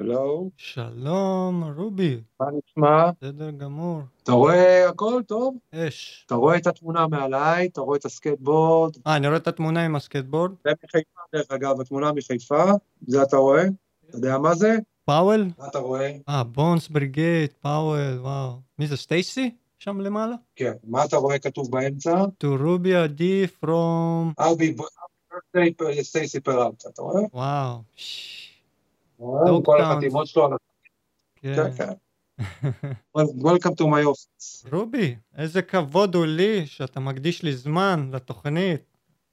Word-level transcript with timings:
הלו, 0.00 0.50
שלום, 0.56 1.64
רובי, 1.76 2.20
מה 2.40 2.46
נשמע? 2.46 3.10
בסדר 3.10 3.50
גמור. 3.50 4.00
אתה 4.22 4.32
רואה 4.32 4.88
הכל 4.88 5.22
טוב? 5.26 5.56
אש. 5.74 6.24
אתה 6.26 6.34
רואה 6.34 6.56
את 6.56 6.66
התמונה 6.66 7.06
מעליי, 7.06 7.66
אתה 7.66 7.80
רואה 7.80 7.98
את 7.98 8.04
הסקייטבורד, 8.04 8.96
אה, 9.06 9.16
אני 9.16 9.26
רואה 9.26 9.36
את 9.36 9.48
התמונה 9.48 9.84
עם 9.84 9.96
הסקייטבורד. 9.96 10.52
זה 10.64 10.70
מחיפה 10.84 11.20
דרך 11.34 11.50
אגב, 11.50 11.80
התמונה 11.80 12.12
מחיפה, 12.12 12.64
זה 13.06 13.22
אתה 13.22 13.36
רואה? 13.36 13.62
אתה 14.08 14.16
יודע 14.16 14.38
מה 14.38 14.54
זה? 14.54 14.76
Powell? 15.04 15.48
מה 15.58 15.66
אתה 15.66 15.78
רואה? 15.78 16.16
אה, 16.28 16.44
Bones 16.44 16.88
Brigade, 16.88 17.52
Powell, 17.52 18.18
וואו. 18.20 18.52
מי 18.78 18.86
זה, 18.86 18.96
סטייסי? 18.96 19.50
שם 19.78 20.00
למעלה? 20.00 20.34
כן, 20.56 20.72
מה 20.84 21.04
אתה 21.04 21.16
רואה 21.16 21.38
כתוב 21.38 21.70
באמצע? 21.70 22.24
To 22.24 22.46
Ruby 22.60 23.18
D 23.18 23.22
from... 23.64 24.42
I'll 24.42 24.56
be 24.56 24.82
birthday 25.32 26.02
סטייסי 26.02 26.40
פרלטה, 26.40 26.88
אתה 26.88 27.02
רואה? 27.02 27.22
וואו. 27.32 27.78
ש- 29.20 29.22
רואה? 29.22 29.44
דוג 29.46 29.64
כל 29.64 29.76
טאונס. 29.78 29.96
החתימות 29.96 30.26
שלו 30.26 30.44
על 30.44 30.52
ה... 30.52 30.56
כן. 31.36 31.54
כן, 31.54 31.70
כן. 31.76 31.92
Welcome 33.18 33.74
to 33.80 33.84
my 33.84 34.04
office. 34.04 34.68
רובי, 34.72 35.16
איזה 35.36 35.62
כבוד 35.62 36.14
הוא 36.14 36.26
לי 36.26 36.66
שאתה 36.66 37.00
מקדיש 37.00 37.42
לי 37.42 37.52
זמן 37.52 38.10
לתוכנית. 38.12 38.80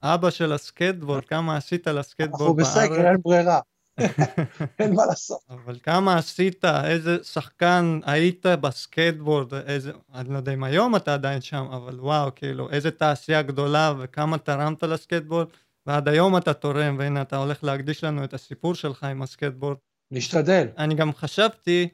אבא 0.03 0.29
של 0.29 0.51
הסקטבורד, 0.53 1.25
כמה 1.25 1.57
עשית 1.57 1.87
אנחנו 1.87 1.99
לסקטבורד 1.99 2.57
בסגר, 2.61 2.89
בארץ. 2.89 3.05
אין 3.05 3.17
ברירה. 3.23 3.59
אין 4.79 4.95
מה 4.95 5.05
לעשות. 5.05 5.39
אבל 5.49 5.77
כמה 5.83 6.17
עשית, 6.17 6.65
איזה 6.65 7.23
שחקן 7.23 7.99
היית 8.05 8.45
בסקייטבורד, 8.45 9.53
איזה, 9.53 9.91
אני 10.13 10.29
לא 10.29 10.37
יודע 10.37 10.53
אם 10.53 10.63
היום 10.63 10.95
אתה 10.95 11.13
עדיין 11.13 11.41
שם, 11.41 11.65
אבל 11.71 11.99
וואו, 11.99 12.31
כאילו, 12.35 12.69
איזה 12.69 12.91
תעשייה 12.91 13.41
גדולה 13.41 13.93
וכמה 13.99 14.37
תרמת 14.37 14.83
לסקייטבורד, 14.83 15.47
ועד 15.87 16.07
היום 16.07 16.37
אתה 16.37 16.53
תורם, 16.53 16.95
והנה 16.99 17.21
אתה 17.21 17.37
הולך 17.37 17.63
להקדיש 17.63 18.03
לנו 18.03 18.23
את 18.23 18.33
הסיפור 18.33 18.75
שלך 18.75 19.03
עם 19.03 19.21
הסקייטבורד. 19.21 19.77
נשתדל. 20.11 20.67
אני 20.77 20.95
גם 20.95 21.13
חשבתי 21.13 21.87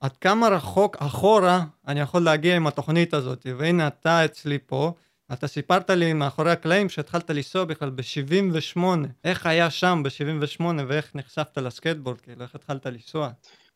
עד 0.00 0.16
כמה 0.16 0.48
רחוק 0.48 0.96
אחורה 1.00 1.64
אני 1.88 2.00
יכול 2.00 2.22
להגיע 2.22 2.56
עם 2.56 2.66
התוכנית 2.66 3.14
הזאת, 3.14 3.46
והנה 3.58 3.86
אתה 3.86 4.24
אצלי 4.24 4.58
פה, 4.66 4.92
אתה 5.32 5.46
סיפרת 5.46 5.90
לי 5.90 6.12
מאחורי 6.12 6.50
הקלעים 6.50 6.88
שהתחלת 6.88 7.30
לנסוע 7.30 7.64
בכלל 7.64 7.90
ב-78, 7.90 8.80
איך 9.24 9.46
היה 9.46 9.70
שם 9.70 10.02
ב-78 10.04 10.62
ואיך 10.88 11.14
נחשפת 11.14 11.58
לסקייטבורד, 11.58 12.20
כאילו, 12.20 12.42
איך 12.42 12.54
התחלת 12.54 12.86
לנסוע. 12.86 13.28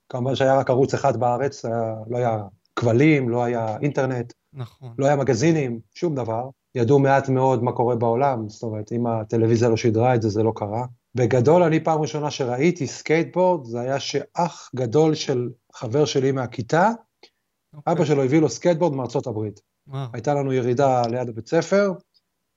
כמובן 0.08 0.34
שהיה 0.34 0.58
רק 0.58 0.70
ערוץ 0.70 0.94
אחד 0.94 1.16
בארץ, 1.16 1.64
היה- 1.64 1.94
לא 2.10 2.16
היה 2.16 2.38
כבלים, 2.76 3.28
לא 3.28 3.44
היה 3.44 3.76
אינטרנט. 3.82 4.32
נכון. 4.52 4.94
לא 4.98 5.06
היה 5.06 5.16
מגזינים, 5.16 5.80
שום 5.94 6.14
דבר. 6.14 6.48
ידעו 6.74 6.98
מעט 6.98 7.28
מאוד 7.28 7.62
מה 7.62 7.72
קורה 7.72 7.96
בעולם, 7.96 8.48
זאת 8.48 8.62
אומרת, 8.62 8.92
אם 8.92 9.06
הטלוויזיה 9.06 9.68
לא 9.68 9.76
שידרה 9.76 10.14
את 10.14 10.22
זה, 10.22 10.28
זה 10.28 10.42
לא 10.42 10.52
קרה. 10.56 10.84
בגדול, 11.14 11.62
אני 11.62 11.84
פעם 11.84 12.00
ראשונה 12.00 12.30
שראיתי 12.30 12.86
סקייטבורד, 12.86 13.64
זה 13.64 13.80
היה 13.80 14.00
שאח 14.00 14.70
גדול 14.76 15.14
של 15.14 15.50
חבר 15.74 16.04
שלי 16.04 16.32
מהכיתה, 16.32 16.90
אוקיי. 17.74 17.92
אבא 17.92 18.04
שלו 18.04 18.22
הביא 18.22 18.40
לו 18.40 18.48
סקייטבורד 18.48 18.94
מארצות 18.94 19.26
הברית. 19.26 19.60
וואו. 19.86 20.06
הייתה 20.12 20.34
לנו 20.34 20.52
ירידה 20.52 21.02
ליד 21.06 21.28
הבית 21.28 21.48
ספר, 21.48 21.92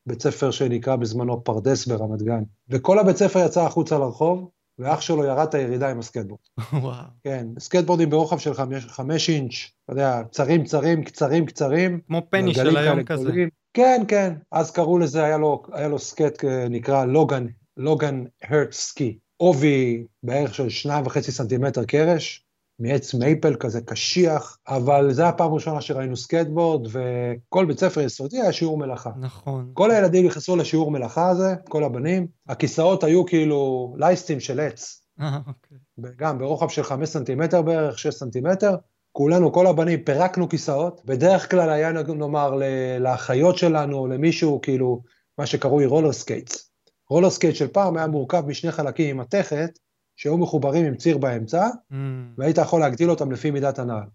בית 0.06 0.22
ספר 0.22 0.52
שנקרא 0.52 0.96
בזמנו 0.96 1.44
פרדס 1.44 1.88
ברמת 1.88 2.22
גן, 2.22 2.44
וכל 2.70 3.00
הבית 3.00 3.18
ספר 3.18 3.40
יצא 3.46 3.62
החוצה 3.62 3.98
לרחוב, 3.98 4.50
ואח 4.80 5.02
שלו 5.02 5.26
ירד 5.26 5.48
את 5.48 5.54
הירידה 5.54 5.92
עם 5.92 6.00
הסקייטבורד. 6.00 6.40
וואו. 6.74 7.04
כן, 7.24 7.48
סקייטבורדים 7.60 8.10
ברוחב 8.10 8.38
של 8.38 8.54
חמש, 8.54 8.86
חמש 8.86 9.30
אינץ', 9.30 9.54
אתה 9.84 9.94
יודע, 9.94 10.22
צרים 10.32 10.64
צרים, 10.64 11.04
קצרים 11.04 11.46
קצרים, 11.46 12.00
כמו 12.08 12.22
Penny 12.30 12.54
של 12.54 12.78
היום 12.78 13.04
כזה. 13.04 13.32
כן, 13.74 14.04
כן, 14.08 14.34
אז 14.52 14.72
קראו 14.72 15.00
לזה, 15.00 15.24
היה 15.24 15.38
לו, 15.38 15.64
היה 15.74 15.88
לו 15.88 16.00
סקייט 16.00 16.46
אה, 16.46 16.68
נקרא 16.70 17.06
Logan, 17.06 17.46
Logan 17.78 18.24
Earth 18.44 18.72
Ski. 18.72 19.18
עובי 19.38 20.06
בערך 20.24 20.56
של 20.56 20.70
שניים 20.70 21.06
וחצי 21.06 21.32
סנטימטר 21.32 21.86
קרש, 21.86 22.45
מעץ 22.80 23.14
מייפל 23.14 23.56
כזה 23.56 23.82
קשיח, 23.82 24.58
אבל 24.68 25.14
זה 25.14 25.28
הפעם 25.28 25.52
הראשונה 25.52 25.82
שראינו 25.82 26.18
סקייטבורד, 26.18 26.88
וכל 26.92 27.66
בית 27.66 27.80
ספר 27.80 28.02
יסודי 28.02 28.42
היה 28.42 28.54
שיעור 28.54 28.78
מלאכה. 28.78 29.10
נכון. 29.20 29.70
כל 29.74 29.92
הילדים 29.92 30.26
נכנסו 30.26 30.56
לשיעור 30.56 30.92
מלאכה 30.92 31.30
הזה, 31.30 31.56
כל 31.70 31.84
הבנים, 31.84 32.28
הכיסאות 32.50 33.04
היו 33.04 33.26
כאילו 33.26 33.94
לייסטים 33.98 34.40
של 34.40 34.60
עץ, 34.60 35.06
אה, 35.22 35.38
אוקיי. 35.48 35.78
גם 36.18 36.40
ברוחב 36.40 36.70
של 36.70 36.84
5 36.84 37.10
סנטימטר 37.10 37.62
בערך, 37.62 38.00
6 38.00 38.14
סנטימטר. 38.14 38.76
כולנו, 39.12 39.52
כל 39.52 39.68
הבנים, 39.68 40.04
פירקנו 40.04 40.50
כיסאות. 40.50 41.02
בדרך 41.06 41.52
כלל 41.52 41.70
היה, 41.70 41.92
נאמר, 41.92 42.60
לאחיות 43.00 43.58
שלנו, 43.58 43.98
או 43.98 44.08
למישהו, 44.08 44.62
כאילו, 44.62 45.02
מה 45.38 45.46
שקרוי 45.46 45.86
roller 45.86 46.14
skates. 46.14 46.72
roller 47.10 47.30
skate 47.30 47.56
של 47.56 47.68
פעם 47.68 47.98
היה 47.98 48.08
מורכב 48.08 48.44
משני 48.48 48.72
חלקים 48.72 49.10
עם 49.10 49.22
מתכת, 49.22 49.80
שהיו 50.16 50.38
מחוברים 50.38 50.86
עם 50.86 50.96
ציר 50.96 51.18
באמצע, 51.18 51.68
אמ, 51.92 52.34
והיית 52.38 52.58
יכול 52.58 52.80
להגדיל 52.80 53.10
אותם 53.10 53.32
לפי 53.32 53.52
מידת 53.52 53.80
הנעל. 53.80 54.08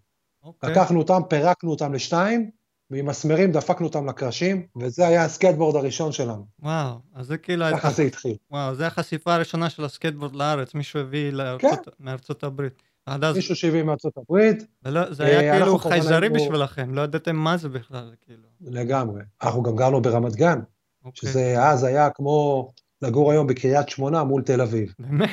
אוקיי. 0.43 0.71
לקחנו 0.71 0.99
אותם, 0.99 1.21
פירקנו 1.29 1.71
אותם 1.71 1.93
לשתיים, 1.93 2.49
ועם 2.89 3.05
מסמרים 3.05 3.51
דפקנו 3.51 3.87
אותם 3.87 4.09
לקרשים, 4.09 4.65
וזה 4.81 5.07
היה 5.07 5.23
הסקייטבורד 5.25 5.75
הראשון 5.75 6.11
שלנו. 6.11 6.45
וואו, 6.59 6.95
אז 7.15 7.27
זה 7.27 7.37
כאילו, 7.37 7.65
ככה 7.71 7.89
זה 7.91 8.03
התחיל. 8.03 8.35
וואו, 8.51 8.75
זה 8.75 8.87
החשיפה 8.87 9.33
הראשונה 9.35 9.69
של 9.69 9.85
הסקייטבורד 9.85 10.35
לארץ, 10.35 10.73
מישהו 10.75 10.99
הביא 10.99 11.29
לארצות- 11.31 11.87
מארצות 11.99 12.43
הברית. 12.43 12.73
עד 13.05 13.23
אז, 13.23 13.35
מישהו 13.35 13.55
שהביא 13.55 13.83
מארצות 13.83 14.13
הברית, 14.17 14.59
זה 14.83 14.91
לא- 14.91 15.13
זה 15.13 15.23
אה, 15.23 15.39
היה 15.39 15.57
אנחנו 15.57 15.65
כאילו 15.65 15.91
חייזרי 15.91 16.25
היינו- 16.27 16.35
בשבילכם, 16.35 16.93
לא 16.93 17.01
ידעתם 17.01 17.35
מה 17.35 17.57
זה 17.57 17.69
בכלל, 17.69 18.11
כאילו. 18.21 18.47
לגמרי. 18.61 19.21
אנחנו 19.43 19.63
גם 19.63 19.75
גרנו 19.75 20.01
ברמת 20.01 20.35
גן, 20.35 20.59
אוקיי. 21.05 21.29
שזה 21.29 21.63
אז 21.63 21.83
היה 21.83 22.09
כמו 22.09 22.69
לגור 23.01 23.31
היום 23.31 23.47
בקריית 23.47 23.89
שמונה 23.89 24.23
מול 24.23 24.41
תל 24.41 24.61
אביב. 24.61 24.93
באמת? 24.99 25.29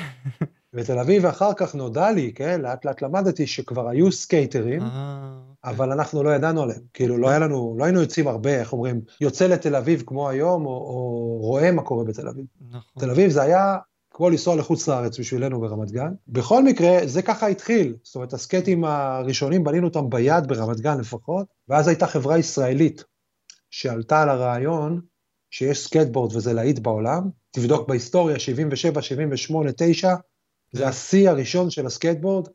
בתל 0.78 0.98
אביב 0.98 1.26
אחר 1.26 1.52
כך 1.56 1.74
נודע 1.74 2.10
לי, 2.12 2.32
כן, 2.34 2.60
לאט 2.60 2.84
לאט 2.84 3.02
למדתי 3.02 3.46
שכבר 3.46 3.88
היו 3.88 4.12
סקייטרים, 4.12 4.82
אה, 4.82 5.38
אבל 5.64 5.92
אנחנו 5.92 6.22
לא 6.22 6.30
ידענו 6.30 6.62
עליהם. 6.62 6.80
כאילו, 6.94 7.18
לא 7.18 7.28
היה 7.28 7.38
לנו, 7.38 7.74
לא 7.78 7.84
היינו 7.84 8.00
יוצאים 8.00 8.28
הרבה, 8.28 8.50
איך 8.50 8.72
אומרים, 8.72 9.00
יוצא 9.20 9.46
לתל 9.46 9.76
אביב 9.76 10.02
כמו 10.06 10.28
היום, 10.28 10.66
או, 10.66 10.70
או 10.70 11.38
רואה 11.40 11.72
מה 11.72 11.82
קורה 11.82 12.04
בתל 12.04 12.28
אביב. 12.28 12.44
נכון. 12.68 12.80
תל 12.98 13.10
אביב 13.10 13.30
זה 13.30 13.42
היה 13.42 13.76
כמו 14.10 14.30
לנסוע 14.30 14.56
לחוץ 14.56 14.88
לארץ 14.88 15.18
בשבילנו 15.18 15.60
ברמת 15.60 15.90
גן. 15.90 16.12
בכל 16.28 16.64
מקרה, 16.64 16.98
זה 17.04 17.22
ככה 17.22 17.46
התחיל. 17.46 17.96
זאת 18.02 18.14
אומרת, 18.14 18.32
הסקייטים 18.32 18.84
הראשונים, 18.84 19.64
בנינו 19.64 19.86
אותם 19.86 20.10
ביד 20.10 20.46
ברמת 20.46 20.80
גן 20.80 21.00
לפחות, 21.00 21.46
ואז 21.68 21.88
הייתה 21.88 22.06
חברה 22.06 22.38
ישראלית 22.38 23.04
שעלתה 23.70 24.22
על 24.22 24.28
הרעיון 24.28 25.00
שיש 25.50 25.84
סקייטבורד 25.84 26.36
וזה 26.36 26.52
להיט 26.52 26.78
בעולם. 26.78 27.22
תבדוק 27.50 27.88
בהיסטוריה, 27.88 28.38
77, 28.38 29.02
78, 29.02 29.70
9, 29.76 30.14
זה. 30.72 30.88
השיא 30.88 31.30
הראשון 31.30 31.70
של 31.70 31.86
הסקייטבורד, 31.86 32.48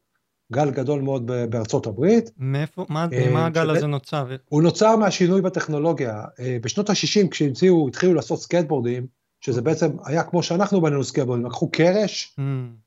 גל 0.51 0.71
גדול 0.71 1.01
מאוד 1.01 1.31
בארצות 1.49 1.87
הברית. 1.87 2.29
מאיפה, 2.37 2.85
מה, 2.89 3.07
אה, 3.13 3.29
ממה 3.29 3.45
הגל 3.45 3.69
הזה 3.69 3.87
נוצר? 3.87 4.35
הוא 4.49 4.63
נוצר 4.63 4.95
מהשינוי 4.95 5.41
בטכנולוגיה. 5.41 6.23
אה, 6.39 6.57
בשנות 6.61 6.89
ה-60, 6.89 7.27
כשהמציאו, 7.31 7.87
התחילו 7.87 8.13
לעשות 8.13 8.39
סקייטבורדים, 8.39 9.07
שזה 9.41 9.61
בעצם 9.61 9.91
היה 10.05 10.23
כמו 10.23 10.43
שאנחנו 10.43 10.81
בנינו 10.81 11.03
סקייטבורדים, 11.03 11.45
לקחו 11.45 11.71
קרש, 11.71 12.35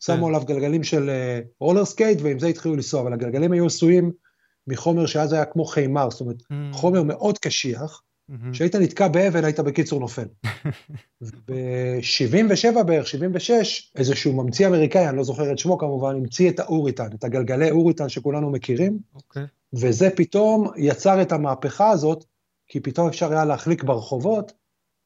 שמו 0.00 0.16
כן. 0.16 0.24
עליו 0.24 0.42
גלגלים 0.46 0.84
של 0.84 1.10
אה, 1.10 1.40
roller 1.60 1.84
skate, 1.84 2.18
ועם 2.22 2.38
זה 2.38 2.46
התחילו 2.46 2.74
לנסוע, 2.74 3.00
אבל 3.00 3.12
הגלגלים 3.12 3.52
היו 3.52 3.66
עשויים 3.66 4.12
מחומר 4.66 5.06
שאז 5.06 5.32
היה 5.32 5.44
כמו 5.44 5.64
חימר, 5.64 6.10
זאת 6.10 6.20
אומרת, 6.20 6.42
אמ, 6.52 6.70
חומר 6.72 7.02
מאוד 7.02 7.38
קשיח, 7.38 8.02
כשהיית 8.52 8.74
נתקע 8.74 9.08
באבן 9.08 9.44
היית 9.44 9.60
בקיצור 9.60 10.00
נופל. 10.00 10.26
ב-77 11.48 12.82
בערך, 12.82 13.06
76, 13.06 13.92
איזשהו 13.96 14.32
ממציא 14.32 14.66
אמריקאי, 14.66 15.08
אני 15.08 15.16
לא 15.16 15.24
זוכר 15.24 15.52
את 15.52 15.58
שמו 15.58 15.78
כמובן, 15.78 16.16
המציא 16.16 16.50
את 16.50 16.60
האוריתן, 16.60 17.08
את 17.14 17.24
הגלגלי 17.24 17.70
אוריתן 17.70 18.08
שכולנו 18.08 18.50
מכירים, 18.50 18.98
אוקיי. 19.14 19.44
וזה 19.72 20.08
פתאום 20.16 20.70
יצר 20.76 21.22
את 21.22 21.32
המהפכה 21.32 21.90
הזאת, 21.90 22.24
כי 22.68 22.80
פתאום 22.80 23.08
אפשר 23.08 23.32
היה 23.32 23.44
להחליק 23.44 23.84
ברחובות, 23.84 24.52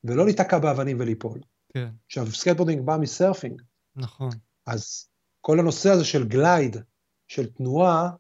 ולא 0.05 0.25
להיתקע 0.25 0.59
באבנים 0.59 0.97
וליפול. 1.01 1.39
כן, 1.75 1.89
עכשיו, 2.07 2.33
skateboarding 2.33 2.83
בא 2.87 2.97
מ 2.97 3.04
surfing, 3.04 3.63
נכון. 3.97 4.31
אז 4.67 5.07
כל 5.41 5.59
הנושא 5.59 5.91
הזה 5.91 6.05
של 6.05 6.29
glide, 6.29 6.77
של 7.29 7.47
תנועה, 7.47 8.11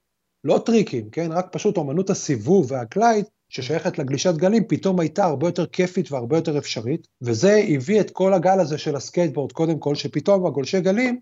לא 0.44 0.62
טריקים, 0.66 1.10
כן? 1.10 1.32
רק 1.32 1.46
פשוט 1.52 1.76
אומנות 1.76 2.10
הסיבוב 2.10 2.72
וה 2.72 2.85
glide, 2.85 3.24
ששייכת 3.50 3.98
לגלישת 3.98 4.34
גלים, 4.34 4.64
פתאום 4.68 5.00
הייתה 5.00 5.24
הרבה 5.24 5.48
יותר 5.48 5.66
כיפית 5.66 6.12
והרבה 6.12 6.36
יותר 6.36 6.58
אפשרית, 6.58 7.08
וזה 7.22 7.64
הביא 7.68 8.00
את 8.00 8.10
כל 8.10 8.34
הגל 8.34 8.60
הזה 8.60 8.78
של 8.78 8.96
הסקייטבורד, 8.96 9.52
קודם 9.52 9.78
כל, 9.78 9.94
שפתאום 9.94 10.46
הגולשי 10.46 10.80
גלים 10.80 11.20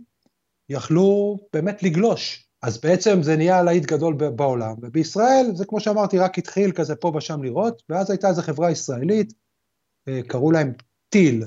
יכלו 0.68 1.38
באמת 1.52 1.82
לגלוש. 1.82 2.44
אז 2.62 2.80
בעצם 2.80 3.22
זה 3.22 3.36
נהיה 3.36 3.62
להיט 3.62 3.86
גדול 3.86 4.14
בעולם, 4.14 4.74
ובישראל 4.82 5.50
זה 5.54 5.64
כמו 5.64 5.80
שאמרתי, 5.80 6.18
רק 6.18 6.38
התחיל 6.38 6.72
כזה 6.72 6.96
פה 6.96 7.12
ושם 7.16 7.42
לראות, 7.42 7.82
ואז 7.88 8.10
הייתה 8.10 8.28
איזו 8.28 8.42
חברה 8.42 8.70
ישראלית, 8.70 9.32
אה, 10.08 10.20
קראו 10.26 10.50
להם 10.50 10.72
טיל. 11.08 11.44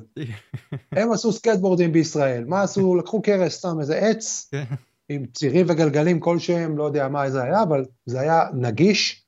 הם 0.98 1.12
עשו 1.12 1.32
סקייטבורדים 1.32 1.92
בישראל, 1.92 2.46
מה 2.46 2.62
עשו? 2.62 2.96
לקחו 2.96 3.22
קרש, 3.22 3.54
סתם 3.54 3.80
איזה 3.80 3.96
עץ, 3.98 4.50
כן. 4.52 4.64
עם 5.10 5.26
צירים 5.26 5.66
וגלגלים 5.70 6.20
כלשהם, 6.20 6.78
לא 6.78 6.84
יודע 6.84 7.08
מה 7.08 7.30
זה 7.30 7.44
היה, 7.44 7.64
אבל 7.64 7.86
זה 8.06 8.20
היה 8.20 8.44
נגיש 8.54 9.21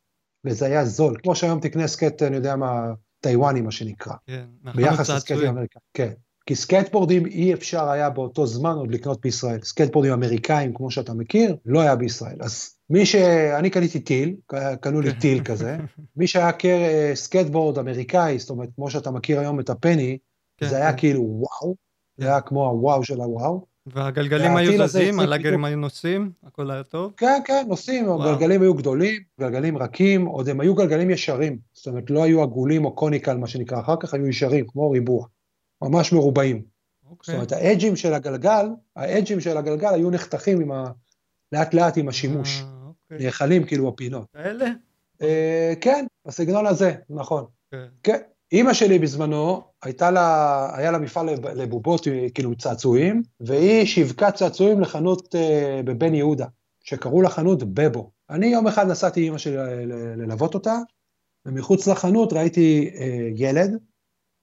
וזה 0.46 0.66
היה 0.66 0.86
זול. 0.86 1.18
כמו 1.24 1.36
שהיום 1.36 1.60
תקנה 1.60 1.88
סקייט, 1.88 2.24
אני 2.24 2.36
יודע 2.36 2.56
מה, 2.56 2.94
טאיוואני 3.20 3.62
מה 3.62 3.72
שנקרא. 3.72 4.14
כן, 4.28 4.46
ביחס 4.64 4.76
מהחנות 4.76 5.00
לסקייטים 5.00 5.20
צעצועים. 5.20 5.48
האמריקאים. 5.48 5.82
כן. 5.94 6.12
כי 6.46 6.56
סקייטבורדים 6.56 7.26
אי 7.26 7.54
אפשר 7.54 7.90
היה 7.90 8.10
באותו 8.10 8.48
זמן 8.48 8.76
עוד 8.76 8.92
לקנות 8.92 9.22
בישראל. 9.22 9.62
סקייטבורדים 9.62 10.14
אמריקאים, 10.14 10.74
כמו 10.74 10.92
שאתה 10.92 11.14
מכיר, 11.14 11.56
לא 11.66 11.82
היה 11.82 11.96
בישראל. 11.96 12.38
אז 12.40 12.76
מי 12.90 13.06
ש... 13.06 13.16
אני 13.60 13.70
קניתי 13.70 14.00
טיל, 14.00 14.36
קנו 14.82 15.02
לי 15.02 15.14
טיל 15.20 15.44
כזה. 15.44 15.78
מי 16.18 16.28
שהיה 16.28 16.52
קר... 16.52 16.78
סקייטבורד 17.14 17.78
אמריקאי, 17.78 18.40
זאת 18.40 18.50
אומרת, 18.50 18.70
כמו 18.76 18.90
שאתה 18.90 19.12
מכיר 19.12 19.40
היום 19.40 19.60
את 19.60 19.70
ה 19.70 19.77
Penny, 19.77 20.18
כן, 20.58 20.68
זה 20.70 20.76
היה 20.76 20.92
כן. 20.92 20.98
כאילו 20.98 21.22
וואו, 21.22 21.76
זה 22.18 22.28
היה 22.28 22.42
כמו 22.42 22.66
הוואו 22.66 23.04
של 23.04 23.22
הוואו. 23.22 23.66
והגלגלים 23.86 24.56
היו 24.56 24.88
זזים, 24.88 25.20
הלגרים 25.20 25.66
היו 25.66 25.78
נוסעים, 25.78 26.32
הכל 26.44 26.72
היה 26.72 26.84
טוב? 26.84 27.14
כן, 27.18 27.42
כן, 27.46 27.66
נוסעים, 27.68 28.12
הגלגלים 28.12 28.62
היו 28.62 28.74
גדולים, 28.74 29.22
גלגלים 29.40 29.78
רכים, 29.78 30.26
עוד 30.26 30.50
הם 30.50 30.60
היו 30.60 30.76
גלגלים 30.76 31.10
ישרים, 31.10 31.58
זאת 31.74 31.88
אומרת, 31.88 32.10
לא 32.10 32.24
היו 32.24 32.44
עגולים 32.44 32.86
או 32.86 32.96
conical, 32.96 33.38
מה 33.38 33.48
שנקרא, 33.48 33.80
אחר 33.80 33.96
כך 34.00 34.14
היו 34.14 34.28
ישרים, 34.28 34.66
כמו 34.68 34.92
ריבוע, 34.92 35.28
ממש 35.82 36.14
מרובעים. 36.14 36.64
אוקיי. 37.10 37.32
זאת 37.32 37.36
אומרת, 37.36 37.52
האדג'ים 37.52 37.96
של 37.96 38.14
הגלגל, 38.14 38.66
האדג'ים 38.96 39.40
של 39.40 39.58
הגלגל 39.58 39.94
היו 39.94 40.10
נחתכים 40.10 40.62
עם 40.62 40.72
ה... 40.72 40.92
לאט 41.52 41.74
לאט 41.74 41.98
עם 41.98 42.10
השימוש. 42.10 42.62
אה, 42.62 42.68
אוקיי. 42.88 43.26
Knuckle-ים 43.26 43.64
כאילו 43.64 43.90
הפינות. 43.90 44.26
כאלה? 44.34 44.66
אה, 45.22 45.74
כן, 45.82 46.06
בסגנון 46.26 46.66
הזה, 46.66 46.94
נכון. 47.10 47.46
כן. 48.04 48.18
אימא 48.54 48.74
שלי 48.74 49.00
בזמנו, 49.00 49.62
הייתה 49.84 50.12
לה, 50.12 50.70
היה 50.78 50.92
לה 50.92 50.98
מפעל 50.98 51.30
לבובות, 51.56 52.08
כאילו 52.34 52.56
צעצועים, 52.56 53.24
והיא 53.40 53.86
שיווקה 53.86 54.32
צעצועים 54.32 54.82
לחנות 54.82 55.36
אה, 55.36 55.82
בבן 55.86 56.14
יהודה, 56.14 56.46
שקראו 56.84 57.22
לה 57.22 57.30
חנות 57.30 57.64
בבו. 57.64 58.12
אני 58.30 58.48
יום 58.48 58.68
אחד 58.68 58.88
נסעתי 58.88 59.22
אימא 59.22 59.38
שלי 59.38 59.56
ללוות 60.18 60.54
אותה, 60.54 60.78
ומחוץ 61.46 61.88
לחנות 61.88 62.34
ראיתי 62.34 62.92
אה, 62.96 63.30
ילד, 63.36 63.78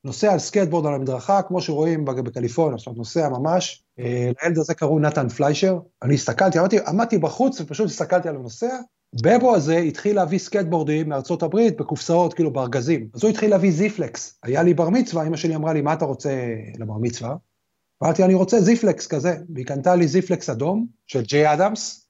נוסע 0.04 0.32
על 0.32 0.38
סקייטבורד 0.38 0.86
על 0.86 0.94
המדרכה, 0.94 1.42
כמו 1.42 1.60
שרואים 1.60 2.04
בקליפורניה, 2.04 2.78
זאת 2.78 2.86
אומרת, 2.86 2.98
נוסע 2.98 3.28
ממש. 3.28 3.84
אה, 3.98 4.30
לילד 4.42 4.58
הזה 4.58 4.74
קראו 4.74 4.98
נתן 4.98 5.28
פליישר. 5.28 5.78
אני 6.02 6.14
הסתכלתי, 6.14 6.58
עמדתי 6.86 7.18
בחוץ 7.18 7.60
ופשוט 7.60 7.86
הסתכלתי 7.86 8.28
על 8.28 8.36
הנוסע, 8.36 8.78
בבו 9.14 9.54
הזה 9.54 9.76
התחיל 9.76 10.16
להביא 10.16 10.38
סקייטבורדים 10.38 11.08
מארצות 11.08 11.42
הברית 11.42 11.76
בקופסאות, 11.76 12.34
כאילו 12.34 12.52
בארגזים. 12.52 13.08
אז 13.14 13.22
הוא 13.22 13.30
התחיל 13.30 13.50
להביא 13.50 13.72
Z-Flex. 13.72 14.38
היה 14.42 14.62
לי 14.62 14.74
בר 14.74 14.88
מצווה, 14.88 15.26
אמא 15.26 15.36
שלי 15.36 15.56
אמרה 15.56 15.72
לי, 15.72 15.80
מה 15.80 15.92
אתה 15.92 16.04
רוצה 16.04 16.54
לבר 16.78 16.98
מצווה? 17.00 17.36
אמרתי, 18.02 18.24
אני 18.24 18.34
רוצה 18.34 18.60
Z-Flex 18.60 19.06
כזה. 19.06 19.36
והיא 19.54 19.66
קנתה 19.66 19.96
לי 19.96 20.08
Z-Flex 20.08 20.50
אדום 20.50 20.86
של 21.06 21.22
ג'יי 21.22 21.52
אדמס. 21.52 22.06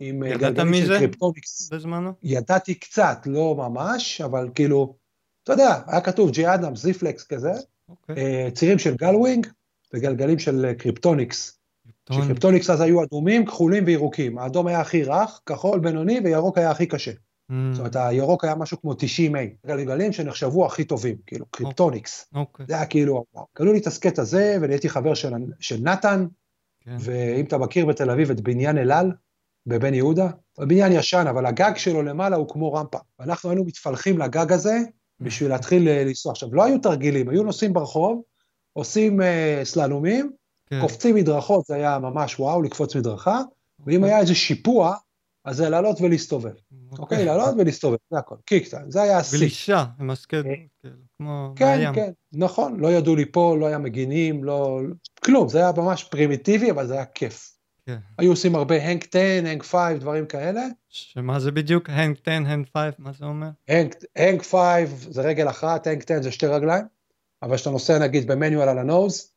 עם 0.00 0.22
אה, 0.22 0.36
גלגלים 0.38 0.74
של 0.74 0.98
קריפטוניקס. 0.98 1.68
בזמנו? 1.72 2.12
ידעתי 2.22 2.74
קצת, 2.74 3.18
לא 3.26 3.54
ממש, 3.58 4.20
אבל 4.20 4.48
כאילו, 4.54 4.96
אתה 5.44 5.52
יודע, 5.52 5.80
היה 5.86 6.00
כתוב 6.00 6.30
ג'יי 6.30 6.54
אדמס, 6.54 6.82
Z-Flex 6.82 7.26
כזה. 7.26 7.52
Okay. 7.52 7.62
אוקיי. 7.88 8.16
אה, 8.16 8.50
צירים 8.50 8.78
של 8.78 8.94
Gullwing 8.96 9.46
וגלגלים 9.94 10.38
של 10.38 10.64
אה, 10.64 10.74
קריפטוניקס. 10.74 11.61
שקריפטוניקס 12.10 12.70
אז 12.70 12.80
היו 12.80 13.02
אדומים, 13.02 13.46
כחולים 13.46 13.84
וירוקים. 13.86 14.38
האדום 14.38 14.66
היה 14.66 14.80
הכי 14.80 15.04
רך, 15.04 15.40
כחול, 15.46 15.80
בינוני, 15.80 16.20
וירוק 16.24 16.58
היה 16.58 16.70
הכי 16.70 16.86
קשה. 16.86 17.10
Mm. 17.10 17.54
זאת 17.72 17.78
אומרת, 17.78 17.96
הירוק 17.96 18.44
היה 18.44 18.54
משהו 18.54 18.80
כמו 18.80 18.94
90A. 18.94 19.38
גלגלים 19.66 20.12
שנחשבו 20.12 20.66
הכי 20.66 20.84
טובים, 20.84 21.16
כאילו, 21.26 21.46
קריפטוניקס. 21.50 22.28
אוקיי. 22.34 22.66
זה 22.68 22.74
היה 22.74 22.86
כאילו, 22.86 23.24
קנו 23.52 23.72
לי 23.72 23.78
את 23.78 23.86
הסקייט 23.86 24.18
הזה, 24.18 24.58
ונהייתי 24.60 24.88
חבר 24.88 25.14
של, 25.14 25.32
של 25.60 25.80
נתן, 25.82 26.26
כן. 26.80 26.96
ואם 27.00 27.44
אתה 27.44 27.58
מכיר 27.58 27.86
בתל 27.86 28.10
אביב 28.10 28.30
את 28.30 28.40
בניין 28.40 28.78
אל 28.78 28.92
על, 28.92 29.12
בבן 29.66 29.94
יהודה, 29.94 30.28
בניין 30.58 30.92
ישן, 30.92 31.24
אבל 31.30 31.46
הגג 31.46 31.72
שלו 31.76 32.02
למעלה 32.02 32.36
הוא 32.36 32.48
כמו 32.48 32.72
רמפה. 32.72 32.98
ואנחנו 33.18 33.50
היינו 33.50 33.64
מתפלחים 33.64 34.18
לגג 34.18 34.52
הזה 34.52 34.78
בשביל 35.20 35.50
להתחיל 35.50 35.88
אה, 35.88 36.04
לנסוע. 36.04 36.32
עכשיו, 36.32 36.54
לא 36.54 36.64
היו 36.64 36.78
תרגילים, 36.78 37.28
היו 37.28 37.42
נוסעים 37.42 37.72
ברחוב, 37.72 38.22
עושים 38.72 39.20
uh, 39.20 39.24
סללומים, 39.64 40.32
כן. 40.72 40.80
קופצים 40.80 41.14
מדרכות, 41.14 41.64
זה 41.64 41.74
היה 41.74 41.98
ממש 41.98 42.38
וואו, 42.40 42.62
לקפוץ 42.62 42.96
מדרכה, 42.96 43.40
ואם 43.86 43.96
אוקיי. 43.96 44.12
היה 44.12 44.20
איזה 44.20 44.34
שיפוע, 44.34 44.94
אז 45.44 45.56
זה 45.56 45.68
לעלות 45.68 46.00
ולהסתובב. 46.00 46.50
אוקיי, 46.50 46.98
אוקיי 46.98 47.24
לעלות 47.24 47.54
ולהסתובב, 47.58 47.96
זה 48.12 48.18
הכל, 48.18 48.34
kick 48.44 48.61
tail, 48.61 48.82
זה 48.88 49.02
היה 49.02 49.18
השיא. 49.18 49.38
גלישה, 49.38 49.84
הסקייט, 50.10 50.46
אה, 50.46 50.52
כאילו, 50.80 50.96
כמו 51.18 51.52
כן, 51.56 51.66
מהים. 51.66 51.94
כן, 51.94 52.10
נכון, 52.32 52.80
לא 52.80 52.92
ידעו 52.92 53.16
ליפול, 53.16 53.58
לא 53.58 53.66
היה 53.66 53.78
מגינים, 53.78 54.44
לא... 54.44 54.80
כלום, 55.24 55.48
זה 55.48 55.58
היה 55.58 55.72
ממש 55.76 56.04
פרימיטיבי, 56.04 56.70
אבל 56.70 56.86
זה 56.86 56.94
היה 56.94 57.04
כיף. 57.04 57.52
כן. 57.86 57.98
היו 58.18 58.30
עושים 58.30 58.54
הרבה 58.54 58.82
hang 58.82 59.06
ten, 59.14 59.18
hang 59.48 59.62
five, 59.62 59.98
דברים 60.00 60.26
כאלה. 60.26 60.62
שמה 60.88 61.40
זה 61.40 61.50
בדיוק? 61.50 61.90
hang 61.90 62.18
ten, 62.22 62.30
hang 62.30 62.68
five, 62.76 62.94
מה 62.98 63.12
זה 63.12 63.24
אומר? 63.24 63.48
hang 64.16 64.42
five 64.42 64.62
זה 65.10 65.22
רגל 65.22 65.48
אחת, 65.48 65.86
hang 65.86 66.10
ten 66.10 66.22
זה 66.22 66.32
שתי 66.32 66.46
רגליים. 66.46 66.84
אבל 67.42 67.56
כשאתה 67.56 67.70
נוסע 67.70 67.98
נגיד 67.98 68.32
ב 68.32 68.37
manual 68.37 68.68
על 68.68 68.78
ה 68.78 68.87
nose, 68.87 69.30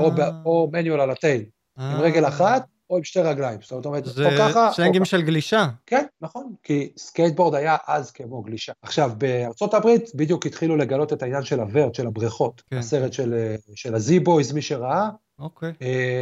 או, 0.00 0.10
או 0.44 0.68
manual 0.72 1.00
על 1.00 1.10
ה 1.10 1.16
tail, 1.16 1.44
עם 1.78 2.00
רגל 2.00 2.28
אחת, 2.28 2.64
או 2.90 2.96
עם 2.96 3.04
שתי 3.04 3.20
רגליים. 3.20 3.58
זאת 3.62 3.86
אומרת, 3.86 4.04
זה 4.04 4.26
או 4.26 4.30
ככה... 4.38 4.68
זה 4.68 4.76
סלנגים 4.76 5.04
של 5.04 5.22
גלישה. 5.22 5.68
כן, 5.86 6.04
נכון, 6.20 6.52
כי 6.62 6.92
סקייטבורד 6.96 7.54
היה 7.54 7.76
אז 7.86 8.10
כמו 8.10 8.42
גלישה. 8.42 8.72
עכשיו, 8.82 9.10
בארצות 9.18 9.74
הברית 9.74 10.10
בדיוק 10.14 10.46
התחילו 10.46 10.76
לגלות 10.76 11.12
את 11.12 11.22
העניין 11.22 11.44
של 11.44 11.60
ה 11.60 11.66
vert, 11.66 11.94
של 11.94 12.06
הבריכות. 12.06 12.62
כן. 12.70 12.76
הסרט 12.76 13.12
של, 13.12 13.54
של 13.74 13.94
ה 13.94 14.01
Z-Boys, 14.01 14.52
מי 14.52 14.62
שראה. 14.62 15.08
אוקיי. 15.38 15.72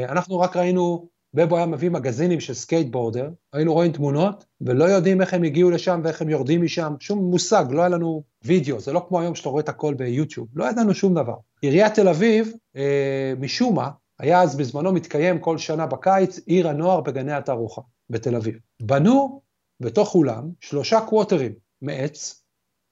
אנחנו 0.08 0.40
רק 0.40 0.56
ראינו 0.56 1.08
בבו 1.34 1.56
היה 1.56 1.66
מביא 1.66 1.90
מגזינים 1.90 2.40
של 2.40 2.54
Skateboarder, 2.54 3.30
היינו 3.52 3.72
רואים 3.72 3.92
תמונות, 3.92 4.44
ולא 4.60 4.84
יודעים 4.84 5.20
איך 5.20 5.34
הם 5.34 5.42
הגיעו 5.42 5.70
לשם 5.70 6.00
ואיך 6.04 6.22
הם 6.22 6.28
יורדים 6.28 6.62
משם, 6.62 6.94
שום 7.00 7.18
מושג, 7.18 7.64
לא 7.70 7.80
היה 7.80 7.88
לנו 7.88 8.22
וידאו, 8.44 8.80
זה 8.80 8.92
לא 8.92 9.04
כמו 9.08 9.20
היום 9.20 9.34
שאתה 9.34 9.48
רואה 9.48 9.62
את 9.62 9.68
הכל 9.68 9.94
ביוטיוב, 9.94 10.48
לא 10.54 10.64
ידענו 10.64 10.94
שום 10.94 11.14
דבר. 11.14 11.34
עיריית 11.62 11.94
תל 11.94 12.08
אביב, 12.08 12.52
אה, 12.76 13.32
משום 13.40 13.74
מה, 13.74 13.90
היה 14.18 14.42
אז 14.42 14.56
בזמנו 14.56 14.92
מתקיים 14.92 15.38
כל 15.38 15.58
שנה 15.58 15.86
בקיץ 15.86 16.38
עיר 16.46 16.68
הנוער 16.68 17.00
בגני 17.00 17.32
התערוכה 17.32 17.82
בתל 18.10 18.36
אביב. 18.36 18.58
בנו 18.82 19.40
בתוך 19.80 20.14
אולם 20.14 20.50
שלושה 20.60 21.00
quarter-ים 21.00 21.52
מעץ, 21.82 22.42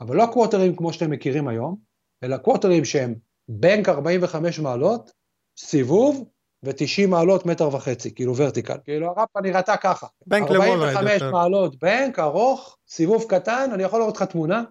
אבל 0.00 0.16
לא 0.16 0.26
quarter-ים 0.32 0.76
כמו 0.76 0.92
שאתם 0.92 1.10
מכירים 1.10 1.48
היום, 1.48 1.76
אלא 2.22 2.36
quarter-ים 2.36 2.84
שהם 2.84 3.14
בנק 3.48 3.88
45 3.88 4.58
מעלות, 4.58 5.12
סיבוב 5.58 6.28
ו-90 6.66 7.06
מעלות 7.08 7.46
מטר 7.46 7.74
וחצי, 7.74 8.14
כאילו 8.14 8.36
vertical. 8.36 8.76
כאילו 8.84 9.06
הרמפה 9.06 9.40
נראתה 9.40 9.76
ככה. 9.76 10.06
בנק 10.26 10.50
למול 10.50 10.82
45 10.82 11.22
מעלות 11.22 11.76
בנק, 11.82 12.18
ארוך, 12.18 12.76
סיבוב 12.88 13.24
קטן, 13.28 13.70
אני 13.72 13.82
יכול 13.82 14.00
לראות 14.00 14.16
לך 14.16 14.22
תמונה, 14.22 14.64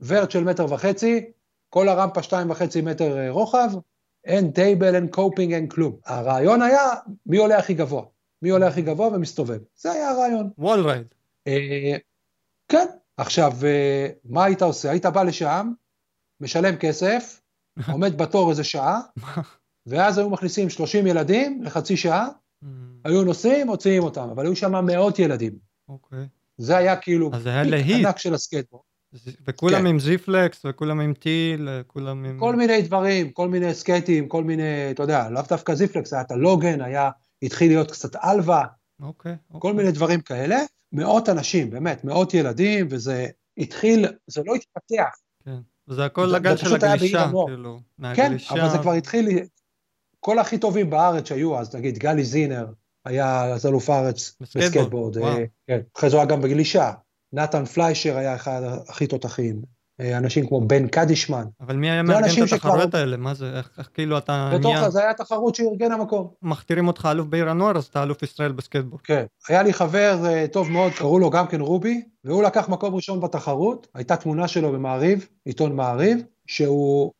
vert 0.00 0.30
של 0.30 0.44
מטר 0.44 0.72
וחצי, 0.72 1.24
כל 1.68 1.88
הרמפה 1.88 2.20
2.5 2.20 2.82
מטר 2.82 3.18
אה, 3.18 3.30
רוחב, 3.30 3.70
אין 4.24 4.50
table, 4.50 4.94
אין 4.94 5.08
coping, 5.08 5.52
אין 5.52 5.68
כלום. 5.68 5.96
הרעיון 6.06 6.62
היה, 6.62 6.88
מי 7.26 7.36
עולה 7.36 7.58
הכי 7.58 7.74
גבוה? 7.74 8.02
מי 8.42 8.50
עולה 8.50 8.66
הכי 8.66 8.82
גבוה 8.82 9.08
ומסתובב. 9.08 9.58
זה 9.76 9.92
היה 9.92 10.10
הרעיון. 10.10 10.50
wall 10.58 10.80
ride. 10.80 11.06
אה, 11.46 11.96
כן. 12.68 12.86
עכשיו, 13.16 13.52
אה, 13.64 14.06
מה 14.24 14.44
היית 14.44 14.62
עושה? 14.62 14.90
היית 14.90 15.06
בא 15.06 15.22
לשם, 15.22 15.72
משלם 16.40 16.76
כסף, 16.76 17.40
עומד 17.92 18.18
בתור 18.18 18.50
איזה 18.50 18.64
שעה, 18.64 19.00
ואז 19.86 20.18
היו 20.18 20.30
מכניסים 20.30 20.70
30 20.70 21.06
ילדים 21.06 21.62
לחצי 21.62 21.96
שעה, 21.96 22.28
mm. 22.28 22.66
היו 23.04 23.24
נוסעים, 23.24 23.66
מוציאים 23.66 24.02
אותם, 24.02 24.28
אבל 24.30 24.46
היו 24.46 24.56
שם 24.56 24.84
מאות 24.84 25.18
ילדים. 25.18 25.52
אוקיי. 25.88 26.26
זה 26.58 26.76
היה 26.76 26.96
כאילו 26.96 27.30
אז 27.32 27.42
זה 27.42 27.50
היה 27.50 27.62
להיט. 27.62 28.06
ענק 28.06 28.18
של 28.18 28.34
הסקייטבורד. 28.34 28.82
וכולם 29.46 29.80
כן. 29.80 29.86
עם 29.86 29.98
Z-Flex, 29.98 30.62
וכולם 30.64 31.00
עם 31.00 31.14
tail, 31.14 31.68
כולם 31.86 32.24
עם... 32.24 32.38
כל 32.38 32.56
מיני 32.56 32.82
דברים, 32.82 33.30
כל 33.30 33.48
מיני 33.48 33.74
סקייטים, 33.74 34.28
כל 34.28 34.44
מיני, 34.44 34.90
אתה 34.90 35.02
יודע, 35.02 35.30
לאו 35.30 35.42
דווקא 35.48 35.74
Z-Flex, 35.74 36.12
היה 36.12 36.22
את 36.22 36.30
ה 36.30 36.37
Logan, 36.37 36.80
היה, 36.80 37.10
התחיל 37.42 37.68
להיות 37.70 37.90
קצת 37.90 38.16
Alva, 38.16 38.64
אוקיי, 39.02 39.36
אוקיי. 39.50 39.70
כל 39.70 39.76
מיני 39.76 39.92
דברים 39.92 40.20
כאלה. 40.20 40.58
מאות 40.92 41.28
אנשים, 41.28 41.70
באמת, 41.70 42.04
מאות 42.04 42.34
ילדים, 42.34 42.86
וזה 42.90 43.26
התחיל, 43.58 44.06
זה 44.26 44.42
לא 44.46 44.54
התפתח. 44.54 45.16
כן, 45.44 45.56
וזה 45.88 46.04
הכל 46.04 46.30
לגל 46.34 46.56
של 46.56 46.74
הגלישה, 46.74 47.30
כאילו, 47.46 47.80
מהגלישה. 47.98 48.54
כן, 48.54 48.60
אבל 48.60 48.70
זה 48.70 48.78
כבר 48.78 48.92
התחיל, 48.92 49.28
כל 50.20 50.38
הכי 50.38 50.58
טובים 50.58 50.90
בארץ 50.90 51.28
שהיו 51.28 51.58
אז, 51.58 51.76
נגיד 51.76 51.98
גלי 51.98 52.24
זינר, 52.24 52.66
היה 53.04 53.44
אז 53.44 53.66
אלוף 53.66 53.90
הארץ 53.90 54.36
בסקטבורד, 54.40 55.18
אה, 55.18 55.44
כן. 55.66 55.80
אחרי 55.96 56.10
זה 56.10 56.16
הוא 56.16 56.22
היה 56.22 56.30
גם 56.30 56.40
בגלישה, 56.40 56.92
נתן 57.32 57.64
פליישר 57.64 58.16
היה 58.16 58.34
אחד 58.34 58.60
הכי 58.88 59.06
תותחים, 59.06 59.62
אה, 60.00 60.18
אנשים 60.18 60.46
כמו 60.46 60.60
בן 60.60 60.88
קדישמן. 60.88 61.44
אבל 61.60 61.76
מי 61.76 61.90
היה 61.90 62.02
מארגן 62.02 62.44
את 62.44 62.52
התחרויות 62.52 62.94
האלה? 62.94 63.16
מה 63.16 63.34
זה, 63.34 63.56
איך, 63.56 63.70
איך 63.78 63.88
כאילו 63.94 64.18
אתה 64.18 64.50
בתוך 64.54 64.74
נהיה... 64.74 64.90
זה 64.90 65.00
היה 65.00 65.14
תחרות 65.14 65.54
שארגן 65.54 65.92
המקום. 65.92 66.28
מכתירים 66.42 66.88
אותך 66.88 67.08
אלוף 67.10 67.26
בעיר 67.26 67.50
הנוער, 67.50 67.76
אז 67.76 67.84
אתה 67.84 68.02
אלוף 68.02 68.22
ישראל 68.22 68.52
בסקייטבורד. 68.52 69.00
כן, 69.02 69.24
היה 69.48 69.62
לי 69.62 69.72
חבר 69.72 70.26
אה, 70.26 70.46
טוב 70.52 70.70
מאוד, 70.70 70.92
קראו 70.92 71.18
לו 71.18 71.30
גם 71.30 71.46
כן 71.46 71.60
רובי, 71.60 72.02
והוא 72.24 72.42
לקח 72.42 72.68
מקום 72.68 72.94
ראשון 72.94 73.20
בתחרות, 73.20 73.86
הייתה 73.94 74.16
תמונה 74.16 74.48
שלו 74.48 74.72
במעריב, 74.72 75.28
עיתון 75.44 75.76
מעריב, 75.76 76.22
שהוא, 76.46 77.12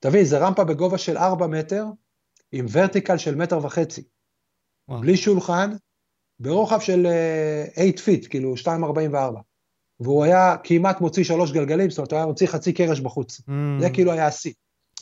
תבין, 0.00 0.24
זה 0.24 0.38
רמפה 0.38 0.64
בגובה 0.64 0.98
של 0.98 1.16
4 1.16 1.46
מטר, 1.46 1.84
עם 2.52 2.66
vertical 2.72 3.18
של 3.18 3.34
מטר 3.34 3.58
וחצי. 3.64 4.02
וואו. 4.88 5.00
בלי 5.00 5.16
שולחן, 5.16 5.70
ברוחב 6.40 6.80
של 6.80 7.06
8 7.74 7.90
uh, 7.90 8.00
feet, 8.04 8.26
כאילו 8.30 8.54
2.44. 8.64 9.16
והוא 10.00 10.24
היה 10.24 10.56
כמעט 10.64 11.00
מוציא 11.00 11.24
שלוש 11.24 11.52
גלגלים, 11.52 11.90
זאת 11.90 11.98
אומרת, 11.98 12.12
הוא 12.12 12.16
היה 12.16 12.26
מוציא 12.26 12.46
חצי 12.46 12.72
קרש 12.72 13.00
בחוץ. 13.00 13.40
Mm. 13.40 13.52
זה 13.80 13.90
כאילו 13.90 14.12
היה 14.12 14.26
השיא. 14.26 14.52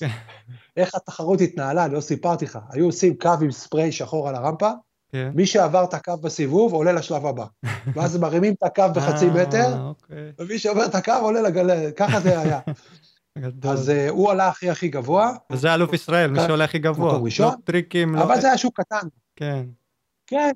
איך 0.76 0.94
התחרות 0.94 1.40
התנהלה, 1.40 1.84
אני 1.84 1.94
לא 1.94 2.00
סיפרתי 2.00 2.44
לך. 2.44 2.58
היו 2.70 2.86
עושים 2.86 3.16
קו 3.16 3.32
עם 3.42 3.50
ספרי 3.50 3.92
שחור 3.92 4.28
על 4.28 4.34
הרמפה, 4.34 4.70
כן. 5.12 5.30
מי 5.34 5.46
שעבר 5.46 5.84
את 5.84 5.94
הקו 5.94 6.16
בסיבוב 6.16 6.72
עולה 6.72 6.92
לשלב 6.92 7.26
הבא. 7.26 7.44
ואז 7.94 8.16
מרימים 8.16 8.54
את 8.54 8.62
הקו 8.62 8.84
בחצי 8.94 9.28
אה, 9.28 9.42
מטר, 9.42 9.82
אוקיי. 9.82 10.32
ומי 10.38 10.58
שעובר 10.58 10.86
את 10.86 10.94
הקו 10.94 11.12
עולה 11.22 11.40
לגל... 11.42 11.90
ככה 11.90 12.20
זה 12.20 12.40
היה. 12.40 12.60
אז 13.62 13.90
אה, 13.90 14.08
הוא 14.08 14.30
עלה 14.30 14.48
הכי 14.48 14.70
הכי 14.70 14.88
גבוה, 14.88 15.32
וזה 15.52 15.74
אלוף 15.74 15.92
ישראל, 15.92 16.30
מי 16.30 16.38
כן. 16.40 16.46
שעולה 16.46 16.64
הכי 16.64 16.78
גבוה. 16.78 17.12
מקום 17.12 17.24
ראשון. 17.24 17.46
לא 17.46 17.52
טריקים, 17.64 18.14
לא... 18.14 18.22
אבל 18.22 18.40
זה 18.40 18.46
היה 18.46 18.58
שוק 18.58 18.80
קטן. 18.80 19.06
כן, 19.36 19.64
כן, 20.26 20.50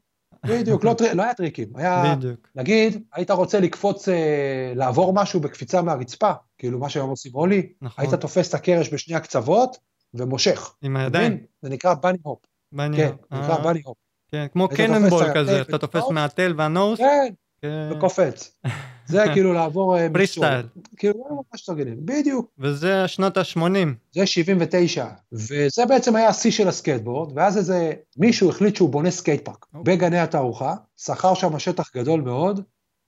בדיוק, 0.47 0.85
לא, 0.85 0.95
לא 1.15 1.23
היה 1.23 1.35
טריקים. 1.35 1.69
היה, 1.75 2.15
בדיוק. 2.17 2.49
נגיד, 2.55 3.03
היית 3.15 3.31
רוצה 3.31 3.61
לקפוץ, 3.61 4.09
אה, 4.09 4.73
לעבור 4.77 5.13
משהו 5.13 5.41
בקפיצה 5.41 5.83
מהרצפה, 5.83 6.31
כאילו 6.59 6.79
מה 6.79 6.89
שהיום 6.89 7.11
עושים 7.11 7.33
אולי, 7.35 7.73
נכון. 7.83 8.05
היית 8.05 8.15
תופס 8.15 8.49
את 8.49 8.55
הקרש 8.55 8.95
בשני 8.95 9.15
הקצוות 9.15 9.77
ומושך. 10.15 10.75
עם 10.83 10.97
הידיים. 10.97 11.39
זה 11.63 11.69
נקרא 11.69 11.95
bunny 11.95 12.19
hop. 12.23 12.39
bunny- 12.73 12.97
כן, 12.97 13.11
זה 13.31 13.39
נקרא 13.41 13.55
אה, 13.57 13.63
bunny 13.65 13.81
hop. 13.85 13.97
כן, 14.31 14.47
כמו 14.53 14.69
cannonball 14.69 15.25
כזה, 15.35 15.61
אתה 15.61 15.79
תופס. 15.79 16.03
מה 16.11 16.26
tail 16.26 16.55
וה 16.57 16.69
nose. 16.69 16.99
כן, 16.99 17.33
כן. 17.63 17.91
וקופץ. 17.93 18.57
זה 19.11 19.25
כאילו 19.33 19.53
לעבור... 19.53 19.97
אה, 19.99 20.07
free. 20.13 20.27
style. 20.27 20.67
כאילו, 20.97 21.15
זה 21.29 21.35
ממש 21.35 21.63
תרגילים. 21.67 21.97
בדיוק. 22.05 22.51
וזה 22.59 23.09
שנות 23.09 23.37
ה-80. 23.37 23.61
זה 24.15 24.27
79, 24.27 25.07
וזה 25.33 25.87
בעצם 25.89 26.17
היה 26.17 26.29
השיא 26.29 26.51
של 26.51 26.69
הסקייטבורד, 26.69 27.33
ואז 27.37 27.59
איזה 27.59 27.93
מישהו 28.17 28.51
החליט 28.51 28.77
שהוא 28.77 28.89
בונה 28.91 29.11
skate 29.11 29.45
park 29.45 29.67
אוקיי. 29.75 29.97
בגני 29.97 30.19
התערוכה, 30.19 30.75
שכר 30.97 31.35
שם 31.35 31.59
שטח 31.59 31.91
גדול 31.97 32.21
מאוד, 32.21 32.61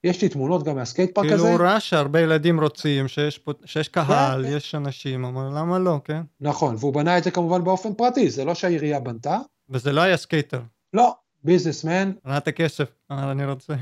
יש 0.05 0.23
לי 0.23 0.29
תמונות 0.29 0.63
גם 0.65 0.77
מה 0.77 0.88
skate 0.88 1.15
park 1.15 1.27
כאילו 1.27 1.41
הזה, 1.45 1.53
הוא 1.53 1.61
ראה 1.61 1.81
שהרבה 1.81 2.21
ילדים 2.21 2.61
רוצים, 2.61 3.09
שיש 3.09 3.39
פה- 3.39 3.53
שיש 3.65 3.89
קהל, 3.89 4.45
כן. 4.47 4.57
יש 4.57 4.75
אנשים, 4.75 5.25
אמר 5.25 5.49
למה 5.49 5.79
לא, 5.79 5.99
כן? 6.05 6.21
נכון, 6.41 6.75
והוא 6.79 6.95
בנה 6.95 7.19
את 7.19 7.25
זה 7.25 7.31
כמובן 7.31 7.65
באופן 7.65 7.95
פרטי, 7.95 8.31
זה 8.31 8.45
לא 8.45 8.55
שהעירייה 8.55 9.01
בנתה, 9.01 9.39
וזה 9.71 9.93
לא 9.93 10.01
היה 10.01 10.17
skater, 10.17 10.61
לא, 10.93 11.15
businessman, 11.45 12.13
ראה 12.27 12.37
את 12.37 12.49
הכסף, 12.49 12.93
אני 13.11 13.47
רוצה. 13.47 13.75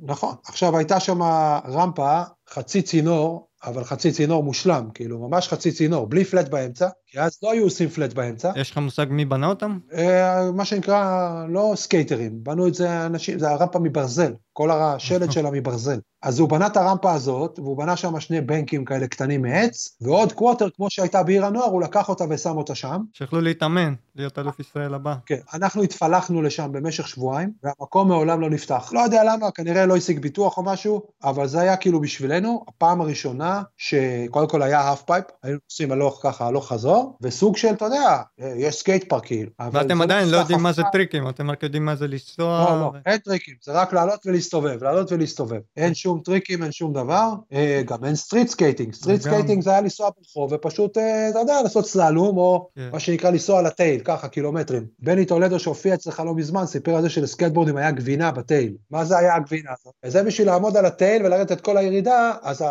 נכון. 0.00 0.34
עכשיו 0.46 0.76
הייתה 0.76 1.00
שם 1.00 1.22
רמפה, 1.68 2.22
חצי 2.48 2.82
צינור, 2.82 3.48
אבל 3.64 3.84
חצי 3.84 4.12
צינור 4.12 4.42
מושלם, 4.42 4.88
כאילו 4.94 5.28
ממש 5.28 5.48
חצי 5.48 5.72
צינור, 5.72 6.06
בלי 6.06 6.24
flat 6.24 6.48
באמצע, 6.48 6.88
כי 7.06 7.20
אז 7.20 7.38
לא 7.42 7.52
היו 7.52 7.64
עושים 7.64 7.88
flat 7.88 8.12
באמצע, 8.12 8.52
יש 8.56 8.70
לך 8.70 8.78
מושג 8.78 9.06
מי 9.10 9.24
בנה 9.24 9.46
אותם? 9.46 9.78
אה, 9.92 10.52
מה 10.52 10.64
שנקרא, 10.64 11.44
לא 11.48 11.72
skater-ים, 11.76 12.32
בנו 12.42 12.68
את 12.68 12.74
זה 12.74 13.06
אנשים, 13.06 13.38
זה 13.38 13.50
הרמפה 13.50 13.78
מברזל, 13.78 14.32
כל 14.58 14.70
השלד 14.70 15.30
שלה 15.34 15.50
מברזל. 15.50 15.98
אז 16.22 16.38
הוא 16.38 16.48
בנה 16.48 16.66
את 16.66 16.76
הרמפה 16.76 17.12
הזאת, 17.12 17.58
והוא 17.58 17.78
בנה 17.78 17.96
שם 17.96 18.20
שני 18.20 18.40
bank-ים 18.40 18.84
כאלה 18.84 19.06
קטנים 19.06 19.42
מעץ, 19.42 19.96
ועוד 20.00 20.32
quarter, 20.32 20.68
כמו 20.70 20.90
שהייתה 20.90 21.22
בעיר 21.22 21.46
הנוער, 21.46 21.66
הוא 21.66 21.82
לקח 21.82 22.08
אותה 22.08 22.24
ושם 22.30 22.56
אותה 22.56 22.74
שם. 22.74 23.02
שיכלו 23.12 23.40
להתאמן, 23.40 23.94
להיות 24.16 24.38
אלוף 24.38 24.60
ישראל 24.60 24.94
הבא. 24.94 25.14
כן, 25.26 25.38
אנחנו 25.54 25.82
התפלחנו 25.82 26.42
לשם 26.42 26.72
במשך 26.72 27.08
שבועיים, 27.08 27.52
והמקום 27.62 28.08
מעולם 28.08 28.40
לא 28.40 28.50
נפתח. 28.50 28.90
לא 28.92 29.00
יודע 29.00 29.24
למה, 29.24 29.50
כנראה 29.50 29.86
לא 29.86 29.96
השיג 29.96 30.18
ביטוח 30.18 30.58
או 30.58 30.62
משהו, 30.62 31.02
אבל 31.24 31.46
זה 31.46 31.60
היה 31.60 31.76
כאילו 31.76 32.00
בשבילנו 32.00 32.64
הפעם 32.68 33.00
הראשונה 33.00 33.62
שקודם 33.76 34.48
כל 34.48 34.62
היה 34.62 34.80
half 34.80 35.02
pipe, 35.02 35.24
היינו 35.42 35.58
נוסעים 35.70 35.92
הלוך 35.92 36.20
ככה, 36.22 36.46
הלוך 36.46 36.68
חזור, 36.68 37.16
וסוג 37.22 37.56
של, 37.56 37.72
אתה 37.72 37.84
יודע, 37.84 38.22
יש 38.38 38.74
skate 38.74 39.08
park 39.08 39.26
כאילו. 39.26 39.50
ואתם 39.72 40.02
עדיין 40.02 40.28
לא 40.28 40.36
יודעים 40.36 40.60
מה 40.60 40.72
זה. 40.72 40.82
טריקים, 40.92 41.28
אתם 41.28 41.50
רק 41.50 41.62
יודעים 41.62 41.84
מה 41.84 41.96
זה 41.96 42.06
לנסוע. 42.06 42.66
לא, 42.70 42.80
לא, 42.80 42.92
אין 43.06 43.18
טריקים, 43.18 43.54
זה 43.62 43.72
רק 43.72 43.92
לעלות 43.92 44.26
ולהסתובב, 44.54 44.84
לעלות 44.84 45.12
ולהסתובב. 45.12 45.60
אין 45.76 45.94
שום 45.94 46.20
טריקים, 46.24 46.62
אין 46.62 46.72
שום 46.72 46.92
דבר, 46.92 47.32
אה, 47.52 47.82
גם 47.86 48.04
אין 48.04 48.14
street 48.14 48.48
skating. 48.48 48.94
street 48.94 49.20
וגם- 49.22 49.32
skating 49.34 49.62
זה 49.62 49.70
היה 49.70 49.80
לנסוע 49.80 50.10
ברחוב 50.18 50.52
ופשוט, 50.52 50.98
אה, 50.98 51.28
אתה 51.30 51.38
יודע, 51.38 51.62
לעשות 51.62 51.86
סללום, 51.86 52.36
או 52.38 52.68
כן. 52.74 52.88
מה 52.92 53.00
שנקרא 53.00 53.30
לנסוע 53.30 53.58
על 53.58 53.66
ה 53.66 53.72
tail, 53.72 54.00
ככה 54.04 54.28
קילומטרים. 54.28 54.86
בני 54.98 55.24
טולדו 55.24 55.58
שהופיע 55.58 55.94
אצלך 55.94 56.20
לא 56.26 56.34
מזמן, 56.34 56.66
סיפר 56.66 56.94
על 56.94 57.02
זה 57.02 57.08
שלסקייטבורדים 57.10 57.76
היה 57.76 57.90
גבינה 57.90 58.30
ב 58.30 58.38
tail. 58.38 58.76
מה 58.90 59.04
זה 59.04 59.18
היה 59.18 59.34
הגבינה 59.34 59.70
הזאת? 59.80 59.94
וזה 60.04 60.22
בשביל 60.22 60.46
לעמוד 60.46 60.76
על 60.76 60.86
ה 60.86 60.94
tail 60.94 61.26
ולרדת 61.26 61.52
את 61.52 61.60
כל 61.60 61.76
הירידה, 61.76 62.32
אז 62.42 62.64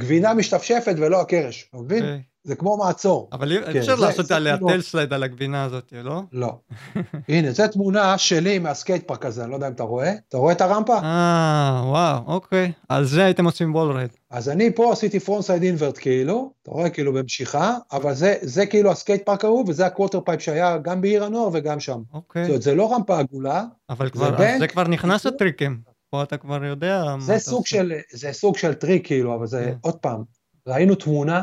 הגבינה 0.00 0.34
משתפשפת 0.34 0.94
ולא 0.98 1.20
הקרש, 1.20 1.68
אתה 1.70 1.78
מבין? 1.82 2.02
אוקיי. 2.02 2.22
זה 2.44 2.54
כמו 2.54 2.76
מעצור. 2.76 3.28
אבל 3.32 3.58
כן, 3.72 3.78
אפשר 3.78 3.96
זה- 3.96 4.02
לעשות 4.02 4.26
זה 4.26 4.36
עליה 4.36 4.54
כאילו- 4.56 4.68
טל 4.68 4.80
סלייד 4.82 5.12
על 5.12 5.22
הגבינה 5.22 5.64
הזאת, 5.64 5.92
לא? 6.02 6.22
לא. 6.32 6.58
הנה, 7.28 7.50
זו 7.52 7.68
תמונה 7.68 8.18
שלי 8.18 8.58
מה 8.58 8.72
skate 8.72 9.08
park 9.08 9.26
הזה, 9.26 9.42
אני 9.42 9.50
לא 9.50 9.54
יודע 9.56 9.68
אם 9.68 9.72
אתה 9.72 9.82
רואה. 9.82 10.12
אתה 10.28 10.36
רואה 10.36 10.52
את 10.52 10.60
הרמפה? 10.60 10.98
אה, 10.98 11.82
וואו, 11.84 12.18
אוקיי. 12.26 12.72
על 12.88 13.04
זה 13.04 13.24
הייתם 13.24 13.44
עושים 13.44 13.72
bowl 13.72 13.92
ride. 13.92 14.10
אז 14.30 14.48
אני 14.48 14.74
פה 14.74 14.92
עשיתי 14.92 15.20
frontside 15.20 15.62
invert 15.62 15.98
כאילו, 15.98 16.52
אתה 16.62 16.70
רואה 16.70 16.90
כאילו 16.90 17.12
במשיכה, 17.12 17.76
אבל 17.92 18.14
זה, 18.14 18.34
זה 18.42 18.66
כאילו 18.66 18.90
ה 18.90 18.96
skate 18.96 19.26
park 19.26 19.44
ההוא, 19.44 19.64
וזה 19.68 19.86
ה 19.86 19.90
quarter 19.90 20.20
pipe 20.20 20.40
שהיה 20.40 20.78
גם 20.78 21.00
בעיר 21.00 21.24
הנוער 21.24 21.48
וגם 21.52 21.80
שם. 21.80 21.92
זאת 22.06 22.14
אוקיי. 22.14 22.46
אומרת, 22.46 22.62
זה 22.62 22.74
לא 22.74 22.92
רמפה 22.94 23.18
עגולה, 23.18 23.64
אבל 23.90 24.10
כבר, 24.10 24.28
אז 24.34 24.40
בנק, 24.40 24.58
זה 24.60 24.68
כבר 24.68 24.88
נכנס 24.88 25.24
לטריקים. 25.26 25.78
פה 26.10 26.22
אתה 26.22 26.36
כבר 26.36 26.64
יודע 26.64 27.04
זה 27.20 27.38
סוג. 27.38 27.66
של, 27.66 27.92
זה 28.12 28.32
סוג 28.32 28.56
של 28.56 28.74
טריק 28.74 29.06
כאילו, 29.06 29.34
אבל 29.34 29.46
זה, 29.46 29.64
כן. 29.64 29.76
עוד 29.80 29.94
פעם, 29.96 30.22
ראינו 30.66 30.94
תמונה 30.94 31.42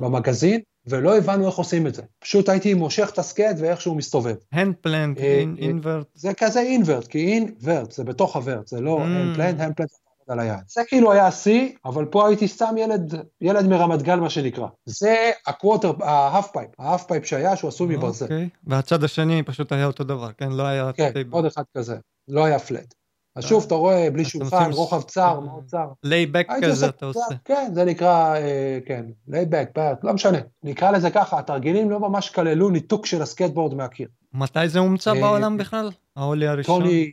במגזין, 0.00 0.60
ולא 0.86 1.16
הבנו 1.16 1.46
איך 1.46 1.54
עושים 1.54 1.86
את 1.86 1.94
זה. 1.94 2.02
פשוט 2.18 2.48
הייתי 2.48 2.74
מושך 2.74 3.10
את 3.12 3.18
ה 3.18 3.24
skate 3.24 3.56
ואיכשהו 3.60 3.94
מסתובב. 3.94 4.34
hand 4.52 4.74
plant, 4.80 5.18
אה, 5.18 5.24
אה, 5.24 5.44
invert. 5.58 6.06
זה 6.14 6.34
כזה 6.34 6.60
invert, 6.60 7.06
כי 7.06 7.26
invert 7.26 7.92
זה 7.92 8.04
בתוך 8.04 8.36
ה 8.36 8.41
vert, 8.41 8.66
זה 8.66 8.80
לא 8.80 8.98
Mm. 8.98 9.02
hand 9.02 9.25
plant, 9.25 9.60
hand 9.60 9.72
plant 9.72 9.88
זה 10.26 10.32
על 10.32 10.40
היד. 10.40 10.58
זה 10.68 10.82
כאילו 10.88 11.12
היה 11.12 11.26
השיא, 11.26 11.68
אבל 11.84 12.04
פה 12.04 12.28
הייתי 12.28 12.48
סתם 12.48 12.74
ילד, 12.78 13.14
ילד 13.40 13.66
מרמת 13.66 14.02
גן 14.02 14.20
מה 14.20 14.30
שנקרא. 14.30 14.66
זה 14.84 15.30
ה 15.46 15.51
quarter, 15.51 15.92
ה 16.00 16.10
half 16.10 16.50
pipe, 16.52 16.70
ה 16.78 16.83
half 16.83 17.04
pipe 17.06 17.24
שהיה 17.24 17.56
שהוא 17.56 17.68
עשוי 17.68 17.96
מברזל. 17.96 18.24
אוקיי. 18.24 18.48
והצד 18.66 19.04
השני 19.04 19.42
פשוט 19.42 19.72
היה 19.72 19.86
אותו 19.86 20.04
דבר, 20.04 20.32
כן? 20.32 20.52
לא 20.52 20.62
היה... 20.62 20.90
כן. 20.92 21.10
עוד 21.30 21.44
אחד 21.44 21.62
כזה, 21.76 21.96
לא 22.28 22.44
היה 22.44 22.58
flat. 22.58 22.94
אז 23.36 23.44
שוב, 23.44 23.64
אתה 23.66 23.74
רואה, 23.74 24.10
בלי 24.12 24.24
שולחן, 24.24 24.70
רוחב 24.72 25.02
צר, 25.02 25.34
אה, 25.34 25.40
מאוד 25.40 25.64
צר. 25.66 25.86
layback 26.04 26.46
הייתי 26.48 26.66
כזה 26.66 26.88
אתה 26.88 27.06
עושה. 27.06 27.20
כן, 27.44 27.70
זה 27.74 27.84
נקרא, 27.84 28.36
אה, 28.36 28.78
כן, 28.86 29.04
layback, 29.28 29.68
לא 30.02 30.12
משנה. 30.12 30.38
נקרא 30.62 30.90
לזה 30.90 31.10
ככה, 31.10 31.38
התרגילים 31.38 31.90
לא 31.90 32.00
ממש 32.00 32.30
כללו 32.30 32.70
ניתוק 32.70 33.06
של 33.06 33.22
הסקטבורד 33.22 33.74
מהקיר. 33.74 34.08
מתי 34.32 34.68
זה 34.68 34.78
הומצא 34.78 35.14
אה, 35.14 35.20
בעולם 35.20 35.56
בכלל? 35.56 35.90
ה 36.16 36.21
ollie 36.21 36.46
הראשון? 36.46 36.82
טוני 36.82 37.10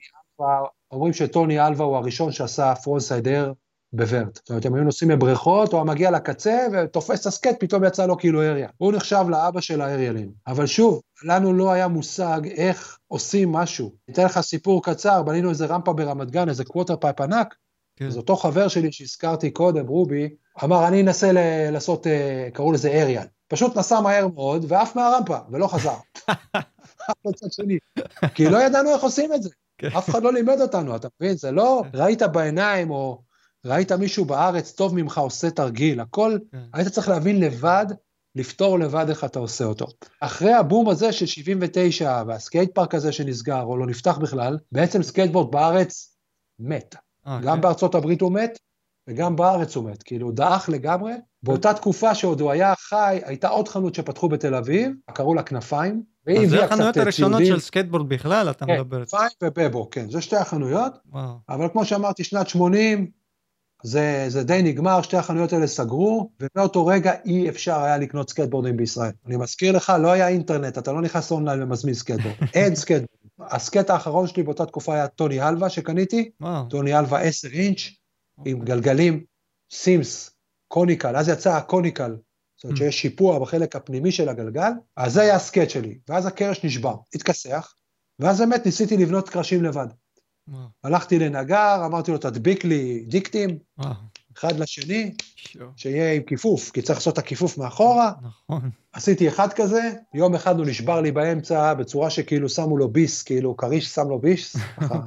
אומרים 0.91 1.13
שטוני 1.13 1.67
אלווה 1.67 1.85
הוא 1.85 1.97
הראשון 1.97 2.31
שעשה 2.31 2.75
frontside 2.75 3.27
air 3.27 3.53
ב 3.93 4.00
vert. 4.00 4.35
זאת 4.35 4.49
אומרת, 4.49 4.65
הם 4.65 4.75
היו 4.75 4.83
נוסעים 4.83 5.11
לבריכות, 5.11 5.71
הוא 5.71 5.77
היה 5.77 5.85
מגיע 5.85 6.11
לקצה 6.11 6.67
ותופס 6.73 7.21
את 7.21 7.25
הסקייט, 7.25 7.55
פתאום 7.59 7.83
יצא 7.83 8.05
לו 8.05 8.17
כאילו 8.17 8.41
אריה. 8.41 8.69
הוא 8.77 8.93
נחשב 8.93 9.25
לאבא 9.29 9.61
של 9.61 9.81
האריאלים. 9.81 10.31
אבל 10.47 10.65
שוב, 10.65 11.01
לנו 11.25 11.53
לא 11.53 11.71
היה 11.71 11.87
מושג 11.87 12.41
איך 12.45 12.97
עושים 13.07 13.51
משהו. 13.51 13.91
אתן 14.09 14.25
לך 14.25 14.41
סיפור 14.41 14.83
קצר, 14.83 15.23
בנינו 15.23 15.49
איזה 15.49 15.65
רמפה 15.65 15.93
ברמת 15.93 16.31
גן, 16.31 16.49
איזה 16.49 16.63
quarter 16.63 16.95
pipe 16.95 17.21
ענק, 17.21 17.55
כן. 17.95 18.07
אז 18.07 18.17
אותו 18.17 18.35
חבר 18.35 18.67
שלי 18.67 18.91
שהזכרתי 18.91 19.51
קודם, 19.51 19.87
רובי, 19.87 20.29
אמר, 20.63 20.87
אני 20.87 21.01
אנסה 21.01 21.31
ל- 21.31 21.69
לעשות, 21.71 22.07
אה, 22.07 22.47
קראו 22.53 22.71
לזה 22.71 22.89
aerial. 22.89 23.25
פשוט 23.47 23.77
נסע 23.77 24.01
מהר 24.01 24.27
מאוד 24.27 24.65
ועף 24.67 24.95
מהרמפה, 24.95 25.37
ולא 25.51 25.67
חזר. 25.67 25.95
עף 27.07 27.17
לצד 27.25 27.51
שני. 27.51 27.77
כי 28.35 28.49
לא 28.49 28.57
ידענו 28.57 28.89
איך 28.89 29.03
עושים 29.03 29.33
את 29.33 29.43
זה. 29.43 29.49
כן. 29.77 29.87
אף 29.97 30.09
אחד 30.09 30.23
לא 30.23 30.33
לימד 30.33 30.61
אותנו, 30.61 30.95
אתה 30.95 31.07
מבין? 31.21 31.37
זה 31.37 31.51
לא 31.51 31.83
ראית 31.93 32.21
בעיניים, 32.21 32.91
או 32.91 33.21
ראית 33.65 33.91
מישהו 33.91 34.25
בארץ 34.25 34.71
טוב 34.71 34.95
ממך 34.95 35.17
עושה 35.17 35.49
תרגיל, 35.49 35.99
הכל, 35.99 36.37
כן. 36.51 36.57
היית 36.73 36.87
צריך 36.87 37.09
להבין 37.09 37.39
לבד, 37.39 37.85
לפתור 38.35 38.79
לבד 38.79 39.05
איך 39.09 39.23
אתה 39.23 39.39
עושה 39.39 39.65
אותו. 39.65 39.85
אחרי 40.19 40.53
הבום 40.53 40.89
הזה 40.89 41.11
של 41.11 41.25
79, 41.25 42.23
וה 42.27 42.41
skate 42.41 42.75
park 42.75 42.95
הזה 42.95 43.11
שנסגר, 43.11 43.61
או 43.61 43.77
לא 43.77 43.85
נפתח 43.85 44.17
בכלל, 44.17 44.57
בעצם 44.71 45.03
סקייטבורד 45.03 45.51
בארץ 45.51 46.17
מת. 46.59 46.95
אה, 47.27 47.39
גם 47.43 47.55
כן. 47.55 47.61
בארצות 47.61 47.95
הברית 47.95 48.21
הוא 48.21 48.31
מת, 48.31 48.59
וגם 49.07 49.35
בארץ 49.35 49.75
הוא 49.75 49.89
מת, 49.89 50.03
כאילו 50.03 50.31
דעך 50.31 50.69
לגמרי. 50.69 51.13
באותה 51.43 51.73
תקופה 51.73 52.15
שעוד 52.15 52.41
הוא 52.41 52.51
היה 52.51 52.73
חי, 52.75 53.19
הייתה 53.25 53.47
עוד 53.47 53.67
חנות 53.67 53.95
שפתחו 53.95 54.29
בתל 54.29 54.55
אביב, 54.55 54.91
קראו 55.13 55.33
לה 55.33 55.43
כנפיים, 55.43 56.03
והיא 56.25 56.39
אז 56.39 56.49
זה 56.49 56.65
החנויות 56.65 56.97
הראשונות 56.97 57.37
ציודים. 57.37 57.55
של 57.55 57.59
סקייטבורד 57.59 58.09
בכלל, 58.09 58.49
אתה 58.49 58.65
כן, 58.65 58.73
מדבר. 58.73 59.05
כנפיים 59.05 59.29
ובבו, 59.43 59.89
כן, 59.89 60.09
זה 60.09 60.21
שתי 60.21 60.35
החנויות, 60.35 60.93
וואו. 61.05 61.33
אבל 61.49 61.67
כמו 61.71 61.85
שאמרתי, 61.85 62.23
שנת 62.23 62.49
80, 62.49 63.11
זה, 63.83 64.25
זה 64.27 64.43
די 64.43 64.61
נגמר, 64.63 65.01
שתי 65.01 65.17
החנויות 65.17 65.53
האלה 65.53 65.67
סגרו, 65.67 66.29
ומאותו 66.39 66.85
רגע 66.85 67.13
אי 67.25 67.49
אפשר 67.49 67.79
היה 67.79 67.97
לקנות 67.97 68.29
סקייטבורדים 68.29 68.77
בישראל. 68.77 69.11
אני 69.25 69.37
מזכיר 69.37 69.71
לך, 69.71 69.93
לא 69.99 70.11
היה 70.11 70.27
אינטרנט, 70.27 70.77
אתה 70.77 70.91
לא 70.91 71.01
נכנס 71.01 71.31
אונליין 71.31 71.63
ומזמין 71.63 71.93
סקייטבורד, 71.93 72.35
אין 72.53 72.75
סקייטבורד. 72.75 73.09
ה 73.39 73.48
skate 73.48 73.89
האחרון 73.89 74.27
שלי 74.27 74.43
באותה 74.43 74.65
תקופה 74.65 74.93
היה 74.93 75.07
טוני 75.07 75.39
אלווה 75.39 75.69
שקניתי, 75.69 76.29
וואו. 76.41 76.65
טוני 76.69 76.93
אלווה 76.93 77.19
10 77.21 77.47
אינץ', 77.47 77.79
עם 78.45 78.59
אוקיי. 78.59 78.75
גלגלים, 78.75 79.23
סימס, 79.71 80.31
conical, 80.67 81.15
אז 81.15 81.29
יצא 81.29 81.55
ה 81.55 81.62
conical, 81.62 82.15
זאת 82.55 82.63
אומרת 82.63 82.77
Mm. 82.77 82.79
שיש 82.79 83.01
שיפוע 83.01 83.39
בחלק 83.39 83.75
הפנימי 83.75 84.11
של 84.11 84.29
הגלגל, 84.29 84.71
אז 84.97 85.13
זה 85.13 85.21
היה 85.21 85.35
ה 85.35 85.41
skate 85.41 85.69
שלי, 85.69 85.97
ואז 86.09 86.25
הקרש 86.25 86.65
נשבר, 86.65 86.95
התכסח, 87.15 87.73
ואז 88.19 88.39
באמת 88.39 88.65
ניסיתי 88.65 88.97
לבנות 88.97 89.29
קרשים 89.29 89.63
לבד. 89.63 89.87
הלכתי 90.83 91.19
לנגר, 91.19 91.81
אמרתי 91.85 92.11
לו, 92.11 92.17
תדביק 92.17 92.65
לי 92.65 93.05
דיקטים. 93.07 93.57
אחד 94.37 94.59
לשני, 94.59 95.13
שיהיה 95.75 96.13
עם 96.13 96.23
כיפוף, 96.23 96.71
כי 96.71 96.81
צריך 96.81 96.99
לעשות 96.99 97.13
את 97.13 97.17
הכיפוף 97.17 97.57
מאחורה. 97.57 98.11
נכון. 98.21 98.69
עשיתי 98.93 99.27
אחד 99.27 99.53
כזה, 99.53 99.91
יום 100.13 100.35
אחד 100.35 100.57
הוא 100.57 100.65
נשבר 100.65 101.01
לי 101.01 101.11
באמצע 101.11 101.73
בצורה 101.73 102.09
שכאילו 102.09 102.49
שמו 102.49 102.77
לו 102.77 102.89
ביס, 102.89 103.23
כאילו 103.23 103.57
כריש 103.57 103.87
שם 103.87 104.09
לו 104.09 104.19
ביס, 104.19 104.55
ככה, 104.77 104.99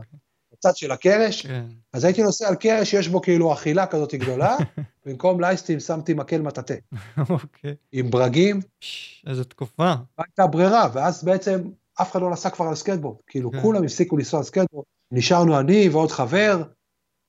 בצד 0.52 0.76
של 0.76 0.90
הקרש. 0.92 1.46
כן. 1.46 1.64
אז 1.92 2.04
הייתי 2.04 2.22
נוסע 2.22 2.48
על 2.48 2.54
קרש 2.54 2.90
שיש 2.90 3.08
בו 3.08 3.20
כאילו 3.20 3.52
אכילה 3.52 3.86
כזאת 3.86 4.14
גדולה, 4.14 4.56
במקום 5.06 5.40
לטייסטים 5.40 5.80
שמתי 5.80 6.14
מקל 6.14 6.42
מטאטא, 6.42 6.74
אוקיי. 7.30 7.74
עם 7.92 8.10
ברגים, 8.10 8.60
איזה 9.26 9.44
תקופה. 9.44 9.94
הייתה 10.18 10.46
ברירה, 10.46 10.88
ואז 10.92 11.24
בעצם 11.24 11.62
אף 12.02 12.12
אחד 12.12 12.20
לא 12.20 12.30
נסע 12.30 12.50
כבר 12.50 12.66
על 12.66 12.74
סקייטבורד, 12.74 13.16
כאילו 13.26 13.50
כן. 13.50 13.62
כולם 13.62 13.84
הפסיקו 13.84 14.16
לנסוע 14.16 14.40
על 14.40 14.44
סקייטבורד, 14.44 14.84
נשארנו 15.12 15.60
אני 15.60 15.88
ועוד 15.88 16.10
חבר, 16.10 16.62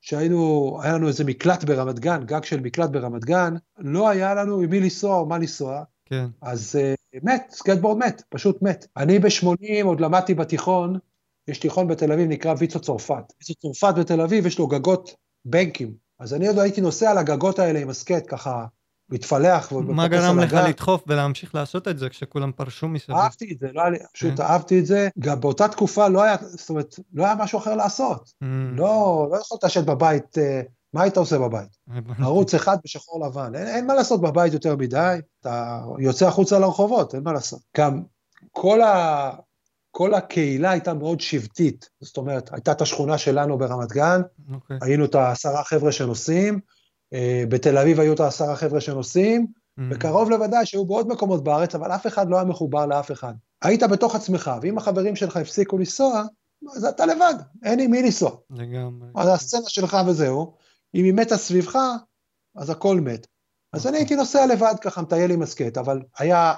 שהיינו, 0.02 0.78
היה 0.84 0.94
לנו 0.94 1.08
איזה 1.08 1.24
מקלט 1.24 1.64
ברמת 1.64 2.00
גן, 2.00 2.24
גג 2.26 2.44
של 2.44 2.60
מקלט 2.60 2.90
ברמת 2.90 3.26
גן, 3.26 3.56
לא 3.78 4.10
היה 4.10 4.34
לנו 4.34 4.60
עם 4.60 4.70
מי 4.70 4.80
לנסוע 4.80 5.20
או 5.20 5.26
מה 5.26 5.38
לנסוע, 5.38 5.84
כן. 6.06 6.26
אז 6.42 6.76
uh, 6.76 7.20
מת, 7.24 7.48
סקייטבורד 7.52 7.98
מת, 7.98 8.24
פשוט 8.30 8.62
מת. 8.62 8.88
אני 8.98 9.20
ב-80 9.20 9.84
עוד 9.84 10.02
למדתי 10.02 10.34
בתיכון, 10.34 11.00
יש 11.48 11.60
תיכון 11.60 11.88
בתל 11.88 12.12
אביב 12.12 12.30
נקרא 12.30 12.56
ויצו 12.58 12.80
צרפת. 12.80 13.34
ויצו 13.40 13.54
צרפת 13.54 13.94
בתל 14.00 14.22
אביב 14.22 14.46
יש 14.46 14.60
לו 14.60 14.68
גגות 14.68 15.16
banks, 15.46 15.94
אז 16.20 16.34
אני 16.34 16.48
עוד 16.48 16.60
הייתי 16.60 16.82
נוסע 16.82 17.12
על 17.12 17.18
הגגות 17.18 17.60
האלה 17.60 17.80
עם 17.80 17.90
ה 17.90 17.94
skate, 17.94 18.24
ככה 18.28 18.66
מתפלח 19.10 19.72
מה 19.72 20.08
גרם 20.08 20.40
לך. 20.40 20.54
לדחוף 20.54 21.04
ולהמשיך 21.08 21.56
לעשות 21.56 21.88
את 21.88 22.00
זה 22.00 22.10
כשכולם 22.10 22.52
פרשו 22.52 22.88
מסביב? 22.88 23.18
אהבתי 23.18 23.54
את 23.54 23.60
זה, 23.60 23.68
לא 23.74 23.82
היה 23.82 23.90
לי, 23.90 23.98
פשוט 24.14 24.38
כן. 24.38 24.44
אהבתי 24.44 24.80
את 24.80 24.86
זה. 24.86 25.10
גם 25.20 25.40
באותה 25.40 25.68
תקופה 25.68 26.08
לא 26.08 26.24
היה, 26.24 26.36
זאת 26.42 26.70
אומרת, 26.70 26.96
לא 27.14 27.26
היה 27.26 27.36
משהו 27.36 27.60
אחר 27.60 27.76
לעשות. 27.76 28.34
Mm, 28.44 28.46
לא, 28.76 29.28
לא 29.32 29.38
יכולת 29.38 29.64
לשבת 29.64 29.86
בבית, 29.86 30.38
אה, 30.38 30.62
מה 30.94 31.02
היית 31.02 31.18
עושה 31.18 31.38
בבית? 31.40 31.78
ערוץ 32.20 32.54
אחד 32.54 32.78
בשחור 32.84 33.26
לבן, 33.26 33.56
אין, 33.56 33.68
אין 33.68 33.88
מה 33.88 33.94
לעשות 33.94 34.22
בבית 34.22 34.54
יותר 34.54 34.76
מדי, 34.76 35.18
אתה 35.42 35.82
יוצא 36.00 36.28
החוצה 36.28 36.60
לרחובות, 36.60 37.16
אין 37.16 37.24
מה 37.24 37.34
לעשות. 37.34 37.60
גם 37.78 38.04
כל, 38.52 38.82
ה, 38.82 39.32
כל 39.92 40.14
הקהילה 40.14 40.72
הייתה 40.72 40.94
מאוד 40.94 41.22
שבטית, 41.22 41.90
זאת 42.02 42.18
אומרת, 42.18 42.54
הייתה 42.54 42.72
את 42.72 42.82
השכונה 42.82 43.18
שלנו 43.18 43.58
ברמת 43.58 43.92
גן, 43.92 44.22
אוקיי. 44.54 44.78
היינו 44.82 45.06
את 45.06 45.16
העשרה 45.16 45.64
חבר'ה 45.64 45.92
שנוסעים, 45.92 46.60
בתל 47.50 47.78
אביב 47.78 48.00
היו 48.00 48.14
את 48.14 48.20
העשרה 48.20 48.56
חבר'ה 48.56 48.82
שנוסעים, 48.82 49.48
Mm, 49.80 49.82
וקרוב 49.92 50.30
לוודאי 50.30 50.66
שהיו 50.66 50.86
בעוד 50.86 51.08
מקומות 51.08 51.44
בארץ, 51.44 51.76
אבל 51.76 51.92
אף 51.92 52.08
אחד 52.08 52.30
לא 52.30 52.36
היה 52.36 52.46
מחובר 52.46 52.86
לאף 52.86 53.12
אחד. 53.12 53.34
היית 53.62 53.84
בתוך 53.84 54.16
עצמך, 54.16 54.52
ואם 54.62 54.78
החברים 54.78 55.16
שלך 55.16 55.38
הפסיקו 55.38 55.78
לנסוע, 55.78 56.24
אז 56.76 56.86
אתה 56.86 57.06
לבד, 57.06 57.34
אין 57.64 57.80
עם 57.80 57.92
מי 57.92 58.02
לנסוע. 58.02 58.32
לגמרי. 58.50 59.08
אז 59.16 59.28
הסצנה 59.28 59.70
שלך 59.70 59.98
וזהו, 60.08 60.54
אם 60.96 61.04
היא 61.04 61.14
מתה 61.14 61.38
סביבך, 61.38 61.80
אז 62.56 62.70
הכל 62.70 63.00
מת. 63.00 63.28
אז 63.74 63.88
אני 63.88 63.98
הייתי 63.98 64.16
נוסע 64.16 64.46
לבד 64.46 64.74
ככה, 64.82 65.02
מטייל 65.02 65.32
עם 65.32 65.42
הסקט, 65.42 65.78
אבל 65.78 66.02
היה 66.18 66.54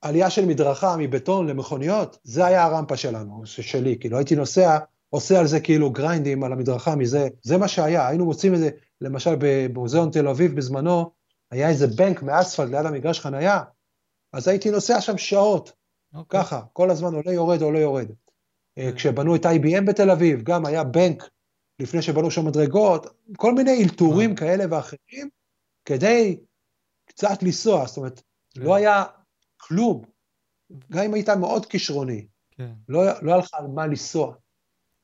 עלייה 0.00 0.30
של 0.30 0.44
מדרכה 0.44 0.96
מבטון 0.98 1.46
למכוניות, 1.46 2.18
זה 2.24 2.46
היה 2.46 2.64
הרמפה 2.64 2.96
שלנו, 2.96 3.42
שלי, 3.44 3.98
כאילו 4.00 4.16
הייתי 4.16 4.36
נוסע, 4.36 4.78
עושה 5.10 5.40
על 5.40 5.46
זה 5.46 5.60
כאילו 5.60 5.90
גריינדים 5.90 6.44
על 6.44 6.52
המדרכה 6.52 6.96
מזה, 6.96 7.28
זה 7.42 7.58
מה 7.58 7.68
שהיה, 7.68 8.08
היינו 8.08 8.24
מוצאים 8.24 8.54
את 8.54 8.58
זה, 8.58 8.70
למשל 9.00 9.34
במוזיאון 9.38 10.10
תל 10.10 10.28
אביב 10.28 10.56
בזמנו, 10.56 11.10
היה 11.50 11.68
איזה 11.68 11.86
בנק 11.86 12.22
מאספלט 12.22 12.70
ליד 12.70 12.86
המגרש 12.86 13.20
חנייה, 13.20 13.62
אז 14.32 14.48
הייתי 14.48 14.70
נוסע 14.70 15.00
שם 15.00 15.18
שעות, 15.18 15.72
אוקיי. 16.14 16.40
ככה, 16.40 16.62
כל 16.72 16.90
הזמן 16.90 17.14
עולה 17.14 17.32
יורד, 17.32 17.62
עולה 17.62 17.78
יורד. 17.78 18.10
אה, 18.78 18.92
כשבנו 18.92 19.36
את 19.36 19.46
IBM 19.46 19.86
בתל 19.86 20.10
אביב, 20.10 20.42
גם 20.42 20.66
היה 20.66 20.84
בנק 20.84 21.28
לפני 21.78 22.02
שבנו 22.02 22.30
שם 22.30 22.46
מדרגות, 22.46 23.06
כל 23.36 23.54
מיני 23.54 23.82
אלתורים 23.84 24.34
כאלה 24.34 24.64
ואחרים, 24.70 25.28
כדי 25.84 26.40
קצת 27.04 27.42
לנסוע, 27.42 27.86
זאת 27.86 27.96
אומרת, 27.96 28.22
כן. 28.50 28.62
לא 28.62 28.74
היה 28.74 29.04
כלום. 29.56 30.02
גם 30.92 31.04
אם 31.04 31.14
היית 31.14 31.28
מאוד 31.28 31.66
כישרוני, 31.66 32.26
כן. 32.50 32.72
לא 32.88 33.02
לא 33.22 33.32
היה 33.32 33.36
לך 33.36 33.54
על 33.54 33.66
מה 33.66 33.86
לנסוע, 33.86 34.34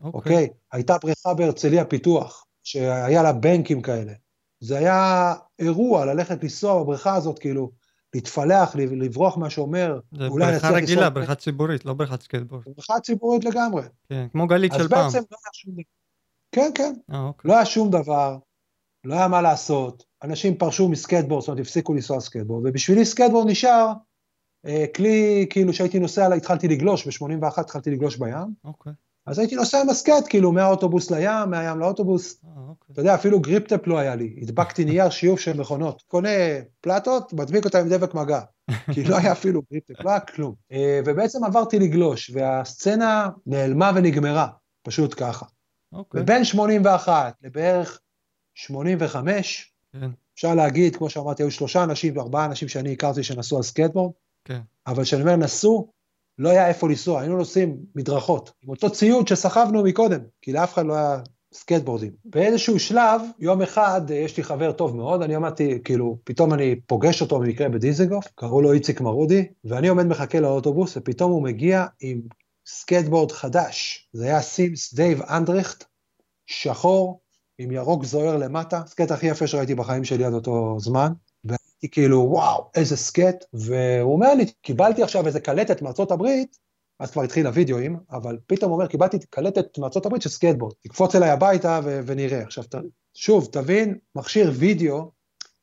אוקיי. 0.00 0.10
אוקיי? 0.14 0.48
הייתה 0.72 0.98
בריכה 0.98 1.34
בהרצליה 1.34 1.84
פיתוח, 1.84 2.45
שהיה 2.66 3.22
לה 3.22 3.32
banks 3.32 3.82
כאלה. 3.82 4.12
זה 4.60 4.78
היה 4.78 5.34
אירוע 5.58 6.04
ללכת 6.04 6.42
לנסוע 6.42 6.82
בבריכה 6.82 7.14
הזאת, 7.14 7.38
כאילו, 7.38 7.70
להתפלח, 8.14 8.76
לב- 8.76 8.92
לברוח 8.92 9.36
מהשומר, 9.36 10.00
זה 10.18 10.26
אולי 10.26 10.46
בריכה 10.46 10.68
נצליח 10.68 10.82
רגילה, 10.82 11.10
בריכה 11.10 11.34
ציבורית, 11.34 11.84
לא 11.84 11.92
בריכת 11.94 12.22
סקייטבורד. 12.22 12.62
בריכה 12.76 13.00
ציבורית 13.00 13.44
לגמרי. 13.44 13.82
כן, 14.08 14.26
כמו 14.32 14.46
גלית 14.46 14.72
אז 14.72 14.78
של 14.80 14.88
פעם. 14.88 15.06
בעצם 15.06 15.18
לא 15.18 15.36
היה 15.44 15.50
שום 15.52 15.72
דבר. 15.72 15.82
כן, 16.52 16.70
כן. 16.74 16.94
אה, 17.12 17.22
אוקיי. 17.22 17.48
לא 17.48 17.56
היה 17.56 17.66
שום 17.66 17.90
דבר, 17.90 18.38
לא 19.04 19.14
היה 19.14 19.28
מה 19.28 19.42
לעשות, 19.42 20.04
אנשים 20.22 20.54
פרשו 20.58 20.88
מסקייטבורד, 20.88 21.40
זאת 21.40 21.48
אומרת, 21.48 21.60
הפסיקו 21.60 21.94
לנסוע 21.94 22.20
סקייטבורד, 22.20 22.66
ובשבילי 22.66 23.04
סקייטבורד 23.04 23.50
נשאר 23.50 23.92
אה, 24.66 24.84
כלי, 24.96 25.46
כאילו 25.50 25.72
שהייתי 25.72 25.98
נוסע, 25.98 26.34
התחלתי 26.34 26.68
לגלוש, 26.68 27.06
ב-81 27.06 27.60
התחלתי 27.60 27.90
לגלוש 27.90 28.16
בים, 28.16 28.54
אוקיי. 28.64 28.92
אז 29.26 29.38
הייתי 29.38 29.56
נוסע 29.56 29.80
עם 29.80 29.88
ה 29.88 29.94
skate, 29.94 30.28
כאילו, 30.28 30.52
מהאוטובוס 30.52 31.10
לים, 31.10 31.50
מהים 31.50 31.80
לאוטובוס, 31.80 32.40
אה, 32.44 32.50
אוקיי. 32.68 32.92
אתה 32.92 33.00
יודע, 33.00 33.14
אפילו 33.14 33.40
griptape 33.40 33.86
לא 33.86 33.98
היה 33.98 34.14
לי, 34.14 34.36
הדבקתי 34.42 34.84
נייר 34.84 35.10
שיוף 35.10 35.40
של 35.40 35.60
מכונות, 35.60 36.02
קונה 36.06 36.28
פלטות, 36.80 37.32
מדביק 37.32 37.64
אותה 37.64 37.80
עם 37.80 37.88
דבק 37.88 38.14
מגע, 38.14 38.40
כי 38.92 39.04
לא 39.04 39.16
היה 39.16 39.32
אפילו 39.32 39.62
griptape, 39.70 40.00
לא 40.00 40.10
היה 40.10 40.20
כלום. 40.20 40.54
אה, 40.72 41.00
ובעצם 41.06 41.44
עברתי 41.44 41.78
לגלוש, 41.78 42.30
והסצנה 42.34 43.28
נעלמה 43.46 43.92
ונגמרה, 43.94 44.48
פשוט 44.82 45.14
ככה. 45.16 45.46
אוקיי. 45.92 46.20
ובין 46.20 46.44
81 46.44 47.34
לבערך 47.42 48.00
85, 48.54 49.72
כן. 49.92 50.10
אפשר 50.34 50.54
להגיד, 50.54 50.96
כמו 50.96 51.10
שאמרתי, 51.10 51.42
היו 51.42 51.50
שלושה 51.50 51.84
אנשים, 51.84 52.18
ארבעה 52.18 52.44
אנשים 52.44 52.68
שאני 52.68 52.92
הכרתי 52.92 53.22
שנסעו 53.22 53.56
על 53.56 53.62
סקייטבורד, 53.62 54.12
כן. 54.44 54.60
אבל 54.86 55.02
כשאני 55.02 55.22
אומר 55.22 55.36
נסעו, 55.36 55.92
לא 56.38 56.48
היה 56.48 56.68
איפה 56.68 56.88
לנסוע, 56.88 57.20
היינו 57.20 57.36
נוסעים 57.36 57.76
מדרכות, 57.94 58.52
עם 58.62 58.70
אותו 58.70 58.90
ציוד 58.90 59.28
שסחבנו 59.28 59.82
מקודם, 59.82 60.20
כי 60.42 60.52
לאף 60.52 60.74
אחד 60.74 60.86
לא 60.86 60.94
היה 60.94 61.18
סקייטבורדים. 61.54 62.12
באיזשהו 62.24 62.78
שלב, 62.78 63.20
יום 63.38 63.62
אחד, 63.62 64.10
אה, 64.10 64.16
יש 64.16 64.36
לי 64.36 64.42
חבר 64.42 64.72
טוב 64.72 64.96
מאוד, 64.96 65.22
אני 65.22 65.36
אמרתי, 65.36 65.78
כאילו, 65.84 66.18
פתאום 66.24 66.54
אני 66.54 66.80
פוגש 66.86 67.22
אותו 67.22 67.38
במקרה 67.38 67.68
בדיזנגוף, 67.68 68.26
קראו 68.34 68.62
לו 68.62 68.72
איציק 68.72 69.00
מרודי, 69.00 69.46
ואני 69.64 69.88
עומד 69.88 70.06
מחכה 70.06 70.40
לאוטובוס, 70.40 70.96
ופתאום 70.96 71.32
הוא 71.32 71.42
מגיע 71.42 71.86
עם 72.00 72.20
סקייטבורד 72.66 73.32
חדש. 73.32 74.08
זה 74.12 74.24
היה 74.24 74.42
Sims 74.42 74.94
Dave 74.94 75.22
Andrecht, 75.22 75.84
שחור, 76.46 77.20
עם 77.58 77.70
ירוק 77.70 78.04
זוהר 78.04 78.36
למטה, 78.36 78.82
סקייט 78.86 79.10
הכי 79.10 79.26
יפה 79.26 79.46
שראיתי 79.46 79.74
בחיים 79.74 80.04
שלי 80.04 80.24
עד 80.24 80.32
אותו 80.32 80.76
זמן. 80.78 81.12
והייתי 81.82 81.90
כאילו, 81.90 82.26
וואו, 82.30 82.70
איזה 82.74 82.96
סקייט, 82.96 83.44
והוא 83.52 84.12
אומר 84.12 84.34
לי, 84.34 84.46
קיבלתי 84.62 85.02
עכשיו 85.02 85.26
איזה 85.26 85.40
קלטת 85.40 85.82
מארצות 85.82 86.10
הברית, 86.10 86.56
אז 87.00 87.10
כבר 87.10 87.22
התחיל 87.22 87.46
הוידאוים, 87.46 87.96
אבל 88.10 88.38
פתאום 88.46 88.70
הוא 88.70 88.78
אומר, 88.78 88.88
קיבלתי 88.88 89.18
קלטת 89.30 89.78
מארצות 89.78 90.06
הברית 90.06 90.22
של 90.22 90.28
סקייטבורד, 90.28 90.74
תקפוץ 90.82 91.14
אליי 91.14 91.30
הביתה 91.30 91.80
ו- 91.84 92.00
ונראה. 92.06 92.42
עכשיו, 92.42 92.64
ת- 92.64 92.74
שוב, 93.14 93.48
תבין, 93.52 93.98
מכשיר 94.14 94.52
וידאו, 94.54 95.10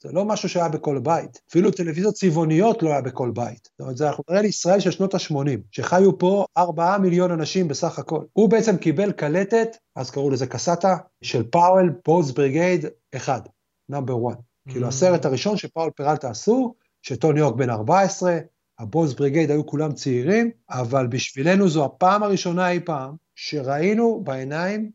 זה 0.04 0.12
לא 0.12 0.26
משהו 0.26 0.49
שהיה 0.49 0.69
בכל 0.69 0.99
בית. 0.99 1.41
אפילו 1.49 1.71
טלוויזיות 1.71 2.13
צבעוניות 2.13 2.84
לא 2.84 2.89
היה 2.89 3.02
בכל 3.02 3.32
בית. 3.36 3.69
זאת 3.71 3.80
אומרת, 3.82 3.97
זה 3.97 4.08
אנחנו 4.08 4.23
נראה 4.30 4.41
לישראל 4.41 4.80
של 4.80 4.91
שנות 4.91 5.13
ה-80, 5.13 5.60
שחיו 5.71 6.17
פה 6.17 6.45
4 6.58 6.97
מיליון 6.97 7.32
אנשים 7.32 7.67
בסך 7.67 7.99
הכל. 7.99 8.23
הוא 8.34 8.49
בעצם 8.49 8.78
קיבל 8.78 9.12
קלטת, 9.12 9.67
אז 9.95 10.12
קראו 10.12 10.30
לזה 10.30 10.47
קסטה, 10.47 10.95
של 11.23 11.43
Powell 11.43 11.93
Bones 12.07 12.31
Brigade 12.31 12.86
1, 13.15 13.49
number 13.89 14.13
1. 14.30 14.38
כאילו. 14.69 14.88
הסרט 14.88 15.26
הראשון 15.26 15.58
ש 15.57 15.66
Powell 15.66 15.91
Peralta 15.95 16.29
עשו, 16.30 16.73
שטוני 17.02 17.39
הוק 17.39 17.58
בן 17.58 17.69
14, 17.69 18.38
ה 18.79 18.85
Bones 18.85 19.13
Brigade 19.13 19.51
היו 19.52 19.65
כולם 19.65 19.93
צעירים, 19.93 20.52
אבל 20.69 21.08
בשבילנו 21.08 21.69
זו 21.69 21.86
הפעם 21.86 22.23
הראשונה 22.23 22.71
אי 22.71 22.80
פעם 22.80 23.15
שראינו 23.36 24.21
בעיניים 24.23 24.91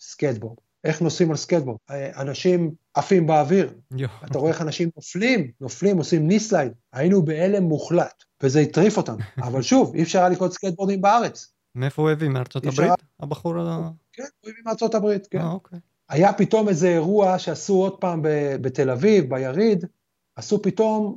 סקייטבורד. 0.00 0.56
איך 0.84 1.02
נוסעים 1.02 1.30
על 1.30 1.36
סקייטבורד? 1.36 1.78
אה, 1.90 2.20
אנשים 2.20 2.70
עפים 2.94 3.26
באוויר. 3.26 3.72
אתה 4.24 4.38
רואה 4.38 4.50
איך 4.50 4.62
אנשים 4.62 4.90
נופלים, 4.96 5.50
נופלים, 5.60 5.98
עושים 5.98 6.28
knee 6.28 6.46
slide. 6.46 6.72
היינו 6.92 7.24
בהלם 7.24 7.62
מוחלט, 7.62 8.24
וזה 8.42 8.60
הטריף 8.60 8.96
אותנו. 8.96 9.18
אבל 9.46 9.62
שוב, 9.62 9.94
אי 9.94 10.02
אפשר 10.02 10.18
היה 10.18 10.28
לקנות 10.28 10.52
סקייטבורדים 10.52 11.00
בארץ. 11.00 11.52
מאיפה 11.74 12.02
הוא 12.02 12.10
הביא? 12.10 12.28
מארצות 12.28 12.66
הברית? 12.66 12.92
הבחור 13.20 13.58
ה... 13.58 13.90
כן, 14.12 14.22
הוא 14.40 14.50
הביא 14.50 14.62
מארצות 14.66 14.94
הברית, 14.94 15.26
כן. 15.26 15.38
אה, 15.38 15.50
אוקיי. 15.50 15.78
היה 16.12 16.32
פתאום 16.32 16.68
איזה 16.68 16.88
אירוע 16.88 17.38
שעשו 17.38 17.74
עוד 17.74 18.00
פעם 18.00 18.22
ב- 18.22 18.56
בתל 18.60 18.90
אביב, 18.90 19.30
ביריד, 19.30 19.86
עשו 20.36 20.62
פתאום 20.62 21.16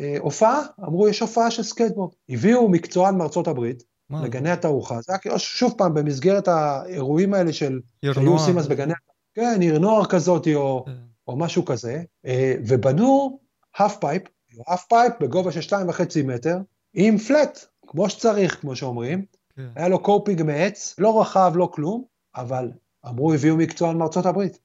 אה, 0.00 0.16
הופעה, 0.20 0.62
אמרו 0.80 1.08
יש 1.08 1.20
הופעה 1.20 1.50
של 1.50 1.62
סקייטבורד. 1.62 2.12
הביאו 2.28 2.68
מקצוען 2.68 3.18
מארצות 3.18 3.48
הברית, 3.48 3.82
מה? 4.10 4.24
לגני 4.24 4.50
התערוכה, 4.50 5.00
זה 5.00 5.12
היה 5.24 5.38
שוב 5.38 5.74
פעם 5.78 5.94
במסגרת 5.94 6.48
האירועים 6.48 7.34
האלה 7.34 7.52
של, 7.52 7.80
שהיו. 8.04 8.32
עושים 8.32 8.58
אז 8.58 8.68
בגני, 8.68 8.92
כן, 9.34 9.60
עיר 9.60 9.78
נוער 9.78 10.06
כזאת, 10.06 10.48
או, 10.54 10.82
כן. 10.86 10.92
או 11.28 11.36
משהו 11.36 11.64
כזה, 11.64 12.02
אה, 12.26 12.54
ובנו 12.66 13.38
האף 13.76 13.96
פייפ, 14.00 14.22
האף 14.66 14.84
פייפ 14.88 15.12
בגובה 15.20 15.52
של 15.52 15.60
שתיים 15.60 15.88
וחצי 15.88 16.22
מטר, 16.22 16.56
עם 16.94 17.18
flat, 17.18 17.66
כמו 17.86 18.10
שצריך, 18.10 18.60
כמו 18.60 18.76
שאומרים, 18.76 19.24
כן. 19.56 19.68
היה 19.76 19.88
לו 19.88 20.02
coping 20.02 20.42
מעץ, 20.42 20.94
לא 20.98 21.20
רחב, 21.20 21.52
לא 21.54 21.68
כלום, 21.72 22.04
אבל 22.36 22.70
אמרו, 23.08 23.34
הביאו 23.34 23.56
מקצוען 23.56 23.96
מארצות 23.96 24.26
הברית. 24.26 24.52
זו 24.52 24.60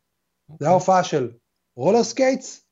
אוקיי. 0.53 0.67
הייתה 0.67 0.73
הופעה 0.73 1.03
של 1.03 1.31
roller 1.75 2.03
skates. 2.03 2.65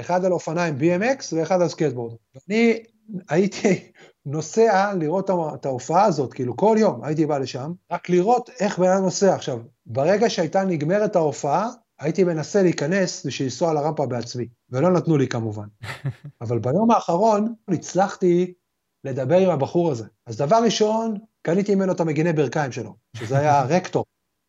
אחד 0.00 0.24
על 0.24 0.32
אופניים 0.32 0.78
BMX 0.78 1.24
ואחד 1.32 1.62
על 1.62 1.68
סקייטבורד. 1.68 2.14
ואני 2.34 2.82
הייתי 3.28 3.92
נוסע 4.26 4.94
לראות 4.94 5.30
את 5.54 5.66
ההופעה 5.66 6.04
הזאת, 6.04 6.34
כאילו 6.34 6.56
כל 6.56 6.76
יום 6.78 7.04
הייתי 7.04 7.26
בא 7.26 7.38
לשם, 7.38 7.72
רק 7.92 8.08
לראות 8.08 8.50
איך 8.60 8.78
בן 8.78 8.88
אדם 8.88 9.02
נוסע. 9.02 9.34
עכשיו, 9.34 9.58
ברגע 9.86 10.30
שהייתה 10.30 10.64
נגמרת 10.64 11.16
ההופעה, 11.16 11.70
הייתי 12.00 12.24
מנסה 12.24 12.62
להיכנס 12.62 13.26
בשביל 13.26 13.48
לנסוע 13.48 13.70
על 13.70 13.76
הרמפה 13.76 14.06
בעצמי, 14.06 14.48
ולא 14.70 14.92
נתנו 14.92 15.16
לי 15.16 15.28
כמובן. 15.28 15.66
אבל 16.40 16.58
ביום 16.58 16.90
האחרון 16.90 17.54
הצלחתי 17.68 18.54
לדבר 19.04 19.38
עם 19.38 19.50
הבחור 19.50 19.90
הזה. 19.90 20.04
אז 20.26 20.36
דבר 20.36 20.56
ראשון, 20.64 21.14
קניתי 21.42 21.74
ממנו 21.74 21.92
את 21.92 22.00
המגיני 22.00 22.32
ברכיים 22.32 22.72
שלו, 22.72 22.94
שזה 23.16 23.38
היה 23.38 23.62
רקטור, 23.76 24.04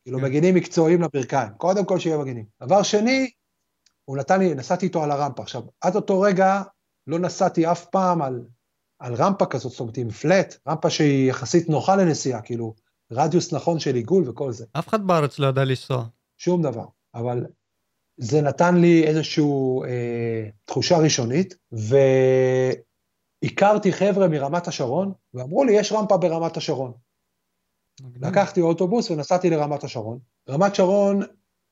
כאילו 0.08 0.20
כן. 0.20 0.26
מגינים 0.26 0.56
מקצועיים 0.56 1.02
לברכיים, 1.02 1.50
קודם 1.58 1.86
כל 1.86 2.00
שיהיה 2.00 2.18
מגינים. 2.18 2.46
דבר 2.64 2.84
שני, 2.84 3.30
הוא 4.06 4.18
נתן 4.18 4.40
לי, 4.40 4.56
נסעתי 4.56 4.86
איתו 4.86 5.04
על 5.04 5.12
הרמפה. 5.12 5.44
עכשיו, 5.44 5.62
עד 5.82 5.96
אותו 5.96 6.22
רגע 6.22 6.62
לא 7.08 7.20
נסעתי 7.20 7.72
אף 7.72 7.86
פעם 7.86 8.22
על, 8.22 8.42
על 9.00 9.14
רמפה 9.14 9.46
כזאת, 9.46 9.72
זאת 9.72 9.80
אומרת 9.80 9.98
עם 9.98 10.10
פלט, 10.10 10.58
רמפה 10.68 10.90
שהיא 10.90 11.30
יחסית 11.30 11.70
נוחה 11.70 11.96
לנסיעה, 11.96 12.42
כאילו 12.42 12.76
רדיוס 13.12 13.54
נכון 13.54 13.80
של 13.80 13.96
עיגול 13.96 14.30
וכל 14.30 14.52
זה, 14.52 14.66
אף 14.74 14.88
אחד 14.88 15.08
בארץ 15.08 15.40
לא 15.40 15.48
ידע 15.48 15.64
לנסוע. 15.64 16.06
שום 16.38 16.62
דבר. 16.62 16.86
אבל 17.16 17.46
זה 18.18 18.42
נתן 18.42 18.76
לי 18.76 19.04
איזושהי 19.04 19.44
אה, 19.86 20.50
תחושה 20.66 20.98
ראשונית, 20.98 21.56
והכרתי 23.44 23.92
חבר'ה 23.92 24.28
מרמת 24.28 24.68
השרון, 24.68 25.14
ואמרו 25.34 25.64
לי, 25.64 25.74
יש 25.74 25.92
רמפה 25.92 26.18
ברמת 26.18 26.58
השרון. 26.58 26.94
לקחתי 28.22 28.62
אוטובוס 28.62 29.12
ונסעתי 29.12 29.50
לרמת 29.50 29.84
השרון. 29.84 30.20
רמת 30.50 30.76
שרון, 30.76 31.22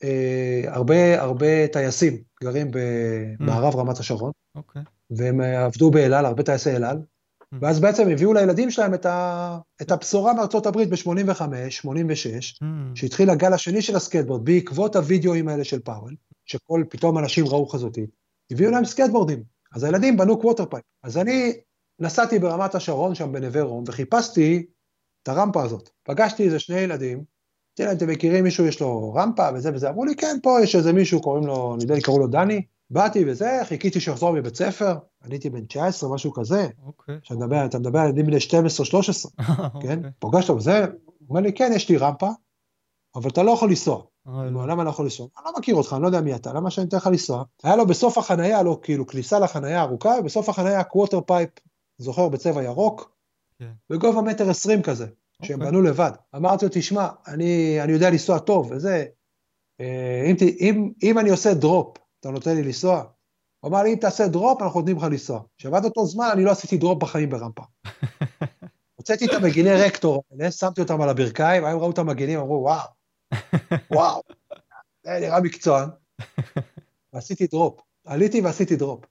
אה, 0.04 0.64
הרבה 0.68 1.22
הרבה 1.22 1.68
טייסים 1.68 2.22
גרים 2.44 2.72
במערב 2.72 3.76
רמת 3.76 4.00
השרון, 4.00 4.32
אוקיי. 4.56 4.82
והם 5.10 5.42
אה, 5.42 5.66
עבדו 5.66 5.92
באל 5.92 6.14
על, 6.14 6.26
הרבה 6.26 6.44
טייסי 6.44 6.76
אל 6.76 6.84
על, 6.84 6.98
ואז 7.62 7.80
בעצם 7.80 8.10
הביאו 8.10 8.34
לילדים 8.34 8.72
שלהם 8.72 8.94
את, 8.94 9.06
ה, 9.06 9.58
את 9.82 9.92
הבשורה 9.92 10.34
מארצות 10.34 10.66
הברית 10.66 10.90
ב-85, 10.90 11.42
86, 11.70 12.62
מהמם. 12.62 12.96
שהתחיל 12.96 13.30
הגל 13.30 13.54
השני 13.54 13.82
של 13.82 13.96
הסקייטבורד, 13.96 14.46
בעקבות 14.46 14.96
הווידאוים 14.96 15.48
האלה 15.48 15.64
של 15.64 15.80
Powell, 15.80 16.16
שכל, 16.46 16.84
פתאום 16.90 17.18
אנשים 17.18 17.46
ראו 17.46 17.68
חזותית, 17.68 18.10
הביאו 18.52 18.72
להם 18.72 18.86
סקייטבורדים. 18.86 19.44
אז 19.74 19.84
הילדים 19.84 20.18
בנו 20.18 20.42
quarter 20.42 20.66
pipe. 20.66 20.84
אז 21.04 21.18
אני 21.18 21.54
נסעתי 22.00 22.40
ברמת 22.40 22.76
השרון, 22.76 23.16
שם 23.16 23.32
בנווה 23.32 23.62
רום, 23.62 23.84
וחיפשתי 23.88 24.66
את 25.26 25.30
הרמפה 25.30 25.64
הזאת. 25.64 25.90
פגשתי 26.04 26.44
איזה 26.44 26.60
שני 26.60 26.80
ילדים, 26.80 27.18
אמרתי 27.18 27.84
להם, 27.84 27.98
אתם 27.98 28.08
מכירים 28.08 28.44
מישהו, 28.44 28.66
יש 28.66 28.82
לו 28.82 29.14
רמפה 29.14 29.50
וזה 29.56 29.72
וזה? 29.74 29.90
אמרו 29.90 30.06
לי, 30.06 30.16
כן, 30.16 30.38
פה 30.44 30.58
יש 30.64 30.76
איזה 30.76 30.94
מישהו, 30.94 31.22
קוראים 31.22 31.48
לו, 31.48 31.76
נדמה 31.76 31.96
לי, 31.96 32.02
קראו 32.02 32.20
לו 32.20 32.28
דני. 32.28 32.62
באתי 32.90 33.24
וזה, 33.28 33.60
חיכיתי 33.64 34.00
שיחזור 34.00 34.34
מבית 34.34 34.56
ספר, 34.56 34.96
אני 35.24 35.34
הייתי 35.34 35.50
בן 35.50 35.66
19, 35.66 36.14
משהו 36.14 36.34
כזה. 36.34 36.68
אוקיי. 36.86 37.16
אתה 37.26 37.36
מדבר, 37.36 37.66
אתה 37.66 37.80
מדבר 37.80 38.00
על 38.00 38.08
ילדים 38.08 38.26
בני 38.26 38.38
12-13, 38.38 38.40
כן? 39.82 39.98
אוקיי. 39.98 39.98
פגשת 40.20 40.50
וזה, 40.50 40.86
הוא 41.06 41.30
אומר 41.30 41.42
לי, 41.42 41.54
כן, 41.54 41.72
יש 41.76 41.90
לי 41.90 41.98
רמפה, 41.98 42.30
אבל 43.16 43.30
אתה 43.30 43.44
לא 43.44 43.52
יכול 43.52 43.70
לנסוע. 43.70 44.04
לא. 44.26 44.68
למה 44.68 44.74
אני 44.74 44.86
לא 44.86 44.90
יכול 44.90 45.06
לנסוע? 45.06 45.28
אני 45.38 45.46
לא 45.46 45.60
מכיר 45.60 45.76
אותך, 45.76 45.94
אני 45.94 46.02
לא 46.02 46.08
יודע 46.08 46.22
מי 46.22 46.36
אתה, 46.36 46.54
למה 46.54 46.72
שאני 46.72 46.88
אתן 46.88 46.98
לך 46.98 47.08
לנסוע? 47.08 47.44
היה 47.64 47.76
לו 47.76 47.86
בסוף 47.86 48.18
החנייה, 48.18 48.64
לא 48.64 48.80
כאילו 48.82 49.08
כניסה 49.08 49.40
לחנייה 49.40 49.82
ארוכה, 49.82 50.16
ובסוף 50.20 50.50
החנייה 50.50 50.84
quarter 50.84 51.22
pipe, 51.22 51.50
זוכר, 51.98 52.30
בצבע 52.30 52.64
ירוק. 52.64 53.15
בגובה 53.90 54.22
מטר 54.22 54.50
עשרים 54.50 54.82
כזה, 54.82 55.06
שהם 55.44 55.60
אוקיי. 55.60 55.72
בנו 55.72 55.82
לבד. 55.82 56.12
אמרתי 56.36 56.66
לו, 56.66 56.72
תשמע, 56.74 57.08
אני, 57.28 57.82
אני 57.82 57.92
יודע 57.92 58.10
לנסוע 58.10 58.40
טוב, 58.40 58.72
וזה, 58.72 59.06
אה, 59.82 60.24
אם, 60.30 60.36
אם, 60.60 60.92
אם 61.04 61.20
אני 61.20 61.30
עושה 61.30 61.54
drop, 61.54 61.98
אתה 62.20 62.32
נותן 62.32 62.56
לי 62.56 62.64
לנסוע? 62.64 63.04
הוא 63.60 63.70
אמר 63.70 63.84
לי, 63.84 63.94
אם 63.94 63.98
תעשה 63.98 64.28
drop, 64.28 64.62
אנחנו 64.62 64.80
נותנים 64.80 64.98
לך 64.98 65.04
לנסוע. 65.04 65.42
עכשיו, 65.56 65.76
עד 65.76 65.86
אותו 65.86 66.06
זמן, 66.06 66.30
אני 66.34 66.44
לא 66.44 66.52
עשיתי 66.52 66.78
drop 66.78 67.02
בחיים 67.02 67.30
ברמפה. 67.30 67.64
הוצאתי 68.96 69.26
את 69.26 69.34
המגיני 69.34 69.74
Rector 69.74 70.24
האלה, 70.32 70.52
שמתי 70.52 70.82
אותם 70.82 71.02
על 71.02 71.10
הברכיים, 71.10 71.66
היום 71.66 71.82
ראו 71.82 71.92
את 71.92 71.98
המגינים, 71.98 72.40
אמרו, 72.40 72.62
וואו, 72.64 72.88
וואו, 73.96 74.22
זה 75.04 75.20
נראה 75.22 75.42
מקצוען. 75.42 75.90
ועשיתי 77.14 77.48
drop. 77.48 77.80
עליתי 78.06 78.42
ועשיתי 78.42 78.76
drop. 78.76 79.06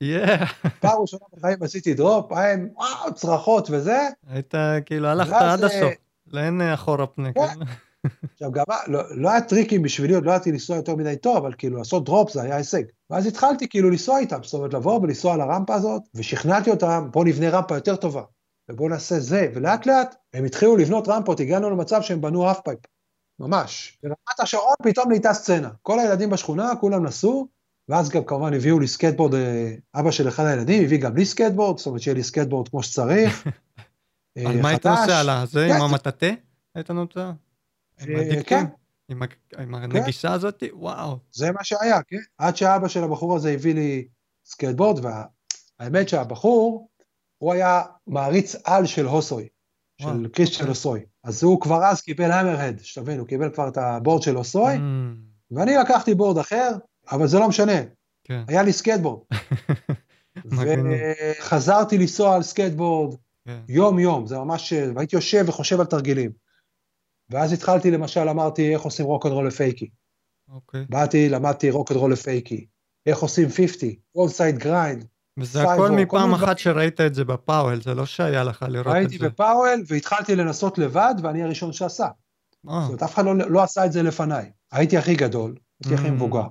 פעם 0.80 1.00
ראשונה 1.00 1.24
בחיים 1.32 1.58
עשיתי 1.62 1.94
drop, 1.94 2.32
היה 2.32 2.52
עם 2.52 2.68
וואו, 2.74 3.14
צרחות 3.14 3.68
וזה. 3.70 4.08
היית, 4.26 4.54
כאילו, 4.86 5.08
הלכת 5.08 5.32
עד 5.32 5.64
אה, 5.64 5.66
הסוף. 5.66 5.92
לאין 6.26 6.60
אה, 6.60 6.74
אחורה 6.74 7.06
פנה. 7.06 7.32
כן. 7.32 7.40
כן? 7.40 7.64
עכשיו 8.32 8.52
גם 8.52 8.64
לא, 8.86 9.00
לא 9.16 9.30
היה 9.30 9.40
טריקים 9.40 9.82
בשבילי, 9.82 10.14
עוד 10.14 10.24
לא 10.24 10.30
ידעתי 10.30 10.52
לנסוע 10.52 10.76
יותר 10.76 10.96
מדי 10.96 11.16
טוב, 11.16 11.36
אבל 11.36 11.54
כאילו 11.58 11.76
לעשות 11.78 12.04
drop 12.04 12.30
זה 12.30 12.42
היה 12.42 12.56
הישג. 12.56 12.82
ואז 13.10 13.26
התחלתי 13.26 13.68
כאילו 13.68 13.90
לנסוע 13.90 14.18
איתם, 14.18 14.38
זאת 14.42 14.54
אומרת 14.54 14.74
לבוא 14.74 15.00
ולנסוע 15.00 15.34
על 15.34 15.40
הרמפה 15.40 15.74
הזאת, 15.74 16.02
ושכנעתי 16.14 16.70
אותם, 16.70 17.08
בואו 17.12 17.24
נבנה 17.24 17.50
רמפה 17.50 17.74
יותר 17.74 17.96
טובה, 17.96 18.22
ובואו 18.70 18.88
נעשה 18.88 19.20
זה, 19.20 19.48
ולאט 19.54 19.86
לאט 19.86 20.14
הם 20.34 20.44
התחילו 20.44 20.76
לבנות 20.76 21.08
רמפות, 21.08 21.40
הגענו 21.40 21.70
למצב 21.70 22.02
שהם 22.02 22.20
בנו 22.20 22.48
half 22.48 22.60
pipe, 22.64 22.78
ממש. 23.40 23.98
ברמת 24.02 24.40
השרון 24.40 24.74
פתאום 24.82 25.08
נהייתה 25.08 25.32
סצנה, 25.32 25.70
כל 25.82 26.00
הילדים 26.00 26.30
בשכונה, 26.30 26.72
כולם 26.80 27.06
נסעו, 27.06 27.48
ואז 27.88 28.10
גם 28.10 28.24
כמובן 28.24 28.54
הביאו 28.54 28.80
לי 28.80 28.88
סקייטבורד, 28.88 29.34
אה, 29.34 29.74
אבא 29.94 30.10
של 30.10 30.28
אחד 30.28 30.44
הילדים 30.46 30.84
הביא 30.84 31.00
גם 31.00 31.16
לי 31.16 31.24
סקייטבורד, 31.24 31.78
זאת 31.78 31.86
אומרת 31.86 32.00
שיהיה 32.00 32.14
לי 32.14 32.22
סקייטבורד 32.22 32.68
כמו 32.68 32.82
שצריך. 32.82 33.46
אה, 34.36 34.50
על 34.50 34.62
מה 34.62 34.68
היית. 34.68 34.86
נוסע? 34.86 35.20
על 35.20 35.30
הזה 35.30 35.66
כן, 35.68 35.74
עם 35.76 35.82
המטאטה? 35.82 36.26
היית 36.74 36.90
נוסע? 36.90 37.30
עם 38.00 38.16
אה? 38.16 38.42
כן. 38.46 38.64
עם 39.08 39.22
ה- 39.22 39.62
עם 39.62 39.74
הנגיסה 39.74 40.32
הזאת? 40.32 40.62
וואו. 40.72 41.18
זה 41.32 41.52
מה 41.52 41.64
שהיה, 41.64 42.02
כן? 42.02 42.16
עד 42.38 42.56
שאבא 42.56 42.88
של 42.88 43.04
הבחור 43.04 43.36
הזה 43.36 43.50
הביא 43.50 43.74
לי 43.74 44.08
סקייטבורד, 44.46 45.04
והאמת 45.80 46.08
שהבחור, 46.08 46.88
הוא 47.38 47.52
היה 47.52 47.82
מעריץ 48.06 48.56
על 48.64 48.86
של 48.86 49.06
הוסוי, 49.06 49.48
של 50.00 50.28
Christian 50.28 50.60
אוקיי. 50.60 50.68
הוסוי. 50.68 51.00
אז 51.24 51.42
הוא 51.42 51.60
כבר 51.60 51.84
אז 51.84 52.00
קיבל 52.00 52.30
ה 52.32 52.36
Hammerhead, 52.36 52.80
שתבין, 52.82 53.18
הוא 53.18 53.28
קיבל 53.28 53.50
כבר 53.50 53.68
את 53.68 53.76
ה 53.76 53.84
board 53.84 54.22
של 54.22 54.34
Hosoi, 54.36 54.74
אמ, 54.76 55.16
ואני 55.50 55.76
לקחתי 55.76 56.14
board 56.14 56.38
אחר, 56.38 56.70
אבל 57.10 57.26
זה 57.26 57.38
לא 57.38 57.48
משנה, 57.48 57.72
כן. 58.24 58.44
היה 58.48 58.62
לי 58.62 58.72
סקייטבורד. 58.72 59.20
וחזרתי 60.44 61.98
לנסוע 61.98 62.34
על 62.34 62.42
סקייטבורד 62.42 63.16
כן. 63.44 63.60
יום-יום, 63.68 64.26
זה 64.26 64.38
ממש, 64.38 64.72
והייתי 64.94 65.16
יושב 65.16 65.44
וחושב 65.48 65.80
על 65.80 65.86
תרגילים. 65.86 66.30
ואז 67.30 67.52
התחלתי, 67.52 67.90
למשל, 67.90 68.28
אמרתי, 68.28 68.72
איך 68.74 68.82
עושים 68.82 69.06
rock 69.06 69.21
and 69.21 69.32
roll 69.32 69.46
ל 69.46 69.53
fakie. 69.53 69.90
אוקיי. 70.48 70.84
באתי, 70.88 71.28
למדתי 71.28 71.70
rock 71.70 71.86
and 71.86 71.97
roll 71.97 72.12
ל 72.12 72.20
fakie. 72.20 72.66
איך 73.06 73.18
עושים 73.18 73.48
50, 73.48 73.92
axle 74.18 74.62
grind. 74.62 75.04
וזה 75.38 75.62
הכל 75.72 75.90
מפעם 75.90 76.34
אחת 76.34 76.58
שראית 76.58 77.00
את 77.00 77.14
זה 77.14 77.24
בפאוול, 77.24 77.82
זה 77.82 77.94
לא 77.94 78.06
שהיה 78.06 78.44
לך 78.44 78.64
לראות 78.68 78.86
את 78.86 78.94
הייתי 78.94 79.18
זה. 79.18 79.28
בפאוול 79.28 79.84
והתחלתי 79.86 80.36
לנסות 80.36 80.78
לבד, 80.78 81.14
ואני 81.22 81.42
הראשון 81.42 81.72
שעשה. 81.72 82.04
אה, 82.04 82.10
זאת 82.80 82.88
אומרת, 82.88 83.02
אף 83.02 83.14
אחד 83.14 83.24
לא, 83.24 83.34
לא 83.36 83.62
עשה 83.62 83.86
את 83.86 83.92
זה 83.92 84.02
לפניי. 84.02 84.50
הייתי 84.72 84.96
הכי 84.98 85.14
גדול, 85.14 85.54
הייתי 85.84 85.94
הכי 85.94 86.08
Mm. 86.08 86.10
מבוגר, 86.10 86.46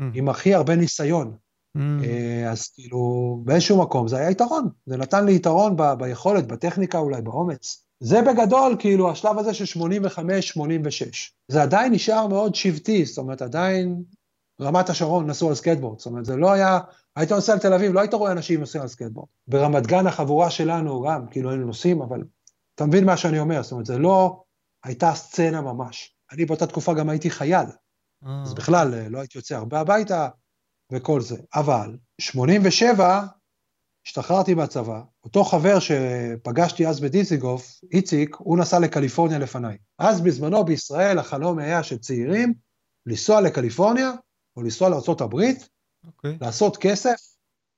Mm. 0.00 0.04
עם 0.14 0.28
הכי 0.28 0.54
הרבה 0.54 0.76
ניסיון. 0.76 1.36
אה, 1.76 2.50
אז 2.50 2.68
כאילו, 2.68 3.40
באיזשהו 3.44 3.82
מקום 3.82 4.08
זה 4.08 4.16
היה 4.16 4.30
יתרון. 4.30 4.68
זה 4.86 4.96
נתן 4.96 5.24
לי 5.24 5.34
יתרון 5.34 5.76
ב, 5.76 5.82
ביכולת, 5.98 6.46
בטכניקה 6.46 6.98
אולי, 6.98 7.22
באומץ. 7.22 7.86
זה 8.00 8.22
בגדול, 8.22 8.76
כאילו, 8.78 9.10
השלב 9.10 9.38
הזה 9.38 9.54
של 9.54 9.80
85-86. 9.80 9.86
זה 11.48 11.62
עדיין 11.62 11.92
נשאר 11.92 12.26
מאוד 12.26 12.54
שבטי, 12.54 13.04
זאת 13.04 13.18
אומרת, 13.18 13.42
עדיין 13.42 14.02
רמת 14.60 14.90
השרון 14.90 15.26
נסעו 15.26 15.48
על 15.48 15.54
סקייטבורד. 15.54 15.98
זאת 15.98 16.06
אומרת, 16.06 16.24
זה 16.24 16.36
לא 16.36 16.52
היה, 16.52 16.78
היית 17.16 17.32
נוסע 17.32 17.54
לתל 17.54 17.72
אביב, 17.72 17.92
לא 17.92 18.00
היית 18.00 18.14
רואה 18.14 18.32
אנשים 18.32 18.60
נוסעים 18.60 18.82
על 18.82 18.88
סקייטבורד. 18.88 19.28
ברמת 19.48 19.86
גן 19.86 20.06
החבורה 20.06 20.50
שלנו 20.50 21.02
גם, 21.02 21.26
כאילו 21.30 21.50
היינו 21.50 21.66
נוסעים, 21.66 22.02
אבל 22.02 22.22
אתה 22.74 22.86
מבין 22.86 23.04
מה 23.04 23.16
שאני 23.16 23.38
אומר, 23.38 23.62
זאת 23.62 23.72
אומרת, 23.72 23.86
זה 23.86 23.98
לא 23.98 24.42
הייתה 24.84 25.14
סצנה 25.14 25.60
ממש. 25.60 26.16
אני 26.32 26.44
באותה 26.44 26.66
תקופה 26.66 26.94
גם 26.94 27.08
הייתי 27.08 27.30
חייל, 27.30 27.66
אז 28.24 28.54
בכלל 28.54 28.94
אה, 28.94 29.08
לא 29.08 29.18
הייתי 29.18 29.38
יוצא 29.38 29.54
הרבה 29.54 29.80
הביתה 29.80 30.28
וכל 30.92 31.20
זה. 31.20 31.36
אבל, 31.54 31.96
87, 32.20 33.20
השתחררתי 34.06 34.54
מהצבא, 34.54 35.02
אותו 35.24 35.44
חבר 35.44 35.78
שפגשתי 35.78 36.86
אז 36.86 37.00
בדיזיגוף, 37.00 37.80
איציק, 37.92 38.36
הוא 38.38 38.58
נסע 38.58 38.78
לקליפורניה 38.78 39.38
לפניי. 39.38 39.76
אז 39.98 40.20
בזמנו 40.20 40.64
בישראל 40.64 41.18
החלום 41.18 41.58
היה 41.58 41.82
של 41.82 41.98
צעירים 41.98 42.54
לנסוע 43.06 43.40
לקליפורניה 43.40 44.10
או 44.56 44.62
לנסוע 44.62 44.88
לארה"ב, 44.88 45.34
אוקיי. 46.06 46.38
לעשות 46.40 46.76
כסף 46.76 47.16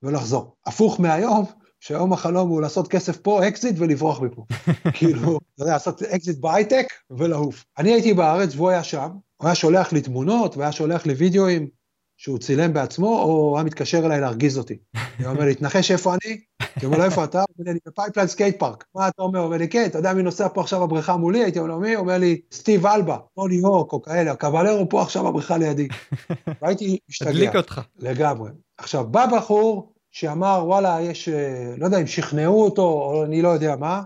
ולחזור. 0.02 0.56
הפוך 0.66 1.00
מהיום, 1.00 1.44
שהיום 1.86 2.12
החלום 2.12 2.48
הוא 2.48 2.60
לעשות 2.60 2.88
כסף 2.88 3.16
פה, 3.16 3.48
אקזיט 3.48 3.74
ולברוח 3.78 4.20
מפה. 4.20 4.44
כאילו, 4.98 5.38
אתה 5.54 5.62
יודע, 5.62 5.72
לעשות 5.72 6.02
אקזיט 6.02 6.38
בהייטק 6.38 6.86
ולעוף. 7.10 7.64
אני 7.78 7.92
הייתי 7.92 8.14
בארץ 8.14 8.54
והוא 8.54 8.68
היה 8.68 8.84
שם, 8.84 9.08
הוא 9.36 9.46
היה 9.46 9.54
שולח 9.54 9.92
לי 9.92 10.00
תמונות 10.00 10.56
והיה 10.56 10.72
שולח 10.72 11.06
לי 11.06 11.12
וידאוים 11.12 11.68
שהוא 12.16 12.38
צילם 12.38 12.72
בעצמו, 12.72 13.22
או 13.22 13.56
היה 13.56 13.64
מתקשר 13.64 14.06
אליי 14.06 14.20
להרגיז 14.20 14.58
אותי. 14.58 14.76
הוא 15.18 15.26
אומר 15.26 15.44
לי, 15.44 15.54
תנחש 15.54 15.90
איפה 15.90 16.14
אני? 16.14 16.40
אני 16.76 16.84
אומר 16.84 16.98
לו, 16.98 17.04
איפה 17.04 17.24
אתה? 17.24 17.38
הוא 17.38 17.46
אומר 17.58 17.64
לי, 17.64 17.70
אני 17.70 17.78
ב 17.86 17.91
Pipeline 17.91 18.28
skate 18.28 18.58
park. 18.58 18.84
מה 18.94 19.08
אתה 19.08 19.22
אומר? 19.22 19.38
הוא 19.38 19.46
אומר 19.46 19.56
לי, 19.56 19.68
כן, 19.68 19.86
אתה 19.86 19.98
יודע 19.98 20.12
מי 20.12 20.22
נוסע 20.22 20.48
פה 20.48 20.60
עכשיו 20.60 20.80
בבריכה 20.80 21.16
מולי? 21.16 21.42
הייתי 21.42 21.58
אומר 21.58 21.70
לו, 21.70 21.80
מי? 21.80 21.94
הוא 21.94 22.00
אומר 22.00 22.18
לי, 22.18 22.40
סטיב 22.52 22.86
אלבה, 22.86 23.16
או 23.36 23.48
ניו 23.48 23.60
יורק, 23.60 23.92
או 23.92 24.02
כאלה, 24.02 24.32
הקבלרו 24.32 24.88
פה 24.88 25.02
עכשיו 25.02 25.24
בבריכה 25.24 25.58
לידי. 25.58 25.88
והייתי 26.62 26.98
משתגע. 27.08 27.30
הדליק 27.30 27.56
אותך. 27.56 27.80
לגמרי. 27.98 28.50
עכשיו, 28.78 29.06
בא 29.06 29.26
בחור 29.36 29.95
שאמר, 30.16 30.62
וואלה, 30.66 30.98
יש, 31.00 31.28
אה, 31.28 31.74
לא 31.78 31.84
יודע 31.84 32.00
אם 32.00 32.06
שכנעו 32.06 32.64
אותו, 32.64 32.82
או 32.82 33.24
אני 33.24 33.42
לא 33.42 33.48
יודע 33.48 33.76
מה, 33.76 34.02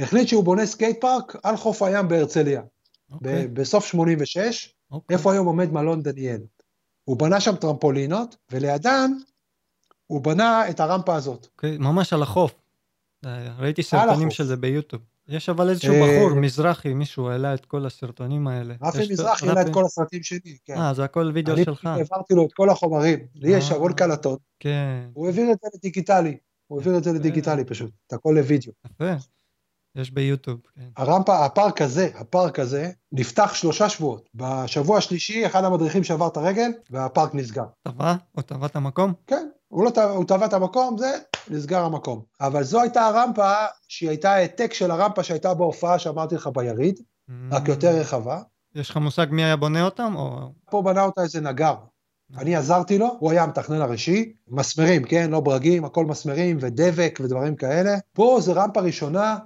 החליט 0.00 0.28
שהוא 0.28 0.44
בונה 0.44 0.66
skate 0.66 1.00
park 1.00 1.36
על 1.42 1.56
חוף 1.56 1.82
הים 1.82 2.08
בהרצליה, 2.08 2.62
אוקיי, 3.10 3.48
ב- 3.48 3.60
בסוף 3.60 3.86
86, 3.86 4.74
אוקיי. 4.90 5.16
איפה 5.16 5.32
היום 5.32 5.46
עומד 5.46 5.72
מלון 5.72 6.02
דניאל. 6.02 6.40
הוא 7.04 7.16
בנה 7.16 7.40
שם 7.40 7.56
טרמפולינות, 7.56 8.36
ולידן 8.50 9.10
הוא 10.06 10.20
בנה 10.20 10.70
את 10.70 10.80
הרמפה 10.80 11.14
הזאת. 11.14 11.46
אוקיי, 11.56 11.78
ממש 11.78 12.12
על 12.12 12.22
החוף. 12.22 12.54
אה, 13.26 13.54
ראיתי 13.58 13.82
סרטונים. 13.82 14.30
של 14.30 14.44
זה 14.44 14.56
ביוטיוב. 14.56 15.02
יש 15.32 15.48
אבל 15.48 15.68
איזשהו 15.68 15.94
אה, 15.94 16.00
בחור 16.00 16.34
מזרחי, 16.40 16.94
מישהו 16.94 17.28
העלה 17.28 17.54
את 17.54 17.66
כל 17.66 17.86
הסרטונים 17.86 18.48
האלה. 18.48 18.74
רפי 18.82 18.98
מזרחי 19.10 19.48
העלה 19.48 19.62
את 19.62 19.72
כל 19.72 19.84
הסרטים 19.84 20.22
שלי, 20.22 20.56
כן. 20.64 20.76
אה, 20.76 20.94
זה 20.94 21.04
הכל 21.04 21.30
וידאו 21.34 21.54
אני 21.54 21.64
שלך. 21.64 21.78
פשוט 21.78 21.86
העברתי 21.86 22.34
לו 22.34 22.46
את 22.46 22.52
כל 22.52 22.70
החומרים, 22.70 23.18
לי 23.34 23.50
יש 23.50 23.70
אה. 23.70 23.76
המון 23.76 23.92
קלטות, 23.92 24.40
כן, 24.60 25.08
הוא 25.12 25.26
העביר 25.26 25.52
את 25.52 25.56
זה 25.62 25.68
לדיגיטלי, 25.74 26.36
הוא 26.66 26.78
העביר 26.78 26.98
את 26.98 27.04
זה 27.04 27.12
לדיגיטלי 27.12 27.64
פשוט, 27.64 27.90
את 28.06 28.12
הכל 28.12 28.32
לוידאו. 28.36 28.72
יפה. 28.86 29.14
יש 29.96 30.10
ביוטיוב, 30.10 30.60
כן. 30.74 30.88
הרמפה, 30.96 31.44
הפארק 31.44 31.82
הזה, 31.82 32.08
הפארק 32.14 32.58
הזה, 32.58 32.90
נפתח 33.12 33.54
שלושה 33.54 33.88
שבועות. 33.88 34.28
בשבוע 34.34 34.98
השלישי, 34.98 35.46
אחד 35.46 35.64
המדריכים 35.64 36.04
שבר 36.04 36.26
את 36.26 36.36
הרגל, 36.36 36.70
והפארק 36.90 37.34
נסגר. 37.34 37.64
טבע? 37.82 38.14
או 38.36 38.42
טבע 38.42 38.66
את 38.66 38.76
המקום? 38.76 39.12
כן, 39.26 39.48
הוא 39.68 39.84
לא 39.84 39.90
טבע, 39.90 40.10
הוא 40.10 40.24
טבע 40.24 40.46
את 40.46 40.52
המקום, 40.52 40.98
זה, 40.98 41.18
נסגר 41.50 41.84
המקום. 41.84 42.22
אבל 42.40 42.62
זו 42.62 42.80
הייתה 42.80 43.06
הרמפה, 43.06 43.52
שהיא 43.88 44.08
הייתה 44.08 44.32
העתק 44.32 44.72
של 44.74 44.90
הרמפה 44.90 45.22
שהייתה 45.22 45.54
בהופעה 45.54 45.98
שאמרתי 45.98 46.34
לך 46.34 46.48
ביריד, 46.54 47.00
רק 47.50 47.68
יותר 47.68 47.96
רחבה. 47.96 48.38
Mm. 48.38 48.80
יש 48.80 48.90
לך 48.90 48.96
מושג 48.96 49.26
מי 49.30 49.44
היה 49.44 49.56
בונה 49.56 49.84
אותם? 49.84 50.16
או... 50.16 50.52
פה 50.70 50.82
בנה 50.82 51.02
אותה 51.02 51.22
איזה 51.22 51.40
נגר. 51.40 51.74
אני 52.38 52.56
עזרתי 52.56 52.98
לו, 52.98 53.16
הוא 53.18 53.30
היה 53.30 53.42
המתכנן 53.42 53.80
הראשי, 53.80 54.32
מסמרים, 54.48 55.04
כן, 55.04 55.30
לא 55.30 55.40
ברגים, 55.40 55.84
הכל 55.84 56.06
מסמרים 56.06 56.56
ודבק 56.60 57.18
ודברים 57.22 57.56
כאלה. 57.56 57.98
פה 58.12 58.38
זה 58.40 58.52
רמפה 58.52 58.80
ראשונה 58.80 59.38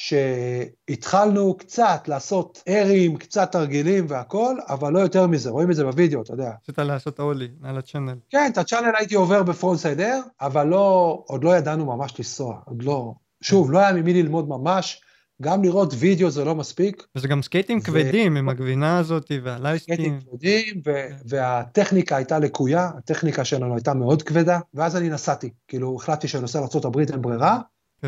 שהתחלנו 0.00 1.56
קצת 1.56 2.08
לעשות 2.08 2.62
ארים, 2.68 3.16
קצת 3.16 3.52
תרגילים 3.52 4.06
והכל, 4.08 4.56
אבל 4.68 4.92
לא 4.92 4.98
יותר 4.98 5.26
מזה, 5.26 5.50
רואים 5.50 5.70
את 5.70 5.76
זה 5.76 5.84
בווידאו, 5.84 6.22
אתה 6.22 6.32
יודע. 6.32 6.50
רצית 6.62 6.78
לעשות 6.78 7.20
אולי 7.20 7.48
על 7.62 7.78
הצ'אנל. 7.78 8.14
כן, 8.30 8.50
את 8.52 8.58
הצ'אנל 8.58 8.92
הייתי 8.98 9.14
עובר 9.14 9.42
בפרונט 9.42 9.78
סיידר, 9.80 10.20
אבל 10.40 10.66
לא, 10.66 11.18
עוד 11.26 11.44
לא 11.44 11.56
ידענו 11.56 11.86
ממש 11.86 12.14
לנסוע, 12.18 12.60
עוד 12.64 12.82
לא, 12.82 13.14
שוב, 13.42 13.72
לא 13.72 13.78
היה 13.78 13.92
ממי 13.92 14.22
ללמוד 14.22 14.48
ממש, 14.48 15.00
גם 15.42 15.62
לראות 15.62 15.94
וידאו 15.98 16.30
זה 16.30 16.44
לא 16.44 16.54
מספיק, 16.54 17.06
וזה 17.16 17.28
גם 17.28 17.42
סקייטים 17.42 17.78
ו- 17.78 17.82
כבדים 17.82 18.36
עם 18.36 18.48
הגבינה 18.48 18.98
הזאת 18.98 19.32
והלייסטים. 19.42 20.20
כבדים, 20.20 20.82
ו- 20.86 21.08
והטכניקה 21.28 22.16
הייתה 22.16 22.38
לקויה, 22.38 22.90
הטכניקה 22.98 23.44
שלנו 23.44 23.74
הייתה 23.74 23.94
מאוד 23.94 24.22
כבדה, 24.22 24.60
ואז 24.74 24.96
אני 24.96 25.08
נסעתי, 25.08 25.50
כאילו 25.68 25.96
החלטתי 25.96 26.28
שאני 26.28 26.40
נוסע 26.42 26.60
לארה"ב 26.60 26.98
אין 26.98 27.22
ברירה. 27.22 27.58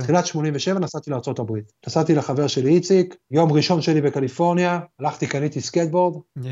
תחילת 0.01 0.27
87 0.27 0.79
נסעתי 0.81 1.11
לארה"ב. 1.11 1.53
נסעתי 1.87 2.15
לחבר 2.15 2.47
שלי 2.47 2.71
איציק, 2.71 3.17
יום 3.31 3.53
ראשון 3.53 3.83
שלי 3.83 4.01
בקליפורניה, 4.01 4.81
הלכתי, 4.99 5.27
קניתי 5.27 5.61
סקייטבורד, 5.61 6.23
Yeah. 6.39 6.43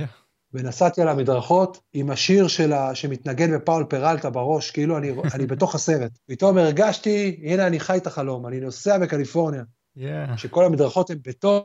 ונסעתי 0.55 1.03
על 1.03 1.09
המדרכות 1.09 1.81
עם 1.93 2.11
השיר 2.11 2.49
שלה, 2.49 2.95
שמתנגן 2.95 3.59
ב 3.59 3.62
Powell 3.62 3.85
Peralta 3.85 4.31
בראש, 4.31 4.71
כאילו 4.71 4.99
אני, 4.99 5.11
אני 5.35 5.47
בתוך 5.47 5.75
הסרט. 5.75 6.19
פתאום 6.29 6.59
הרגשתי, 6.59 7.41
הנה 7.45 7.67
אני 7.67 7.81
חי 7.81 7.97
את 7.97 8.07
החלום, 8.07 8.47
אני 8.47 8.61
נוסע 8.61 8.99
בקליפורניה, 8.99 9.63
Yeah. 9.99 10.37
שכל 10.37 10.65
המדרכות 10.65 11.11
הן 11.11 11.19
בטון, 11.23 11.63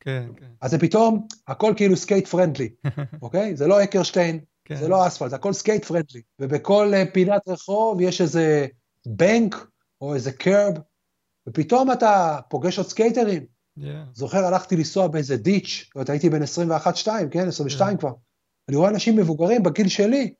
כן, 0.00 0.26
כן. 0.36 0.46
אז 0.60 0.70
זה 0.70 0.78
פתאום, 0.78 1.26
הכל 1.48 1.72
כאילו 1.76 1.96
skate 1.96 2.26
friendly, 2.26 2.68
אוקיי? 3.22 3.56
זה 3.56 3.66
לא 3.66 3.82
אקרשטיין, 3.82 4.40
כן. 4.64 4.76
זה 4.76 4.88
לא 4.88 5.06
אספלט, 5.06 5.30
זה 5.30 5.36
הכל 5.36 5.52
skate 5.52 5.84
friendly. 5.84 6.22
ובכל 6.40 6.90
אה, 6.94 7.04
פינת 7.12 7.48
רחוב 7.48 8.00
יש 8.00 8.20
איזה 8.20 8.66
בנק 9.06 9.66
או 10.00 10.14
איזה 10.14 10.32
curb, 10.32 10.74
ופתאום 11.48 11.92
אתה 11.92 12.38
פוגש 12.48 12.78
עוד 12.78 12.86
סקייטרים. 12.86 13.44
Yeah. 13.78 13.82
זוכר, 14.14 14.44
הלכתי 14.44 14.76
לנסוע 14.76 15.06
באיזה 15.06 15.36
ditch, 15.36 15.84
זאת 15.86 15.94
אומרת, 15.94 16.10
הייתי 16.10 16.30
בן 16.30 16.42
21-2, 16.42 16.46
כן? 17.30 17.48
22 17.48 17.90
כן. 17.90 17.96
כבר. 17.96 18.12
אני 18.68 18.76
רואה 18.76 18.90
אנשים 18.90 19.16
מבוגרים 19.16 19.62
בגיל 19.62 19.88
שלי, 19.88 20.34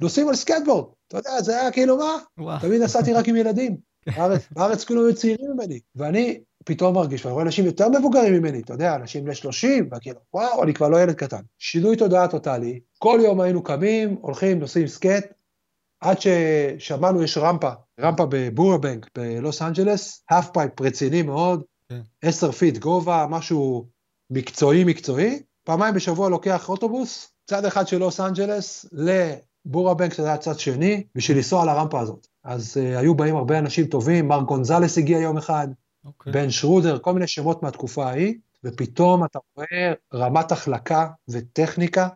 נוסעים 0.00 0.28
על 0.28 0.34
סקייטבורד. 0.34 0.84
אתה 1.08 1.18
יודע, 1.18 1.42
זה 1.42 1.60
היה 1.60 1.72
כאילו, 1.72 1.96
מה? 1.96 2.16
וואו. 2.38 2.60
תמיד 2.60 2.82
נסעתי 2.82 3.12
רק 3.12 3.28
עם 3.28 3.36
ילדים. 3.36 3.76
בארץ, 4.16 4.42
בארץ 4.50 4.84
כאילו 4.84 5.06
היו 5.06 5.14
צעירים 5.14 5.50
ממני. 5.54 5.80
ואני 5.94 6.40
פתאום 6.64 6.94
מרגיש, 6.94 7.24
ואני 7.24 7.32
רואה 7.32 7.44
אנשים 7.44 7.64
יותר 7.64 7.88
מבוגרים 7.88 8.32
ממני, 8.32 8.60
אתה 8.60 8.74
יודע, 8.74 8.94
אנשים 8.94 9.24
בני 9.24 9.34
30, 9.34 9.88
וכאילו, 9.96 10.20
וואו, 10.34 10.62
אני 10.62 10.74
כבר 10.74 10.88
לא 10.88 11.02
ילד 11.02 11.14
קטן. 11.14 11.40
שינוי 11.58 11.96
תודעה 11.96 12.28
טוטאלי, 12.28 12.80
כל 12.98 13.20
יום 13.22 13.40
היינו 13.40 13.62
קמים, 13.62 14.16
הולכים, 14.20 14.58
נוסעים 14.58 14.86
סקייט, 14.86 15.26
עד 16.06 16.16
ששמענו 16.20 17.22
יש 17.22 17.38
רמפה, 17.38 17.70
רמפה 18.00 18.26
בבורבנק 18.28 19.08
בלוס 19.14 19.62
אנג'לס, 19.62 20.24
half 20.30 20.50
pipe 20.50 20.80
רציני 20.80 21.22
מאוד, 21.22 21.62
כן. 21.88 22.00
10 22.22 22.52
feet 22.52 22.78
גובה, 22.78 23.26
משהו 23.30 23.86
מקצועי 24.30 24.84
מקצועי, 24.84 25.42
פעמיים 25.64 25.94
בשבוע 25.94 26.30
לוקח 26.30 26.68
אוטובוס, 26.68 27.32
צד 27.46 27.64
אחד 27.64 27.88
של 27.88 27.98
לוס 27.98 28.20
אנג'לס 28.20 28.86
לבורבנק, 28.92 30.14
שזה 30.14 30.26
היה 30.26 30.38
צד 30.38 30.58
שני, 30.58 31.04
בשביל 31.14 31.36
לנסוע 31.36 31.62
על 31.62 31.68
הרמפה 31.68 32.00
הזאת. 32.00 32.26
אז 32.44 32.76
uh, 32.76 32.98
היו 32.98 33.14
באים 33.14 33.36
הרבה 33.36 33.58
אנשים 33.58 33.86
טובים, 33.86 34.28
מארק 34.28 34.40
גונזלס 34.40 34.98
הגיע 34.98 35.18
יום 35.18 35.36
אחד, 35.36 35.68
אוקיי. 36.04 36.32
בן 36.32 36.50
שרודר, 36.50 36.98
כל 36.98 37.12
מיני 37.12 37.26
שמות 37.26 37.62
מהתקופה 37.62 38.06
ההיא, 38.06 38.34
ופתאום 38.64 39.24
אתה 39.24 39.38
רואה 39.56 39.92
רמת 40.14 40.52
החלקה 40.52 41.08
וטכניקה 41.28 42.08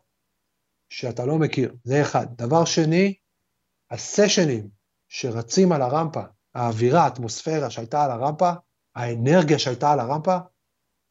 שאתה 0.92 1.26
לא 1.26 1.38
מכיר, 1.38 1.74
זה 1.84 2.02
אחד. 2.02 2.26
דבר 2.36 2.64
שני, 2.64 3.14
הסשנים 3.90 4.68
שרצים 5.08 5.72
על 5.72 5.82
הרמפה, 5.82 6.22
האווירה, 6.54 7.04
האטמוספירה 7.04 7.70
שהייתה 7.70 8.04
על 8.04 8.10
הרמפה, 8.10 8.50
האנרגיה 8.94 9.58
שהייתה 9.58 9.92
על 9.92 10.00
הרמפה, 10.00 10.36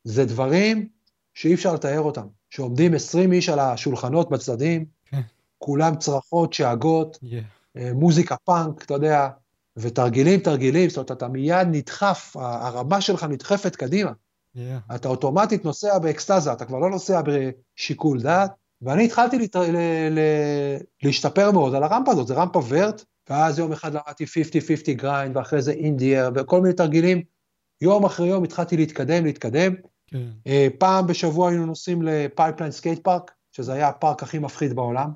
זה 0.03 0.25
דברים 0.25 0.87
שאי 1.33 1.53
אפשר 1.53 1.73
לתאר 1.73 2.01
אותם. 2.01 2.27
שעומדים 2.49 2.93
20 2.93 3.31
איש 3.31 3.49
על 3.49 3.59
השולחנות 3.59 4.29
בצדדים, 4.29 4.85
כן. 5.05 5.21
כולם 5.57 5.95
צרחות, 5.95 6.53
שאגות, 6.53 7.17
Yeah. 7.23 7.27
אה, 7.77 7.93
מוזיקה 7.93 8.35
פאנק, 8.45 8.83
אתה 8.83 8.93
יודע, 8.93 9.29
ותרגילים, 9.77 10.39
תרגילים, 10.39 10.89
זאת 10.89 10.97
אומרת, 10.97 11.11
אתה 11.11 11.27
מיד 11.27 11.67
נדחף, 11.71 12.35
הרמה 12.39 13.01
שלך 13.01 13.23
נדחפת 13.23 13.75
קדימה. 13.75 14.11
Yeah. 14.55 14.59
אתה 14.95 15.07
אוטומטית 15.07 15.65
נוסע 15.65 15.99
באקסטזה, 15.99 16.53
אתה 16.53 16.65
כבר 16.65 16.79
לא 16.79 16.89
נוסע 16.89 17.21
בשיקול 17.21 18.21
דעת. 18.21 18.51
ואני 18.81 19.05
התחלתי 19.05 19.39
להת... 19.39 19.55
ל... 19.55 19.77
ל... 20.11 20.19
להשתפר 21.03 21.51
מאוד 21.51 21.75
על 21.75 21.83
הרמפה 21.83 22.11
הזאת, 22.11 22.27
זה 22.27 22.33
רמפה 22.33 22.61
vert, 22.69 23.03
ואז 23.29 23.59
יום 23.59 23.71
אחד 23.71 23.93
למדתי 23.93 24.23
50-50 24.23 24.27
grind, 24.93 25.37
ואחרי 25.37 25.61
זה 25.61 25.71
indy 25.71 26.00
air, 26.00 26.29
וכל 26.35 26.61
מיני 26.61 26.73
תרגילים. 26.73 27.21
יום 27.81 28.05
אחרי 28.05 28.27
יום 28.27 28.43
התחלתי 28.43 28.77
להתקדם, 28.77 29.25
להתקדם. 29.25 29.73
כן. 30.07 30.27
אה, 30.47 30.67
פעם 30.77 31.07
בשבוע 31.07 31.49
היינו 31.49 31.65
נוסעים 31.65 32.01
ל 32.01 32.09
Pipeline 32.09 32.71
skate 32.71 33.03
park, 33.03 33.31
שזה 33.51 33.73
היה 33.73 33.87
הפארק 33.87 34.23
הכי 34.23 34.39
מפחיד 34.39 34.73
בעולם. 34.73 35.11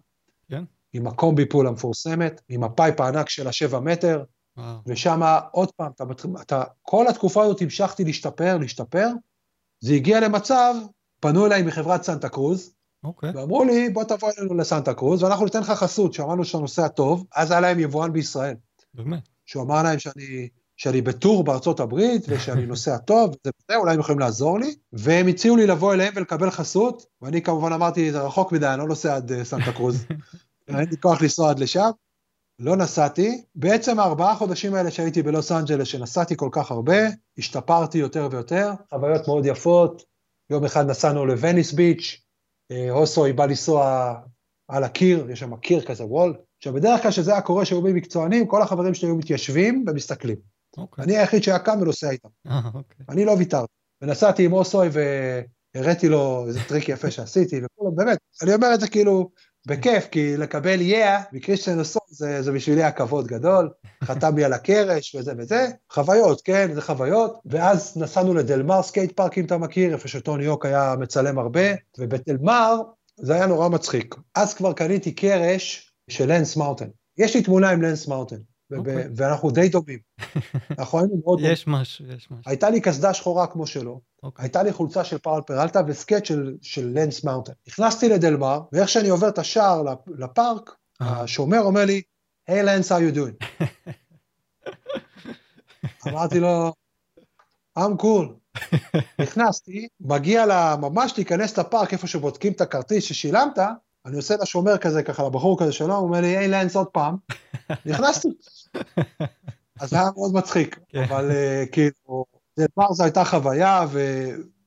כן. 0.50 0.64
עם 0.94 1.08
ה 1.08 1.14
Combi 1.14 1.46
Pool 1.46 1.68
המפורסמת, 1.68 2.42
עם 2.50 2.64
ה 2.64 2.71
pipe 2.71 3.02
הענק 3.02 3.30
של 3.30 3.48
השבע 3.48 3.80
מטר, 3.80 4.24
וואו. 4.58 4.78
ושם 4.86 5.22
עוד 5.52 5.72
פעם, 5.72 5.92
אתה, 5.92 6.04
אתה, 6.42 6.64
כל 6.82 7.08
התקופה 7.08 7.44
הזאת 7.44 7.62
המשכתי 7.62 8.04
להשתפר, 8.04 8.58
להשתפר, 8.58 9.08
זה 9.80 9.94
הגיע 9.94 10.20
למצב, 10.20 10.76
פנו 11.20 11.46
אליי 11.46 11.64
מחברת 11.64 12.04
סנטה 12.04 12.30
קרוז, 12.30 12.74
אוקיי. 13.04 13.32
ואמרו 13.36 13.64
לי, 13.64 13.90
בוא 13.90 14.04
תבוא 14.04 14.32
אלינו 14.38 14.54
לסנטה 14.54 14.94
קרוז, 14.94 15.24
ואנחנו 15.24 15.46
ניתן 15.46 15.60
לך 15.60 15.72
חסות, 15.72 16.14
שמענו 16.14 16.46
שאתה 16.46 16.58
נוסע 16.58 16.88
טוב, 16.88 17.26
אז 17.36 17.52
היה 17.52 17.60
להם 17.60 17.80
יבואן 17.80 18.14
בישראל, 18.14 18.56
באמת. 18.94 19.30
שהוא 19.46 19.64
אמר 19.64 19.84
להם 19.84 20.00
שאני, 20.00 20.50
שאני 20.78 21.02
ב 21.02 21.10
tour 21.10 21.44
בארצות 21.44 21.80
הברית, 21.80 22.26
ושאני 22.28 22.66
נוסע 22.66 22.98
טוב, 22.98 23.30
וזה 23.30 23.52
וזה, 23.70 23.78
אולי 23.78 23.94
הם 23.94 24.00
יכולים 24.00 24.20
לעזור 24.20 24.60
לי, 24.60 24.76
והם 24.94 25.28
הציעו 25.28 25.56
לי 25.56 25.68
לבוא 25.68 25.94
אליהם 25.94 26.14
ולקבל 26.16 26.50
חסות, 26.50 27.06
ואני 27.22 27.42
כמובן 27.42 27.74
אמרתי, 27.74 28.12
זה 28.12 28.22
רחוק 28.22 28.52
מדי, 28.52 28.68
אני 28.68 28.80
לא 28.80 28.88
נוסע 28.88 29.16
עד 29.16 29.32
אה, 29.32 29.46
סנטה 29.46 29.72
קרוז, 29.72 30.06
אין 30.68 30.76
לי 30.78 30.98
כוח 31.02 31.22
לנסוע 31.22 31.50
עד 31.50 31.60
לשם. 31.60 31.90
לא 32.60 32.76
נסעתי, 32.76 33.44
בעצם 33.56 34.00
הארבעה 34.00 34.36
חודשים 34.36 34.76
האלה 34.76 34.92
שהייתי 34.92 35.22
בלוס 35.22 35.52
אנג'לס, 35.52 35.88
שנסעתי 35.88 36.38
כל 36.38 36.50
כך 36.52 36.72
הרבה, 36.72 36.98
השתפרתי 37.38 37.98
יותר 37.98 38.28
ויותר, 38.32 38.72
חוויות 38.90 39.28
מאוד 39.28 39.46
יפות, 39.46 40.04
יום 40.50 40.66
אחד 40.66 40.90
נסענו 40.90 41.26
לווניס 41.26 41.74
ביץ', 41.74 42.23
הוסוי 42.90 43.34
בא 43.34 43.46
לנסוע 43.46 44.14
על 44.68 44.84
הקיר, 44.84 45.32
יש 45.32 45.40
שם 45.40 45.56
קיר 45.56 45.82
כזה, 45.82 46.06
וול. 46.06 46.36
עכשיו, 46.58 46.74
בדרך 46.74 47.02
כלל 47.02 47.12
כשזה 47.12 47.32
היה 47.32 47.42
קורה 47.42 47.66
שהיו 47.66 47.82
באים 47.82 47.96
מקצוענים, 47.96 48.48
כל 48.48 48.62
החברים 48.62 48.94
שלי 48.94 49.08
היו 49.08 49.16
מתיישבים 49.16 49.86
ומסתכלים. 49.88 50.38
אוקיי. 50.78 51.04
אני 51.04 51.18
היחיד 51.18 51.44
שהיה 51.44 51.60
קם 51.60 51.78
ונוסע 51.82 52.10
איתם, 52.10 52.30
אה, 52.48 52.62
אוקיי. 52.74 53.06
אני 53.10 53.26
לא 53.26 53.32
ויתרתי. 53.32 53.74
ונסעתי 54.02 54.46
עם 54.46 54.52
הוסוי 54.52 54.90
והראיתי 55.76 56.10
לו 56.10 56.46
איזה 56.48 56.60
טריק 56.68 56.90
יפה 56.90 57.12
שעשיתי, 57.12 57.62
וכולו, 57.66 57.92
באמת, 57.92 58.18
אני 58.44 58.54
אומר 58.54 58.74
את 58.74 58.80
זה 58.80 58.88
כאילו, 58.88 59.30
בכיף, 59.68 60.08
כי 60.12 60.38
לקבל 60.38 60.82
yeah 60.82 61.22
yeah, 61.22 61.26
מכריסטיאן 61.32 61.80
הוסוי 61.80 62.02
זה, 62.08 62.42
זה 62.42 62.52
בשבילי 62.52 62.84
הכבוד 62.84 63.28
גדול, 63.28 63.70
חתם 64.04 64.38
לי 64.38 64.44
על 64.44 64.54
הקרש 64.54 65.16
וזה 65.16 65.34
וזה, 65.38 65.68
חוויות, 65.92 66.42
כן, 66.42 66.74
זה 66.74 66.82
חוויות, 66.82 67.40
ואז 67.46 67.98
נסענו 67.98 68.34
לדלמר 68.34 68.82
skate 68.82 69.12
park, 69.12 69.38
אם 69.38 69.46
אתה 69.46 69.58
מכיר, 69.58 69.94
איפה 69.94 70.08
שטוני 70.08 70.44
הוק 70.44 70.66
היה 70.66 70.96
מצלם 71.00 71.40
הרבה, 71.40 71.74
ובדלמר 72.00 72.82
זה 73.18 73.34
היה 73.34 73.46
נורא 73.46 73.70
מצחיק. 73.70 74.16
אז 74.36 74.54
כבר 74.54 74.74
קניתי 74.74 75.12
קרש 75.12 75.94
של 76.10 76.32
לנס 76.32 76.58
מאונטן. 76.58 76.88
יש 77.18 77.36
לי 77.36 77.44
תמונה 77.44 77.70
עם 77.70 77.82
לנס 77.82 78.08
מאונטן. 78.08 78.38
Okay. 78.74 78.90
ואנחנו 79.16 79.52
די 79.52 79.70
דומים. 79.70 80.00
אנחנו 80.80 81.00
היינו 81.00 81.22
מאוד 81.24 81.40
דומים. 81.40 81.54
יש 81.54 81.68
משהו, 81.68 82.06
יש 82.06 82.32
משהו. 82.32 82.44
הייתה 82.46 82.70
לי 82.70 82.82
קסדה 82.82 83.14
שחורה 83.14 83.48
כמו 83.48 83.68
שלו, 83.68 84.02
okay. 84.02 84.20
אוקיי. 84.24 84.44
הייתה 84.44 84.64
לי 84.64 84.74
חולצה 84.74 85.04
של 85.04 85.18
Powell 85.18 85.42
Peralta 85.42 85.82
וסקייט 85.88 86.26
של, 86.26 86.56
של 86.62 86.92
לנס 86.94 87.24
מאונטן. 87.24 87.54
נכנסתי 87.68 88.10
לדלמר, 88.10 88.62
ואיך 88.72 88.90
שאני 88.90 89.10
עובר 89.10 89.30
את 89.30 89.38
השער 89.38 89.84
לפארק. 90.18 90.76
השומר 91.00 91.60
אומר 91.60 91.86
לי, 91.86 92.02
Hey 92.48 92.64
לנס, 92.64 92.92
how 92.92 92.96
you 92.96 93.16
doing? 93.16 93.66
אמרתי 96.08 96.40
לו, 96.40 96.74
I'm 97.80 98.02
cool. 98.02 98.60
נכנסתי, 99.22 99.88
מגיע 100.02 100.46
לה, 100.46 100.76
ממש 100.80 101.14
להיכנס 101.18 101.60
לפארק, 101.60 101.94
איפה 101.94 102.08
שבודקים 102.08 102.54
את 102.54 102.62
הכרטיס 102.62 103.04
ששילמת, 103.04 103.60
אני 104.06 104.16
עושה 104.16 104.36
לשומר 104.42 104.78
כזה, 104.78 105.04
ככה 105.04 105.24
לבחור 105.24 105.60
כזה 105.60 105.72
שלום, 105.72 105.92
הוא 105.92 106.08
אומר 106.08 106.22
לי, 106.22 106.38
Hey 106.38 106.48
לנס 106.48 106.76
עוד 106.76 106.88
פעם. 106.88 107.16
נכנסתי. 107.86 108.28
אז 109.80 109.90
זה 109.90 109.96
היה 109.96 110.10
מאוד 110.16 110.34
מצחיק, 110.34 110.80
כן. 110.90 111.04
אבל 111.04 111.32
uh, 111.32 111.70
כאילו, 111.72 112.26
דלמר 112.58 112.94
זו 112.94 113.04
הייתה 113.04 113.26
חוויה, 113.26 113.86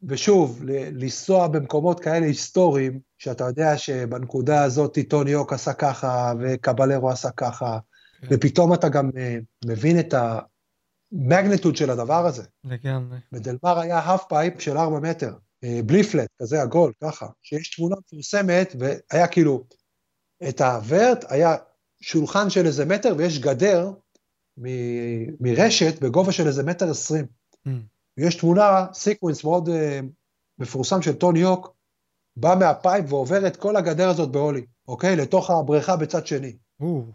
ושוב, 0.06 0.62
לנסוע 0.92 1.48
במקומות 1.48 2.00
כאלה 2.00 2.26
היסטוריים, 2.26 3.00
שאתה 3.18 3.44
יודע 3.44 3.78
שבנקודה 3.78 4.62
הזאת 4.62 4.98
טוני 5.08 5.30
הוק 5.30 5.52
עשה 5.52 5.72
ככה, 5.72 6.32
וקבלרו 6.40 7.10
עשה 7.10 7.30
ככה, 7.30 7.78
כן. 8.20 8.26
ופתאום 8.30 8.74
אתה 8.74 8.88
גם 8.88 9.08
uh, 9.08 9.44
מבין 9.66 10.00
את 10.00 10.14
ה 11.12 11.19
magnitude 11.19 11.76
של 11.76 11.90
הדבר 11.90 12.26
הזה. 12.26 12.42
לגמרי. 12.64 13.18
בדלמר 13.32 13.78
היה 13.78 13.98
half 13.98 14.24
pipe 14.28 14.60
של 14.60 14.78
4 14.78 15.00
מטר, 15.00 15.34
uh, 15.64 15.68
בלי 15.86 16.02
flat, 16.02 16.28
כזה 16.42 16.62
עגול, 16.62 16.92
ככה, 17.04 17.26
שיש 17.42 17.76
תמונה 17.76 17.96
מפורסמת, 18.06 18.76
והיה 18.78 19.26
כאילו, 19.26 19.64
את 20.48 20.60
ה 20.60 20.71
vert, 20.71 21.24
היה 21.28 21.56
שולחן 22.00 22.50
של 22.50 22.66
איזה 22.66 22.84
מטר, 22.84 23.14
ויש 23.18 23.38
גדר 23.38 23.90
מ- 24.58 25.26
מרשת 25.40 26.02
בגובה 26.02 26.32
של 26.32 26.46
איזה 26.46 26.62
מטר 26.62 26.90
עשרים. 26.90 27.26
Mm. 27.68 27.70
ויש 28.18 28.34
תמונה, 28.34 28.86
sequence 28.92 29.44
מאוד 29.44 29.68
uh, 29.68 29.72
מפורסם 30.58 31.02
של 31.02 31.12
טוני 31.12 31.38
הוק, 31.38 31.76
בא 32.36 32.54
מה 32.58 32.76
pipe 32.76 33.12
ועובר 33.12 33.46
את 33.46 33.56
כל 33.56 33.76
הגדר 33.76 34.08
הזאת 34.08 34.30
ב 34.30 34.35
ollie, 34.35 34.66
אוקיי? 34.88 35.16
לתוך 35.16 35.50
הבריכה 35.50 35.96
בצד 35.96 36.26
שני. 36.26 36.56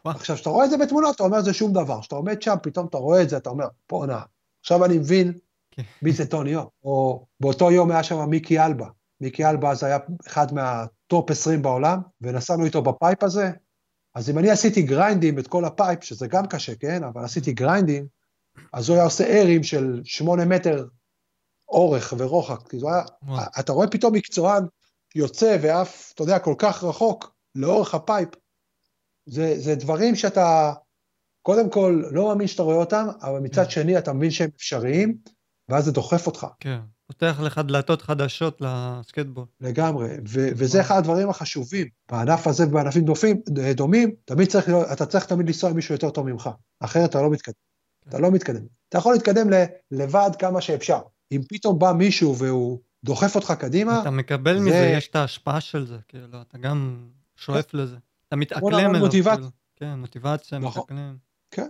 עכשיו, 0.06 0.36
כשאתה 0.36 0.50
רואה 0.50 0.66
את 0.66 0.70
זה 0.70 0.78
בתמונות, 0.78 1.16
אתה 1.16 1.24
אומר 1.24 1.42
זה 1.42 1.54
שום 1.54 1.74
דבר. 1.74 2.02
כשאתה 2.02 2.16
עומד 2.16 2.42
שם, 2.42 2.56
פתאום 2.64 2.88
אתה 2.88 2.98
רואה 2.98 3.22
את 3.22 3.30
זה, 3.30 3.38
אתה 3.38 3.50
אומר, 3.50 3.66
בואנה, 3.90 4.22
עכשיו 4.62 4.86
אני 4.86 4.98
מבין. 4.98 5.34
כן. 5.72 5.82
מי 6.02 6.12
זה 6.12 6.26
טוני 6.26 6.50
הוק. 6.50 6.70
או 6.84 7.26
באותו 7.40 7.72
יום 7.72 7.92
היה 7.92 8.04
שם 8.04 8.30
מיקי 8.30 8.60
אלבה. 8.60 8.88
מיקי 9.22 9.46
אלבה 9.46 9.72
אז 9.72 9.84
היה 9.84 9.98
אחד 10.28 10.54
מה 10.54 10.85
top 10.85 11.32
20 11.32 11.62
בעולם, 11.62 12.02
ונסענו 12.22 12.66
איתו 12.66 12.82
ב 12.82 12.90
pipe 12.90 13.24
הזה, 13.24 13.52
אז 14.16 14.30
אם 14.30 14.38
אני 14.38 14.50
עשיתי 14.50 14.82
גריינדים 14.82 15.40
את 15.40 15.48
כל 15.48 15.66
ה 15.66 15.72
pipe, 15.72 16.04
שזה 16.04 16.28
גם 16.28 16.48
קשה, 16.48 16.76
כן? 16.76 17.04
אבל 17.04 17.24
עשיתי 17.24 17.54
גריינדים, 17.54 18.08
אז 18.74 18.90
הוא 18.90 18.96
היה 18.96 19.04
עושה 19.04 19.42
ארים 19.42 19.64
של 19.64 20.02
שמונה 20.04 20.46
מטר 20.46 20.86
אורך 21.70 22.14
ורוחק. 22.18 22.68
כאילו 22.70 22.90
היה, 22.90 23.04
אתה 23.60 23.72
רואה 23.72 23.88
פתאום 23.88 24.14
מקצוען 24.14 24.64
יוצא 25.16 25.58
ואף, 25.62 26.12
אתה 26.16 26.24
יודע, 26.24 26.40
כל 26.40 26.56
כך 26.58 26.84
רחוק 26.84 27.36
לאורך 27.56 27.96
ה 27.96 28.01
pipe. 28.01 28.30
זה, 29.26 29.60
זה 29.60 29.76
דברים 29.76 30.16
שאתה, 30.16 30.74
קודם 31.42 31.70
כל, 31.70 32.04
לא 32.12 32.28
מאמין 32.28 32.48
שאתה 32.48 32.64
רואה 32.64 32.76
אותם, 32.76 33.08
אבל 33.22 33.40
מצד 33.40 33.64
כן. 33.64 33.70
שני 33.70 33.98
אתה 33.98 34.14
מבין 34.14 34.32
שהם 34.32 34.50
אפשריים, 34.56 35.18
ואז 35.70 35.86
זה 35.86 35.92
דוחף 35.92 36.28
אותך. 36.28 36.48
כן. 36.60 36.80
פותח 37.08 37.40
לך 37.44 37.62
דלתות 37.68 38.02
חדשות 38.02 38.62
לסקטבורד. 38.62 39.48
לגמרי, 39.62 40.10
ו- 40.28 40.50
וזה 40.56 40.82
אחד 40.82 40.98
הדברים 40.98 41.30
החשובים. 41.30 41.88
בענף 42.12 42.48
הזה 42.48 42.68
ובענפים 42.68 43.06
דופים, 43.06 43.42
דומים, 43.76 44.16
תמיד 44.26 44.48
צריך, 44.48 44.70
אתה 44.94 45.06
צריך 45.06 45.26
תמיד 45.26 45.48
לנסוע 45.48 45.70
עם 45.70 45.76
מישהו 45.76 45.96
יותר 45.96 46.10
טוב 46.10 46.28
ממך, 46.28 46.50
אחרת 46.80 47.10
אתה 47.10 47.22
לא 47.22 47.30
מתקדם. 47.30 47.71
אתה 48.10 48.20
לא 48.20 48.32
מתקדם. 48.32 48.66
אתה 48.90 48.98
יכול 48.98 49.14
להתקדם 49.14 49.48
לבד 49.92 50.30
כמה 50.40 50.62
שאפשר. 50.62 51.00
אם 51.32 51.42
פתאום 51.50 51.80
בא 51.80 51.92
מישהו 51.92 52.38
והוא 52.38 52.80
דוחף 53.04 53.36
אותך 53.36 53.54
קדימה, 53.60 54.02
אתה 54.02 54.10
מקבל 54.10 54.54
זה... 54.58 54.66
מזה, 54.66 54.94
יש 54.98 55.08
את 55.08 55.16
ההשפעה 55.16 55.62
של 55.62 55.88
זה, 55.88 55.98
כאילו, 56.08 56.42
אתה 56.42 56.58
גם 56.58 57.08
שואף 57.36 57.74
לזה. 57.74 57.96
אתה 58.28 58.36
מתאקלם 58.36 58.74
אליו. 58.74 59.02
מוטיבציה. 59.02 59.36
כאילו. 59.36 59.50
כן, 59.76 60.00
מוטיבציה, 60.00 60.60
נכון. 60.60 60.84
מתאקלם. 60.84 61.18
כן. 61.52 61.68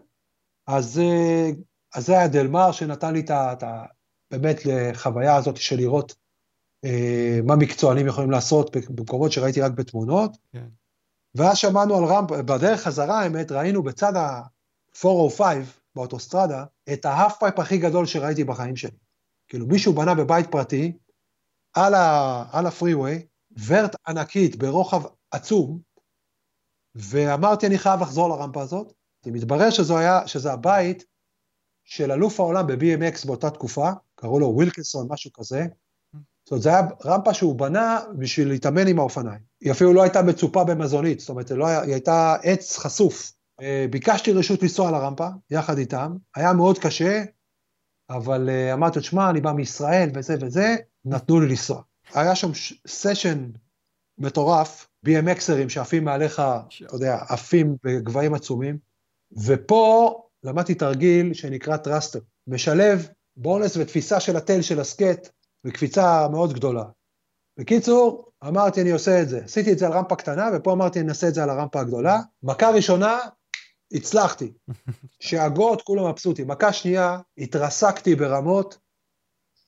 אז, 0.67 1.00
אה, 1.00 1.50
אז 1.96 2.06
זה 2.06 2.17
היה 2.17 2.28
דלמר 2.28 2.72
שנתן 2.72 3.13
לי 3.13 3.20
את 3.30 3.63
ה... 3.63 3.86
באמת 4.32 4.65
לחוויה 4.65 5.36
הזאת 5.36 5.58
של 5.58 5.76
לראות 5.76 6.15
אה, 6.86 7.39
מה 7.44 7.56
מקצוענים 7.56 8.08
יכולים 8.08 8.32
לעשות 8.32 8.76
במקומות 8.89 9.32
שראיתי 9.32 9.62
רק 9.62 9.72
בתמונות. 9.72 10.38
כן. 10.54 10.67
ואז 11.36 11.58
שמענו 11.58 11.98
על 11.98 12.04
ramp, 12.04 12.32
בדרך 12.32 12.82
חזרה 12.82 13.20
האמת, 13.20 13.52
ראינו 13.52 13.84
בצד 13.84 14.15
ה-405 14.15 15.41
באוטוסטרדה, 15.95 16.65
את 16.93 17.06
ה 17.06 17.12
half 17.12 17.38
pipe 17.39 17.60
הכי 17.60 17.77
גדול 17.77 18.06
שראיתי 18.06 18.43
בחיים 18.43 18.75
שלי. 18.75 18.97
כאילו 19.47 19.67
מישהו 19.67 19.93
בנה 19.93 20.15
בבית 20.15 20.51
פרטי, 20.51 20.97
על, 21.73 21.93
ה, 21.93 22.43
על 22.51 22.65
ה 22.65 22.72
freeway, 22.72 23.26
vert 23.65 23.96
ענקית 24.08 24.56
ברוחב 24.56 25.01
עצום, 25.32 25.80
ואמרתי 26.95 27.67
אני 27.67 27.77
חייב 27.77 28.01
לחזור 28.01 28.30
לרמפה 28.30 28.62
הזאת. 28.62 28.93
מתברר 29.25 29.69
שזו 29.69 29.97
היה, 29.97 30.27
שזה 30.27 30.54
הבית 30.54 31.04
של 31.84 32.12
אלוף 32.12 32.39
העולם 32.39 32.67
ב-BMX 32.67 33.27
באותה 33.27 33.49
תקופה, 33.49 33.89
קראו 34.15 34.39
לו 34.39 34.47
ווילקנסון, 34.47 35.08
משהו 35.10 35.32
כזה. 35.34 35.65
זאת 36.43 36.51
אומרת, 36.51 36.63
זו 36.63 36.69
הייתה 36.69 36.95
רמפה 37.06 37.34
שהוא 37.34 37.56
בנה 37.56 37.99
בשביל 38.17 38.47
להתאמן 38.47 38.88
עם 38.88 38.99
האופניים. 38.99 39.39
היא 39.62 39.71
אפילו 39.71 39.93
לא 39.93 40.01
הייתה 40.01 40.21
מצופה 40.21 40.63
במזונית, 40.63 41.19
זאת 41.19 41.30
אומרת, 41.30 41.51
לא 41.51 41.67
היה, 41.67 41.82
היא 41.82 41.93
הייתה 41.93 42.36
עץ 42.43 42.77
חשוף. 42.77 43.32
אה, 43.62 43.86
ביקשתי 43.89 44.32
רשות 44.32 44.62
לנסוע 44.62 44.88
על 44.88 44.95
הרמפה, 44.95 45.28
יחד 45.50 45.78
איתם, 45.78 46.15
היה 46.36 46.54
מאוד 46.54 46.80
קשה, 46.80 47.24
אבל 48.10 48.50
אה, 48.50 48.74
אמרתי 48.74 49.00
לו, 49.00 49.04
שמע, 49.06 49.30
אני 49.30 49.41
בא 49.41 49.52
מישראל 49.52 50.10
וזה 50.13 50.36
וזה, 50.41 50.76
נתנו 51.06 51.39
לי 51.39 51.50
לנסוע. 51.50 51.82
היה 52.13 52.36
שם 52.36 52.52
סשן 52.88 53.50
מטורף, 54.17 54.88
BMX 55.08 55.38
רים 55.38 55.70
שעפים 55.69 56.06
מעליך, 56.06 56.41
אתה 56.86 56.95
יודע, 56.95 57.17
עפים 57.30 57.76
בגבהים 57.84 58.34
עצומים, 58.34 58.78
ופה 59.45 60.21
למדתי 60.43 60.76
תרגיל 60.76 61.34
שנקרא 61.34 61.78
thruster, 61.78 62.20
משלב 62.47 63.10
boneless 63.36 63.78
ותפיסה 63.78 64.19
של 64.19 64.38
ה 64.38 64.42
tail 64.42 64.62
של 64.62 64.80
הסקייט, 64.80 65.30
וקפיצה 65.65 66.28
מאוד 66.32 66.54
גדולה. 66.54 66.84
בקיצור, 67.60 68.32
אמרתי 68.47 68.82
אני 68.82 68.91
עושה 68.91 69.21
את 69.21 69.30
זה. 69.30 69.43
עשיתי 69.43 69.71
את 69.71 69.80
זה 69.80 69.88
על 69.88 69.93
רמפה 69.93 70.15
קטנה, 70.15 70.50
ופה 70.54 70.74
אמרתי 70.74 71.00
אני 71.00 71.10
אעשה 71.10 71.28
את 71.28 71.34
זה 71.34 71.43
על 71.43 71.50
הרמפה 71.50 71.80
הגדולה. 71.80 72.19
מכה 72.43 72.69
ראשונה, 72.69 73.19
הצלחתי. 73.91 74.51
שאגות, 75.19 75.82
כולם 75.82 76.10
מבסוטים. 76.10 76.47
מכה 76.47 76.73
שנייה, 76.73 77.19
התרסקתי 77.38 78.15
ברמות 78.15 78.77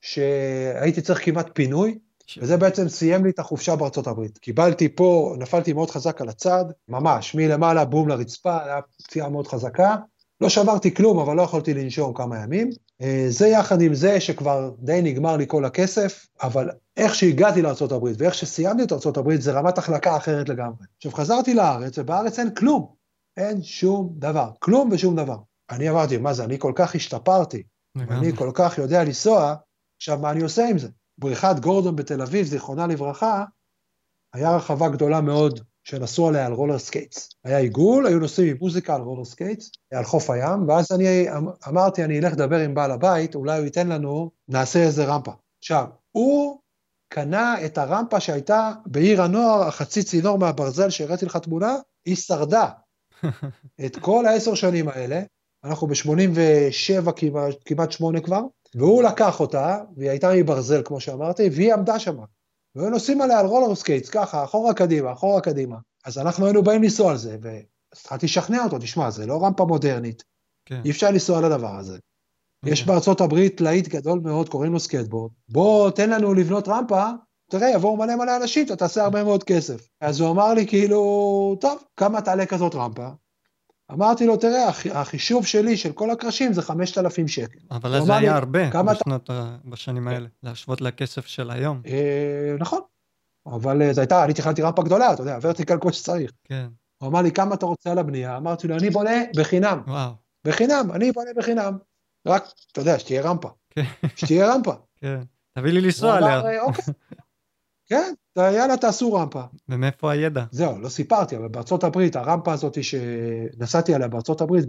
שהייתי 0.01 1.01
צריך 1.01 1.25
כמעט 1.25 1.49
פינוי, 1.53 1.99
וזה 2.37 2.57
בעצם 2.57 2.89
סיים 2.89 3.23
לי 3.23 3.29
את 3.29 3.39
החופשה 3.39 3.75
בארצות 3.75 4.07
הברית. 4.07 4.37
קיבלתי 4.37 4.95
פה, 4.95 5.35
נפלתי 5.39 5.73
מאוד 5.73 5.89
חזק 5.89 6.21
על 6.21 6.29
הצד, 6.29 6.65
ממש, 6.87 7.35
מלמעלה 7.35 7.85
בום 7.85 8.07
לרצפה, 8.07 8.63
היה 8.63 8.79
פציעה 8.81 9.29
מאוד 9.29 9.47
חזקה. 9.47 9.95
לא 10.41 10.49
שברתי 10.49 10.93
כלום, 10.93 11.19
אבל 11.19 11.35
לא 11.35 11.41
יכולתי 11.41 11.73
לנשום 11.73 12.13
כמה 12.13 12.39
ימים. 12.39 12.69
אה, 13.01 13.25
זה 13.29 13.47
יחד 13.47 13.81
עם 13.81 13.93
זה 13.93 14.19
שכבר 14.19 14.71
די 14.79 15.01
נגמר 15.03 15.37
לי 15.37 15.45
כל 15.47 15.65
הכסף, 15.65 16.27
אבל 16.41 16.69
איך 16.97 17.15
שהגעתי 17.15 17.61
לארה"ב 17.61 18.03
ואיך 18.17 18.33
שסיימתי 18.33 18.83
את 18.83 18.91
ארה"ב 18.91 19.35
זה 19.35 19.51
רמת 19.51 19.77
החלקה 19.77 20.17
אחרת 20.17 20.49
לגמרי. 20.49 20.85
עכשיו 20.97 21.11
חזרתי 21.11 21.53
לארץ, 21.53 21.97
ובארץ 21.97 22.39
אין 22.39 22.53
כלום. 22.53 23.02
אין 23.37 23.63
שום 23.63 24.13
דבר. 24.17 24.51
כלום 24.59 24.89
ושום 24.91 25.15
דבר. 25.15 25.37
אני 25.69 25.89
אמרתי, 25.89 26.17
מה 26.17 26.33
זה, 26.33 26.43
אני 26.43 26.59
כל 26.59 26.73
כך 26.75 26.95
השתפרתי, 26.95 27.63
אני 27.97 28.35
כל 28.35 28.51
כך 28.53 28.77
יודע 28.77 29.03
לנסוע, 29.03 29.55
עכשיו 29.97 30.17
מה 30.17 30.31
אני 30.31 30.41
עושה 30.41 30.67
עם 30.69 30.77
זה? 30.77 30.87
בריכת 31.17 31.55
גורדון 31.61 31.95
בתל 31.95 32.21
אביב, 32.21 32.45
זיכרונה 32.45 32.87
לברכה, 32.87 33.45
היה 34.33 34.55
רחבה 34.55 34.89
גדולה 34.89 35.21
מאוד 35.21 35.59
שנסעו 35.83 36.27
עליה 36.27 36.45
על 36.45 36.53
roller 36.53 36.79
skates. 36.79 37.29
היה 37.43 37.57
עיגול, 37.57 38.07
היו 38.07 38.19
נוסעים 38.19 38.49
עם 38.49 38.57
מוזיקה 38.59 38.95
על 38.95 39.01
roller 39.01 39.25
skates, 39.25 39.71
על 39.93 40.03
חוף 40.03 40.29
הים, 40.29 40.69
ואז 40.69 40.91
אני 40.91 41.37
אמ, 41.37 41.47
אמרתי, 41.67 42.03
אני 42.03 42.19
אלך 42.19 42.33
לדבר 42.33 42.59
עם 42.59 42.73
בעל 42.73 42.91
הבית, 42.91 43.35
אולי 43.35 43.57
הוא 43.57 43.65
ייתן 43.65 43.87
לנו, 43.87 44.31
נעשה 44.47 44.83
איזה 44.83 45.05
רמפה. 45.05 45.31
עכשיו, 45.59 45.85
הוא 46.11 46.59
קנה 47.13 47.65
את 47.65 47.77
הרמפה 47.77 48.19
שהייתה 48.19 48.71
בעיר 48.85 49.21
הנוער, 49.21 49.63
החצי 49.67 50.03
צינור 50.03 50.37
מהברזל 50.37 50.89
שהראיתי 50.89 51.25
לך 51.25 51.37
תמונה, 51.37 51.75
היא 52.05 52.15
שרדה. 52.15 52.69
את 53.85 53.95
כל 53.95 54.25
העשר 54.25 54.55
שנים 54.55 54.87
האלה, 54.87 55.21
אנחנו 55.63 55.87
ב-87 55.87 57.11
כמעט, 57.15 57.55
כמעט 57.65 57.91
שמונה 57.91 58.21
כבר, 58.21 58.41
והוא 58.75 59.03
לקח 59.03 59.39
אותה, 59.39 59.77
והיא 59.97 60.09
הייתה 60.09 60.31
מברזל, 60.35 60.81
כמו 60.85 60.99
שאמרתי, 60.99 61.49
והיא 61.51 61.73
עמדה 61.73 61.99
שם. 61.99 62.17
והיו 62.75 62.89
נוסעים 62.89 63.21
עליה 63.21 63.39
על 63.39 63.45
roller 63.45 63.75
skates, 63.75 64.09
ככה, 64.09 64.43
אחורה 64.43 64.73
קדימה, 64.73 65.11
אחורה 65.11 65.41
קדימה. 65.41 65.77
אז 66.05 66.17
אנחנו 66.17 66.45
היינו 66.45 66.63
באים 66.63 66.83
לנסוע 66.83 67.11
על 67.11 67.17
זה, 67.17 67.37
והתחלתי 67.41 68.25
לשכנע 68.25 68.63
אותו, 68.63 68.79
תשמע, 68.79 69.09
זה 69.09 69.25
לא 69.25 69.43
רמפה 69.43 69.65
מודרנית, 69.65 70.23
כן. 70.65 70.81
אי 70.85 70.91
אפשר 70.91 71.11
לנסוע 71.11 71.37
על 71.37 71.45
הדבר 71.45 71.75
הזה. 71.75 71.97
יש 72.65 72.81
אוקיי. 72.81 72.93
בארצות 72.93 73.21
הברית 73.21 73.61
להיט 73.61 73.87
גדול 73.87 74.19
מאוד, 74.23 74.49
קוראים 74.49 74.73
לו 74.73 74.79
סקייטבורד. 74.79 75.31
בוא, 75.49 75.89
תן 75.89 76.09
לנו 76.09 76.33
לבנות 76.33 76.67
רמפה, 76.67 77.09
תראה, 77.57 77.69
יבואו 77.69 77.97
מלא 77.97 78.15
מלא 78.15 78.37
אנשים, 78.37 78.65
אתה 78.65 78.75
תעשה 78.75 79.03
הרבה 79.03 79.23
מאוד 79.23 79.43
כסף. 79.43 79.89
אז 80.01 80.19
הוא 80.19 80.31
אמר 80.31 80.53
לי, 80.53 80.67
כאילו, 80.67 80.97
טוב, 81.61 81.83
כמה 81.97 82.21
תעלה 82.21 82.45
כזאת 82.45 82.75
רמפה? 82.75 83.07
אמרתי 83.91 84.25
לו, 84.27 84.37
תראה, 84.37 84.67
הח- 84.69 84.85
החישוב 84.87 85.45
שלי 85.45 85.77
של 85.77 85.91
כל 85.91 86.09
הקרשים 86.11 86.53
זה 86.53 86.61
5,000 86.61 87.27
שקל. 87.27 87.59
אבל 87.71 87.95
אז 87.95 88.03
זה 88.03 88.11
אמר 88.11 88.19
לי, 88.19 88.27
היה 88.27 88.35
הרבה 88.37 88.67
אתה- 88.67 88.83
בשנות, 88.83 89.29
ה- 89.29 89.57
בשנים 89.65 90.07
האלה, 90.07 90.27
להשוות 90.43 90.81
לכסף 90.81 91.25
של 91.25 91.51
היום. 91.51 91.81
אה, 91.87 92.55
נכון, 92.59 92.79
אבל 93.45 93.81
אה, 93.81 93.93
זו 93.93 94.01
הייתה, 94.01 94.23
אני 94.23 94.33
תכננתי 94.33 94.61
רמפה 94.61 94.83
גדולה, 94.83 95.13
אתה 95.13 95.21
יודע, 95.21 95.37
ורטיקל 95.41 95.77
כמו 95.81 95.93
שצריך. 95.93 96.31
כן, 96.43 96.67
הוא 96.97 97.09
אמר 97.09 97.21
לי, 97.21 97.31
כמה 97.31 97.55
אתה 97.55 97.65
רוצה 97.65 97.91
על 97.91 97.97
הבנייה? 97.99 98.37
אמרתי 98.37 98.67
לו, 98.67 98.75
אני 98.77 98.89
בונה 98.89 99.21
בחינם, 99.37 99.81
וואו, 99.87 100.11
בחינם, 100.45 100.89
אני 100.93 101.11
בונה 101.11 101.29
בחינם. 101.37 101.77
רק, 102.27 102.43
אתה 102.71 102.81
יודע, 102.81 102.99
שתהיה 102.99 103.21
רמפה, 103.21 103.49
כן, 103.69 103.83
שתהיה 104.15 104.53
רמפה. 104.53 104.73
כן. 104.95 105.19
תביא 105.59 105.71
לי 105.71 105.81
לנסוע 105.81 106.15
עליה. 106.17 106.41
"אה, 106.41 106.61
אוקיי. 106.61 106.83
כן, 107.93 108.13
יאללה, 108.37 108.77
תעשו 108.77 109.13
רמפה. 109.13 109.41
ומאיפה 109.69 110.11
הידע? 110.11 110.43
זהו, 110.51 110.79
לא 110.79 110.89
סיפרתי, 110.89 111.37
אבל 111.37 111.47
בארצות 111.47 111.83
הברית, 111.83 112.15
הרמפה 112.15 112.53
הזאת 112.53 112.83
שנסעתי 112.83 113.93
עליה 113.93 114.07
בארצות 114.07 114.41
הברית, 114.41 114.65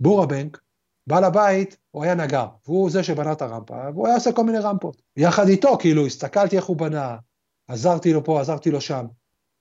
בבורבנק, 0.00 0.60
בעל 1.06 1.24
הבית, 1.24 1.76
הוא 1.90 2.04
היה 2.04 2.14
נגר, 2.14 2.46
והוא 2.66 2.90
זה 2.90 3.02
שבנה 3.02 3.32
את 3.32 3.42
הרמפה, 3.42 3.74
והוא 3.94 4.06
היה 4.06 4.16
עושה 4.16 4.32
כל 4.32 4.44
מיני 4.44 4.58
רמפות. 4.58 5.02
יחד 5.16 5.48
איתו, 5.48 5.76
כאילו, 5.78 6.06
הסתכלתי 6.06 6.56
איך 6.56 6.64
הוא 6.64 6.76
בנה, 6.76 7.16
עזרתי 7.68 8.12
לו 8.12 8.24
פה, 8.24 8.40
עזרתי 8.40 8.70
לו 8.70 8.80
שם. 8.80 9.06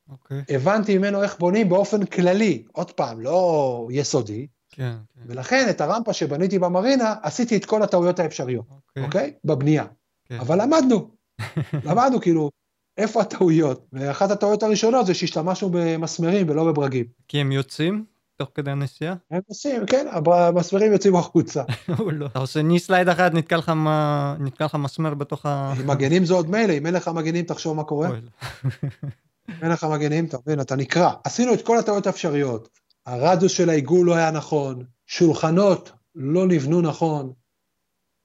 אוקיי, 0.09 0.43
הבנתי 0.49 0.97
ממנו 0.97 1.23
איך 1.23 1.39
בונים 1.39 1.69
באופן 1.69 2.05
כללי, 2.05 2.63
עוד 2.71 2.91
פעם, 2.91 3.21
לא 3.21 3.87
יסודי, 3.91 4.47
כן, 4.71 4.95
כן, 5.15 5.21
ולכן 5.25 5.67
את 5.69 5.81
הרמפה 5.81 6.13
שבניתי 6.13 6.59
במרינה, 6.59 7.15
עשיתי 7.21 7.57
את 7.57 7.65
כל 7.65 7.83
הטעויות 7.83 8.19
האפשריות, 8.19 8.65
אוקיי, 8.69 9.03
אוקיי? 9.03 9.33
בבנייה. 9.43 9.85
כן. 10.25 10.39
אבל 10.39 10.61
למדנו, 10.61 11.09
למדנו, 11.87 12.21
כאילו, 12.21 12.49
איפה 12.97 13.21
הטעויות? 13.21 13.87
ואחת 13.93 14.31
הטעויות 14.31 14.63
הראשונות 14.63 15.05
זה 15.05 15.13
שהשתמשנו 15.13 15.69
במסמרים 15.71 16.49
ולא 16.49 16.63
בברגים. 16.63 17.05
כי 17.27 17.37
הם 17.37 17.51
יוצאים 17.51 18.05
תוך 18.37 18.49
כדי 18.55 18.71
הנסיעה? 18.71 19.15
הם 19.31 19.41
עושים, 19.47 19.85
כן, 19.85 20.07
המסמרים 20.25 20.91
יוצאים 20.91 21.15
החוצה. 21.15 21.63
לא. 22.19 22.25
אתה 22.25 22.39
עושה 22.39 22.61
ני 22.61 22.79
סלייד 22.79 23.09
אחד, 23.09 23.31
נתקע 23.33 24.65
לך 24.65 24.75
מסמר 24.75 25.13
בתוך 25.13 25.45
ה... 25.45 25.73
מגנים 25.85 26.25
זה 26.25 26.33
עוד 26.33 26.49
מילא, 26.49 26.73
אם 26.73 26.85
אין 26.85 26.93
לך 26.93 27.07
מגנים 27.07 27.45
תחשוב 27.45 27.75
מה 27.77 27.83
קורה. 27.83 28.09
לא. 28.09 28.15
אם 29.49 29.53
אין 29.61 29.71
לך 29.71 29.83
מגנים, 29.83 30.25
אתה 30.25 30.37
מבין, 30.45 30.61
אתה 30.61 30.75
נקרע. 30.75 31.13
עשינו 31.23 31.53
את 31.53 31.65
כל 31.65 31.77
הטעויות 31.77 32.07
האפשריות. 32.07 32.69
הרדיוס 33.05 33.51
של 33.51 33.69
העיגול 33.69 34.07
לא 34.07 34.15
היה 34.15 34.31
נכון, 34.31 34.83
שולחנות 35.05 35.91
לא 36.15 36.47
נבנו 36.47 36.81
נכון, 36.81 37.33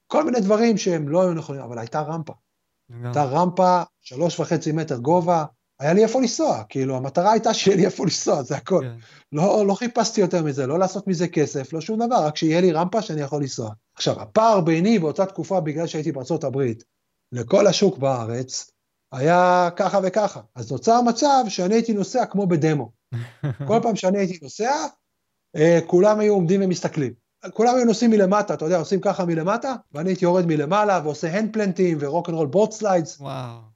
כל 0.06 0.24
מיני 0.24 0.40
דברים 0.40 0.78
שהם 0.78 1.08
לא 1.08 1.22
היו 1.22 1.34
נכונים, 1.34 1.62
אבל 1.62 1.78
הייתה 1.78 2.00
רמפה. 2.00 2.32
הייתה 3.04 3.24
רמפה, 3.24 3.82
שלוש 4.00 4.40
וחצי 4.40 4.72
מטר 4.72 4.96
גובה, 4.96 5.44
היה 5.80 5.92
לי 5.92 6.02
איפה 6.02 6.20
לנסוע, 6.20 6.62
כאילו, 6.68 6.96
המטרה 6.96 7.32
הייתה 7.32 7.54
שיהיה 7.54 7.76
לי 7.76 7.84
איפה 7.84 8.04
לנסוע, 8.04 8.42
זה 8.42 8.56
הכל. 8.56 8.84
כן. 8.84 8.96
לא, 9.32 9.66
לא 9.66 9.74
חיפשתי 9.74 10.20
יותר 10.20 10.42
מזה, 10.42 10.66
לא 10.66 10.78
לעשות 10.78 11.06
מזה 11.06 11.28
כסף, 11.28 11.72
לא 11.72 11.80
שום 11.80 12.06
דבר, 12.06 12.26
רק 12.26 12.36
שיהיה 12.36 12.60
לי 12.60 12.72
רמפה 12.72 13.02
שאני 13.02 13.20
יכול 13.20 13.40
לנסוע. 13.40 13.70
עכשיו, 13.94 14.20
הפער 14.20 14.60
ביני 14.60 14.98
באותה 14.98 15.26
תקופה, 15.26 15.60
בגלל 15.60 15.86
שהייתי 15.86 16.12
בארצות 16.12 16.44
הברית, 16.44 16.84
לכל 17.32 17.66
השוק 17.66 17.98
בארץ, 17.98 18.70
היה 19.12 19.68
ככה 19.76 20.00
וככה. 20.02 20.40
אז 20.54 20.72
נוצר 20.72 21.00
מצב 21.00 21.44
שאני 21.48 21.74
הייתי 21.74 21.92
נוסע 21.92 22.26
כמו 22.26 22.46
בדמו. 22.46 22.90
כל 23.68 23.78
פעם 23.82 23.96
שאני 23.96 24.18
הייתי 24.18 24.38
נוסע, 24.42 24.72
אה, 25.56 25.78
כולם 25.86 26.20
היו 26.20 26.34
עומדים 26.34 26.62
ומסתכלים. 26.64 27.21
כולם 27.50 27.74
היו 27.76 27.84
נוסעים 27.84 28.10
מלמטה, 28.10 28.54
אתה 28.54 28.64
יודע, 28.64 28.78
עושים 28.78 29.00
ככה 29.00 29.24
מלמטה, 29.24 29.74
ואני 29.92 30.10
הייתי 30.10 30.24
יורד 30.24 30.46
מלמעלה 30.46 31.00
ועושה 31.04 31.38
hand 31.38 31.52
plant 31.52 31.85
ים 31.85 31.98
ו 32.00 32.04
rock 32.04 32.20
and 32.20 32.31
roll 32.31 32.46
board 32.46 32.72
slides, 32.72 33.20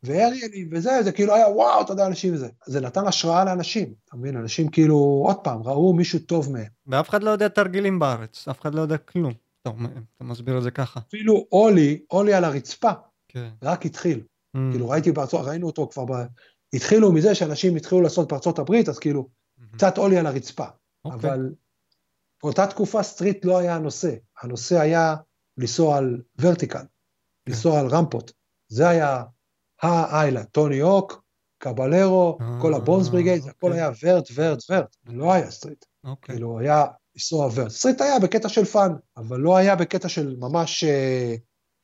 ואריאלים 0.02 0.68
וזה, 0.72 1.02
זה 1.02 1.12
כאילו 1.12 1.34
היה 1.34 1.48
וואו, 1.48 1.82
אתה 1.82 1.92
יודע, 1.92 2.06
אנשים 2.06 2.34
וזה. 2.34 2.48
זה 2.66 2.80
נתן 2.80 3.06
השראה 3.06 3.44
לאנשים, 3.44 3.94
אתה 4.04 4.16
מבין? 4.16 4.36
אנשים 4.36 4.68
כאילו, 4.68 4.96
עוד 5.26 5.36
פעם, 5.36 5.62
ראו 5.62 5.92
מישהו 5.92 6.18
טוב 6.18 6.52
מהם. 6.52 6.66
ואף 6.86 7.08
אחד 7.08 7.22
לא 7.22 7.30
יודע 7.30 7.48
תרגילים 7.48 7.98
בארץ, 7.98 8.48
אף 8.48 8.60
אחד 8.60 8.74
לא 8.74 8.80
יודע 8.80 8.96
כלום. 8.96 9.32
אתה 9.62 9.70
אתה 10.16 10.24
מסביר 10.24 10.58
את 10.58 10.62
זה 10.62 10.70
ככה. 10.70 11.00
אפילו 11.08 11.46
אולי, 11.52 11.98
אולי 12.10 12.34
על 12.34 12.44
הרצפה, 12.44 12.90
כן. 13.28 13.48
רק 13.62 13.86
התחיל. 13.86 14.20
Mm, 14.56 14.60
כאילו 14.70 14.88
ראיתי 14.88 15.12
בארצות, 15.12 15.46
ראינו 15.46 15.66
אותו 15.66 15.88
כבר, 15.92 16.04
ב... 16.04 16.12
התחילו 16.74 17.12
מזה 17.12 17.34
שאנשים 17.34 17.76
התחילו 17.76 18.00
לעשות 18.00 18.32
בארצות 18.32 18.58
הברית, 18.58 18.88
אז 18.88 18.98
כאילו, 18.98 19.28
מהמם. 19.58 19.72
קצת 19.72 19.98
אולי 19.98 20.18
על 20.18 20.26
הרצפה. 20.26 20.64
אוקיי. 21.04 21.30
אבל 21.30 21.50
באותה 22.42 22.66
תקופה 22.66 23.02
street 23.02 23.44
לא 23.44 23.58
היה 23.58 23.74
הנושא, 23.74 24.14
הנושא 24.42 24.80
היה 24.80 25.16
לנסוע 25.58 25.96
על 25.96 26.22
vertical, 26.38 26.84
לנסוע 27.46 27.80
על 27.80 27.86
רמפות. 27.86 28.32
זה 28.68 28.88
היה 28.88 29.22
האיילה, 29.82 30.44
טוני 30.44 30.80
הוק, 30.80 31.22
קבלרו, 31.58 32.38
אה, 32.40 32.46
כל 32.60 32.74
ה 32.74 32.80
Bones 32.80 33.08
Brigade, 33.08 33.42
זה 33.42 33.50
הכל 33.50 33.66
אוקיי. 33.66 33.82
היה 33.82 33.90
vert, 34.02 34.28
vert, 34.34 34.62
vert, 34.70 34.96
לא 35.06 35.32
היה 35.32 35.50
street. 35.50 35.84
אוקיי. 36.04 36.34
כאילו 36.34 36.58
היה 36.58 36.84
לנסוע 37.14 37.48
vert. 37.54 37.68
street 37.68 38.00
היה 38.00 38.18
בקטע 38.18 38.48
של 38.48 38.64
fun, 38.64 38.92
אבל 39.16 39.40
לא 39.40 39.56
היה 39.56 39.76
בקטע 39.76 40.08
של 40.08 40.36
ממש 40.38 40.84
אה, 40.84 41.34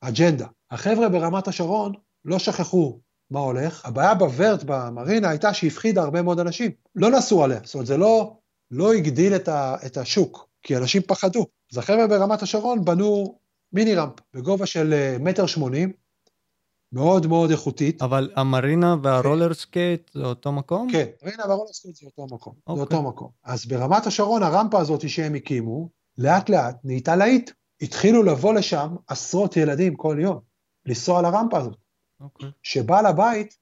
אג'נדה. 0.01 0.47
החבר'ה 0.71 1.09
ברמת 1.09 1.47
השרון 1.47 1.93
לא 2.25 2.39
שכחו 2.39 2.99
מה 3.31 3.39
הולך. 3.39 3.85
הבעיה 3.85 4.15
ב 4.15 4.25
vert 4.25 4.63
במרינה 4.65 5.29
הייתה 5.29 5.53
שהפחידה 5.53 6.01
הרבה 6.01 6.21
מאוד 6.21 6.39
אנשים. 6.39 6.71
לא 6.95 7.11
נסעו 7.11 7.43
עליה, 7.43 7.59
זאת 7.63 7.73
אומרת, 7.73 7.87
זה 7.87 7.97
לא, 7.97 8.37
לא 8.73 8.93
הגדיל 8.93 9.35
את, 9.35 9.47
ה, 9.47 9.75
את 9.85 9.97
השוק, 9.97 10.47
כי 10.63 10.77
אנשים 10.77 11.01
פחדו. 11.01 11.45
אז 11.71 11.77
החבר'ה 11.77 12.07
ברמת 12.07 12.41
השרון 12.41 12.85
בנו 12.85 13.39
mini 13.73 13.95
ramp 13.95 14.13
בגובה 14.33 14.65
של 14.65 14.93
אה, 14.93 15.17
מטר 15.19 15.45
שמונים, 15.45 15.91
מאוד 16.91 17.27
מאוד 17.27 17.51
איכותית. 17.51 18.01
אבל 18.01 18.31
המרינה 18.35 18.95
וה 19.03 19.15
roller 19.15 19.53
skate 19.53 20.11
זה 20.13 20.25
אותו 20.25 20.51
מקום? 20.51 20.87
כן, 20.91 21.05
מרינה 21.23 21.43
וה 21.47 21.54
roller 21.54 21.76
skate 21.76 21.95
זה 21.95 22.05
אותו 22.05 22.35
מקום, 22.35 22.53
זה 22.55 22.71
אוקיי. 22.71 22.81
אותו 22.81 23.01
מקום. 23.01 23.29
אז 23.43 23.65
ברמת 23.65 24.07
השרון, 24.07 24.43
הרמפה 24.43 24.79
הזאת 24.79 25.09
שהם 25.09 25.35
הקימו, 25.35 25.89
לאט 26.17 26.49
לאט 26.49 26.75
נהייתה 26.83 27.15
להיט. 27.15 27.51
התחילו 27.81 28.23
לבוא 28.23 28.53
לשם 28.53 28.95
עשרות 29.07 29.57
ילדים 29.57 29.95
כל 29.95 30.17
יום, 30.19 30.39
לנסוע 30.85 31.19
על 31.19 31.25
הרמפה 31.25 31.57
הזאת. 31.57 31.77
אוקיי. 32.21 32.49
שבעל 32.63 33.05
הבית 33.05 33.57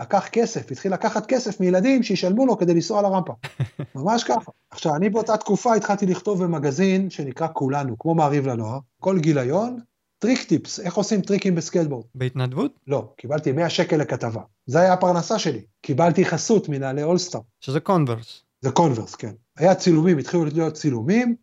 לקח 0.00 0.28
כסף, 0.28 0.70
התחיל 0.70 0.92
לקחת 0.92 1.26
כסף 1.26 1.60
מילדים 1.60 2.02
שישלמו 2.02 2.46
לו 2.46 2.58
כדי 2.58 2.74
לנסוע 2.74 2.98
על 2.98 3.04
הרמפה. 3.04 3.32
ממש 3.94 4.24
ככה. 4.24 4.50
עכשיו, 4.70 4.96
אני 4.96 5.10
באותה 5.10 5.36
תקופה 5.36 5.74
התחלתי 5.74 6.06
לכתוב 6.06 6.44
במגזין 6.44 7.10
שנקרא 7.10 7.48
כולנו, 7.52 7.98
כמו 7.98 8.14
מעריב 8.14 8.46
לנוער, 8.46 8.78
כל 9.00 9.18
גיליון, 9.18 9.78
trick 10.18 10.42
tips, 10.42 10.80
איך 10.80 10.94
עושים 10.94 11.20
טריקים 11.20 11.54
בסקייטבורד. 11.54 12.04
בהתנדבות? 12.14 12.72
לא, 12.86 13.12
קיבלתי 13.16 13.52
100 13.52 13.70
שקל 13.70 13.96
לכתבה. 13.96 14.40
זה 14.66 14.80
היה 14.80 14.92
הפרנסה 14.92 15.38
שלי. 15.38 15.64
קיבלתי 15.80 16.24
חסות 16.24 16.68
מנעלי 16.68 17.02
All 17.02 17.16
Star. 17.16 17.40
שזה 17.60 17.80
Converse. 17.80 18.42
זה 18.60 18.70
Converse, 18.70 19.14
כן. 19.14 19.32
היה 19.56 19.74
צילומים, 19.74 20.18
התחילו 20.18 20.44
להיות 20.44 20.74
צילומים, 20.74 21.36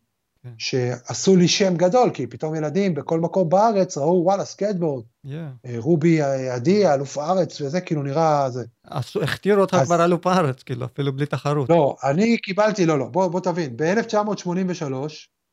כן. 0.43 0.49
שעשו 0.57 1.35
לי 1.35 1.47
שם 1.47 1.75
גדול, 1.77 2.09
כי 2.13 2.27
פתאום 2.27 2.55
ילדים 2.55 2.93
בכל 2.95 3.19
מקום 3.19 3.49
בארץ 3.49 3.97
ראו, 3.97 4.21
וואלה, 4.25 4.45
סקייטבורד, 4.45 5.03
Yeah. 5.25 5.29
אה, 5.65 5.75
רובי 5.77 6.21
אה, 6.21 6.55
עדי, 6.55 6.93
אלוף 6.93 7.17
הארץ, 7.17 7.61
וזה 7.61 7.81
כאילו 7.81 8.03
נראה 8.03 8.49
זה. 8.49 8.63
עשו- 8.87 9.23
הכתירו 9.23 9.61
אותך 9.61 9.73
אז- 9.73 9.85
כבר 9.87 10.05
אלוף 10.05 10.27
הארץ, 10.27 10.63
כאילו, 10.63 10.85
אפילו 10.85 11.13
בלי 11.15 11.25
תחרות. 11.25 11.69
לא, 11.69 11.95
אני 12.03 12.37
קיבלתי, 12.37 12.85
לא, 12.85 12.99
לא, 12.99 13.05
בוא, 13.05 13.27
בוא 13.27 13.39
תבין, 13.39 13.77
ב-1983, 13.77 14.93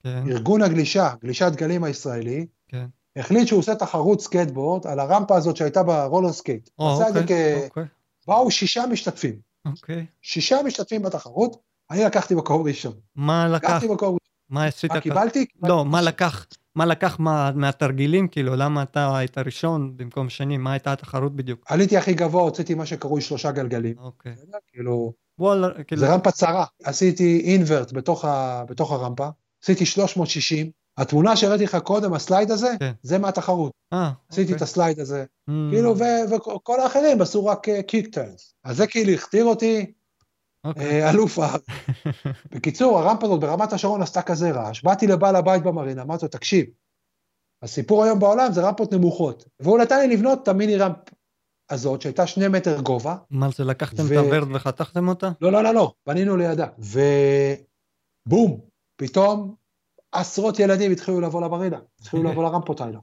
כן, 0.03 0.23
ארגון 0.31 0.63
הגלישה, 0.63 1.11
גלישת 1.23 1.53
גלים 1.57 1.85
הישראלי, 1.85 2.47
כן. 2.69 2.87
החליט 3.17 3.49
שהוא 3.49 3.59
עושה 3.59 3.75
תחרות 3.75 4.21
סקייטבורד 4.21 4.87
על 4.87 5.01
הרמפה 5.01 5.37
הזאת 5.37 5.57
שהייתה 5.57 5.83
ב 5.83 5.90
roller 5.90 6.33
skate. 6.33 6.71
או, 6.79 6.95
עשה 6.95 7.09
את 7.09 7.15
זה 7.15 7.21
אוקיי, 7.21 7.61
כ... 7.61 7.65
אוקיי, 7.65 7.85
באו 8.29 8.51
שישה 8.51 8.85
משתתפים, 8.91 9.37
אוקיי. 9.67 10.07
שישה 10.23 10.57
משתתפים 10.65 11.03
בתחרות, 11.03 11.57
אני 11.91 12.05
לקחתי 12.05 12.35
מקום 12.35 12.63
ראשון. 12.67 12.93
מה 13.17 13.49
לקח? 13.49 13.69
לקחתי 13.71 13.89
מקום. 13.89 14.18
מה 14.51 14.65
עשית? 14.65 14.93
מה 14.93 15.01
כ- 15.01 15.03
קיבלתי? 15.03 15.47
לא, 15.63 15.85
מה 15.85 16.03
לקח? 16.03 16.47
מה 16.75 16.87
לקח 16.87 17.17
מה- 17.21 17.51
מהתרגילים, 17.55 18.29
כאילו, 18.29 18.57
למה 18.57 18.83
אתה 18.83 19.17
היית 19.19 19.39
ראשון 19.39 19.93
במקום 19.97 20.29
שני? 20.29 20.57
מה 20.57 20.73
הייתה 20.73 20.93
התחרות 20.93 21.37
בדיוק? 21.37 21.61
עליתי 21.69 21.97
הכי 21.97 22.15
גבוה, 22.15 22.43
הוצאתי 22.43 22.75
מה 22.75 22.87
שקרוי 22.87 23.21
שלושה 23.21 23.51
גלגלים. 23.53 23.95
אוקיי. 23.99 24.35
כאילו, 24.73 25.13
וואלה, 25.39 25.69
כאילו, 25.85 26.01
זה 26.01 26.15
רמפה 26.15 26.31
צרה. 26.31 26.65
עשיתי 26.85 27.41
invert 27.45 27.93
בתוך, 27.93 28.25
ה, 28.25 28.65
בתוך 28.69 28.93
הרמפה, 28.93 29.29
עשיתי 29.63 29.87
360. 29.87 30.71
התמונה 30.99 31.37
שהראיתי 31.37 31.65
לך 31.65 31.77
קודם, 31.77 32.15
ה 32.15 32.21
slide 32.21 32.51
הזה, 32.51 32.75
כן. 32.81 32.93
זה 33.03 33.19
מהתחרות. 33.19 33.73
אה, 33.93 34.11
עשיתי 34.31 34.43
אוקיי. 34.43 34.57
את 34.57 34.63
ה 34.63 34.69
slide 34.69 35.01
הזה. 35.01 35.25
Mm, 35.51 35.53
כאילו, 35.71 35.95
וכל 36.55 36.81
האחרים 36.81 37.21
עשו 37.23 37.47
רק 37.47 37.67
kick 37.87 38.07
turns. 38.15 38.55
אז 38.65 38.77
זה 38.77 38.87
כאילו 38.87 39.13
הכתיר 39.13 39.45
אותי 39.45 39.93
אוקיי. 40.65 41.03
אה, 41.03 41.11
אלוף 41.11 41.39
הארץ. 41.39 41.67
בקיצור, 42.53 42.99
הרמפה 42.99 43.27
הזאת 43.27 43.41
ברמת 43.41 43.73
השרון 43.73 44.03
עשתה 44.03 44.23
כזה 44.23 44.51
רעש. 44.51 44.83
באתי 44.83 45.07
לבעל 45.07 45.37
הבית 45.37 45.63
במרינה, 45.63 46.03
אמרתי 46.03 46.25
לו, 46.25 46.29
תקשיב, 46.29 46.67
הסיפור 47.63 48.05
היום 48.05 48.19
בעולם 48.19 48.53
זה 48.53 48.61
רמפות 48.69 48.93
נמוכות. 48.93 49.45
והוא 49.61 49.79
נתן 49.79 49.99
לי 49.99 50.17
לבנות 50.17 50.43
את 50.43 50.49
המיני 50.49 50.77
רמפ 50.77 50.97
הזאת 51.71 52.03
שהייתה 52.03 52.27
שני 52.27 52.49
מטר 52.49 52.81
גובה. 52.81 53.17
מה 53.31 53.49
זה, 53.57 53.65
לקחתם 53.65 54.03
ו- 54.09 54.13
את 54.13 54.19
הוורד 54.19 54.49
וחתכתם 54.55 55.09
אותה? 55.09 55.31
לא, 55.41 55.53
לא, 55.53 55.63
לא, 55.63 55.75
לא, 55.75 55.93
בנינו 56.07 56.37
לידה. 56.37 56.67
ובום, 58.27 58.61
פתאום 58.97 59.55
עשרות 60.13 60.59
ילדים 60.59 60.93
התחילו 60.93 61.21
לבוא 61.21 61.41
למרינה, 61.41 61.79
התחילו 62.01 62.23
לבוא 62.23 62.43
לרמפות 62.43 62.81
האלה. 62.81 62.99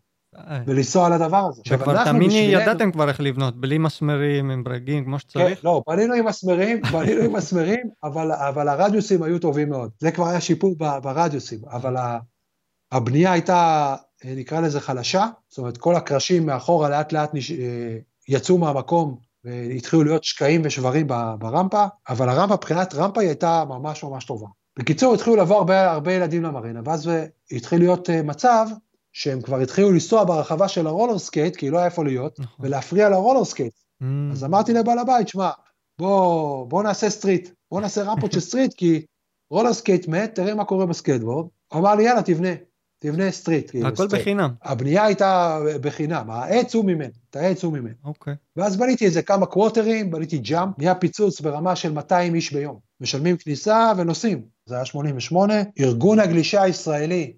ולנסוע 0.67 1.05
על 1.05 1.13
הדבר 1.13 1.47
הזה. 1.49 1.61
וכבר 1.69 2.03
תאמיני, 2.03 2.33
ידעתם 2.33 2.91
כבר 2.91 3.09
איך 3.09 3.19
לבנות, 3.19 3.61
בלי 3.61 3.77
מסמרים, 3.77 4.51
עם 4.51 4.63
ברגים, 4.63 5.05
כמו 5.05 5.15
כן, 5.15 5.19
שצריך? 5.19 5.65
לא, 5.65 5.83
בנינו 5.87 6.13
עם 6.13 6.25
מסמרים, 6.25 6.81
בנינו 6.93 7.21
עם 7.21 7.33
מסמרים, 7.33 7.89
אבל, 8.03 8.31
אבל 8.31 8.67
הרדיוסים 8.67 9.23
היו 9.23 9.39
טובים 9.39 9.69
מאוד. 9.69 9.89
זה 9.99 10.11
כבר 10.11 10.27
היה 10.27 10.41
שיפור 10.41 10.75
ברדיוסים, 10.77 11.59
אבל 11.71 11.95
הבנייה 12.91 13.31
הייתה, 13.31 13.95
אה, 14.25 14.33
נקרא 14.35 14.59
לזה 14.59 14.79
חלשה, 14.79 15.27
זאת 15.49 15.57
אומרת, 15.57 15.77
כל 15.77 15.95
הקרשים 15.95 16.45
מאחורה 16.45 16.89
לאט 16.89 17.13
לאט 17.13 17.33
נש... 17.33 17.51
אה, 17.51 17.97
יצאו 18.29 18.57
מהמקום 18.57 19.17
והתחילו 19.43 20.03
להיות 20.03 20.23
שקעים 20.23 20.61
ושברים 20.63 21.07
ברמפה, 21.39 21.85
אבל 22.09 22.29
הרמפה, 22.29 22.53
מבחינת 22.53 22.93
רמפה 22.93 23.21
היא 23.21 23.29
הייתה 23.29 23.63
ממש 23.69 24.03
ממש 24.03 24.25
טובה. 24.25 24.47
בקיצור, 24.79 25.13
התחילו 25.13 25.35
לבוא 25.35 25.57
הרבה, 25.57 25.91
הרבה 25.91 26.13
ילדים 26.13 26.43
למרינה, 26.43 26.81
ואז 26.85 27.11
התחיל 27.51 27.79
להיות 27.79 28.09
אה, 28.09 28.23
מצב 28.23 28.67
שהם 29.15 29.41
כבר 29.41 29.59
התחילו 29.59 29.91
לנסוע 29.91 30.23
ברחבה 30.23 30.67
של 30.67 30.87
ה 30.87 30.92
roller 30.92 31.19
skate, 31.19 31.55
כי 31.55 31.69
לא 31.69 31.77
היה 31.77 31.85
איפה 31.85 32.03
להיות, 32.03 32.39
נכון. 32.39 32.65
ולהפריע 32.65 33.09
ל 33.09 33.14
roller 33.14 33.45
skate. 33.45 33.73
Mm, 34.03 34.05
אז 34.31 34.43
אמרתי 34.43 34.73
לבעל 34.73 34.99
הבית, 34.99 35.27
שמע, 35.27 35.49
בוא, 35.99 36.67
בוא 36.67 36.83
נעשה 36.83 37.09
street, 37.09 37.49
בוא 37.71 37.81
נעשה 37.81 38.03
רמפות 38.03 38.31
של 38.31 38.39
street, 38.39 38.73
כי 38.73 39.05
roller 39.49 39.73
skate 39.73 40.07
מת, 40.07 40.35
תראה 40.35 40.55
מה 40.55 40.65
קורה 40.65 40.85
בסקייטבורד. 40.85 41.47
אמר 41.75 41.95
לי, 41.95 42.03
יאללה, 42.03 42.21
תבנה, 42.21 42.49
תבנה 42.99 43.31
street. 43.31 43.69
כאילו, 43.69 43.87
הכל 43.87 44.07
street. 44.07 44.21
בחינם, 44.21 44.53
הבנייה 44.63 45.03
הייתה 45.03 45.59
בחינם, 45.81 46.29
העץ 46.29 46.75
הוא 46.75 46.85
ממנו, 46.85 47.13
את 47.29 47.35
העץ 47.35 47.63
הוא 47.63 47.73
ממנו. 47.73 47.95
אוקיי. 48.03 48.35
ואז 48.55 48.77
בניתי 48.77 49.05
איזה 49.05 49.21
כמה 49.21 49.45
קווטרים, 49.45 50.11
בניתי 50.11 50.37
jump, 50.37 50.73
נהיה 50.77 50.95
פיצוץ 50.95 51.41
ברמה 51.41 51.75
של 51.75 51.93
200 51.93 52.35
איש 52.35 52.53
ביום. 52.53 52.79
משלמים 53.01 53.37
כניסה 53.37 53.91
ונוסעים. 53.97 54.41
זה 54.65 54.75
היה 54.75 54.85
88. 54.85 55.53
ארגון 55.79 56.19
הגלישה 56.19 56.61
הישראלי 56.61 57.33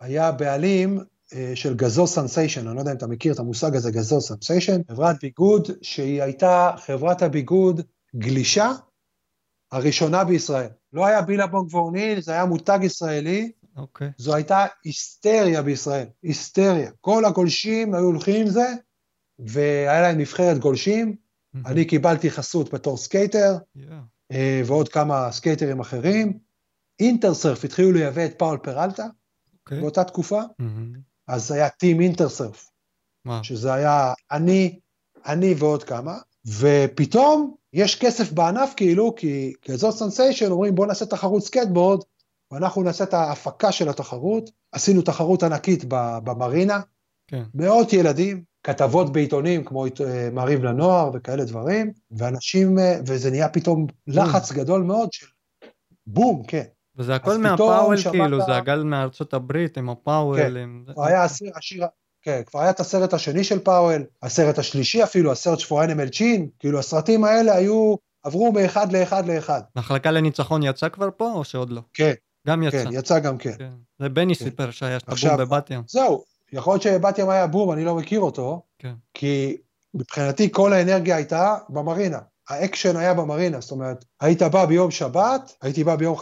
היה 0.00 0.32
בעלים 0.32 0.98
אה, 1.34 1.52
של 1.54 1.74
Gazo 1.74 2.06
Sensation, 2.06 2.66
אני 2.66 2.76
לא 2.76 2.80
יודע 2.80 2.92
אם 2.92 2.96
אתה 2.96 3.06
מכיר 3.06 3.32
את 3.32 3.38
המושג 3.38 3.76
הזה, 3.76 3.90
Gazo 3.90 4.20
Sensation, 4.20 4.80
חברת 4.90 5.16
ביגוד 5.22 5.68
שהיא 5.82 6.22
הייתה 6.22 6.70
חברת 6.78 7.22
הביגוד 7.22 7.80
גלישה 8.16 8.72
הראשונה 9.72 10.24
בישראל. 10.24 10.68
לא 10.92 11.06
היה 11.06 11.22
Billabong 11.22 11.74
ו 11.74 11.79
O'Neill, 11.79 12.20
זה 12.20 12.32
היה 12.32 12.44
מותג 12.44 12.78
ישראלי, 12.82 13.52
אוקיי. 13.76 14.10
זו 14.18 14.34
הייתה 14.34 14.66
היסטריה 14.84 15.62
בישראל, 15.62 16.06
היסטריה. 16.22 16.90
כל 17.00 17.24
הגולשים 17.24 17.94
היו 17.94 18.04
הולכים 18.04 18.46
עם 18.46 18.50
זה, 18.50 18.74
והיה 19.38 20.02
להם 20.02 20.18
נבחרת 20.18 20.58
גולשים. 20.58 21.16
אני 21.66 21.84
קיבלתי 21.84 22.30
חסות 22.30 22.74
בתור 22.74 22.96
skater, 22.96 23.56
Yeah. 23.76 23.80
אה, 24.32 24.62
ועוד 24.66 24.88
כמה 24.88 25.32
סקייטרים 25.32 25.80
אחרים. 25.80 26.38
Intersurf 27.00 27.64
התחילו 27.64 27.92
לייבא 27.92 28.24
את 28.24 28.38
Powell 28.38 28.58
Peralta 28.58 29.06
אוקיי. 29.68 29.80
באותה 29.80 30.04
תקופה, 30.04 30.40
מהמם. 30.58 30.92
אז 31.28 31.52
היה 31.52 31.68
team 31.68 32.00
Intersurf, 32.00 32.70
וואו. 33.26 33.44
שזה 33.44 33.74
היה 33.74 34.12
אני, 34.32 34.78
אני 35.26 35.54
ועוד 35.58 35.82
כמה, 35.82 36.18
ופתאום 36.60 37.54
יש 37.72 37.98
כסף 37.98 38.32
בענף 38.32 38.74
כאילו, 38.76 39.14
כי 39.16 39.52
Gazo 39.62 39.94
Sensation 39.94 40.50
אומרים 40.50 40.74
בוא 40.74 40.86
נעשה 40.86 41.06
תחרות 41.06 41.42
סקייטבורד, 41.42 42.00
ואנחנו 42.52 42.82
נעשה 42.82 43.04
את 43.04 43.14
ההפקה 43.14 43.72
של 43.72 43.88
התחרות. 43.88 44.50
עשינו 44.72 45.02
תחרות 45.02 45.42
ענקית 45.42 45.84
במרינה, 46.24 46.80
כן. 47.26 47.42
מאות 47.54 47.92
ילדים, 47.92 48.44
כתבות 48.62 49.12
בעיתונים 49.12 49.64
כמו 49.64 49.86
אה, 49.86 50.28
מעריב 50.32 50.64
לנוער 50.64 51.10
וכאלה 51.14 51.44
דברים, 51.44 51.92
ואנשים, 52.10 52.78
אה, 52.78 53.00
וזה 53.06 53.30
נהיה 53.30 53.48
פתאום 53.48 53.86
לחץ 54.06 54.52
גדול 54.52 54.82
מאוד 54.82 55.12
של 55.12 55.26
בום, 56.06 56.42
כן. 56.46 56.64
וזה 56.98 57.14
הכל 57.14 57.38
מהפאוול 57.38 57.96
כאילו, 58.10 58.46
זה 58.46 58.56
הגל 58.56 58.82
מארצות 58.82 59.34
הברית 59.34 59.78
עם 59.78 59.90
הפאוול. 59.90 60.38
כן. 60.38 60.56
עם... 60.56 60.84
כבר 60.94 61.04
היה 61.04 61.24
השיר, 61.24 61.52
השיר, 61.56 61.84
כן, 62.22 62.42
כבר 62.46 62.60
היה 62.60 62.70
את 62.70 62.80
הסרט 62.80 63.14
השני 63.14 63.44
של 63.44 63.58
פאוול, 63.58 64.04
הסרט 64.22 64.58
השלישי 64.58 65.02
אפילו, 65.02 65.32
הסרט 65.32 65.58
for 65.58 65.62
Animal 65.62 66.14
Chin, 66.14 66.40
כאילו 66.58 66.78
הסרטים 66.78 67.24
האלה 67.24 67.54
היו, 67.54 67.94
עברו 68.22 68.52
מאחד 68.52 68.92
לאחד 68.92 69.26
לאחד. 69.26 69.60
מחלקה 69.76 70.10
לניצחון 70.10 70.62
יצא 70.62 70.88
כבר 70.88 71.08
פה 71.16 71.32
או 71.32 71.44
שעוד 71.44 71.70
לא? 71.70 71.80
כן, 71.94 72.12
גם 72.46 72.62
יצא. 72.62 72.84
כן, 72.84 72.90
יצא 72.92 73.18
גם 73.18 73.38
כן. 73.38 73.52
כן. 73.58 73.70
זה 73.98 74.08
בני 74.08 74.34
כן. 74.34 74.44
סיפר 74.44 74.70
שהיה 74.70 74.98
הבום 75.06 75.36
בבת 75.38 75.70
ים. 75.70 75.82
זהו, 75.86 76.24
יכול 76.52 76.72
להיות 76.72 76.82
שבת 76.82 77.18
ים 77.18 77.28
היה 77.28 77.46
בום, 77.46 77.72
אני 77.72 77.84
לא 77.84 77.94
מכיר 77.94 78.20
אותו, 78.20 78.62
כן. 78.78 78.94
כי 79.14 79.56
מבחינתי 79.94 80.48
כל 80.52 80.72
האנרגיה 80.72 81.16
הייתה 81.16 81.56
במרינה. 81.68 82.18
האקשן 82.48 82.96
היה 82.96 83.14
במרינה, 83.14 83.60
זאת 83.60 83.70
אומרת, 83.70 84.04
היית 84.20 84.42
בא 84.42 84.64
ביום 84.64 84.90
שבת, 84.90 85.52
הייתי 85.62 85.84
בא 85.84 85.96
ביום, 85.96 86.16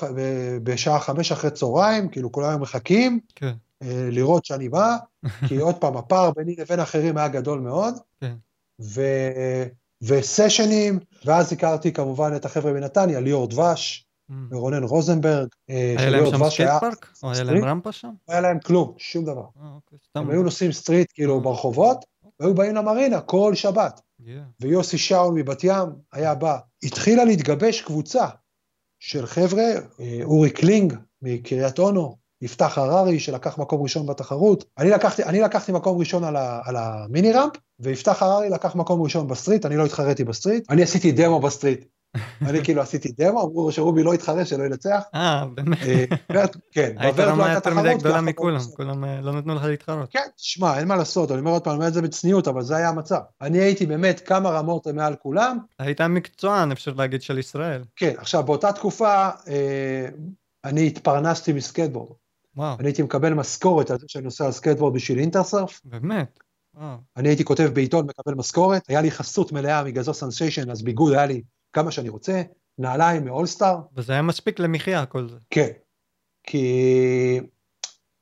בשעה 0.62 1.00
חמש 1.00 1.32
אחרי 1.32 1.50
צהריים, 1.50 2.08
כאילו 2.08 2.32
כולם 2.32 2.48
היו 2.48 2.58
מחכים 2.58 3.20
כן. 3.34 3.52
אה, 3.82 4.08
לראות 4.12 4.44
שאני 4.44 4.68
בא, 4.68 4.96
כי 5.48 5.56
עוד 5.66 5.74
פעם, 5.74 5.96
הפער 5.96 6.30
ביני 6.36 6.54
לבין 6.58 6.80
אחרים 6.80 7.18
היה 7.18 7.28
גדול 7.28 7.60
מאוד, 7.60 7.94
כן. 8.20 8.34
ו... 8.82 9.02
וסשנים, 10.02 10.98
ואז 11.24 11.52
הכרתי 11.52 11.92
כמובן 11.92 12.32
את 12.36 12.44
החבר'ה 12.44 12.72
מנתניה, 12.72 13.20
ליאור 13.20 13.48
דבש 13.48 14.06
Mm. 14.30 14.34
ורונן 14.50 14.82
רוזנברג, 14.82 15.48
אה, 15.70 15.94
היה 15.98 16.10
להם 16.10 16.26
שם 16.26 16.50
skate 16.50 16.70
park? 16.80 17.12
או 17.22 17.32
היה 17.32 17.42
להם? 17.42 17.64
רמפה 17.64 17.92
שם? 17.92 18.10
לא 18.28 18.32
היה 18.32 18.40
להם 18.40 18.58
כלום, 18.60 18.94
שום 18.98 19.24
דבר. 19.24 19.44
אה, 19.62 19.68
אוקיי. 19.74 19.98
הם 20.14 20.30
היו 20.30 20.42
נוסעים 20.42 20.72
street 20.72 21.12
כאילו 21.14 21.34
אה. 21.34 21.40
ברחובות, 21.40 22.04
והיו 22.40 22.54
באים 22.54 22.74
למרינה 22.74 23.20
כל 23.20 23.54
שבת. 23.54 24.00
Yeah. 24.26 24.30
ויוסי 24.60 24.98
שאול 24.98 25.34
מבת 25.34 25.64
ים 25.64 25.88
היה 26.12 26.34
בא. 26.34 26.58
התחילה 26.82 27.24
להתגבש 27.24 27.80
קבוצה 27.80 28.26
של 28.98 29.26
חבר'ה, 29.26 29.64
אה, 30.00 30.20
אורי 30.24 30.50
קלינג 30.50 30.94
מקריית 31.22 31.78
אונו, 31.78 32.16
יפתח 32.42 32.78
הררי 32.78 33.20
שלקח 33.20 33.58
מקום 33.58 33.82
ראשון 33.82 34.06
בתחרות. 34.06 34.64
אני 34.78 34.90
לקחתי, 34.90 35.24
אני 35.24 35.40
לקחתי 35.40 35.72
מקום 35.72 35.98
ראשון 35.98 36.24
על, 36.24 36.36
ה, 36.36 36.60
על 36.64 36.76
ה 36.76 36.88
mini 36.88 37.32
ramp, 37.32 37.52
ויפתח 37.80 38.22
הררי 38.22 38.50
לקח 38.50 38.74
מקום 38.74 39.02
ראשון 39.02 39.26
ב 39.26 39.31
street, 39.31 39.66
אני 39.66 39.76
לא 39.76 39.86
התחרתי 39.86 40.24
ב 40.24 40.30
street, 40.30 40.70
אני 40.70 40.82
עשיתי 40.82 41.12
דמו 41.12 41.40
ב 41.40 41.46
street. 41.46 41.84
אני 42.48 42.64
כאילו 42.64 42.82
עשיתי 42.82 43.12
דמו, 43.18 43.42
אמרו 43.42 43.72
שרובי 43.72 44.02
לא 44.02 44.14
יתחרה, 44.14 44.44
שלא 44.44 44.64
ינצח. 44.64 45.02
אה, 45.14 45.44
באמת. 45.54 45.78
אה, 46.30 46.44
כן, 46.72 46.94
היית 46.98 47.18
לא 47.18 47.24
רמה 47.24 47.52
יותר 47.52 47.74
מדי 47.74 47.94
גדולה 47.94 48.16
לא 48.16 48.22
מכולם, 48.22 48.56
עשה. 48.56 48.76
כולם 48.76 49.04
אה, 49.04 49.20
לא 49.20 49.32
נתנו 49.32 49.54
לך 49.54 49.64
להתחרות. 49.64 50.08
כן, 50.10 50.26
שמע, 50.36 50.78
אין 50.78 50.88
מה 50.88 50.96
לעשות, 50.96 51.30
אני 51.30 51.40
אומר 51.40 51.50
עוד 51.50 51.64
פעם, 51.64 51.70
אני 51.70 51.78
אומר 51.78 51.88
את 51.88 51.94
זה 51.94 52.02
בצניעות, 52.02 52.48
אבל 52.48 52.62
זה 52.62 52.76
היה 52.76 52.88
המצב. 52.88 53.20
אני 53.40 53.58
הייתי 53.58 53.86
באמת 53.86 54.20
כמה 54.20 54.50
רמות 54.50 54.86
מעל 54.86 55.14
כולם, 55.16 55.58
היית 55.78 56.00
מקצוען, 56.00 56.72
אפשר 56.72 56.92
להגיד, 56.92 57.22
של 57.22 57.38
ישראל. 57.38 57.84
כן, 57.96 58.14
עכשיו 58.18 58.42
באותה 58.42 58.72
תקופה 58.72 59.28
אה, 59.48 60.08
אני 60.64 60.86
התפרנסתי 60.86 61.52
מסקייטבורד. 61.52 62.12
וואו, 62.56 62.76
אני 62.78 62.88
הייתי 62.88 63.02
מקבל 63.02 63.34
משכורת 63.34 63.90
על 63.90 63.98
זה 63.98 64.06
שאני 64.08 64.24
נוסע 64.24 64.46
על 64.46 64.52
סקייטבורד 64.52 64.94
בשביל 64.94 65.18
Intersurf, 65.18 65.80
באמת. 65.84 66.38
וואו. 66.74 66.96
אני 67.16 67.28
הייתי 67.28 67.44
כותב 67.44 67.70
בעיתון, 67.74 68.06
מקבל 68.06 68.34
משכורת, 68.34 68.82
היה 68.88 69.00
לי 69.00 69.10
חסות 69.10 69.52
מלאה 69.52 69.84
מ 69.84 69.90
Gazo 69.90 70.14
Sensation, 70.14 70.70
אז 70.70 70.82
ביגוד 70.82 71.12
היה 71.12 71.26
לי 71.26 71.42
כמה 71.76 71.90
שאני 71.90 72.08
רוצה, 72.08 72.42
נעליים 72.78 73.24
מ 73.24 73.30
All 73.30 73.48
Star, 73.48 73.78
וזה 73.96 74.12
היה 74.12 74.22
מספיק 74.22 74.58
למחיה 74.58 75.06
כל 75.06 75.28
זה. 75.28 75.36
כן, 75.50 75.68
כי 76.42 77.40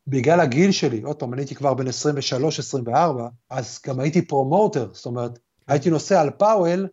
בגלל 0.07 0.41
הגיל 0.41 0.73
שלי, 0.73 1.03
עוד 1.03 1.17
פעם, 1.17 1.35
אני 1.35 1.43
הייתי 1.43 1.55
כבר 1.55 1.75
בן 1.75 1.87
23-24, 2.89 2.91
אז 3.51 3.81
גם 3.87 4.01
הייתי 4.01 4.27
promoter, 4.27 4.89
זאת 4.93 5.07
אומרת, 5.07 5.39
הייתי 5.69 5.91
נוסע 5.91 6.21
על 6.21 6.31
Powell, 6.31 6.89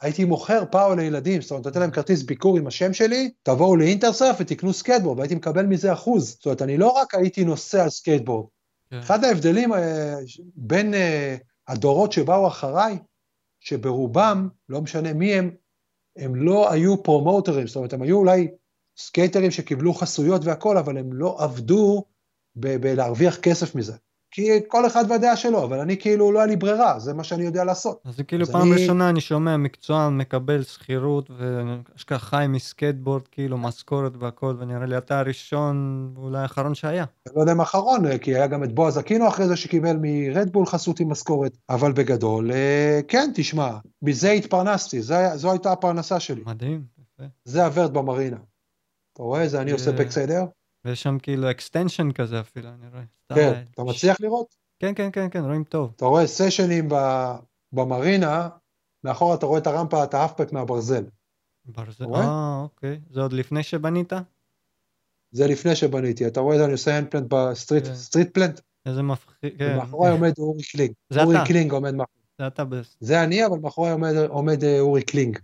הייתי 0.00 0.24
מוכר 0.24 0.64
Powell 0.70 1.00
לילדים, 1.00 1.42
זאת 1.42 1.50
אומרת, 1.50 1.66
נותן 1.66 1.80
להם 1.80 1.90
כרטיס 1.90 2.22
ביקור 2.22 2.58
עם 2.58 2.66
השם 2.66 2.92
שלי, 2.92 3.30
תבואו 3.42 3.76
ל 3.76 3.82
Intersurf 3.82 4.36
ותקנו 4.40 4.72
סקייטבורד, 4.72 5.18
והייתי 5.18 5.34
מקבל 5.34 5.66
מזה 5.66 5.92
אחוז. 5.92 6.30
זאת 6.30 6.46
אומרת, 6.46 6.62
אני 6.62 6.76
לא 6.76 6.88
רק 6.88 7.14
הייתי 7.14 7.44
נוסע 7.44 7.82
על 7.82 7.90
סקייטבורד. 7.90 8.46
כן. 8.90 8.98
אחד 8.98 9.24
ההבדלים 9.24 9.72
אה, 9.72 10.14
בין 10.56 10.94
אה, 10.94 11.36
הדורות 11.68 12.12
שבאו 12.12 12.46
אחריי, 12.46 12.98
שברובם, 13.60 14.48
לא 14.68 14.80
משנה 14.80 15.12
מי 15.12 15.34
הם, 15.34 15.50
הם 16.16 16.34
לא 16.36 16.72
היו 16.72 17.02
פרומוטרים, 17.02 17.66
זאת 17.66 17.76
אומרת, 17.76 17.92
הם 17.92 18.02
היו 18.02 18.16
אולי 18.16 18.48
סקייטרים 18.96 19.50
שקיבלו 19.50 19.94
חסויות 19.94 20.44
והכל, 20.44 20.78
אבל 20.78 20.98
הם 20.98 21.12
לא 21.12 21.36
עבדו 21.44 22.04
בלהרוויח 22.56 23.36
כסף 23.36 23.74
מזה. 23.74 23.96
כי 24.34 24.50
כל 24.68 24.86
אחד 24.86 25.04
והדעה 25.08 25.36
שלו, 25.36 25.64
אבל 25.64 25.80
אני 25.80 25.96
כאילו, 25.96 26.32
לא 26.32 26.38
היה 26.38 26.46
לי 26.46 26.56
ברירה, 26.56 26.98
זה 26.98 27.14
מה 27.14 27.24
שאני 27.24 27.44
יודע 27.44 27.64
לעשות. 27.64 28.00
אז 28.04 28.16
זה 28.16 28.24
כאילו 28.24 28.42
אז 28.42 28.50
פעם 28.50 28.72
אני- 28.72 28.80
ראשונה 28.82 29.08
אני 29.08 29.20
שומע 29.20 29.56
מקצוען 29.56 30.16
מקבל 30.18 30.62
שכירות 30.62 31.30
ואשכרה 31.38 32.18
חי 32.18 32.44
מסקייטבורד, 32.48 33.22
כאילו 33.28 33.58
משכורת 33.58 34.12
והכל, 34.18 34.56
ונראה 34.58 34.86
לי 34.86 34.98
אתה 34.98 35.18
הראשון 35.18 35.76
ואולי 36.14 36.38
האחרון 36.38 36.74
שהיה. 36.74 37.04
אני 37.26 37.34
לא 37.36 37.40
יודע 37.40 37.52
אם 37.52 37.60
האחרון, 37.60 38.18
כי 38.18 38.34
היה 38.34 38.46
גם 38.46 38.64
את 38.64 38.72
בועז 38.72 38.98
אקינו 38.98 39.28
אחרי 39.28 39.48
זה 39.48 39.56
שקיבל 39.56 39.96
מ 40.00 40.08
Red 40.08 40.33
Bull 40.33 40.66
חסות 40.66 41.00
עם 41.00 41.10
משכורת, 41.10 41.56
אבל 41.70 41.92
בגדול, 41.92 42.52
אה, 42.52 43.00
כן, 43.08 43.30
תשמע, 43.34 43.70
מזה 44.02 44.30
התפרנסתי, 44.30 45.02
זה, 45.02 45.28
זו 45.34 45.50
הייתה 45.50 45.72
הפרנסה 45.72 46.20
שלי. 46.20 46.42
מדהים. 46.46 46.82
יפה. 46.98 47.24
זה 47.44 47.64
ה 47.64 47.70
vert 47.70 47.94
במרינה. 47.94 48.36
אתה 49.12 49.22
רואה? 49.22 49.48
זה 49.48 49.60
אני 49.60 49.70
עושה 49.70 49.92
backside 49.92 50.27
air? 50.27 50.44
ויש 50.84 51.02
שם 51.02 51.18
כאילו 51.18 51.50
extension 51.50 52.12
כזה 52.12 52.40
אפילו, 52.40 52.68
אני 52.68 52.88
רואה. 52.88 53.02
כן. 53.34 53.62
אתה 53.74 53.84
מצליח 53.84 54.20
לראות? 54.20 54.54
כן, 54.78 54.92
כן, 54.94 55.08
כן, 55.12 55.30
כן, 55.30 55.44
רואים 55.44 55.64
טוב. 55.64 55.92
אתה 55.96 56.04
רואה 56.04 56.26
סשנים. 56.26 56.88
במרינה, 57.74 58.48
מאחור 59.04 59.34
אתה 59.34 59.46
רואה 59.46 59.58
את 59.58 59.66
הרמפה, 59.66 60.04
את 60.04 60.14
האפפק 60.14 60.52
מהברזל. 60.52 61.04
ברזל? 61.64 62.04
אה, 62.14 62.60
אוקיי. 62.62 63.00
זה 63.10 63.20
עוד 63.20 63.32
לפני 63.32 63.62
שבנית? 63.62 64.12
זה 65.30 65.46
לפני 65.46 65.76
שבניתי. 65.76 66.26
אתה 66.26 66.40
רואה, 66.40 66.64
אני 66.64 66.72
עושה 66.72 66.98
handplant 66.98 67.26
ב 67.28 67.35
street. 67.35 67.84
street 67.84 68.34
plant, 68.34 68.60
איזה 68.86 69.02
מפחיד, 69.02 69.58
כן. 69.58 69.72
ומאחורי 69.74 70.10
עומד 70.10 70.32
אורי 70.38 70.62
קלינג. 70.62 70.92
זה 71.10 71.22
אורי 71.22 71.36
אתה. 71.36 71.46
קלינג 71.46 71.72
עומד 71.72 71.94
מאחורי. 71.94 72.24
זה 72.38 72.46
אתה 72.46 72.64
בס. 72.64 72.96
זה 73.00 73.24
אני, 73.24 73.46
אבל 73.46 73.58
מאחורי 73.58 73.90
עומד, 73.90 74.12
עומד 74.28 74.64
אה, 74.64 74.80
אורי 74.80 75.02
קלינג, 75.02 75.38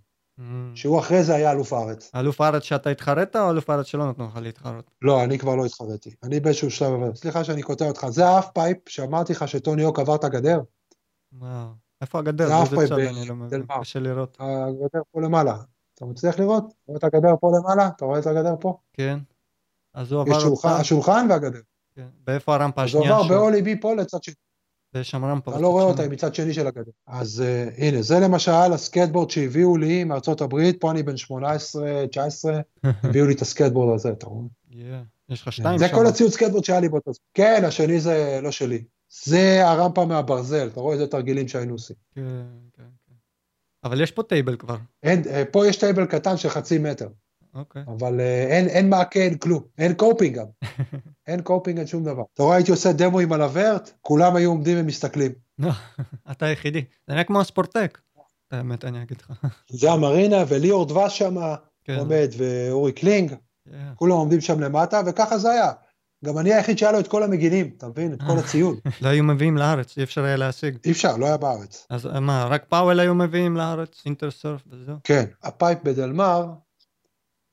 שהוא 0.75 0.99
אחרי 1.01 1.25
זה 1.25 1.35
היה 1.35 1.51
אלוף 1.53 1.73
הארץ. 1.73 2.11
אלוף 2.15 2.41
הארץ 2.41 2.63
שאתה 2.63 2.91
התחרית 2.91 3.37
או 3.37 3.51
אלוף 3.51 3.71
הארץ 3.71 3.87
שלא 3.87 4.09
נתנו 4.11 4.27
לך 4.27 4.37
להתחרות? 4.37 4.91
לא, 5.03 5.25
אני 5.25 5.39
כבר 5.39 5.55
לא 5.57 5.65
התחרתי. 5.67 6.15
אני 6.23 6.41
באיזשהו 6.41 6.71
שלב, 6.71 6.93
אבל 6.93 7.15
סליחה 7.15 7.45
שאני 7.45 7.63
קוטע 7.63 7.85
אותך. 7.89 8.07
זה 8.09 8.27
ה 8.27 8.31
half 8.31 8.49
pipe 8.55 8.89
שאמרתי 8.89 9.33
לך 9.33 9.49
שטוני 9.49 9.83
הוק 9.83 9.99
עבר 9.99 10.15
את 10.15 10.25
הגדר? 10.25 10.61
וואו. 11.33 11.69
איפה 12.01 12.19
הגדר? 12.19 12.47
זה 12.49 12.63
אף 12.63 12.69
באיזה 12.73 12.77
פעם 12.77 12.87
צד 12.87 12.95
ב- 12.95 13.49
אני 13.53 13.61
לא. 13.69 13.81
קשה 13.81 13.99
לראות. 13.99 14.37
הגדר 14.41 15.01
פה 15.13 15.21
למעלה. 15.21 15.57
אתה 15.95 16.05
מצליח 16.05 16.39
לראות? 16.39 16.65
אתה 16.65 16.75
רואה 16.87 16.99
את 16.99 17.05
הגדר 17.05 17.35
פה 17.41 17.51
למעלה? 17.59 17.89
אתה 17.97 18.05
רואה 18.05 18.19
את 18.19 18.27
הגדר 18.27 18.55
פה? 18.61 18.79
כן. 18.93 19.19
אז 19.95 20.13
הוא 20.13 20.23
יש 20.23 20.29
עבר 20.29 20.41
שולחן, 20.41 20.69
אותך. 20.69 20.81
השולחן 20.81 21.27
והגדר. 21.31 21.61
כן. 21.95 22.07
ואיפה 22.27 22.55
הרמפה 22.55 22.83
אז 22.83 22.95
הוא 22.95 23.03
השנייה 23.03 23.19
עבר? 23.19 23.29
באולי 23.29 23.63
בי 23.63 23.81
פה 23.81 23.95
לצד 23.95 24.23
שני. 24.23 24.35
שם 25.03 25.25
רמפה. 25.25 25.51
אתה 25.51 25.61
לא 25.61 25.69
רואה. 25.69 25.85
אותה, 25.85 26.03
היא 26.03 26.11
מצד 26.11 26.35
שני 26.35 26.55
של 26.55 26.67
הגדר. 26.67 26.91
אז 27.07 27.43
uh, 27.43 27.83
הנה, 27.83 28.03
זה 28.03 28.21
למשל 28.21 28.53
הסקטבורד 28.53 29.31
שהביאו 29.31 29.77
לי 29.77 30.05
מארצות 30.05 30.41
הברית, 30.41 30.81
פה 30.81 30.91
אני 30.91 31.03
בן 31.03 31.17
18, 31.17 32.07
19, 32.07 32.61
הביאו 33.05 33.27
לי 33.27 33.35
את 33.35 33.43
הסקטבורד 33.43 33.95
הזה, 33.95 34.11
אתה 34.11 34.27
רואה? 34.27 34.45
Yeah. 34.71 34.75
יש 35.29 35.43
לך 35.43 35.53
שתיים 35.53 35.79
זה 35.79 35.89
שם. 35.89 35.95
כל 35.95 36.07
הציוד 36.07 36.31
סקטבורד 36.31 36.65
שהיה 36.65 36.81
לי 36.81 36.89
באותו 36.89 37.13
זמן. 37.13 37.25
כן, 37.35 37.63
השני 37.67 38.01
זה 38.01 38.41
לא 38.43 38.51
שלי. 38.51 38.85
זה 39.25 39.69
הרמפה 39.69 40.05
מהברזל, 40.05 40.69
אתה 40.73 40.81
רואה 40.81 40.95
איזה 40.95 41.07
תרגילים 41.07 41.49
שהיינו 41.49 41.73
עושים. 41.73 41.97
כן, 42.15 42.23
כן, 42.77 42.83
כן. 43.07 43.15
אבל 43.85 44.01
יש 44.01 44.11
פה 44.11 44.23
table 44.23 44.57
כבר. 44.57 44.77
אין, 45.03 45.23
אה, 45.27 45.45
פה 45.45 45.67
יש 45.67 45.77
table 45.77 46.07
קטן 46.07 46.37
של 46.37 46.49
חצי 46.49 46.79
מטר, 46.79 47.09
אוקיי. 47.55 47.83
אבל 47.87 48.21
אה, 48.21 48.47
אין, 48.49 48.69
אין 48.69 48.91
מעקה, 48.91 49.21
אין 49.21 49.39
כלום. 49.39 49.63
אין 49.79 49.95
coping 49.95 50.37
גם. 50.37 50.47
אין 51.29 51.43
coping, 51.43 51.79
אין 51.79 51.87
שום 51.87 52.05
דבר. 52.05 52.23
אתה 52.35 52.43
רואה, 52.43 52.57
הייתי 52.57 52.71
עושה 52.71 52.93
דמוים 52.93 53.33
על 53.33 53.43
ה 53.43 53.51
vert, 53.51 53.91
כולם 54.01 54.37
היו 54.37 54.51
עומדים 54.51 54.79
ומסתכלים. 54.81 55.33
אתה 56.31 56.47
היחידי. 56.47 56.85
זה 57.07 57.13
נראה 57.13 57.25
כמו 57.25 57.41
הספורטק. 57.41 57.99
את 58.49 58.53
האמת 58.53 58.85
אני 58.85 59.03
אגיד 59.03 59.19
לך. 59.21 59.47
זה 59.81 59.93
המרינה, 59.93 60.45
וליאור 60.49 60.87
דבש 60.87 61.19
שם 61.19 61.37
כן. 61.85 61.99
עומד, 61.99 62.29
ואורי 62.37 62.93
קלינג. 62.93 63.35
כולם 63.95 64.17
עומדים 64.17 64.41
שם 64.41 64.61
למטה, 64.61 65.01
וככה 65.07 65.39
זה 65.39 65.51
היה. 65.51 65.73
גם 66.25 66.39
אני 66.39 66.55
היחיד 66.55 66.79
שהיה 66.79 66.93
לו 66.93 67.01
את 67.01 67.09
כל 67.09 67.23
המגינים, 67.23 67.71
אתה 67.77 67.89
מבין? 67.89 68.13
את 68.13 68.23
כל 68.27 68.39
הציוד. 68.39 68.79
לא 69.03 69.09
היו 69.09 69.25
מביאים 69.25 69.57
לארץ, 69.57 69.99
אי 69.99 70.03
אפשר 70.03 70.25
היה 70.25 70.37
להשיג. 70.37 70.79
אי 70.85 70.91
אפשר, 70.91 71.17
לא 71.17 71.27
היה 71.27 71.37
בארץ. 71.37 71.87
אז 71.91 72.07
מה, 72.21 72.45
רק 72.45 72.65
Powell 72.69 73.01
היו 73.01 73.15
מביאים 73.15 73.57
לארץ? 73.57 74.03
Intersurf 74.07 74.61
וזהו? 74.67 74.97
כן, 75.05 75.25
half 75.43 75.61
pipe 75.61 75.79
ב 75.83 75.91
Del 75.91 76.15
Mar. 76.15 76.47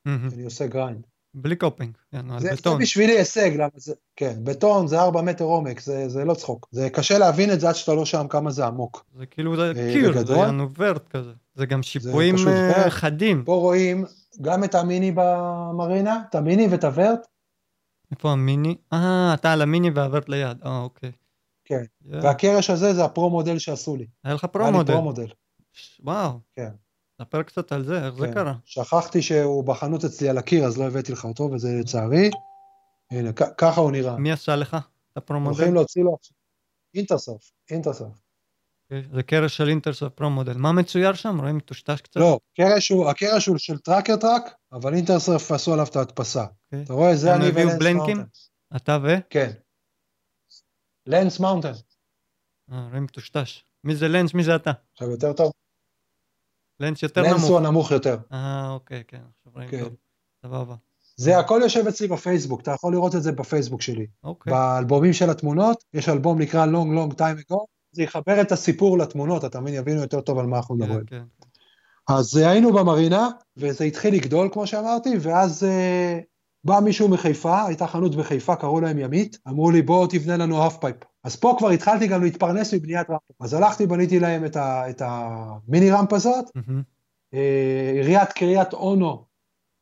אני 0.06 0.44
עושה 0.44 0.66
grind. 0.66 1.06
בלי 1.34 1.56
coping, 1.56 1.96
כן, 2.10 2.38
זה, 2.38 2.48
זה 2.48 2.54
בטון. 2.54 2.78
בשבילי 2.82 3.18
הישג, 3.18 3.50
למה 3.54 3.68
זה, 3.76 3.94
כן, 4.16 4.34
בטון 4.44 4.86
זה 4.86 5.00
4 5.00 5.22
מטר 5.22 5.44
עומק, 5.44 5.80
זה, 5.80 6.08
זה 6.08 6.24
לא 6.24 6.34
צחוק. 6.34 6.68
זה 6.70 6.90
קשה 6.90 7.18
להבין 7.18 7.52
את 7.52 7.60
זה 7.60 7.68
עד 7.68 7.74
שאתה 7.74 7.94
לא 7.94 8.04
שם 8.04 8.28
כמה 8.28 8.50
זה 8.50 8.66
עמוק. 8.66 9.04
זה 9.18 9.26
כאילו 9.26 9.56
זה 9.56 9.72
אה, 9.76 9.92
קיר, 9.92 10.12
זה 10.12 10.18
בגדול? 10.18 10.36
יענו 10.36 10.68
vert 10.78 11.08
כזה. 11.08 11.32
זה 11.54 11.66
גם 11.66 11.82
שיפועים 11.82 12.36
פשוט 12.36 12.48
אה. 12.48 12.90
חדים. 12.90 13.44
פה 13.44 13.54
רואים 13.54 14.04
גם 14.42 14.64
את 14.64 14.74
המיני 14.74 15.12
במרינה, 15.14 16.22
את 16.30 16.34
המיני 16.34 16.66
ואת 16.70 16.84
הוורט, 16.84 17.26
איפה 18.10 18.30
המיני? 18.30 18.76
אה, 18.92 19.34
אתה 19.34 19.52
על 19.52 19.62
המיני 19.62 19.90
והוורט 19.94 20.28
ליד. 20.28 20.58
אה, 20.64 20.80
אוקיי. 20.80 21.12
כן. 21.64 21.82
Yeah. 22.04 22.08
והקרש 22.22 22.70
הזה 22.70 22.94
זה 22.94 23.04
הפרו 23.04 23.30
מודל 23.30 23.58
שעשו 23.58 23.96
לי. 23.96 24.06
היה 24.24 24.34
לך 24.34 24.44
היה 24.44 24.48
פרו 24.52 24.64
לי 24.66 24.72
מודל. 24.72 24.92
פרו 24.92 25.02
מודל. 25.02 25.26
ש- 25.72 26.00
וואו. 26.04 26.30
כן. 26.56 26.70
ספר 27.22 27.42
קצת 27.42 27.72
על 27.72 27.84
זה, 27.84 28.06
איך 28.06 28.14
זה 28.14 28.26
כן. 28.26 28.34
קרה? 28.34 28.54
שכחתי 28.64 29.22
שהוא 29.22 29.64
בחנות 29.64 30.04
אצלי 30.04 30.28
על 30.28 30.38
הקיר, 30.38 30.64
אז 30.64 30.78
לא 30.78 30.84
הבאתי 30.84 31.12
לך 31.12 31.24
אותו, 31.24 31.42
וזה 31.42 31.68
לצערי. 31.80 32.30
הנה, 33.10 33.32
כ- 33.32 33.54
ככה 33.58 33.80
הוא 33.80 33.90
נראה. 33.92 34.16
מי 34.16 34.32
עשה 34.32 34.56
לך 34.56 34.76
את 35.12 35.16
הפרו 35.16 35.40
מודל? 35.40 35.56
הולכים 35.56 35.74
להוציא 35.74 36.02
לו 36.04 36.14
עכשיו. 36.14 36.36
אינטרסרף, 36.94 37.50
אינטרסרף. 37.70 38.22
אוקיי, 38.84 39.02
זה 39.14 39.22
קרש 39.22 39.56
של 39.56 39.68
אינטרסוף 39.68 40.12
פרו 40.12 40.30
מודל. 40.30 40.54
מה 40.56 40.72
מצויר 40.72 41.12
שם? 41.14 41.40
רואים 41.40 41.56
מטושטש 41.56 42.00
קצת? 42.00 42.20
לא, 42.20 42.38
קרש 42.56 42.88
הוא, 42.88 43.08
הקרש 43.10 43.46
הוא 43.46 43.58
של 43.58 43.78
Tracker 43.78 44.16
Truck, 44.16 44.42
אבל 44.72 44.94
אינטרסרף 44.94 45.52
עשו 45.52 45.72
עליו 45.72 45.86
את 45.90 45.96
ההדפסה. 45.96 46.44
אוקיי. 46.64 46.84
אתה 46.84 46.92
רואה, 46.92 47.16
זה 47.16 47.34
אני 47.34 47.44
ולנס 47.54 47.74
בלנקים? 47.78 48.24
אתה 48.76 48.98
ו? 49.02 49.06
כן. 49.30 49.50
לנס 51.06 51.40
מאונטן. 51.40 51.72
אה, 52.72 52.88
רואים 52.90 53.04
מטושטש. 53.04 53.64
מי 53.84 53.96
זה 53.96 54.08
לנס? 54.08 54.34
מי 54.34 54.44
זה 54.44 54.56
אתה? 54.56 54.70
עכשיו 54.92 55.10
יותר 55.10 55.32
טוב? 55.32 55.52
לנס 56.80 57.02
יותר 57.02 57.22
לנס 57.22 57.32
נמוך. 57.32 57.44
הוא 57.44 57.58
הנמוך 57.58 57.90
יותר. 57.90 58.16
אה, 58.32 58.70
אוקיי, 58.70 59.02
כן, 59.08 59.20
עכשיו 59.36 59.52
רואים 59.54 59.68
כן. 59.68 59.84
טוב. 59.84 59.92
סבבה. 60.42 60.74
זה 61.16 61.38
הכל 61.38 61.60
יושב 61.62 61.86
אצלי 61.86 62.08
בפייסבוק, 62.08 62.60
אתה 62.60 62.70
יכול 62.70 62.92
לראות 62.92 63.14
את 63.14 63.22
זה 63.22 63.32
בפייסבוק 63.32 63.82
שלי. 63.82 64.06
אוקיי. 64.24 64.52
באלבומים 64.52 65.12
של 65.12 65.30
התמונות, 65.30 65.84
יש 65.94 66.08
אלבום 66.08 66.38
נקרא 66.40 66.66
Long 66.66 66.96
Long 66.98 67.14
Time 67.14 67.50
Ago, 67.50 67.64
זה 67.92 68.02
יחבר 68.02 68.40
את 68.40 68.52
הסיפור 68.52 68.98
לתמונות, 68.98 69.44
אתה 69.44 69.60
מבין, 69.60 69.74
יבינו 69.74 70.00
יותר 70.00 70.20
טוב 70.20 70.38
על 70.38 70.46
מה 70.46 70.56
אנחנו 70.56 70.76
כן, 70.78 70.84
מדברים. 70.84 71.06
כן. 71.06 71.22
אז 72.08 72.38
אה, 72.38 72.50
היינו 72.50 72.72
במרינה, 72.72 73.28
וזה 73.56 73.84
התחיל 73.84 74.14
לגדול, 74.14 74.48
כמו 74.52 74.66
שאמרתי, 74.66 75.14
ואז 75.20 75.64
אה, 75.64 76.18
בא 76.68 76.80
מישהו 76.84 77.08
מחיפה, 77.08 77.64
הייתה 77.66 77.86
חנות 77.86 78.16
בחיפה, 78.16 78.56
קראו 78.56 78.80
להם 78.80 78.98
ימית, 78.98 79.38
אמרו 79.48 79.70
לי, 79.70 79.82
בוא 79.82 80.06
תבנה 80.06 80.36
לנו 80.36 80.62
half 80.62 80.76
pipe. 80.80 80.96
אז 81.24 81.36
פה 81.36 81.54
כבר 81.58 81.70
התחלתי 81.70 82.06
גם 82.06 82.22
להתפרנס 82.22 82.74
מבניית 82.74 83.10
רמפה. 83.10 83.34
אז 83.40 83.54
הלכתי, 83.54 83.86
בניתי 83.86 84.20
להם 84.20 84.44
את, 84.44 84.56
ה, 84.56 84.90
את 84.90 85.02
המיני 85.04 85.90
רמפה 85.90 86.16
הזאת, 86.16 86.44
מהמם. 86.54 86.82
אה, 87.34 87.92
עיריית 87.94 88.32
קריית 88.32 88.72
אונו 88.72 89.24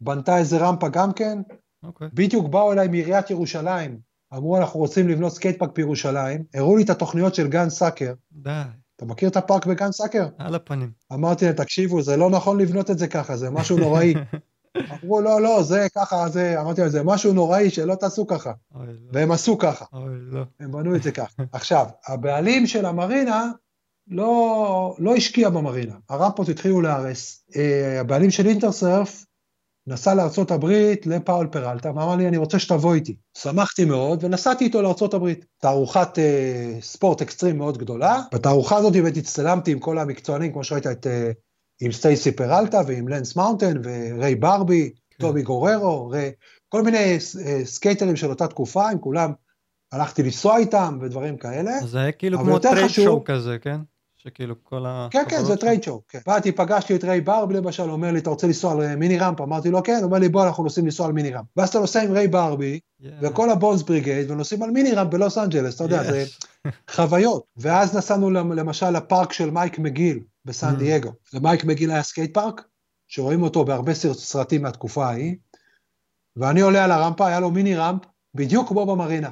בנתה 0.00 0.38
איזה 0.38 0.58
רמפה 0.58 0.88
גם 0.88 1.12
כן, 1.12 1.38
אוקיי. 1.82 2.08
בדיוק 2.14 2.48
באו 2.48 2.72
אליי 2.72 2.88
מעיריית 2.88 3.30
ירושלים, 3.30 3.98
אמרו, 4.34 4.56
אנחנו 4.56 4.80
רוצים 4.80 5.08
לבנות 5.08 5.32
סקייט 5.32 5.58
פארק 5.58 5.76
בירושלים, 5.76 6.44
הראו 6.54 6.76
לי 6.76 6.82
את 6.82 6.90
התוכניות 6.90 7.34
של 7.34 7.48
גן 7.48 7.70
סאקר. 7.70 8.12
די, 8.32 8.50
אתה 8.96 9.04
מכיר 9.04 9.28
את 9.28 9.36
הפארק 9.36 9.66
בגן 9.66 9.92
סאקר? 9.92 10.28
על 10.38 10.54
הפנים. 10.54 10.90
אמרתי 11.12 11.44
להם, 11.44 11.54
תקשיבו, 11.54 12.02
זה 12.02 12.16
לא 12.16 12.30
נכון 12.30 12.60
לבנות 12.60 12.90
את 12.90 12.98
זה 12.98 13.08
ככה, 13.08 13.36
זה 13.36 13.50
משהו 13.50 13.78
נוראי. 13.78 14.14
אמרו, 15.04 15.20
לא, 15.20 15.40
לא, 15.40 15.62
זה 15.62 15.86
ככה, 15.94 16.28
זה, 16.28 16.60
אמרתי 16.60 16.80
להם, 16.80 16.90
זה 16.90 17.02
משהו 17.02 17.32
נוראי, 17.32 17.70
שלא 17.70 17.94
תעשו 17.94 18.26
ככה. 18.26 18.52
אוי, 18.74 18.86
לא. 18.86 19.10
והם 19.12 19.32
עשו 19.32 19.58
ככה, 19.58 19.84
אוי, 19.92 20.14
לא. 20.30 20.42
הם 20.60 20.72
בנו 20.72 20.96
את 20.96 21.02
זה 21.02 21.12
ככה. 21.12 21.42
עכשיו, 21.52 21.86
הבעלים 22.06 22.66
של 22.66 22.86
המרינה 22.86 23.50
לא, 24.08 24.94
לא 24.98 25.14
השקיע 25.14 25.50
במרינה, 25.50 25.94
הרמפות 26.08 26.48
התחילו 26.48 26.80
להיהרס. 26.80 27.44
אה, 27.56 28.00
הבעלים 28.00 28.30
של 28.30 28.46
אינטרסרף 28.46 29.26
נסע 29.86 30.14
הברית 30.50 31.06
ל 31.06 31.12
Powell 31.12 31.46
Peralta, 31.46 31.88
ואמר 31.88 32.16
לי, 32.16 32.28
אני 32.28 32.36
רוצה 32.36 32.58
שתבוא 32.58 32.94
איתי. 32.94 33.16
שמחתי 33.38 33.84
מאוד, 33.84 34.24
ונסעתי 34.24 34.64
איתו 34.64 34.82
הברית. 35.14 35.44
תערוכת 35.60 36.18
אה, 36.18 36.78
ספורט 36.80 37.22
אקסטרים 37.22 37.58
מאוד 37.58 37.78
גדולה. 37.78 38.22
בתערוכה 38.32 38.76
הזאת 38.76 38.92
באמת 38.92 39.16
הצטלמתי 39.16 39.72
עם 39.72 39.78
כל 39.78 39.98
המקצוענים, 39.98 40.52
כמו 40.52 40.64
שראית, 40.64 40.86
את, 40.86 41.06
אה, 41.06 41.30
עם 41.80 41.92
סטייסי 41.92 42.32
פרלטה 42.32 42.80
ועם 42.86 43.08
לנס 43.08 43.36
מאונטן 43.36 43.74
וריי 43.84 44.34
ברבי, 44.34 44.90
כן. 45.10 45.16
טומי 45.18 45.42
גוררו, 45.42 46.08
ריי, 46.08 46.32
כל 46.68 46.82
מיני 46.82 46.98
אה, 47.46 47.64
סקייטרים 47.64 48.16
של 48.16 48.30
אותה 48.30 48.46
תקופה, 48.46 48.90
עם 48.90 48.98
כולם 48.98 49.32
הלכתי 49.92 50.22
לנסוע 50.22 50.56
איתם 50.58 50.98
ודברים 51.02 51.36
כאלה. 51.36 51.78
אז 51.78 51.90
זה 51.90 51.98
היה 51.98 52.12
כאילו 52.12 52.38
כמו 52.38 52.58
trade 52.58 52.84
show- 52.86 53.04
show 53.04 53.24
כזה, 53.24 53.56
כן? 53.60 53.76
שכאילו 54.16 54.54
כל 54.64 54.86
ה... 54.86 55.08
כן, 55.10 55.24
כן, 55.28 55.44
זה 55.44 55.56
trade 55.56 55.82
show. 55.82 56.00
כן. 56.08 56.18
באתי, 56.26 56.52
פגשתי 56.52 56.96
את 56.96 57.04
ריי 57.04 57.20
ברבי 57.20 57.54
למשל, 57.54 57.90
אומר 57.90 58.10
לי, 58.12 58.18
אתה 58.18 58.30
רוצה 58.30 58.46
לנסוע 58.46 58.72
על 58.72 58.82
אה, 58.82 58.96
mini 58.96 59.18
ramp? 59.18 59.40
אמרתי 59.40 59.70
לו, 59.70 59.82
כן, 59.82 60.00
אומר 60.02 60.18
לי, 60.18 60.28
בוא, 60.28 60.44
אנחנו 60.46 60.64
נוסעים 60.64 60.86
לנסוע 60.86 61.06
על 61.06 61.12
mini 61.12 61.30
ramp. 61.30 61.46
ואז 61.56 61.68
אתה 61.68 61.78
נוסע 61.78 62.02
עם 62.02 62.12
ריי 62.12 62.28
ברבי. 62.28 62.80
Yeah. 63.02 63.06
וכל 63.22 63.50
ה 63.50 63.56
Bones 63.56 63.82
Brigade, 63.82 64.30
ונוסעים 64.30 64.62
על 64.62 64.70
mini 64.70 64.92
ramp 64.92 65.10
בלוס 65.10 65.38
אנג'לס, 65.38 65.74
אתה 65.74 65.84
יודע, 65.84 66.02
זה 66.04 66.24
Yes. 66.66 66.70
חוויות. 66.90 67.44
ואז 67.56 67.96
נסענו 67.96 68.30
למ- 68.30 68.52
למשל 68.52 68.90
לפארק 68.90 69.32
של 69.32 69.50
מייק 69.50 69.78
מגיל 69.78 70.20
בסן 70.46 70.74
Mm. 70.74 70.78
דייגו. 70.78 71.12
למייק 71.32 71.64
מגיל 71.64 71.90
היה 71.90 72.02
סקייט 72.02 72.34
פארק, 72.34 72.64
שרואים 73.08 73.42
אותו 73.42 73.64
בהרבה 73.64 73.94
סר- 73.94 74.14
סרטים 74.14 74.62
מהתקופה 74.62 75.06
ההיא, 75.06 75.36
ואני 76.36 76.60
עולה 76.60 76.84
על 76.84 76.90
הרמפה, 76.92 77.26
היה 77.26 77.40
לו 77.40 77.50
mini 77.50 77.76
ramp, 77.76 78.02
בדיוק 78.34 78.68
כמו 78.68 78.86
במרינה. 78.86 79.30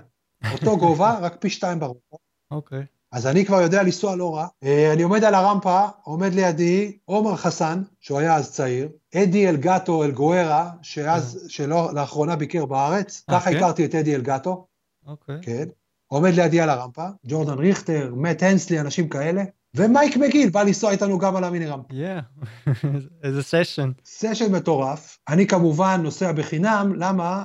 אותו 0.52 0.76
גובה, 0.82 1.18
רק 1.18 1.36
פי 1.40 1.50
שתיים 1.50 1.80
ברמפה. 1.80 2.16
אוקיי. 2.50 2.84
אז 3.12 3.26
אני 3.26 3.44
כבר 3.44 3.60
יודע 3.60 3.82
לנסוע 3.82 4.16
לא 4.16 4.34
רע. 4.36 4.46
אה, 4.64 4.92
אני 4.92 5.02
עומד 5.02 5.24
על 5.24 5.34
הרמפה, 5.34 5.84
עומד 6.02 6.34
לידי 6.34 6.98
עומר 7.04 7.36
חסן, 7.36 7.82
שהוא 8.00 8.18
היה 8.18 8.36
אז 8.36 8.52
צעיר, 8.52 8.88
אדי 9.14 9.48
אלגטו 9.48 10.04
אלגוארה, 10.04 10.70
שאז, 10.82 11.44
שלא 11.48 11.94
לאחרונה 11.94 12.36
ביקר 12.36 12.66
בארץ, 12.66 13.24
אה, 13.30 13.34
ככה 13.40 13.50
כן? 13.50 13.56
הכרתי 13.56 13.84
את 13.84 13.94
אדי 13.94 14.14
אלגטו, 14.14 14.66
אוקיי. 15.06 15.36
כן, 15.42 15.64
עומד 16.06 16.30
לידי 16.34 16.60
על 16.60 16.70
הרמפה, 16.70 17.06
ג'ורדן 17.26 17.58
ריכטר, 17.58 18.14
מאט 18.16 18.42
הנסלי, 18.42 18.80
אנשים 18.80 19.08
כאלה, 19.08 19.42
ומייק 19.74 20.16
מגיל 20.16 20.50
בא 20.50 20.62
לנסוע 20.62 20.90
איתנו 20.90 21.18
גם 21.18 21.36
על 21.36 21.44
המיני 21.44 21.66
רמפה. 21.66 21.94
Yeah. 21.94 22.68
איזה 23.24 23.42
סשן. 23.42 23.90
סשן 24.04 24.52
מטורף, 24.52 25.18
אני 25.28 25.46
כמובן 25.46 26.00
נוסע 26.02 26.32
בחינם, 26.32 26.92
למה? 26.96 27.44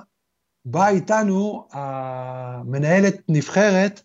באה 0.65 0.89
איתנו 0.89 1.67
המנהלת 1.71 3.15
נבחרת 3.29 4.01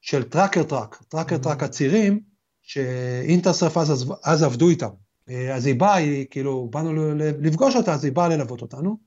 של 0.00 0.22
Tracker 0.22 0.62
Truck, 0.62 1.02
Tracker. 1.08 1.38
Truck 1.38 1.62
הצירים, 1.62 2.20
שאינטרסרף 2.62 3.76
אז, 3.76 4.12
אז, 4.24 4.42
עבדו 4.42 4.68
איתם. 4.68 4.88
אה, 5.28 5.54
אז 5.54 5.66
היא 5.66 5.80
באה, 5.80 5.94
היא 5.94 6.26
כאילו, 6.30 6.68
באנו 6.72 7.14
לפגוש 7.18 7.76
אותה, 7.76 7.94
אז 7.94 8.04
היא 8.04 8.12
באה 8.12 8.28
ללוות 8.28 8.62
אותנו. 8.62 8.98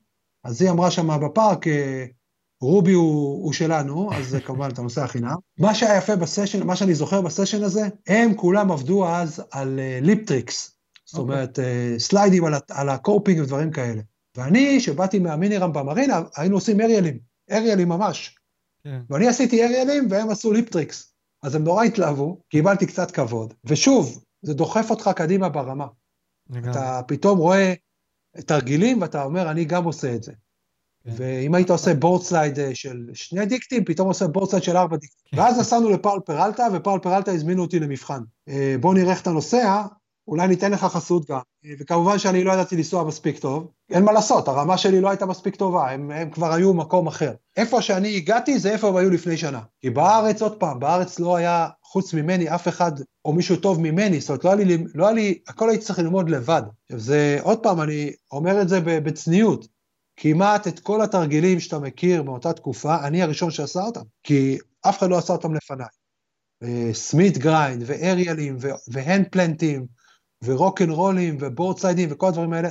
אז 0.44 0.62
היא 0.62 0.70
אמרה 0.70 0.90
שם 0.90 1.20
בפארק, 1.26 1.66
אה, 1.66 2.04
רובי 2.62 2.92
הוא, 2.92 3.44
הוא 3.44 3.52
שלנו, 3.52 4.10
אז 4.12 4.36
כמובן 4.44 4.68
אתה 4.72 4.82
נוסע 4.82 5.06
חינם. 5.06 5.36
מה 5.58 5.74
שהיה 5.74 5.96
יפה 5.96 6.16
בסשן, 6.16 6.66
מה 6.66 6.76
שאני 6.76 6.94
זוכר 6.94 7.20
בסשן 7.20 7.62
הזה, 7.62 7.88
הם 8.06 8.34
כולם 8.34 8.72
עבדו 8.72 9.08
אז 9.08 9.42
על 9.50 9.80
lip 10.00 10.23
tricks. 10.23 10.76
זאת 11.04 11.18
okay. 11.18 11.22
אוקיי. 11.22 11.34
אומרת, 11.34 11.58
סליידים 11.98 12.44
על, 12.44 12.54
על 12.70 12.88
ה 12.88 12.95
coping 12.95 13.40
ודברים 13.40 13.70
כאלה. 13.70 14.02
ואני, 14.36 14.80
שבאתי 14.80 15.18
מה 15.18 15.29
mini 15.29 15.50
ramp 15.50 15.72
במרינה, 15.72 16.22
היינו 16.36 16.56
עושים 16.56 16.80
אריאלים, 16.80 17.18
אריאלים 17.50 17.88
ממש. 17.88 18.38
כן. 18.84 19.00
ואני 19.10 19.28
עשיתי 19.28 19.64
אריאלים 19.64 20.06
והם 20.10 20.30
עשו 20.30 20.52
lip 20.52 20.71
tricks. 20.71 21.14
אז 21.42 21.54
הם 21.54 21.64
נורא 21.64 21.84
התלהבו, 21.84 22.40
קיבלתי 22.48 22.86
קצת 22.86 23.10
כבוד, 23.10 23.54
ושוב, 23.64 24.24
זה 24.42 24.54
דוחף 24.54 24.90
אותך 24.90 25.10
קדימה 25.16 25.48
ברמה. 25.48 25.86
לגמרי. 26.50 26.70
אתה 26.70 27.00
פתאום 27.06 27.38
רואה 27.38 27.74
תרגילים 28.46 29.02
ואתה 29.02 29.24
אומר, 29.24 29.50
אני 29.50 29.64
גם 29.64 29.84
עושה 29.84 30.14
את 30.14 30.22
זה. 30.22 30.32
כן. 31.04 31.10
ואם 31.16 31.54
היית 31.54 31.70
עושה 31.70 31.94
board 31.94 32.22
slide 32.22 32.58
אה, 32.58 32.74
של 32.74 33.08
שני 33.14 33.46
דיקטים, 33.46 33.84
פתאום 33.84 34.08
עושה 34.08 34.26
board 34.26 34.50
slide 34.50 34.64
של 34.64 34.76
ארבע 34.76 34.96
דיקטים. 34.96 35.20
כן. 35.30 35.38
ואז 35.38 35.58
נסענו 35.58 35.90
ל 35.90 35.94
Powell 35.94 36.20
Peralta, 36.20 36.66
ו 36.72 36.76
Powell 36.76 37.00
Peralta 37.00 37.32
הזמינו 37.32 37.62
אותי 37.62 37.80
למבחן. 37.80 38.20
אה, 38.48 38.76
בוא 38.80 38.94
נראה 38.94 39.10
איך 39.10 39.22
אתה 39.22 39.30
נוסע, 39.30 39.82
אולי 40.28 40.48
ניתן 40.48 40.72
לך 40.72 40.80
חסות 40.80 41.30
גם. 41.30 41.40
וכמובן 41.80 42.18
שאני 42.18 42.44
לא 42.44 42.52
ידעתי 42.52 42.76
לנסוע 42.76 43.04
מספיק 43.04 43.38
טוב, 43.38 43.68
אין 43.90 44.04
מה 44.04 44.12
לעשות, 44.12 44.48
הרמה 44.48 44.78
שלי 44.78 45.00
לא 45.00 45.10
הייתה 45.10 45.26
מספיק 45.26 45.56
טובה, 45.56 45.90
הם, 45.90 46.10
הם 46.10 46.30
כבר 46.30 46.52
היו 46.52 46.74
במקום 46.74 47.06
אחר. 47.06 47.32
איפה 47.56 47.82
שאני 47.82 48.16
הגעתי 48.16 48.58
זה 48.58 48.70
איפה 48.70 48.88
הם 48.88 48.96
היו 48.96 49.10
לפני 49.10 49.36
שנה. 49.36 49.60
כי 49.80 49.90
בארץ, 49.90 50.42
עוד 50.42 50.56
פעם, 50.56 50.80
בארץ 50.80 51.18
לא 51.18 51.36
היה 51.36 51.68
חוץ 51.84 52.14
ממני 52.14 52.54
אף 52.54 52.68
אחד, 52.68 52.92
או 53.24 53.32
מישהו 53.32 53.56
טוב 53.56 53.80
ממני, 53.80 54.20
זאת 54.20 54.28
אומרת, 54.28 54.44
לא 54.44 54.50
היה 54.50 54.64
לי, 54.64 54.84
לא 54.94 55.04
היה 55.04 55.14
לי 55.14 55.38
הכל 55.48 55.70
הייתי 55.70 55.84
צריך 55.84 55.98
ללמוד 55.98 56.30
לבד. 56.30 56.62
עכשיו 56.84 57.00
זה, 57.00 57.38
עוד 57.42 57.58
פעם, 57.58 57.80
אני 57.80 58.12
אומר 58.32 58.62
את 58.62 58.68
זה 58.68 58.80
בצניעות, 58.80 59.66
כמעט 60.22 60.68
את 60.68 60.80
כל 60.80 61.02
התרגילים 61.02 61.60
שאתה 61.60 61.78
מכיר 61.78 62.22
מאותה 62.22 62.52
תקופה, 62.52 63.06
אני 63.06 63.22
הראשון 63.22 63.50
שעשה 63.50 63.80
אותם, 63.80 64.00
כי 64.22 64.58
אף 64.80 64.98
אחד 64.98 65.10
לא 65.10 65.18
עשה 65.18 65.32
אותם 65.32 65.54
לפניי. 65.54 65.86
Smith 66.92 67.38
grind, 67.38 67.82
ואריאלים, 67.86 68.56
והנד 68.88 69.26
פלנטים, 69.30 69.86
ורוק 70.44 70.82
אנד 70.82 70.90
רולים 70.90 71.36
ובורד 71.40 71.78
סליידים 71.78 72.08
וכל 72.12 72.28
הדברים 72.28 72.52
האלה, 72.52 72.68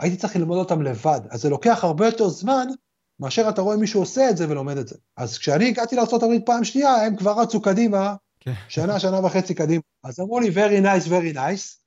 הייתי 0.00 0.16
צריך 0.16 0.36
ללמוד 0.36 0.58
אותם 0.58 0.82
לבד. 0.82 1.20
אז 1.30 1.42
זה 1.42 1.50
לוקח 1.50 1.84
הרבה 1.84 2.06
יותר 2.06 2.28
זמן 2.28 2.66
מאשר 3.20 3.48
אתה 3.48 3.62
רואה 3.62 3.76
מישהו 3.76 4.00
עושה 4.00 4.30
את 4.30 4.36
זה 4.36 4.50
ולומד 4.50 4.76
את 4.76 4.88
זה. 4.88 4.96
אז 5.16 5.38
כשאני 5.38 5.68
הגעתי 5.68 5.96
לארה"ב 5.96 6.44
פעם 6.46 6.64
שנייה, 6.64 6.94
הם 6.94 7.16
כבר 7.16 7.40
רצו 7.40 7.62
קדימה, 7.62 8.14
כן. 8.40 8.52
שנה, 8.68 9.00
שנה 9.00 9.26
וחצי 9.26 9.54
קדימה. 9.54 9.82
אז 10.04 10.20
אמרו 10.20 10.40
לי, 10.40 10.48
very 10.48 10.84
nice, 10.84 11.08
very 11.08 11.36
nice, 11.36 11.78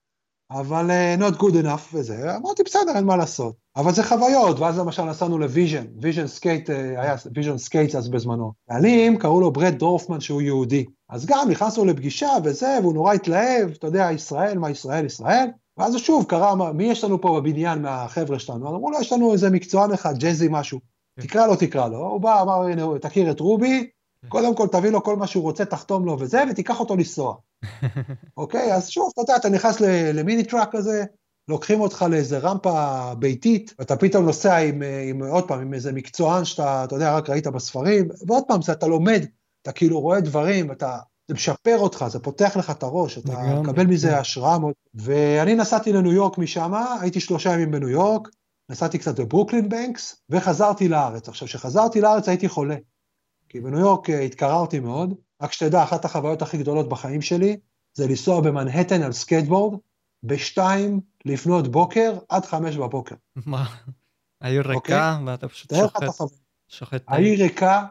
אבל 0.52 0.92
uh, 0.92 1.22
not 1.22 1.42
good 1.42 1.66
enough 1.66 1.94
וזה, 1.94 2.36
אמרתי, 2.36 2.64
בסדר, 2.64 2.92
אין 2.96 3.06
מה 3.06 3.18
לעשות. 3.18 3.56
אבל 3.76 3.92
זה 3.92 4.04
חוויות, 4.04 4.60
ואז 4.60 4.80
למשל 4.80 5.04
נסענו 5.04 5.38
ל 5.38 5.44
Vision, 5.44 5.86
Vision 6.02 6.28
Skate, 6.28 6.70
היה 6.70 7.16
Vision 7.36 7.58
Skate 7.58 7.96
אז 7.96 8.10
בזמנו. 8.10 8.52
בעלים 8.70 9.18
קראו 9.18 9.42
לו 9.42 9.52
ברד 9.52 9.74
דורפמן 9.74 10.20
שהוא 10.20 10.42
יהודי. 10.42 10.86
אז 11.10 11.26
גם 11.26 11.50
נכנסנו 11.50 11.86
לפגישה 11.86 12.30
וזה, 12.44 12.78
והוא 12.82 12.94
נורא 12.94 13.14
התלהב, 13.14 13.70
אתה 13.70 13.88
יודע, 13.88 14.10
ישראל, 14.12 14.58
מה 14.58 14.70
ישראל, 14.70 15.06
ישראל. 15.06 15.48
ואז 15.78 15.98
שוב 15.98 16.26
קרה, 16.26 16.74
מי 16.74 16.84
יש 16.84 17.04
לנו 17.04 17.22
פה 17.22 17.42
בבניין 17.42 17.82
מהחבר'ה 17.82 18.40
שלנו? 18.40 18.70
אמרו 18.70 18.92
לו, 18.92 19.02
יש 19.02 19.14
לנו 19.14 19.34
איזה 19.34 19.50
מקצוען 19.50 19.92
אחד, 19.92 20.18
ג'זי 20.18 20.48
משהו. 20.52 20.80
כן. 21.20 21.28
תקרא 21.28 21.48
לו, 21.48 21.56
תקרא 21.56 21.88
לו. 21.88 21.98
הוא 21.98 22.22
בא, 22.22 22.42
אמר, 22.42 22.62
הנה, 22.62 23.00
תכיר 23.02 23.32
את 23.32 23.40
רובי, 23.40 23.90
כן. 24.22 24.28
קודם 24.28 24.56
כל 24.56 24.68
תביא 24.68 24.90
לו 24.90 25.04
כל 25.04 25.16
מה 25.16 25.28
שהוא 25.28 25.44
רוצה, 25.44 25.66
תחתום 25.66 26.06
לו 26.06 26.20
וזה, 26.20 26.44
ותיקח 26.50 26.80
אותו 26.80 26.96
לנסוע. 26.96 27.36
אוקיי? 28.38 28.74
אז 28.74 28.90
שוב, 28.90 29.12
אתה 29.14 29.22
יודע, 29.22 29.36
אתה 29.36 29.50
נכנס 29.50 29.82
למיני 30.14 30.44
טראק 30.44 30.70
כזה, 30.72 31.04
לוקחים 31.48 31.82
אותך 31.82 32.06
לאיזה 32.10 32.38
רמפה 32.38 33.14
ביתית, 33.16 33.74
ואתה 33.80 33.96
פתאום 33.96 34.26
נוסע 34.26 34.58
עם, 34.58 34.82
עם, 35.10 35.24
עוד 35.24 35.48
פעם, 35.48 35.62
עם 35.62 35.74
איזה 35.74 35.92
מקצוען 35.92 36.46
שאתה, 36.46 36.84
אתה 36.84 36.96
יודע, 36.96 37.16
רק 37.16 37.30
ראית 37.30 37.48
בספרים, 37.48 38.08
ועוד 38.28 38.44
פעם, 38.48 38.62
זה, 38.62 38.72
אתה 38.72 38.88
לומד, 38.88 39.26
אתה 39.62 39.72
כאילו 39.72 40.00
רואה 40.00 40.22
דברים, 40.22 40.72
אתה, 40.72 40.98
זה 41.28 41.34
משפר 41.34 41.78
אותך, 41.80 42.06
זה 42.08 42.20
פותח 42.20 42.58
לך 42.58 42.70
את 42.70 42.84
הראש, 42.84 43.18
אתה 43.18 43.62
מקבל 43.62 43.86
מזה 43.86 44.10
כן. 44.10 44.16
השראה 44.16 44.60
מאוד. 44.60 44.74
ואני 44.94 45.56
נסעתי 45.56 45.94
לניו 45.94 46.12
יורק 46.12 46.38
משם, 46.38 46.74
הייתי 47.02 47.20
שלושה 47.20 47.54
ימים 47.54 47.72
בניו 47.72 47.90
יורק, 47.90 48.28
נסעתי 48.70 48.98
קצת 48.98 49.20
בברוקלין 49.20 49.70
בנקס, 49.70 50.22
וחזרתי 50.30 50.88
לארץ. 50.88 51.30
עכשיו, 51.30 51.48
כשחזרתי 51.48 52.02
לארץ 52.02 52.30
הייתי 52.30 52.50
חולה, 52.50 52.76
כי 53.50 53.60
בניו 53.60 53.80
יורק 53.80 54.10
אה, 54.10 54.20
התקררתי 54.20 54.80
מאוד. 54.80 55.14
רק 55.42 55.52
שתדע, 55.52 55.84
אחת 55.84 56.06
החוויות 56.06 56.42
הכי 56.42 56.58
גדולות 56.58 56.90
בחיים 56.90 57.22
שלי, 57.22 57.58
זה 57.94 58.08
לנסוע 58.08 58.42
במנהטן 58.42 59.02
על 59.02 59.12
סקייטבורד, 59.12 59.80
בשתיים 60.24 61.00
לפנות 61.26 61.68
בוקר 61.68 62.18
עד 62.30 62.46
חמש 62.46 62.78
בבוקר. 62.78 63.16
מה? 63.36 63.66
העיר 64.42 64.62
ריקה 64.62 64.76
אוקיי? 64.76 65.26
ואתה 65.26 65.48
פשוט 65.48 65.74
שוחט. 65.76 66.04
שוחט. 66.68 67.04
העיר 67.08 67.44
ריקה, 67.44 67.86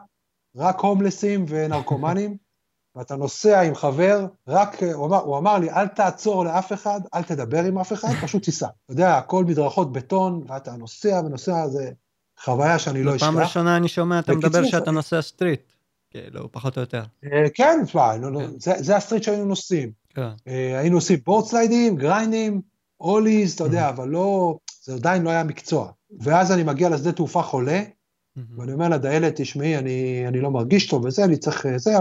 רק 0.55 0.79
הומלסים 0.79 1.45
ונרקומנים, 1.47 2.37
ואתה 2.95 3.15
נוסע 3.15 3.61
עם 3.61 3.75
חבר, 3.75 4.25
רק, 4.47 4.83
הוא 4.83 5.05
אמר, 5.07 5.17
הוא 5.17 5.37
אמר 5.37 5.57
לי, 5.57 5.71
אל 5.71 5.87
תעצור 5.87 6.45
לאף 6.45 6.73
אחד, 6.73 7.01
אל 7.13 7.23
תדבר 7.23 7.63
עם 7.63 7.77
אף 7.77 7.93
אחד, 7.93 8.09
פשוט 8.21 8.43
תיסע. 8.43 8.67
אתה 8.85 8.93
יודע, 8.93 9.17
הכל 9.17 9.45
מדרכות 9.45 9.91
בטון, 9.91 10.43
ואתה 10.47 10.75
נוסע 10.75 11.21
ונוסע, 11.25 11.67
זה 11.67 11.91
חוויה 12.39 12.79
שאני 12.79 13.03
לא 13.03 13.15
אשכח. 13.15 13.27
בפעם 13.27 13.37
ראשונה 13.37 13.77
אני 13.77 13.87
שומע, 13.87 14.19
אתה 14.19 14.35
מדבר 14.35 14.65
שאתה 14.65 14.91
נוסע 14.91 15.21
street. 15.21 15.71
כאילו, 16.11 16.51
פחות 16.51 16.77
או 16.77 16.81
יותר. 16.81 17.03
אה, 17.23 17.49
כן, 17.53 17.79
תשמע, 17.85 18.13
כן. 18.13 18.59
זה 18.83 18.97
ה 18.97 19.01
street 19.01 19.23
שהיינו 19.23 19.45
נוסעים. 19.45 19.91
כן. 20.09 20.29
אה, 20.47 20.79
היינו 20.79 20.97
עושים 20.97 21.19
בורד 21.25 21.45
סליידים, 21.45 21.95
גריינדים, 21.95 22.61
אוליז, 22.99 23.53
אתה 23.53 23.63
יודע, 23.63 23.89
אבל 23.89 24.07
לא, 24.09 24.57
זה 24.83 24.93
עדיין 24.93 25.23
לא 25.23 25.29
היה 25.29 25.43
מקצוע. 25.43 25.91
ואז 26.19 26.51
אני 26.51 26.63
מגיע 26.63 26.89
לשדה 26.89 27.11
תעופה 27.11 27.41
חולה, 27.41 27.81
ואני 28.57 28.73
אומר 28.73 28.89
לדיילת, 28.89 29.33
תשמעי, 29.35 29.77
אני, 29.77 30.23
אני 30.27 30.41
לא 30.41 30.51
מרגיש 30.51 30.87
טוב 30.87 31.05
וזה, 31.05 31.23
אני 31.23 31.37
צריך, 31.37 31.65
אה, 31.65 31.77
זה, 31.77 31.97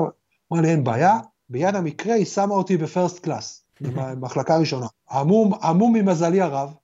אמר 0.52 0.60
לי, 0.60 0.68
אין 0.68 0.84
בעיה. 0.84 1.18
ביד 1.48 1.74
המקרה 1.74 2.14
היא 2.14 2.24
שמה 2.26 2.54
אותי 2.54 2.76
בפרסט 2.76 3.18
קלאס, 3.18 3.64
במחלקה 3.80 4.54
הראשונה. 4.54 4.86
המום, 5.10 5.52
המום 5.62 5.92
ממזלי 5.92 6.40
הרב, 6.40 6.74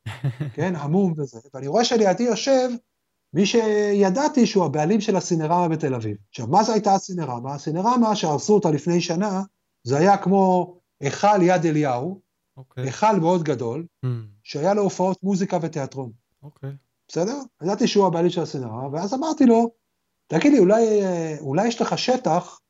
כן, 0.55 0.77
המום 0.77 1.14
וזה, 1.16 1.39
ואני 1.55 1.66
רואה 1.66 1.85
שלידי 1.85 2.22
יושב 2.22 2.68
מי 3.37 3.47
שידעתי 3.47 4.47
שהוא 4.47 4.64
הבעלים 4.64 5.01
של 5.01 5.16
הסינרמה 5.16 5.68
בתל 5.68 5.95
אביב. 5.95 6.16
עכשיו, 6.28 6.47
מה 6.47 6.64
זה 6.64 6.72
הייתה 6.72 6.95
הסינרמה? 6.95 7.55
הסינרמה 7.55 8.16
שהרסו 8.16 8.55
אותה 8.55 8.70
לפני 8.70 9.01
שנה, 9.01 9.43
זה 9.82 9.99
היה 9.99 10.16
כמו 10.16 10.74
היכל 11.01 11.43
יד 11.43 11.66
אליהו, 11.66 12.20
okay. 12.20 12.59
אוקיי. 12.61 12.84
היכל 12.84 13.20
מאוד 13.20 13.43
גדול, 13.43 13.87
mm. 14.05 14.09
שהיה 14.43 14.74
לו 14.74 14.82
הופעות 14.82 15.22
מוזיקה 15.22 15.59
ותיאטרון. 15.62 16.11
אוקיי. 16.43 16.70
Okay. 16.70 16.72
בסדר? 17.09 17.39
ידעתי 17.62 17.87
שהוא 17.87 18.07
הבעלים 18.07 18.30
של 18.30 18.43
הסינרמה, 18.43 18.89
ואז 18.93 19.14
אמרתי 19.14 19.47
לו, 19.47 19.70
תגיד 20.26 20.53
לי, 20.53 20.59
אולי, 20.59 20.84
אולי 21.41 21.68
יש 21.68 21.80
לך 21.80 21.99
שטח 21.99 22.61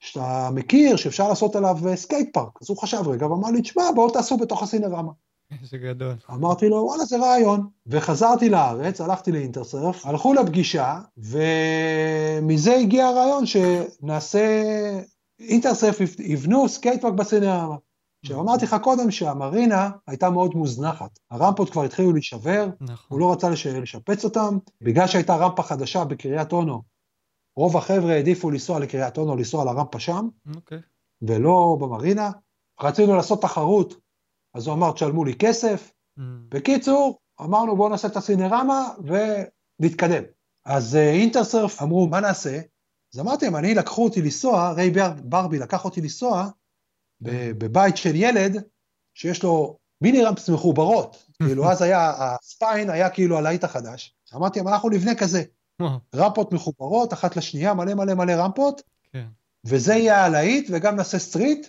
שאתה 0.00 0.48
מכיר 0.52 0.96
שאפשר 0.96 1.28
לעשות 1.28 1.56
עליו 1.56 1.76
סקייט 1.94 2.34
פארק. 2.34 2.58
אז 2.62 2.70
הוא 2.70 2.78
חשב 2.78 3.08
רגע 3.08 3.26
ואמר 3.26 3.50
לי, 3.50 3.62
תשמע, 3.62 3.84
בואו 3.94 4.10
תעשו 4.10 4.36
בתוך 4.36 4.62
הסינרמה. 4.62 5.12
איזה 5.62 5.78
גדול. 5.78 6.14
אמרתי 6.30 6.68
לו, 6.68 6.76
וואלה, 6.76 7.04
זה 7.04 7.18
רעיון. 7.18 7.68
וחזרתי 7.86 8.48
לארץ, 8.48 9.00
הלכתי 9.00 9.32
לאינטרסרף, 9.32 10.06
הלכו 10.06 10.34
לפגישה, 10.34 11.00
ומזה 11.16 12.74
הגיע 12.74 13.06
הרעיון 13.06 13.44
שנעשה, 13.46 14.62
אינטרסרף 15.40 16.00
יבנו 16.18 16.68
סקייטפארק 16.68 17.14
בסינרמה. 17.14 17.76
עכשיו, 18.24 18.40
אמרתי 18.40 18.64
לך 18.64 18.76
קודם 18.82 19.10
שהמרינה 19.10 19.90
הייתה 20.06 20.30
מאוד 20.30 20.54
מוזנחת. 20.54 21.18
הרמפות 21.30 21.70
כבר 21.70 21.82
התחילו 21.82 22.12
להישבר, 22.12 22.68
נכון. 22.80 23.06
הוא 23.08 23.20
לא 23.20 23.32
רצה 23.32 23.50
לש... 23.50 23.66
לשפץ 23.66 24.24
אותם, 24.24 24.58
בגלל 24.80 25.06
שהייתה 25.06 25.36
רמפה 25.36 25.62
חדשה 25.62 26.04
בקריית 26.04 26.52
אונו, 26.52 26.82
רוב 27.56 27.76
החבר'ה 27.76 28.12
העדיפו 28.12 28.50
לנסוע 28.50 28.80
לקריית 28.80 29.18
אונו, 29.18 29.36
לנסוע 29.36 29.64
לרמפה 29.64 30.00
שם, 30.00 30.28
okay. 30.48 30.74
ולא 31.22 31.76
במרינה. 31.80 32.30
רצינו 32.80 33.16
לעשות 33.16 33.42
תחרות 33.42 34.05
אז 34.56 34.66
הוא 34.66 34.74
אמר, 34.74 34.92
תשלמו 34.92 35.24
לי 35.24 35.34
כסף. 35.34 35.92
Mm. 36.18 36.22
בקיצור, 36.48 37.18
אמרנו, 37.40 37.76
בואו 37.76 37.88
נעשה 37.88 38.08
את 38.08 38.16
הסינרמה 38.16 38.88
ונתקדם. 39.80 40.22
אז 40.64 40.96
אה, 40.96 41.10
אינטרסרף 41.10 41.82
אמרו, 41.82 42.06
מה 42.06 42.20
נעשה? 42.20 42.60
אז 43.14 43.20
אמרתי 43.20 43.44
להם, 43.44 43.56
אני 43.56 43.74
לקחו 43.74 44.04
אותי 44.04 44.22
לנסוע, 44.22 44.72
ריי 44.72 44.90
בר, 44.90 45.10
ברבי 45.24 45.58
לקח 45.58 45.84
אותי 45.84 46.00
לנסוע 46.00 46.48
בבית 47.20 47.96
של 47.96 48.14
ילד 48.14 48.62
שיש 49.14 49.42
לו 49.42 49.78
מיני 50.00 50.22
רמפס 50.24 50.48
מחוברות. 50.48 51.26
כאילו, 51.42 51.70
אז 51.70 51.82
היה, 51.82 52.12
הספיין 52.18 52.90
היה 52.90 53.10
כאילו 53.10 53.38
הלהיט 53.38 53.64
החדש. 53.64 54.14
אמרתי 54.34 54.58
להם, 54.58 54.68
אנחנו 54.68 54.90
נבנה 54.90 55.14
כזה. 55.14 55.42
רמפות 56.14 56.52
מחוברות, 56.52 57.12
אחת 57.12 57.36
לשנייה, 57.36 57.74
מלא 57.74 57.94
מלא 57.94 58.14
מלא 58.14 58.32
רמפות, 58.32 58.82
כן. 59.12 59.26
וזה 59.64 59.94
יהיה 59.94 60.24
הלהיט, 60.24 60.68
וגם 60.72 60.96
נעשה 60.96 61.18
סטריט, 61.18 61.66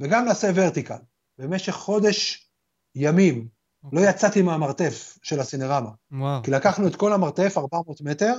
וגם 0.00 0.24
נעשה 0.24 0.50
ורטיקל. 0.54 0.96
במשך 1.38 1.72
חודש 1.72 2.48
ימים 2.94 3.48
okay. 3.84 3.88
לא 3.92 3.98
אוקיי. 4.00 4.10
יצאתי 4.10 4.42
מהמרתף 4.42 5.18
של 5.22 5.40
הסינרמה. 5.40 5.90
וואו. 6.12 6.42
כי 6.42 6.50
לקחנו 6.50 6.86
את 6.86 6.96
כל 6.96 7.12
המרתף, 7.12 7.58
400 7.58 8.00
מטר, 8.00 8.34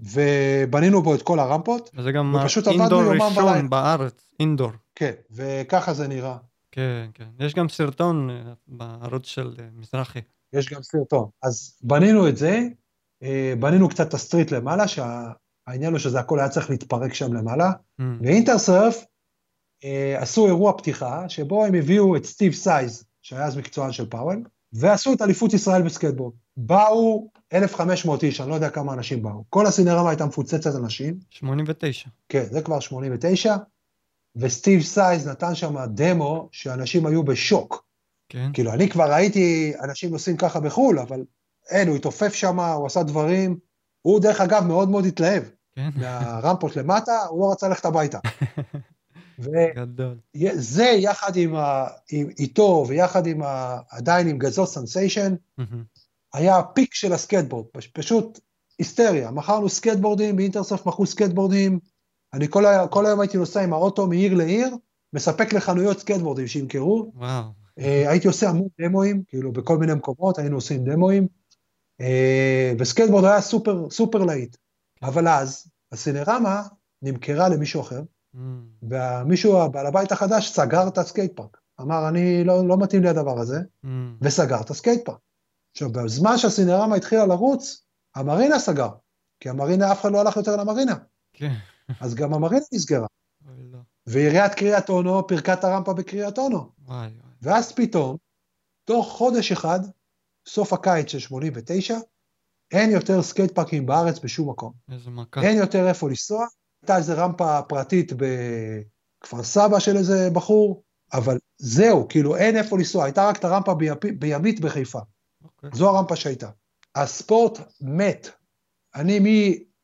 ובנינו 0.00 1.02
בו 1.02 1.14
את 1.14 1.22
כל 1.22 1.38
הרמפות. 1.38 1.90
וזה 1.94 2.12
גם 2.12 2.36
אינדור 2.66 3.02
ראשון 3.02 3.70
בארץ, 3.70 4.28
אינדור. 4.40 4.70
כן, 4.94 5.12
וככה 5.30 5.94
זה 5.94 6.08
נראה. 6.08 6.36
כן, 6.72 7.08
כן. 7.14 7.28
יש 7.38 7.54
גם 7.54 7.68
סרטון 7.68 8.30
אה, 8.30 8.52
בערוץ 8.66 9.26
של 9.26 9.54
אה, 9.58 9.64
מזרחי. 9.74 10.20
יש 10.52 10.72
גם 10.72 10.82
סרטון. 10.82 11.28
אז 11.42 11.78
בנינו 11.82 12.28
את 12.28 12.36
זה, 12.36 12.60
אה, 13.22 13.54
בנינו 13.60 13.88
קצת 13.88 14.08
את 14.08 14.14
הסטריט 14.14 14.50
למעלה, 14.50 14.84
שהעניין 14.88 15.92
הוא 15.92 15.98
שזה 15.98 16.20
הכל 16.20 16.38
היה 16.38 16.48
צריך 16.48 16.70
להתפרק 16.70 17.14
שם 17.14 17.32
למעלה, 17.32 17.70
Mm, 18.00 18.04
ואינטרסרף 18.22 19.04
עשו 20.18 20.46
אירוע 20.46 20.72
פתיחה, 20.72 21.28
שבו 21.28 21.64
הם 21.64 21.74
הביאו 21.74 22.16
את 22.16 22.24
סטיב 22.24 22.52
סייז, 22.52 23.04
שהיה 23.22 23.44
אז 23.44 23.56
מקצוען 23.56 23.92
של 23.92 24.06
פאוול, 24.06 24.42
ועשו 24.72 25.12
את 25.12 25.22
אליפות 25.22 25.52
ישראל 25.52 25.82
בסקייטבורד. 25.82 26.32
באו 26.56 27.28
1,500 27.52 28.24
איש, 28.24 28.40
אני 28.40 28.50
לא 28.50 28.54
יודע 28.54 28.70
כמה 28.70 28.92
אנשים 28.92 29.22
באו. 29.22 29.44
כל 29.50 29.66
הסינרמה 29.66 30.10
הייתה 30.10 30.26
מפוצצת 30.26 30.76
אנשים, 30.76 31.18
89. 31.30 32.08
כן, 32.28 32.44
זה 32.50 32.62
כבר 32.62 32.80
89, 32.80 33.56
וסטיב 34.36 34.82
סייז 34.82 35.28
נתן 35.28 35.54
שם 35.54 35.76
דמו 35.88 36.48
שאנשים 36.52 37.06
היו 37.06 37.22
בשוק. 37.22 37.84
כן. 38.28 38.50
כאילו, 38.52 38.72
אני 38.72 38.88
כבר 38.88 39.12
ראיתי 39.12 39.72
אנשים 39.82 40.12
עושים 40.12 40.36
ככה 40.36 40.60
בחו"ל, 40.60 40.98
אבל 40.98 41.24
אין, 41.70 41.88
הוא 41.88 41.96
התעופף 41.96 42.34
שם, 42.34 42.60
הוא 42.60 42.86
עשה 42.86 43.02
דברים. 43.02 43.58
הוא, 44.02 44.20
דרך 44.20 44.40
אגב, 44.40 44.64
מאוד 44.64 44.88
מאוד 44.88 45.06
התלהב. 45.06 45.42
כן. 45.76 45.88
מהרמפות 45.94 46.76
למטה, 46.76 47.12
הוא 47.28 47.40
לא 47.40 47.52
רצה 47.52 47.68
ללכת 47.68 47.84
הביתה. 47.84 48.18
וזה 49.38 50.84
יחד 50.84 51.36
עם, 51.36 51.54
ה, 51.54 51.86
עם 52.10 52.28
איתו 52.38 52.84
ויחד 52.88 53.26
עם 53.26 53.42
ה, 53.42 53.78
עדיין 53.90 54.28
עם 54.28 54.38
גזוז 54.38 54.68
Sensation. 54.68 55.34
היה 56.34 56.58
ה 56.58 56.65
peak 56.65 56.94
של 56.94 57.12
הסקייטבורד, 57.12 57.66
פש- 57.72 57.86
פשוט 57.86 58.40
היסטריה. 58.78 59.30
מכרנו 59.30 59.68
סקייטבורדים, 59.68 60.36
ב 60.36 60.41
Intersurf 60.41 60.86
מכרו 60.86 61.06
סקייטבורדים, 61.06 61.78
אני 62.32 62.48
כל, 62.48 62.66
ה- 62.66 62.86
כל 62.88 63.06
היום 63.06 63.20
הייתי 63.20 63.36
נוסע 63.38 63.62
עם 63.62 63.72
האוטו 63.72 64.06
מעיר 64.06 64.34
לעיר, 64.34 64.76
מספק 65.12 65.52
לחנויות 65.52 65.98
סקייטבורדים 65.98 66.46
שימכרו. 66.46 67.12
וואו. 67.14 67.42
אה, 67.78 68.10
הייתי 68.10 68.26
עושה 68.28 68.48
המון 68.48 68.68
דמואים, 68.80 69.22
כאילו 69.28 69.52
בכל 69.52 69.78
מיני 69.78 69.94
מקומות 69.94 70.38
היינו 70.38 70.56
עושים 70.56 70.84
דמואים, 70.84 71.26
אה, 72.00 72.72
וסקייטבורד 72.78 73.24
היה 73.24 73.40
סופר, 73.40 73.90
סופר 73.90 74.18
להיט. 74.18 74.56
אבל 75.02 75.28
אז 75.28 75.66
הסינרמה 75.92 76.62
נמכרה 77.02 77.48
למישהו 77.48 77.80
אחר, 77.80 78.02
ומישהו, 78.82 79.62
הבעל 79.62 79.86
הבית 79.86 80.12
החדש, 80.12 80.50
סגר 80.50 80.88
את 80.88 80.98
הסקייט 80.98 81.36
פארק. 81.36 81.56
אמר, 81.80 82.08
אני, 82.08 82.44
לא, 82.44 82.68
לא 82.68 82.76
מתאים 82.76 83.02
לי 83.02 83.08
הדבר 83.08 83.40
הזה, 83.40 83.58
mm, 83.84 83.88
וסגר 84.20 84.60
את 84.60 84.70
הסקייט 84.70 85.04
פארק. 85.04 85.18
עכשיו, 85.72 85.92
בזמן 85.92 86.38
שהסינרמה 86.38 86.96
התחילה 86.96 87.26
לרוץ, 87.26 87.82
המרינה 88.14 88.58
סגר, 88.58 88.88
כי 89.40 89.48
המרינה, 89.48 89.92
אף 89.92 90.00
אחד 90.00 90.12
לא 90.12 90.20
הלך 90.20 90.36
יותר 90.36 90.56
למרינה, 90.56 90.94
כן. 91.32 91.52
אז 92.00 92.14
גם 92.14 92.34
המרינה 92.34 92.64
נסגרה. 92.72 93.06
לא. 93.72 93.78
ועיריית 94.06 94.54
קריית 94.54 94.88
אונו 94.88 95.26
פירקה 95.26 95.52
את 95.52 95.64
הרמפה 95.64 95.94
בקריית 95.94 96.38
אונו. 96.38 96.68
ואז 97.42 97.72
פתאום, 97.72 98.16
תוך 98.84 99.08
חודש 99.08 99.52
אחד, 99.52 99.80
סוף 100.46 100.72
הקיץ 100.72 101.08
של 101.08 101.18
89, 101.18 101.96
אין 102.72 102.90
יותר 102.90 103.22
סקייט 103.22 103.52
פארקים 103.52 103.86
בארץ 103.86 104.18
בשום 104.18 104.50
מקום. 104.50 104.72
איזה 104.92 105.10
מכה. 105.10 105.42
אין 105.42 105.58
יותר 105.58 105.88
איפה 105.88 106.08
לנסוע. 106.08 106.46
הייתה 106.84 106.96
איזה 106.96 107.14
רמפה 107.14 107.62
פרטית 107.62 108.12
בכפר 108.12 109.42
סבא 109.42 109.78
של 109.78 109.96
איזה 109.96 110.30
בחור, 110.32 110.82
אבל 111.12 111.38
זהו, 111.58 112.08
כאילו 112.08 112.36
אין 112.36 112.56
איפה 112.56 112.78
לנסוע. 112.78 113.04
הייתה 113.04 113.28
רק 113.28 113.38
את 113.38 113.44
הרמפה 113.44 113.72
ביפ- 113.72 114.14
בימית 114.18 114.60
בחיפה. 114.60 114.98
אוקיי. 115.44 115.70
זו 115.74 115.88
הרמפה 115.90 116.16
שהייתה. 116.16 116.50
הספורט 116.94 117.58
מת. 117.80 118.28
אני 118.94 119.20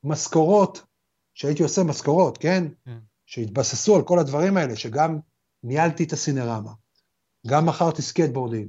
ממשכורות, 0.05 0.83
שהייתי 1.35 1.63
עושה 1.63 1.83
משכורות, 1.83 2.39
כן? 2.39 2.65
כן. 2.85 2.99
שהתבססו 3.27 3.97
על 3.97 4.03
כל 4.03 4.19
הדברים 4.19 4.57
האלה, 4.57 4.77
שגם 4.77 5.19
ניהלתי 5.63 6.05
את 6.05 6.13
הסינרמה, 6.13 6.73
גם 7.47 7.67
מכרתי 7.67 8.03
סקייטבורדים, 8.03 8.69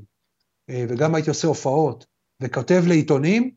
אה, 0.70 0.86
וגם 0.90 1.16
הייתי 1.16 1.30
עושה 1.30 1.48
הופעות, 1.48 2.06
וכותב 2.42 2.84
לעיתונים, 2.88 3.52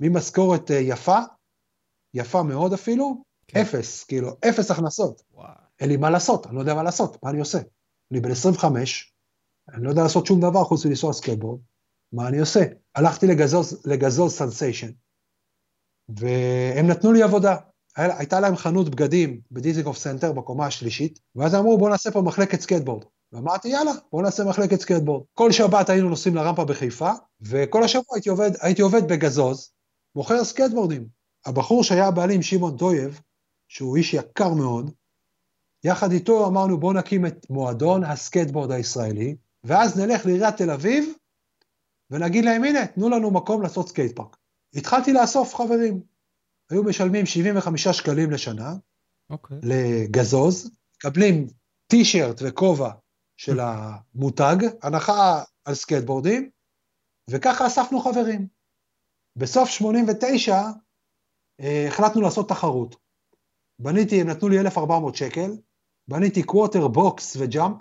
ממשכורת 0.00 0.70
אה, 0.70 0.76
יפה, 0.76 1.18
יפה 2.14 2.42
מאוד 2.42 2.72
אפילו, 2.72 3.27
כן. 3.48 3.60
אפס, 3.60 4.04
כאילו, 4.04 4.36
אפס 4.48 4.70
הכנסות. 4.70 5.22
וואי. 5.34 5.52
אין 5.80 5.88
לי 5.88 5.96
מה 5.96 6.10
לעשות, 6.10 6.46
אני 6.46 6.54
לא 6.54 6.60
יודע 6.60 6.74
מה 6.74 6.82
לעשות, 6.82 7.22
מה 7.22 7.30
אני 7.30 7.40
עושה? 7.40 7.58
אני 8.12 8.20
בן 8.20 8.30
25, 8.30 9.14
אני 9.74 9.84
לא 9.84 9.90
יודע 9.90 10.02
לעשות 10.02 10.26
שום 10.26 10.40
דבר 10.40 10.64
חוץ 10.64 10.86
מלנסוע 10.86 11.12
סקייטבורד, 11.12 11.60
מה 12.12 12.28
אני 12.28 12.38
עושה? 12.38 12.60
הלכתי 12.94 13.26
לגזוז, 13.26 13.86
לגזוז 13.86 14.32
Sensation, 14.32 14.90
והם 16.08 16.86
נתנו 16.86 17.12
לי 17.12 17.22
עבודה. 17.22 17.56
הייתה 17.96 18.40
להם 18.40 18.56
חנות 18.56 18.88
בגדים 18.88 19.40
בדיזינגוף 19.50 19.98
סנטר 19.98 20.32
בקומה 20.32 20.66
השלישית, 20.66 21.20
ואז 21.36 21.54
אמרו 21.54 21.78
בואו 21.78 21.90
נעשה 21.90 22.10
פה 22.10 22.22
מחלקת 22.22 22.60
סקייטבורד. 22.60 23.04
ואמרתי 23.32 23.68
יאללה, 23.68 23.92
בואו 24.12 24.22
נעשה 24.22 24.44
מחלקת 24.44 24.80
סקייטבורד. 24.80 25.24
כל 25.34 25.52
שבת 25.52 25.90
היינו 25.90 26.08
נוסעים 26.08 26.34
לרמפה 26.34 26.64
בחיפה, 26.64 27.10
וכל 27.40 27.84
השבוע 27.84 28.04
הייתי 28.14 28.28
עובד, 28.28 28.50
הייתי 28.60 28.82
עובד 28.82 29.08
בגזוז, 29.08 29.70
מוכר 30.16 30.44
סקייטבורדים. 30.44 31.06
הבחור 31.46 31.84
שהיה 31.84 32.06
הבעלים, 32.06 32.42
שמעון 32.42 32.76
דויב, 32.76 33.20
שהוא 33.68 33.96
איש 33.96 34.14
יקר 34.14 34.54
מאוד, 34.54 34.90
יחד 35.84 36.12
איתו 36.12 36.46
אמרנו 36.46 36.80
בואו 36.80 36.92
נקים 36.92 37.26
את 37.26 37.46
מועדון 37.50 38.04
הסקייטבורד 38.04 38.70
הישראלי, 38.72 39.36
ואז 39.64 39.98
נלך 40.00 40.26
לעיריית 40.26 40.56
תל 40.56 40.70
אביב, 40.70 41.12
ונגיד 42.10 42.44
להם 42.44 42.64
הנה, 42.64 42.86
תנו 42.86 43.08
לנו 43.08 43.30
מקום 43.30 43.62
לעשות 43.62 43.88
סקייט 43.88 44.16
פארק. 44.16 44.36
התחלתי 44.74 45.12
לאסוף 45.12 45.54
חברים. 45.54 46.00
היו 46.70 46.84
משלמים 46.84 47.26
75 47.26 47.88
שקלים 47.88 48.30
לשנה 48.30 48.74
אוקיי. 49.30 49.58
לגזוז, 49.62 50.70
מקבלים 50.96 51.46
טישרט 51.86 52.40
וכובע 52.44 52.90
של 53.36 53.60
המותג, 53.60 54.56
הנחה 54.82 55.42
על 55.64 55.74
סקייטבורדים, 55.74 56.50
וככה 57.30 57.66
אספנו 57.66 58.00
חברים. 58.00 58.46
בסוף 59.36 59.68
89 59.68 60.62
אה, 61.60 61.84
החלטנו 61.88 62.20
לעשות 62.20 62.48
תחרות. 62.48 62.96
בניתי, 63.78 64.20
הם 64.20 64.28
נתנו 64.28 64.48
לי 64.48 64.60
1,400 64.60 65.16
שקל, 65.16 65.50
בניתי 66.08 66.42
quarter, 66.42 66.88
box 66.88 67.36
ו 67.40 67.47
jump 67.47 67.76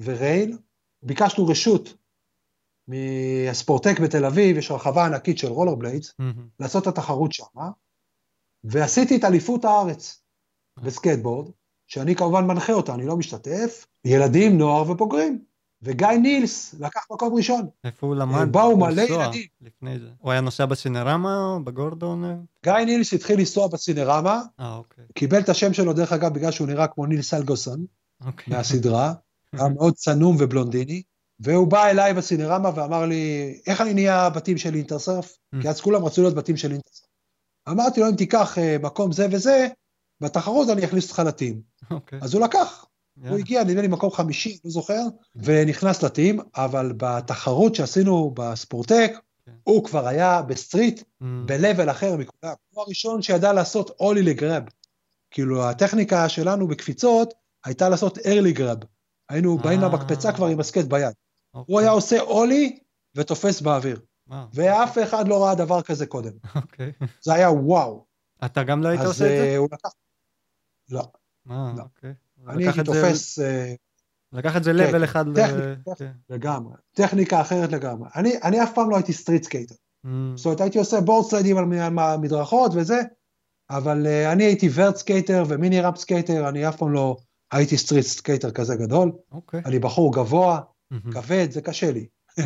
ו 0.00 0.10
rail, 0.10 0.58
ביקשנו 1.02 1.46
רשות 1.46 1.96
מהספורטק 2.88 4.00
בתל 4.00 4.24
אביב, 4.24 4.56
יש 4.56 4.70
רחבה 4.70 5.06
ענקית 5.06 5.38
של 5.38 5.48
רולר 5.48 5.74
בליידס, 5.74 6.14
מהמם. 6.18 6.48
לעשות 6.60 6.82
את 6.82 6.88
התחרות 6.88 7.32
שם, 7.32 7.44
ועשיתי 8.64 9.16
את 9.16 9.24
אליפות 9.24 9.64
הארץ 9.64 10.22
בסקייטבורד, 10.82 11.50
שאני 11.86 12.14
כמובן 12.14 12.44
מנחה 12.44 12.72
אותה, 12.72 12.94
אני 12.94 13.06
לא 13.06 13.16
משתתף, 13.16 13.86
ילדים, 14.04 14.58
נוער 14.58 14.90
ובוגרים. 14.90 15.44
וגיא 15.84 16.08
נילס 16.08 16.74
לקח 16.80 17.06
מקום 17.12 17.34
ראשון. 17.34 17.68
איפה 17.84 18.06
הוא 18.06 18.16
למד? 18.16 18.52
באו 18.52 18.76
מלא 18.76 19.02
ילדים. 19.02 19.46
לפני 19.60 19.98
זה. 19.98 20.06
הוא 20.18 20.32
היה 20.32 20.40
נוסע 20.40 20.66
בסינרמה, 20.66 21.58
בגורדון? 21.64 22.44
גיא 22.64 22.72
נילס 22.72 23.12
התחיל 23.12 23.38
לנסוע 23.38 23.68
בסינרמה, 23.68 24.42
אה, 24.60 24.76
אוקיי. 24.76 25.04
קיבל 25.14 25.40
את 25.40 25.48
השם 25.48 25.72
שלו, 25.72 25.92
דרך 25.92 26.12
אגב, 26.12 26.34
בגלל 26.34 26.50
שהוא 26.50 26.66
נראה 26.66 26.86
כמו 26.86 27.06
נילס 27.06 27.34
הולגרסון 27.34 27.84
אוקיי. 28.26 28.56
מהסדרה, 28.56 29.12
היה 29.52 29.68
מאוד 29.68 29.94
צנום 29.94 30.36
ובלונדיני, 30.40 31.02
והוא 31.40 31.68
בא 31.68 31.86
אליי 31.86 32.14
בסינרמה 32.14 32.70
ואמר 32.74 33.06
לי, 33.06 33.54
איך 33.66 33.80
אני 33.80 33.94
נהיה 33.94 34.30
ב 34.30 34.36
team 34.36 34.58
של 34.58 34.74
Intersurf? 34.74 35.36
כי 35.62 35.68
אז 35.68 35.80
כולם 35.80 36.04
רצו 36.04 36.22
להיות 36.22 36.34
ב 36.34 36.38
team 36.38 36.56
של 36.56 36.72
Intersurf. 36.72 37.08
אמרתי 37.68 38.00
לו, 38.00 38.08
אם 38.08 38.16
תיקח 38.16 38.58
אה, 38.58 38.76
מקום 38.82 39.12
זה 39.12 39.26
וזה, 39.30 39.68
בתחרות 40.20 40.68
אני 40.68 40.84
אכניס 40.84 41.04
אותך 41.04 41.18
ל 41.26 41.32
team. 41.32 41.60
אוקיי. 41.90 42.18
אז 42.22 42.34
הוא 42.34 42.42
לקח, 42.42 42.86
הוא 43.16 43.24
יאללה. 43.24 43.38
הגיע, 43.38 43.64
נדמה 43.64 43.82
לי 43.82 43.88
מקום 43.88 44.10
חמישי, 44.10 44.58
לא 44.64 44.70
זוכר, 44.70 45.00
ונכנס 45.36 46.02
ל 46.02 46.08
team, 46.08 46.40
אבל 46.56 46.92
בתחרות 46.96 47.74
שעשינו 47.74 48.30
בספורטק, 48.34 49.12
כן. 49.46 49.52
הוא 49.64 49.84
כבר 49.84 50.06
היה 50.06 50.42
ב 50.42 50.49
street, 50.49 51.02
אמ, 51.22 51.46
ב-level 51.46 51.90
אחר 51.90 52.16
מכולם. 52.16 52.54
הוא 52.70 52.82
הראשון 52.82 53.22
שידע 53.22 53.52
לעשות 53.52 53.90
ollie 54.00 54.22
ל 54.22 54.29
grab. 54.29 54.62
כאילו, 55.30 55.64
הטכניקה 55.64 56.28
שלנו 56.28 56.68
בקפיצות 56.68 57.34
הייתה 57.64 57.88
לעשות 57.88 58.18
early 58.18 58.58
grab. 58.58 58.84
היינו 59.28 59.58
באים 59.58 59.82
אה. 59.82 59.88
למקפצה 59.88 60.32
כבר 60.32 60.46
עם 60.46 60.60
הסקייט 60.60 60.84
ביד. 60.84 61.12
אוקיי. 61.54 61.72
הוא 61.74 61.80
היה 61.80 61.90
עושה 61.90 62.20
ollie 62.20 62.78
ותופס 63.14 63.60
באוויר. 63.60 64.00
וואו. 64.26 64.46
ואף 64.54 64.98
אחד 65.02 65.28
לא 65.28 65.44
ראה 65.44 65.54
דבר 65.54 65.82
כזה 65.82 66.06
קודם. 66.06 66.32
אוקיי. 66.62 66.92
זה 67.22 67.34
היה 67.34 67.50
וואו. 67.50 68.04
אתה 68.44 68.62
גם 68.62 68.82
לא 68.82 68.88
היית 68.88 69.00
עושה 69.00 69.24
את 69.24 69.30
זה? 69.30 69.44
אה, 69.44 69.56
הוא 69.56 69.68
לקח, 69.72 69.90
לא, 70.90 71.04
אה, 71.50 71.72
לא. 71.76 71.82
אוקיי. 71.82 72.14
אני 72.48 72.64
הייתי 72.66 72.80
את 72.80 72.86
זה- 72.86 72.92
תופס 72.92 73.38
אה, 73.38 73.74
לקח 74.32 74.56
את 74.56 74.64
זה 74.64 74.72
כן, 74.72 74.94
level 75.00 75.04
אחד 75.04 75.38
ל... 75.38 75.42
כן. 75.98 76.12
לגמרי, 76.30 76.74
טכניקה 76.96 77.40
אחרת 77.40 77.72
לגמרי. 77.72 78.08
אני, 78.16 78.32
אני 78.42 78.62
אף 78.62 78.74
פעם 78.74 78.90
לא 78.90 78.96
הייתי 78.96 79.12
street 79.12 79.44
skater. 79.44 79.74
אמ, 80.06 80.32
זאת 80.36 80.46
אומרת, 80.46 80.60
הייתי 80.60 80.78
עושה 80.78 81.00
board 81.00 81.30
slide 81.30 81.49
ים 81.49 81.56
על 81.58 81.64
מ- 81.64 81.98
המדרכות 81.98 82.72
וזה, 82.74 83.00
אבל 83.70 84.06
uh, 84.06 84.32
אני 84.32 84.44
הייתי 84.44 84.68
vert 84.74 84.96
skater 84.96 85.44
ו 85.48 85.54
mini 85.54 85.80
ramp 85.80 85.96
skater, 85.96 86.48
אני 86.48 86.68
אף 86.68 86.76
פעם 86.76 86.92
לא 86.92 87.16
הייתי 87.52 87.76
street 87.78 88.04
skater 88.04 88.50
כזה 88.50 88.76
גדול. 88.76 89.12
אוקיי. 89.32 89.62
אני 89.66 89.78
בחור 89.78 90.12
גבוה. 90.14 90.60
כבד, 91.12 91.50
זה 91.50 91.60
קשה 91.62 91.90
לי. 91.92 92.06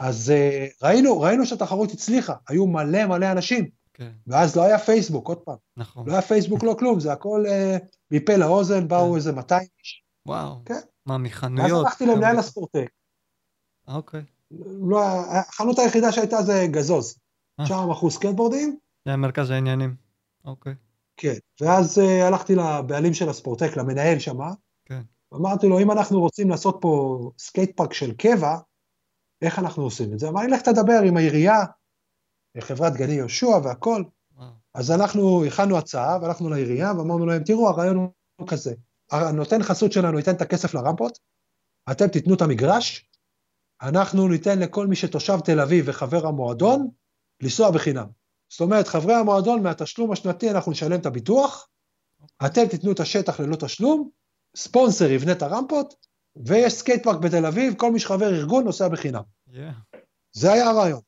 אז 0.00 0.32
uh, 0.32 0.86
ראינו, 0.86 1.20
ראינו 1.20 1.46
שהתחרות 1.46 1.92
הצליחה, 1.92 2.34
היו 2.48 2.66
מלא 2.66 3.06
מלא 3.06 3.32
אנשים, 3.32 3.68
כן, 3.94 4.12
ואז 4.26 4.56
לא 4.56 4.62
היה 4.62 4.78
פייסבוק, 4.78 5.28
עוד 5.28 5.38
פעם, 5.38 5.56
נכון. 5.76 6.08
לא 6.08 6.12
היה 6.12 6.22
פייסבוק, 6.22 6.62
לא 6.62 6.76
כלום, 6.78 7.00
זה 7.00 7.12
הכל 7.12 7.44
uh, 7.46 7.84
מפה 8.10 8.36
לאוזן, 8.36 8.88
באו 8.88 9.10
כן. 9.10 9.16
איזה 9.16 9.32
200 9.32 9.68
איש, 9.78 10.02
וואו. 10.26 10.64
כן. 10.64 10.80
מה, 11.06 11.14
ואז 11.14 11.18
מחנויות? 11.18 11.86
הלכתי 11.86 12.06
למנהל 12.06 12.38
הספורטק. 12.38 12.90
אוקיי. 13.88 14.22
לא, 14.90 15.00
החנות 15.30 15.78
היחידה 15.78 16.12
שהייתה 16.12 16.42
זה 16.42 16.66
גזוז. 16.70 17.18
אה. 17.60 17.66
שם 17.66 17.88
מכרו 17.90 18.10
סקייטבורדים, 18.10 18.76
זה 19.04 19.10
היה 19.10 19.16
מרכז 19.16 19.50
העניינים. 19.50 19.94
אוקיי. 20.44 20.74
כן. 21.16 21.34
ואז 21.60 21.98
אה, 21.98 22.26
הלכתי 22.26 22.54
לבעלים 22.54 23.14
של 23.14 23.28
הספורטק, 23.28 23.76
למנהל 23.76 24.18
שמה, 24.18 24.52
כן. 24.84 25.02
אמרתי 25.34 25.68
לו, 25.68 25.80
אם 25.80 25.90
אנחנו 25.90 26.20
רוצים 26.20 26.50
לעשות 26.50 26.78
פה 26.80 27.18
סקייט 27.38 27.76
פארק 27.76 27.92
של 27.92 28.12
קבע, 28.14 28.56
איך 29.42 29.58
אנחנו 29.58 29.82
עושים 29.82 30.12
את 30.12 30.18
זה? 30.18 30.28
אמר 30.28 30.40
לי, 30.40 30.48
לך 30.48 30.62
תדבר 30.62 31.00
עם 31.04 31.16
העירייה, 31.16 31.64
חברת 32.60 32.92
גני 32.92 33.12
יהושע 33.12 33.58
והכל. 33.64 34.02
וואו. 34.36 34.48
אז 34.74 34.90
אנחנו 34.90 35.44
הכנו 35.44 35.78
הצעה, 35.78 36.18
והלכנו 36.22 36.48
לעירייה, 36.48 36.92
ואמרנו 36.98 37.26
להם, 37.26 37.44
תראו, 37.44 37.68
הרעיון 37.68 37.96
הוא 38.36 38.48
כזה, 38.48 38.74
הנותן 39.10 39.62
חסות 39.62 39.92
שלנו 39.92 40.18
ייתן 40.18 40.34
את 40.34 40.42
הכסף 40.42 40.74
לרמפות, 40.74 41.18
אתם 41.90 42.08
תיתנו 42.08 42.34
את 42.34 42.42
המגרש, 42.42 43.08
אנחנו 43.82 44.28
ניתן 44.28 44.58
לכל 44.58 44.86
מי 44.86 44.96
שתושב 44.96 45.38
תל 45.44 45.60
אביב 45.60 45.84
וחבר 45.88 46.26
המועדון, 46.26 46.88
לנסוע 47.42 47.70
בחינם. 47.70 48.06
זאת 48.48 48.60
אומרת, 48.60 48.88
חברי 48.88 49.14
המועדון, 49.14 49.62
מהתשלום 49.62 50.12
השנתי 50.12 50.50
אנחנו 50.50 50.72
נשלם 50.72 51.00
את 51.00 51.06
הביטוח, 51.06 51.68
אתם 52.46 52.66
תיתנו 52.66 52.92
את 52.92 53.00
השטח 53.00 53.40
ללא 53.40 53.56
תשלום, 53.56 54.10
ספונסר 54.56 55.10
יבנה 55.10 55.32
את 55.32 55.42
הרמפות, 55.42 55.94
ויש 56.46 56.72
סקייט 56.72 57.04
פארק 57.04 57.18
בתל 57.18 57.46
אביב, 57.46 57.74
כל 57.74 57.92
מי 57.92 58.00
שחבר 58.00 58.26
ארגון 58.26 58.64
נוסע 58.64 58.88
בחינם. 58.88 59.22
Yeah. 59.48 59.96
זה 60.32 60.52
היה 60.52 60.70
הרעיון. 60.70 61.00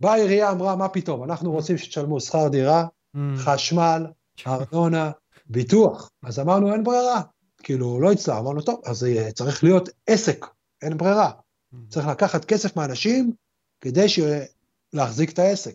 באה 0.00 0.12
העירייה, 0.12 0.50
אמרה, 0.50 0.76
מה 0.76 0.88
פתאום, 0.88 1.24
אנחנו 1.24 1.52
רוצים 1.52 1.78
שתשלמו 1.78 2.20
שכר 2.20 2.48
דירה, 2.48 2.84
Mm. 3.16 3.18
חשמל, 3.36 4.06
ארנונה, 4.46 5.10
ביטוח. 5.46 6.10
אז 6.22 6.38
אמרנו, 6.38 6.72
אין 6.72 6.84
ברירה. 6.84 7.20
כאילו, 7.62 8.00
לא 8.00 8.12
הצטער, 8.12 8.38
אמרנו, 8.38 8.62
טוב, 8.62 8.80
אז 8.86 9.06
צריך 9.34 9.64
להיות 9.64 9.88
עסק, 10.06 10.46
אין 10.82 10.96
ברירה. 10.96 11.30
Mm. 11.30 11.76
צריך 11.88 12.06
לקחת 12.06 12.44
כסף 12.44 12.76
מאנשים 12.76 13.32
כדי 13.80 14.08
ש... 14.08 14.20
להחזיק 14.92 15.32
את 15.32 15.38
העסק. 15.38 15.74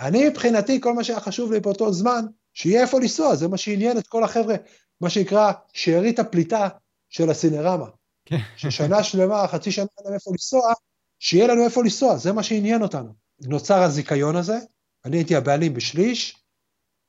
אני, 0.00 0.28
מבחינתי, 0.28 0.80
כל 0.80 0.92
מה 0.92 1.04
שהיה 1.04 1.20
חשוב 1.20 1.52
לי 1.52 1.60
באותו 1.60 1.92
זמן, 1.92 2.24
שיהיה 2.54 2.82
איפה 2.82 3.00
לנסוע, 3.00 3.34
זה 3.34 3.48
מה 3.48 3.56
שעניין 3.56 3.98
את 3.98 4.06
כל 4.06 4.24
החבר'ה, 4.24 4.54
מה 5.00 5.10
שנקרא 5.10 5.52
שארית 5.72 6.18
הפליטה 6.18 6.68
של 7.08 7.30
הסינרמה. 7.30 7.86
כן. 8.24 8.38
ששנה 8.56 9.02
שלמה, 9.02 9.46
חצי 9.48 9.72
שנה 9.72 9.86
אין 9.98 10.06
לנו 10.06 10.14
איפה 10.14 10.30
לנסוע, 10.30 10.72
שיהיה 11.18 11.46
לנו 11.46 11.64
איפה 11.64 11.82
לנסוע, 11.82 12.16
זה 12.16 12.32
מה 12.32 12.42
שעניין 12.42 12.82
אותנו. 12.82 13.23
נוצר 13.46 13.82
הזיכיון 13.82 14.36
הזה, 14.36 14.58
אני 15.04 15.16
הייתי 15.16 15.36
הבעלים 15.36 15.74
בשליש, 15.74 16.44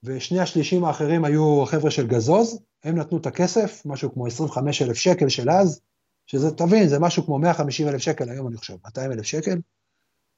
ושני 0.03 0.39
השלישים 0.39 0.85
האחרים 0.85 1.25
היו 1.25 1.65
חבר'ה 1.65 1.91
של 1.91 2.07
גזוז, 2.07 2.59
הם 2.83 2.95
נתנו 2.97 3.17
את 3.17 3.25
הכסף, 3.25 3.81
משהו 3.85 4.13
כמו 4.13 4.27
25 4.27 4.81
אלף 4.81 4.95
שקל 4.95 5.29
של 5.29 5.49
אז, 5.49 5.81
שזה, 6.27 6.51
תבין, 6.51 6.87
זה 6.87 6.99
משהו 6.99 7.25
כמו 7.25 7.39
150 7.39 7.87
אלף 7.87 8.01
שקל 8.01 8.29
היום, 8.29 8.47
אני 8.47 8.57
חושב, 8.57 8.73
200 8.85 9.11
אלף 9.11 9.25
שקל, 9.25 9.59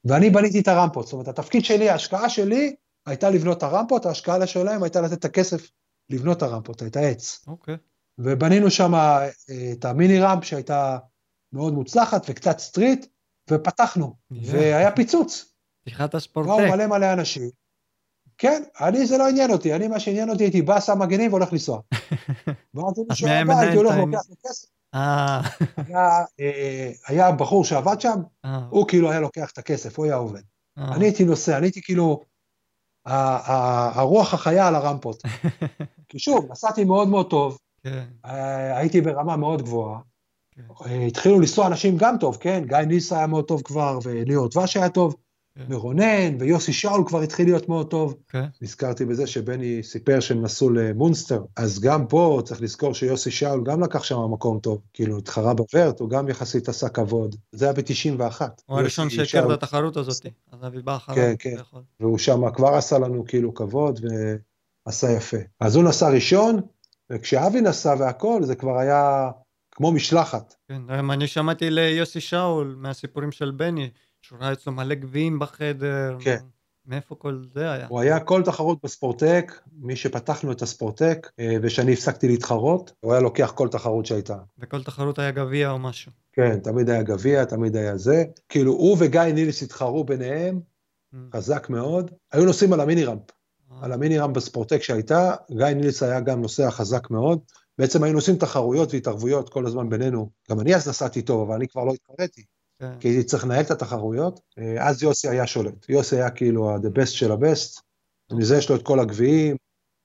ואני 0.04 0.30
בניתי 0.30 0.60
את 0.60 0.68
הרמפות, 0.68 1.04
זאת 1.04 1.12
אומרת, 1.12 1.28
התפקיד 1.28 1.64
שלי, 1.64 1.88
ההשקעה 1.88 2.28
שלי, 2.28 2.74
הייתה 3.06 3.30
לבנות 3.30 3.58
את 3.58 3.62
הרמפות, 3.62 4.06
ההשקעה 4.06 4.46
שלהם 4.46 4.82
הייתה 4.82 5.00
לתת 5.00 5.12
את 5.12 5.24
הכסף 5.24 5.70
לבנות 6.10 6.36
את 6.36 6.42
הרמפות, 6.42 6.82
את 6.82 6.96
העץ. 6.96 7.44
אוקיי. 7.46 7.76
ובנינו 8.18 8.70
שם 8.70 8.94
אה, 8.94 9.28
את 9.72 9.84
המיני 9.84 10.20
רמפ 10.20 10.44
שהייתה 10.44 10.98
מאוד 11.52 11.74
מוצלחת 11.74 12.26
וקצת 12.28 12.58
סטריט, 12.58 13.06
ופתחנו, 13.50 14.14
Yeah. 14.32 14.36
והיה 14.44 14.92
פיצוץ. 14.92 15.52
פתיחת 15.88 16.10
באו 16.10 16.16
הספורטק. 16.16 16.70
מלא 16.70 16.86
מלא 16.86 17.12
אנשים. 17.12 17.50
כן, 18.38 18.62
אני 18.80 19.06
זה 19.06 19.18
לא 19.18 19.28
עניין 19.28 19.50
אותי, 19.50 19.74
אני 19.74 19.88
מה 19.88 20.00
שעניין 20.00 20.30
אותי 20.30 20.44
הייתי 20.44 20.62
בא, 20.62 20.80
שם 20.80 20.98
מגנים 20.98 21.30
והולך 21.30 21.52
לנסוע. 21.52 21.80
ואמרתי 22.74 23.00
מי 23.24 23.30
היה 23.30 23.40
הבא, 23.40 23.58
הייתי 23.58 23.76
הולך? 23.76 23.94
לוקח 23.96 24.28
לו 24.28 24.34
כסף. 24.46 24.68
אה, 24.94 25.40
היה, 25.76 26.24
אה, 26.40 26.90
היה 27.08 27.32
בחור 27.32 27.64
שעבד 27.64 28.00
שם, 28.00 28.20
אה, 28.44 28.60
הוא 28.70 28.88
כאילו 28.88 29.10
היה 29.10 29.20
לוקח 29.20 29.50
את 29.50 29.58
הכסף, 29.58 29.98
הוא 29.98 30.06
היה 30.06 30.14
עובד. 30.14 30.40
אה. 30.78 30.94
אני 30.94 31.04
הייתי 31.04 31.24
נוסע, 31.24 31.58
אני 31.58 31.66
הייתי 31.66 31.82
כאילו 31.82 32.20
הרוח 33.04 34.34
החיה 34.34 34.68
על 34.68 34.74
הרמפות. 34.74 35.22
כי 36.08 36.18
שוב, 36.18 36.46
נסעתי 36.50 36.84
מאוד 36.84 37.08
מאוד 37.08 37.30
טוב, 37.30 37.58
כן, 37.82 38.04
אה, 38.24 38.76
הייתי 38.78 39.00
ברמה 39.00 39.36
מאוד 39.36 39.62
גבוהה. 39.62 40.00
כן. 40.52 40.62
אה, 40.86 41.06
התחילו 41.06 41.40
לנסוע 41.40 41.66
אנשים 41.66 41.96
גם 41.96 42.16
טוב, 42.20 42.36
כן? 42.40 42.64
גיא 42.66 42.76
ניסה 42.78 43.16
היה 43.16 43.26
מאוד 43.26 43.44
טוב 43.44 43.62
כבר, 43.62 43.98
וליאור 44.02 44.48
דבש 44.48 44.76
היה 44.76 44.88
טוב. 44.88 45.14
ורונן, 45.68 46.36
ויוסי 46.40 46.72
שאול 46.72 47.04
כבר 47.06 47.20
התחיל 47.20 47.46
להיות 47.46 47.68
מאוד 47.68 47.90
טוב. 47.90 48.14
כן. 48.28 48.44
נזכרתי 48.62 49.04
בזה 49.04 49.26
שבני 49.26 49.82
סיפר 49.82 50.20
שהם 50.20 50.42
נסעו 50.42 50.70
למונסטר, 50.70 51.44
אז 51.56 51.80
גם 51.80 52.06
פה 52.06 52.40
צריך 52.44 52.62
לזכור 52.62 52.94
שיוסי 52.94 53.30
שאול 53.30 53.64
גם 53.64 53.82
לקח 53.82 54.02
שם 54.02 54.18
מקום 54.32 54.58
טוב, 54.58 54.80
כאילו 54.92 55.18
התחרה 55.18 55.54
בוורט, 55.54 56.00
הוא 56.00 56.10
גם 56.10 56.28
יחסית 56.28 56.68
עשה 56.68 56.88
כבוד. 56.88 57.36
זה 57.52 57.64
היה 57.64 57.74
ב-91. 57.74 58.40
הוא 58.66 58.78
הראשון 58.78 59.10
שהכיר 59.10 59.46
את 59.46 59.50
התחרות 59.50 59.96
הזאת, 59.96 60.26
אז 60.52 60.66
אבי 60.66 60.82
בא 60.82 60.96
אחריו. 60.96 61.16
כן, 61.16 61.34
כן. 61.38 61.56
והוא 62.00 62.18
שם 62.18 62.50
כבר 62.50 62.74
עשה 62.74 62.98
לנו 62.98 63.24
כאילו 63.24 63.54
כבוד 63.54 64.00
ועשה 64.86 65.10
יפה. 65.10 65.36
אז 65.60 65.76
הוא 65.76 65.84
נסע 65.84 66.08
ראשון, 66.10 66.60
וכשאבי 67.12 67.60
נסע 67.60 67.94
והכל, 67.98 68.42
זה 68.42 68.54
כבר 68.54 68.78
היה 68.78 69.30
כמו 69.70 69.92
משלחת. 69.92 70.54
כן, 70.68 70.82
אני 70.90 71.26
שמעתי 71.26 71.70
ליוסי 71.70 72.20
שאול 72.20 72.76
מהסיפורים 72.78 73.32
של 73.32 73.50
בני, 73.50 73.90
שהוא 74.22 74.38
ראה 74.38 74.52
אצלו 74.52 74.72
מלא 74.72 74.94
גביעים 74.94 75.38
בחדר. 75.38 76.16
כן. 76.20 76.38
מאיפה 76.86 77.14
כל 77.14 77.42
זה 77.54 77.70
היה? 77.70 77.86
הוא 77.88 78.00
היה 78.00 78.20
כל 78.20 78.42
תחרות 78.44 78.78
בספורטק, 78.84 79.52
מי 79.72 79.96
שפתחנו 79.96 80.52
את 80.52 80.62
הספורטק, 80.62 81.30
אה, 81.40 81.56
ושאני 81.62 81.92
הפסקתי 81.92 82.28
להתחרות, 82.28 82.92
הוא 83.00 83.12
היה 83.12 83.22
לוקח 83.22 83.52
כל 83.54 83.68
תחרות 83.68 84.06
שהייתה. 84.06 84.36
וכל 84.58 84.82
תחרות 84.82 85.18
היה 85.18 85.30
גביע 85.30 85.70
או 85.70 85.78
משהו. 85.78 86.12
כן, 86.32 86.58
תמיד 86.60 86.90
היה 86.90 87.02
גביע, 87.02 87.44
תמיד 87.44 87.76
היה 87.76 87.96
זה. 87.96 88.24
כאילו, 88.48 88.72
הוא 88.72 88.96
וגיא 89.00 89.20
ניליס 89.20 89.62
התחרו 89.62 90.04
ביניהם, 90.04 90.60
Mm. 91.14 91.16
חזק 91.36 91.70
מאוד. 91.70 92.10
היו 92.32 92.44
נוסעים 92.44 92.72
על 92.72 92.80
המיני 92.80 93.04
רמפ, 93.04 93.20
אה, 93.72 93.76
על 93.82 93.92
המיני 93.92 94.18
רמפ 94.18 94.36
בספורטק 94.36 94.82
שהייתה, 94.82 95.34
גיא 95.50 95.66
ניליס 95.66 96.02
היה 96.02 96.20
גם 96.20 96.42
נוסע 96.42 96.70
חזק 96.70 97.10
מאוד. 97.10 97.40
בעצם 97.78 98.02
היינו 98.02 98.18
עושים 98.18 98.36
תחרויות 98.36 98.94
והתערבויות 98.94 99.48
כל 99.48 99.66
הזמן 99.66 99.88
בינינו. 99.88 100.30
גם 100.50 100.60
אני 100.60 100.74
אז 100.74 100.88
נסעתי 100.88 101.22
טוב, 101.22 101.48
אבל 101.48 101.56
אני 101.56 101.68
כבר 101.68 101.84
לא 101.84 101.92
התחרתי. 101.92 102.44
כי 103.00 103.08
הייתי 103.08 103.24
צריך 103.24 103.44
לנהל 103.44 103.60
את 103.60 103.70
התחרויות. 103.70 104.40
אה, 104.58 104.88
אז 104.88 105.02
יוסי 105.02 105.28
היה 105.28 105.46
שולט. 105.46 105.88
יוסי 105.88 106.16
היה 106.16 106.30
כאילו 106.30 106.70
ה-the 106.70 106.98
best 106.98 107.06
של 107.06 107.32
ה-best. 107.32 107.80
מזה 108.32 108.56
יש 108.56 108.70
לו 108.70 108.76
את 108.76 108.82
כל 108.82 109.00
הגביעים. 109.00 109.56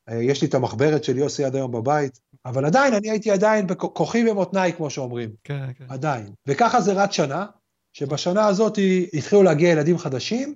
אה, 0.10 0.24
יש 0.24 0.42
לי 0.42 0.48
את 0.48 0.54
המחברת 0.54 1.04
של 1.04 1.18
יוסי 1.18 1.44
עד 1.44 1.56
היום 1.56 1.72
בבית, 1.72 2.20
אבל 2.46 2.66
עדיין, 2.66 2.94
אני 2.94 3.10
הייתי 3.10 3.32
עדיין 3.32 3.68
בכוחי 3.68 4.24
במותניי, 4.30 4.74
כמו 4.74 4.90
שאומרים. 4.90 5.30
כן, 5.44 5.74
כן. 5.78 5.86
עדיין. 5.90 6.34
וככה 6.48 6.82
זה 6.82 6.94
רץ 6.94 7.12
שנה, 7.12 7.46
שבשנה 7.94 8.48
הזאת 8.48 8.80
התחילו 9.14 9.44
להגיע 9.44 9.70
ילדים 9.70 9.98
חדשים, 9.98 10.56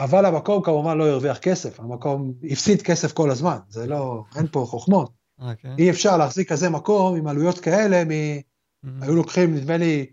אבל 0.00 0.26
המקום 0.26 0.62
כמובן 0.62 0.98
לא 0.98 1.08
הרוויח 1.08 1.38
כסף, 1.38 1.80
המקום 1.80 2.32
הפסיד 2.50 2.82
כסף 2.82 3.12
כל 3.12 3.30
הזמן, 3.30 3.58
זה 3.68 3.86
לא, 3.86 4.22
אין 4.36 4.46
פה 4.52 4.64
חוכמות. 4.68 5.12
אה, 5.40 5.54
כן. 5.54 5.74
אי 5.78 5.90
אפשר 5.90 6.16
להחזיק 6.16 6.52
כזה 6.52 6.70
מקום 6.70 7.16
עם 7.16 7.26
עלויות 7.26 7.58
כאלה, 7.58 8.04
מ... 8.04 8.10
Mm. 8.10 8.88
היו 9.00 9.14
לוקחים, 9.14 9.54
נדמה 9.54 9.76
לי, 9.76 10.06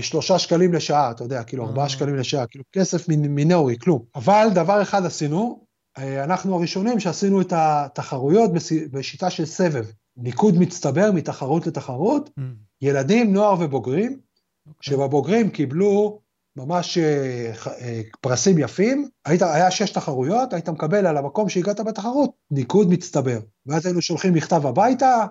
שלושה 0.00 0.38
שקלים 0.38 0.72
לשעה, 0.72 1.10
אתה 1.10 1.24
יודע, 1.24 1.42
כאילו 1.42 1.66
ארבעה 1.66 1.84
אה. 1.84 1.88
שקלים 1.88 2.16
לשעה, 2.16 2.46
כאילו 2.46 2.64
כסף 2.72 3.08
מינורי, 3.08 3.78
כלום. 3.78 4.02
אבל 4.14 4.48
דבר 4.54 4.82
אחד 4.82 5.04
עשינו, 5.04 5.64
אה, 5.98 6.24
אנחנו 6.24 6.54
הראשונים 6.54 7.00
שעשינו 7.00 7.40
את 7.40 7.52
התחרויות 7.56 8.50
בשיטה 8.92 9.30
של 9.30 9.44
סבב. 9.44 9.86
ניקוד 10.16 10.54
מצטבר 10.58 11.12
מתחרות 11.12 11.66
לתחרות. 11.66 12.30
ילדים, 12.82 13.32
נוער 13.32 13.56
ובוגרים, 13.60 14.20
אוקיי. 14.66 14.74
שבבוגרים 14.80 15.50
קיבלו 15.50 16.20
ממש 16.56 16.98
אה, 16.98 17.52
אה, 17.80 18.00
פרסים 18.20 18.58
יפים, 18.58 19.08
היית, 19.24 19.42
היה 19.42 19.70
שש 19.70 19.90
תחרויות, 19.90 20.52
היית 20.52 20.68
מקבל 20.68 21.06
על 21.06 21.16
המקום 21.16 21.48
שהגעת 21.48 21.80
בתחרות 21.80 22.30
ניקוד 22.50 22.90
מצטבר. 22.90 23.38
ואז 23.66 23.86
היינו 23.86 24.02
שולחים 24.02 24.34
מכתב 24.34 24.66
הביתה, 24.66 25.26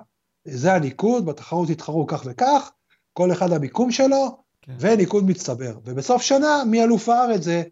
זה 0.48 0.74
הניקוד, 0.74 1.26
בתחרות 1.26 1.70
התחרו 1.70 2.08
כך 2.08 2.24
וכך, 2.26 2.72
כל 3.14 3.32
אחד 3.32 3.52
המיקום 3.52 3.92
שלו, 3.92 4.44
כן. 4.68 4.76
וניקוד 4.80 5.24
מצטבר. 5.24 5.78
ובסוף 5.86 6.22
שנה, 6.22 6.64
מי 6.68 6.84
אלוף 6.84 7.10
הארץ 7.10 7.42
זה 7.42 7.64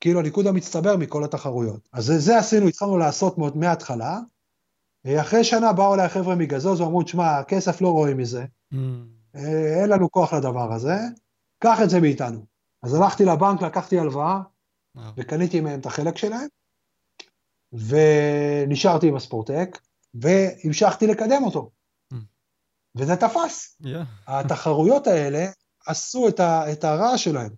כאילו 0.00 0.20
הניקוד 0.20 0.46
המצטבר 0.46 0.96
מכל 0.96 1.24
התחרויות. 1.24 1.88
אז 1.92 2.04
זה, 2.04 2.18
זה 2.18 2.38
עשינו, 2.38 2.68
התחלנו 2.68 2.98
לעשות 2.98 3.38
מאוד 3.38 3.56
מההתחלה. 3.56 4.18
אה, 5.06 5.20
אחרי 5.20 5.44
שנה 5.44 5.72
באו 5.72 5.94
אליי 5.94 6.08
חבר'ה 6.08 6.34
מגזוז 6.34 6.80
ואמרו, 6.80 7.02
תשמע, 7.02 7.42
כסף 7.42 7.80
לא 7.80 7.88
רואים 7.88 8.16
מזה, 8.16 8.44
Mm. 8.72 8.76
אה, 9.36 9.80
אין 9.82 9.90
לנו 9.90 10.10
כוח 10.10 10.32
לדבר 10.32 10.72
הזה, 10.72 10.96
קח 11.58 11.78
את 11.84 11.90
זה 11.90 12.00
מאיתנו. 12.00 12.46
אז 12.82 12.94
הלכתי 12.94 13.24
לבנק, 13.24 13.62
לקחתי 13.62 13.98
הלוואה, 13.98 14.40
וואו. 14.94 15.12
וקניתי 15.16 15.60
מהם 15.60 15.80
את 15.80 15.86
החלק 15.86 16.16
שלהם, 16.16 16.48
ונשארתי 17.72 19.08
עם 19.08 19.16
הספורטק, 19.16 19.78
והמשכתי 20.14 21.06
לקדם 21.06 21.42
אותו. 21.44 21.70
Mm. 22.12 22.16
וזה 22.96 23.16
תפס. 23.16 23.78
Yeah. 23.82 23.86
התחרויות 24.26 25.06
האלה 25.06 25.46
עשו 25.88 26.28
את, 26.28 26.40
ה, 26.40 26.72
את 26.72 26.84
הרעש 26.84 27.24
שלהם. 27.24 27.50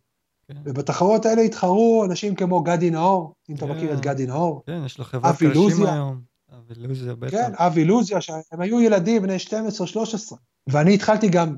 כן. 0.48 0.54
ובתחרויות 0.64 1.26
האלה 1.26 1.42
התחרו 1.42 2.04
אנשים 2.04 2.34
כמו 2.34 2.62
גדי 2.62 2.90
נאור, 2.90 3.34
אם 3.50 3.54
אתה 3.54 3.66
כן. 3.66 3.72
מכיר 3.72 3.92
את 3.92 4.00
גדי 4.00 4.26
נאור, 4.26 4.62
כן, 4.66 4.82
יש 4.86 4.98
לו 4.98 5.04
חברת 5.04 5.36
קרשים 5.38 5.50
לוזיה. 5.50 5.92
היום. 5.94 6.20
אבי 6.52 6.74
לוזיה, 6.74 7.14
בטח. 7.14 7.30
כן, 7.30 7.52
אבי 7.54 7.84
לוזיה, 7.84 8.20
שהם 8.20 8.60
היו 8.60 8.80
ילדים 8.80 9.22
בני 9.22 9.36
12-13. 9.36 10.34
ואני 10.66 10.94
התחלתי 10.94 11.28
גם 11.28 11.56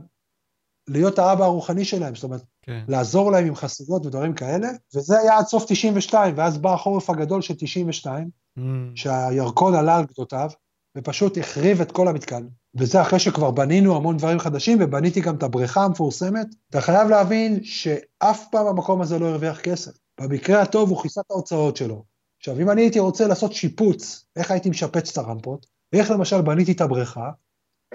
להיות 0.89 1.19
האבא 1.19 1.45
הרוחני 1.45 1.85
שלהם, 1.85 2.15
זאת 2.15 2.25
אומרת, 2.25 2.43
כן. 2.63 2.85
לעזור 2.89 3.33
להם 3.33 3.47
עם 3.47 3.55
חסידות 3.55 4.07
ודברים 4.07 4.35
כאלה, 4.35 4.69
וזה 4.95 5.19
היה 5.19 5.39
עד 5.39 5.45
סוף 5.45 5.65
92, 5.69 6.35
ואז 6.37 6.59
בא 6.59 6.75
החורף 6.75 7.11
הגדול 7.11 7.43
של 7.43 7.55
92, 7.55 8.31
Mm, 8.59 8.63
שהירקון 8.95 9.75
עלה 9.75 9.97
על 9.97 10.05
גדותיו, 10.05 10.51
ופשוט 10.99 11.39
החריב 11.39 11.81
את 11.81 11.93
כל 11.93 12.09
המתקן. 12.09 12.47
וזה 12.75 13.03
אחרי 13.03 13.19
שכבר 13.19 13.51
בנינו 13.51 13.97
המון 13.97 14.17
דברים 14.17 14.39
חדשים, 14.39 14.79
ובניתי 14.81 15.21
גם 15.21 15.37
את 15.37 15.43
הבריכה 15.43 15.85
המפורסמת. 15.85 16.47
אתה 16.71 16.81
חייב 16.81 17.09
להבין 17.09 17.65
שאף 17.65 18.47
פעם 18.51 18.67
המקום 18.67 19.03
הזה 19.03 19.19
לא 19.19 19.27
הרוויח 19.27 19.61
כסף. 19.61 19.93
במקרה 20.21 20.63
הטוב 20.63 20.91
הוא 20.91 21.03
כיסה 21.03 21.21
את 21.21 21.31
ההוצאות 21.31 21.77
שלו. 21.77 22.05
עכשיו, 22.39 22.61
אם 22.61 22.71
אני 22.71 22.83
הייתי 22.83 22.99
רוצה 22.99 23.27
לעשות 23.27 23.53
שיפוץ, 23.53 24.25
איך 24.37 24.51
הייתי 24.51 24.71
משפץ 24.71 25.11
את 25.11 25.19
הרמפות? 25.19 25.67
איך 25.93 26.11
למשל 26.11 26.41
בניתי 26.41 26.73
את 26.73 26.81
הבריכה? 26.81 27.31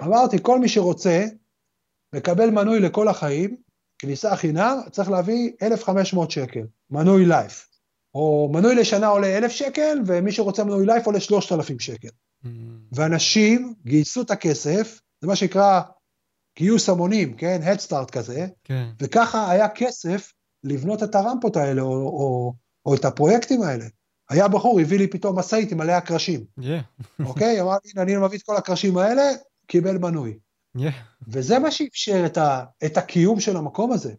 אמרתי, 0.02 0.36
כל 0.42 0.58
מי 0.58 0.68
שרוצה, 0.68 1.26
מקבל 2.14 2.50
מנוי 2.50 2.80
לכל 2.80 3.08
החיים, 3.08 3.56
כניסה 3.98 4.36
חינם, 4.36 4.78
צריך 4.90 5.10
להביא 5.10 5.52
1,500 5.62 6.30
שקל, 6.30 6.66
מנוי 6.90 7.26
לייף. 7.26 7.68
או 8.14 8.50
מנוי 8.52 8.74
לשנה 8.74 9.06
עולה 9.06 9.38
1,000 9.38 9.50
שקל, 9.50 9.98
ומי 10.06 10.32
שרוצה 10.32 10.64
מנוי 10.64 10.86
לייף 10.86 11.06
עולה 11.06 11.20
3,000 11.20 11.80
שקל. 11.80 12.08
Mm, 12.44 12.48
ואנשים 12.92 13.74
גייסו 13.86 14.22
את 14.22 14.30
הכסף, 14.30 15.00
זה 15.20 15.26
מה 15.26 15.36
שנקרא 15.36 15.80
גיוס 16.58 16.88
המונים, 16.88 17.34
כן? 17.36 17.60
Head 17.62 17.88
Start 17.88 18.10
כזה, 18.12 18.46
כן. 18.64 18.88
וככה 19.00 19.50
היה 19.50 19.68
כסף 19.68 20.32
לבנות 20.64 21.02
את 21.02 21.14
הרמפות 21.14 21.56
האלה, 21.56 21.82
או, 21.82 21.92
או, 21.92 22.54
או 22.86 22.94
את 22.94 23.04
הפרויקטים 23.04 23.62
האלה. 23.62 23.84
היה 24.30 24.48
בחור, 24.48 24.80
הביא 24.80 24.98
לי 24.98 25.06
פתאום 25.06 25.38
משאית 25.38 25.72
עם 25.72 25.78
מלא 25.78 25.92
הקרשים, 25.92 26.44
Yeah, 26.60 27.24
אוקיי? 27.24 27.60
אמר 27.62 27.76
לי, 27.84 27.90
הנה, 27.94 28.02
אני 28.02 28.16
מביא 28.16 28.38
את 28.38 28.42
כל 28.42 28.56
הקרשים 28.56 28.98
האלה, 28.98 29.22
קיבל 29.66 29.98
מנוי. 29.98 30.38
yeah. 30.76 30.80
וזה 31.28 31.58
מה 31.58 31.70
שאפשר 31.70 32.22
את, 32.26 32.38
ה, 32.38 32.64
את 32.84 32.96
הקיום 32.96 33.40
של 33.40 33.56
המקום 33.56 33.92
הזה. 33.92 34.14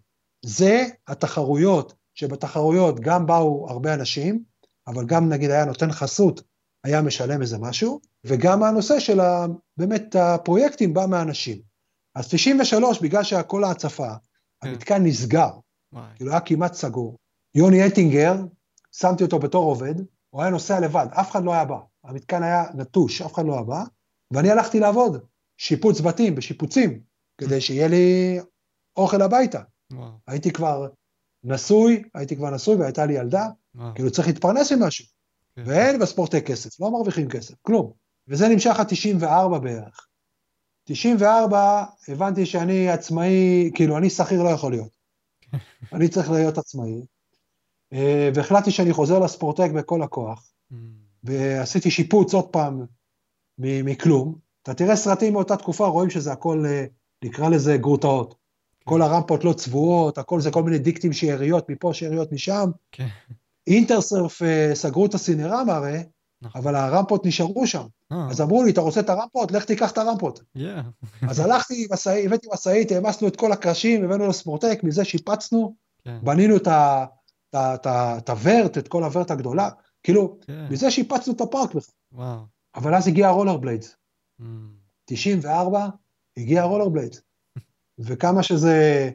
זה 0.46 0.86
התחרויות, 1.08 1.94
שבתחרויות 2.14 3.00
גם 3.00 3.26
באו 3.26 3.70
הרבה 3.70 3.94
אנשים, 3.94 4.44
אבל 4.88 5.06
גם 5.06 5.30
נגיד 5.30 5.52
היה 5.52 5.66
נותן 5.66 5.92
חסות, 5.92 6.42
היה 6.84 7.02
משלם 7.02 7.42
איזה 7.42 7.58
משהו, 7.58 8.00
וגם 8.24 8.64
הנושא 8.64 9.00
של 9.00 9.20
ה, 9.20 9.46
באמת 9.78 10.16
הפרויקטים 10.16 10.94
בא 10.94 11.06
מהאנשים. 11.06 11.62
אז 12.16 12.28
93, 12.30 13.02
בגלל 13.02 13.24
שכל 13.24 13.64
ההצפה, 13.64 14.12
המתקן 14.62 15.04
נסגר. 15.04 15.50
כאילו 16.16 16.32
היה 16.32 16.40
כמעט 16.40 16.74
סגור. 16.74 17.18
יוני 17.56 17.88
אטינגר, 17.88 18.36
שמתי 18.92 19.24
אותו 19.24 19.40
בתור 19.40 19.66
עובד, 19.66 19.96
הוא 20.30 20.42
היה 20.42 20.52
נוסע 20.52 20.80
לבד, 20.80 21.08
אף 21.12 21.32
אחד 21.32 21.44
לא 21.44 21.54
היה 21.54 21.66
בא. 21.66 21.78
המתקן 22.04 22.44
היה 22.44 22.64
נטוש, 22.76 23.22
אף 23.22 23.34
אחד 23.34 23.46
לא 23.46 23.54
היה 23.54 23.64
בא, 23.64 23.84
ואני 24.32 24.52
הלכתי 24.52 24.80
לעבוד, 24.80 25.26
שיפוץ 25.58 26.02
בתים, 26.02 26.36
בשיפוצים, 26.36 27.00
כדי 27.38 27.62
שיהיה 27.62 27.88
לי 27.88 28.40
אוכל 28.98 29.22
הביתה. 29.22 29.62
וואו. 29.94 30.12
הייתי 30.28 30.52
כבר 30.52 30.88
נשוי, 31.44 32.04
הייתי 32.14 32.36
כבר 32.36 32.50
נשוי 32.50 32.76
והייתה 32.76 33.06
לי 33.06 33.14
ילדה, 33.14 33.48
וואו. 33.76 33.96
כאילו 33.96 34.12
צריך 34.12 34.28
להתפרנס 34.28 34.72
ממשהו. 34.72 35.06
כן. 35.66 35.72
ואין 35.72 36.00
בספורטי 36.00 36.42
כסף, 36.42 36.80
לא 36.80 36.92
מרוויחים 36.92 37.30
כסף, 37.30 37.54
כלום. 37.62 37.92
וזה 38.28 38.48
נמשך 38.48 38.80
עד 38.80 38.88
94 38.88 39.60
בערך. 39.60 40.08
94, 40.84 41.84
הבנתי 42.08 42.46
שאני 42.46 42.90
עצמאי, 42.90 43.72
כאילו, 43.76 43.98
אני 43.98 44.10
שכיר 44.10 44.44
לא 44.44 44.50
יכול 44.50 44.72
להיות. 44.72 44.92
אני 45.94 46.08
צריך 46.08 46.32
להיות 46.32 46.58
עצמאי. 46.58 47.02
אה, 47.94 48.30
והחלטתי 48.36 48.72
שאני 48.72 48.94
חוזר 48.94 49.20
לספורטק 49.20 49.70
בכל 49.76 50.02
הכוח, 50.02 50.50
Mm, 50.72 50.76
ועשיתי 51.24 51.92
שיפוץ 51.92 52.34
עוד 52.34 52.48
פעם 52.48 52.86
מכלום. 53.58 54.36
אתה 54.64 54.74
תראה 54.74 54.96
סרטים 54.96 55.34
מאותה 55.34 55.58
תקופה, 55.58 55.88
רואים 55.88 56.10
שזה 56.10 56.32
הכל, 56.32 56.64
אה, 56.68 56.86
נקרא 57.24 57.50
לזה 57.50 57.78
גרוטאות. 57.78 58.36
כל 58.84 59.02
הרמפות 59.02 59.44
לא 59.44 59.54
צבועות, 59.54 60.18
הכל 60.18 60.42
זה 60.42 60.52
כל 60.52 60.64
מיני 60.64 60.80
דיקטים 60.80 61.14
שאריות 61.14 61.70
מפה, 61.70 61.94
שאריות 61.94 62.32
משם. 62.32 62.70
אינטרסרף 63.70 64.42
אה, 64.42 64.72
סגרו 64.74 65.06
את 65.06 65.14
הסינרמה 65.14 65.76
הרי, 65.76 66.04
נכון. 66.42 66.62
אבל 66.62 66.76
הרמפות 66.76 67.26
נשארו 67.26 67.68
שם. 67.68 67.84
אה, 68.12 68.28
אז 68.30 68.42
אמרו 68.42 68.64
לי, 68.64 68.72
אתה 68.72 68.82
רוצה 68.82 69.00
את 69.00 69.10
הרמפות? 69.10 69.52
לך 69.52 69.66
תיקח 69.66 69.92
את 69.92 69.98
הרמפות. 69.98 70.44
אז 71.30 71.40
הלכתי, 71.40 71.88
הבאתי 72.26 72.48
משאית, 72.54 72.92
העמסנו 72.92 73.28
את 73.28 73.36
כל 73.36 73.52
הקרשים, 73.52 74.04
הבאנו 74.04 74.28
לספורטק, 74.28 74.80
מזה 74.84 75.06
שיפצנו, 75.06 75.76
כן. 76.06 76.18
בנינו 76.24 76.56
את 77.56 78.30
הוורט, 78.30 78.78
את 78.78 78.88
כל 78.88 79.04
הוורט 79.04 79.32
הגדולה, 79.32 79.70
כאילו, 80.04 80.38
כן. 80.48 80.68
מזה 80.70 80.92
שיפצנו 80.92 81.34
את 81.34 81.42
הפארק 81.42 81.70
בכלל. 81.74 82.26
אבל 82.76 82.96
אז 82.96 83.08
הגיע 83.08 83.28
הרולר 83.28 83.58
בליידס, 83.58 83.96
Mm, 84.42 84.44
94, 85.06 85.88
הגיע 86.38 86.62
הרולר 86.62 86.90
בליידס. 86.90 87.22
וכמה 88.00 88.44
שזה 88.44 89.10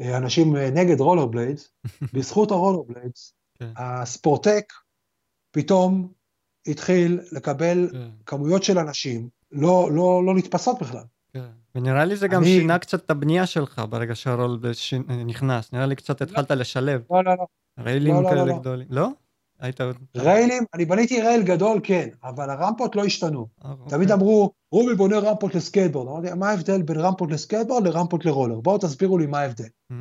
אה, 0.00 0.16
אנשים 0.16 0.56
נגד 0.56 1.00
רולר 1.00 1.26
בליידס, 1.26 1.70
בזכות 2.14 2.50
הרולר 2.50 2.82
בליידס, 2.82 3.34
כן. 3.60 3.70
הספורטק 3.76 4.72
פתאום 5.50 6.08
התחיל 6.66 7.20
לקבל 7.32 7.88
כן. 7.92 8.08
כמויות 8.26 8.62
של 8.62 8.78
אנשים 8.78 9.28
לא, 9.52 9.88
לא, 9.92 10.22
לא 10.26 10.34
נתפסות 10.34 10.80
בכלל. 10.82 11.02
כן. 11.32 11.44
ונראה 11.74 12.04
לי 12.04 12.16
זה 12.16 12.28
גם 12.28 12.42
אני- 12.42 12.58
שינה 12.58 12.78
קצת 12.78 13.04
את 13.04 13.10
הבנייה 13.10 13.46
שלך 13.46 13.82
ברגע 13.90 14.14
שהרולבלייד 14.14 14.74
ש- 14.76 14.94
נכנס, 15.26 15.72
נראה 15.72 15.86
לי 15.86 15.96
קצת 15.96 16.22
התחלת 16.22 16.50
לשלב. 16.50 17.02
לא, 17.10 17.24
לא, 17.24 17.36
לא. 17.38 17.46
ריילים 17.78 18.14
לא, 18.14 18.22
לא, 18.22 18.28
כאלה 18.28 18.40
לא, 18.44 18.46
לא. 18.48 18.58
גדולים. 18.58 18.86
לא? 18.90 19.08
היית. 19.60 19.80
ריילים, 20.16 20.64
אני 20.74 20.84
בניתי 20.84 21.22
rail 21.22 21.42
גדול, 21.42 21.80
כן, 21.82 22.08
אבל 22.24 22.50
הרמפות 22.50 22.96
לא 22.96 23.04
השתנו. 23.04 23.46
אה, 23.64 23.70
תמיד 23.88 24.10
אוקיי. 24.10 24.14
אמרו, 24.14 24.52
רובי 24.72 24.94
בונה 24.94 25.18
רמפות 25.18 25.54
לסקייטבורד. 25.54 26.08
אמרתי, 26.08 26.38
מה 26.38 26.50
ההבדל 26.50 26.82
בין 26.82 26.96
רמפות 27.00 27.30
לסקייטבורד 27.30 27.84
לרמפות 27.86 28.24
לרולר? 28.24 28.60
בואו 28.60 28.78
תסבירו 28.78 29.18
לי 29.18 29.26
מה 29.26 29.38
ההבדל. 29.40 29.64
Mm, 29.92 29.94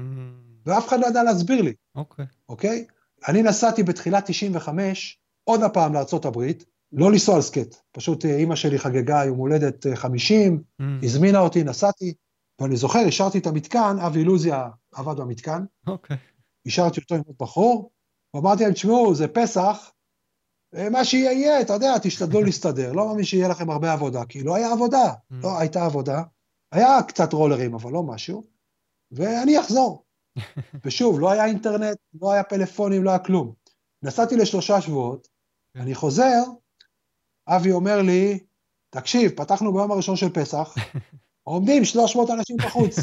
ואף 0.66 0.88
אחד 0.88 1.00
לא 1.00 1.08
ידע 1.08 1.24
להסביר 1.24 1.62
לי, 1.62 1.74
אוקיי. 1.96 2.26
אוקיי? 2.50 2.86
אני 3.28 3.44
נסעתי 3.44 3.84
בתחילת 3.84 4.24
95 4.26 5.20
עוד 5.44 5.64
הפעם 5.64 5.96
הברית, 6.26 6.66
לא 6.92 7.12
לנסוע 7.12 7.36
על 7.36 7.42
סקייט. 7.42 7.76
פשוט 7.92 8.26
אה, 8.26 8.36
אימא 8.36 8.56
שלי 8.56 8.80
חגגה 8.80 9.26
יום 9.26 9.38
הולדת 9.38 9.88
אה, 9.88 9.96
50, 9.96 10.64
Mm, 10.82 10.84
הזמינה 11.04 11.40
אותי, 11.40 11.64
נסעתי, 11.64 12.14
ואני 12.62 12.76
זוכר, 12.76 13.00
השארתי 13.00 13.38
את 13.38 13.48
המתקן, 13.48 13.96
אבי 14.06 14.20
אילוזיה 14.20 14.70
עבד 14.94 15.18
במתקן, 15.18 15.64
אוקיי. 15.88 16.18
השארתי 16.66 17.00
אותו 17.02 17.16
עם 17.16 17.22
עוד 17.26 17.36
בחור, 17.40 17.92
ואמרתי 18.34 18.64
להם, 18.64 18.74
תשמעו, 18.74 19.16
זה 19.16 19.28
פסח, 19.28 19.92
אה, 20.76 20.90
מה 20.90 21.06
שיהיה 21.06 21.32
יהיה, 21.32 21.62
אתה 21.62 21.74
יודע, 21.74 21.98
תשתדלו 22.02 22.42
להסתדר, 22.48 22.92
לא 22.92 23.08
מאמין 23.08 23.24
שיהיה 23.24 23.48
לכם 23.48 23.70
הרבה 23.70 23.94
עבודה, 23.94 24.26
כי 24.26 24.44
לא 24.44 24.56
היה 24.56 24.72
עבודה, 24.72 25.14
Mm. 25.32 25.36
לא 25.44 25.60
הייתה 25.60 25.86
עבודה, 25.86 26.24
היה 26.72 27.04
קצת 27.08 27.34
רולרים, 27.34 27.74
אבל 27.74 27.92
לא 27.92 28.04
משהו, 28.04 28.44
ואני 29.12 29.60
אחזור. 29.60 30.04
ושוב, 30.86 31.20
לא 31.20 31.32
היה 31.32 31.46
אינטרנט, 31.46 31.98
לא 32.22 32.32
היה 32.32 32.44
פלאפונים, 32.44 33.04
לא 33.04 33.10
היה 33.10 33.20
כלום. 33.20 33.54
נסעתי 34.04 34.36
לשלושה 34.38 34.82
שבועות. 34.82 35.28
אני 35.76 35.96
חוזר, 35.96 36.44
אבי 37.48 37.72
אומר 37.72 38.02
לי, 38.02 38.40
תקשיב, 38.90 39.32
פתחנו 39.32 39.74
ביום 39.74 39.92
הראשון 39.92 40.16
של 40.16 40.30
פסח, 40.30 40.76
עומדים 41.44 41.86
300 41.86 42.30
אנשים 42.30 42.58
בחוץ. 42.58 42.96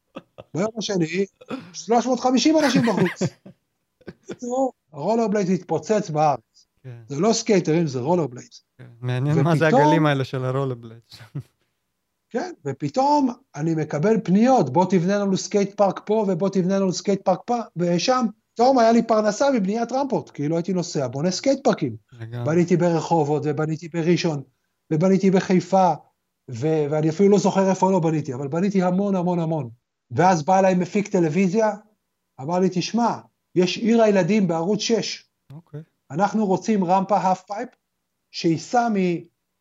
ביום 0.54 0.70
השני, 0.78 1.24
350 1.72 2.58
אנשים 2.58 2.82
בחוץ. 2.82 3.22
בקיצור, 4.08 4.72
התפוצץ 5.54 6.10
בארץ. 6.10 6.66
כן, 6.82 6.96
זה 7.08 7.20
לא 7.20 7.32
סקייטרים, 7.32 7.86
זה 7.86 8.00
רולר 8.00 8.26
בלייד. 8.26 8.48
כן. 8.78 8.84
מעניין 9.00 9.40
מה 9.40 9.56
זה 9.56 9.66
הגלים 9.66 10.06
האלה 10.06 10.24
של 10.24 10.44
הרולבלייד. 10.44 11.00
כן, 12.36 12.52
ופתאום 12.64 13.30
אני 13.54 13.74
מקבל 13.74 14.20
פניות, 14.24 14.72
בוא 14.72 14.84
תבנה 14.90 15.18
לנו 15.18 15.36
סקייט 15.36 15.74
פארק 15.74 16.00
פה 16.06 16.24
ובוא 16.28 16.48
תבנה 16.48 16.78
לנו 16.78 16.92
סקייט 16.92 17.24
פארק 17.24 17.40
פה 17.46 17.56
ושם. 17.76 18.26
פתאום 18.54 18.78
היה 18.78 18.92
לי 18.92 19.02
פרנסה 19.02 19.50
מבניית 19.50 19.92
רמפות, 19.92 20.30
כאילו 20.30 20.56
הייתי 20.56 20.72
נוסע, 20.72 21.06
בונה 21.06 21.30
סקייט 21.30 21.64
פארקים. 21.64 21.96
בניתי 22.44 22.76
ברחובות 22.76 23.42
ובניתי 23.44 23.88
בראשון 23.88 24.42
ובניתי 24.92 25.30
בחיפה, 25.30 25.92
ו- 26.50 26.86
ואני 26.90 27.08
אפילו 27.08 27.28
לא 27.28 27.38
זוכר 27.38 27.70
איפה 27.70 27.90
לא 27.90 28.00
בניתי, 28.00 28.34
אבל 28.34 28.48
בניתי 28.48 28.82
המון 28.82 29.14
המון 29.14 29.38
המון. 29.38 29.70
ואז 30.10 30.44
בא 30.44 30.58
אליי 30.58 30.74
מפיק 30.74 31.08
טלוויזיה, 31.08 31.76
אמר 32.40 32.58
לי, 32.58 32.68
תשמע, 32.72 33.18
יש 33.54 33.78
עיר 33.78 34.02
הילדים 34.02 34.48
בערוץ 34.48 34.80
6, 34.80 35.24
אוקיי. 35.52 35.80
אנחנו 36.10 36.46
רוצים 36.46 36.84
רמפה 36.84 37.16
half 37.16 37.42
pipe, 37.46 37.68
שייסע 38.30 38.88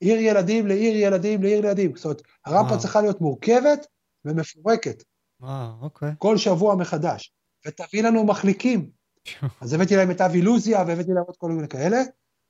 מעיר 0.05 0.19
ילדים 0.19 0.67
לעיר 0.67 0.95
ילדים 0.95 1.43
לעיר 1.43 1.65
ילדים. 1.65 1.95
זאת 1.95 2.05
אומרת, 2.05 2.21
הרמפה 2.45 2.69
וואו. 2.69 2.79
צריכה 2.79 3.01
להיות 3.01 3.21
מורכבת 3.21 3.87
ומפורקת, 4.25 5.03
וואו, 5.41 5.71
אוקיי. 5.81 6.11
כל 6.17 6.37
שבוע 6.37 6.75
מחדש, 6.75 7.33
ותביא 7.67 8.03
לנו 8.03 8.23
מחליקים. 8.23 8.89
אז 9.61 9.73
הבאתי 9.73 9.95
להם 9.95 10.11
את 10.11 10.21
אבי 10.21 10.41
לוזיה, 10.41 10.83
והבאתי 10.87 11.11
להם 11.13 11.23
עוד 11.27 11.37
כל 11.37 11.51
מיני 11.51 11.67
כאלה, 11.67 11.97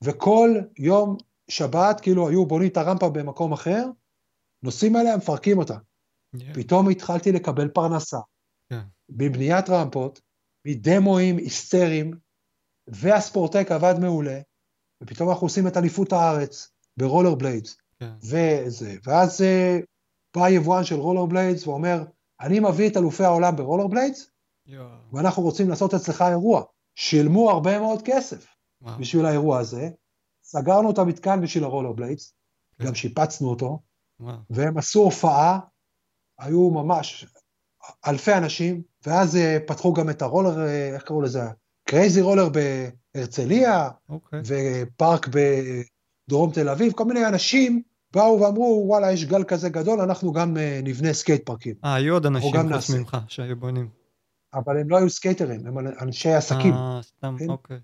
וכל 0.04 0.50
יום 0.78 1.16
שבת, 1.50 2.00
כאילו, 2.00 2.28
היו 2.28 2.46
בונים 2.46 2.68
את 2.68 2.76
הרמפה 2.76 3.10
במקום 3.10 3.52
אחר, 3.52 3.84
נוסעים 4.62 4.96
עליה, 4.96 5.16
מפרקים 5.16 5.58
אותה. 5.58 5.76
Yeah. 6.36 6.40
פתאום 6.54 6.90
התחלתי 6.90 7.32
לקבל 7.32 7.68
פרנסה. 7.68 8.18
כן. 8.70 8.80
בבניית 9.10 9.70
רמפות, 9.70 10.20
מדמואים 10.66 11.36
היסטריים, 11.36 12.10
והספורטק 12.86 13.66
עבד 13.70 13.94
מעולה, 14.00 14.40
ופתאום 15.02 15.30
אנחנו 15.30 15.46
עושים 15.46 15.66
את 15.66 15.76
אליפות 15.76 16.12
הארץ 16.12 16.75
ברולר 16.96 17.34
בליידס, 17.34 17.76
כן. 18.00 18.12
וזה, 18.22 18.96
ואז 19.04 19.42
אה, 19.42 19.78
בא 20.36 20.48
יבואן 20.48 20.84
של 20.84 20.94
רולר 20.94 21.26
בליידס 21.26 21.66
ואומר, 21.66 22.04
אני 22.40 22.60
מביא 22.60 22.90
את 22.90 22.96
אלופי 22.96 23.24
העולם 23.24 23.56
ברולר 23.56 23.86
בליידס. 23.86 24.30
ואנחנו 25.12 25.42
רוצים 25.42 25.68
לעשות 25.68 25.94
אצלך 25.94 26.22
אירוע. 26.22 26.62
שילמו 26.94 27.50
הרבה 27.50 27.78
מאוד 27.78 28.02
כסף 28.04 28.46
וואו. 28.82 28.98
בשביל 28.98 29.26
האירוע 29.26 29.58
הזה, 29.58 29.88
סגרנו 30.42 30.90
את 30.90 30.98
המתקן 30.98 31.40
בשביל 31.40 31.64
הרולר 31.64 31.92
בליידס, 31.92 32.34
כן. 32.78 32.84
גם 32.84 32.94
שיפצנו 32.94 33.48
אותו, 33.48 33.78
וואו. 34.20 34.36
והם 34.50 34.78
עשו 34.78 35.00
הופעה, 35.00 35.58
היו 36.38 36.70
ממש 36.70 37.26
אלפי 38.06 38.34
אנשים, 38.34 38.82
ואז 39.06 39.36
אה, 39.36 39.58
פתחו 39.66 39.92
גם 39.92 40.10
את 40.10 40.22
הרולר, 40.22 40.66
אה, 40.66 40.94
איך 40.94 41.02
קראו 41.02 41.22
לזה? 41.22 41.42
קרייזי 41.88 42.20
רולר 42.20 42.48
בהרצליה, 42.48 43.90
אוקיי. 44.08 44.40
ופארק 44.44 45.28
בדרום 46.28 46.52
תל 46.52 46.68
אביב, 46.68 46.92
כל 46.92 47.04
מיני 47.04 47.26
אנשים 47.26 47.82
באו 48.12 48.40
ואמרו, 48.40 48.84
וואלה, 48.86 49.12
יש 49.12 49.24
גל 49.24 49.44
כזה 49.44 49.68
גדול, 49.68 50.00
אנחנו 50.00 50.32
גם 50.32 50.56
אה, 50.56 50.80
נבנה 50.82 51.12
סקייט 51.12 51.46
פארקים. 51.46 51.74
אה, 51.84 51.94
היו 51.94 52.14
עוד 52.14 52.26
אנשים 52.26 52.52
חוץ. 52.72 52.90
ממך 52.90 53.16
שהיו 53.28 53.56
בונים. 53.56 53.88
אבל 54.54 54.80
הם 54.80 54.90
לא 54.90 54.96
היו 54.96 55.10
סקייטרים, 55.10 55.66
הם 55.66 55.78
אנשי 55.78 56.32
עסקים. 56.32 56.72
אה, 56.74 57.00
סתם, 57.02 57.36
כן. 57.38 57.50
אוקיי. 57.50 57.78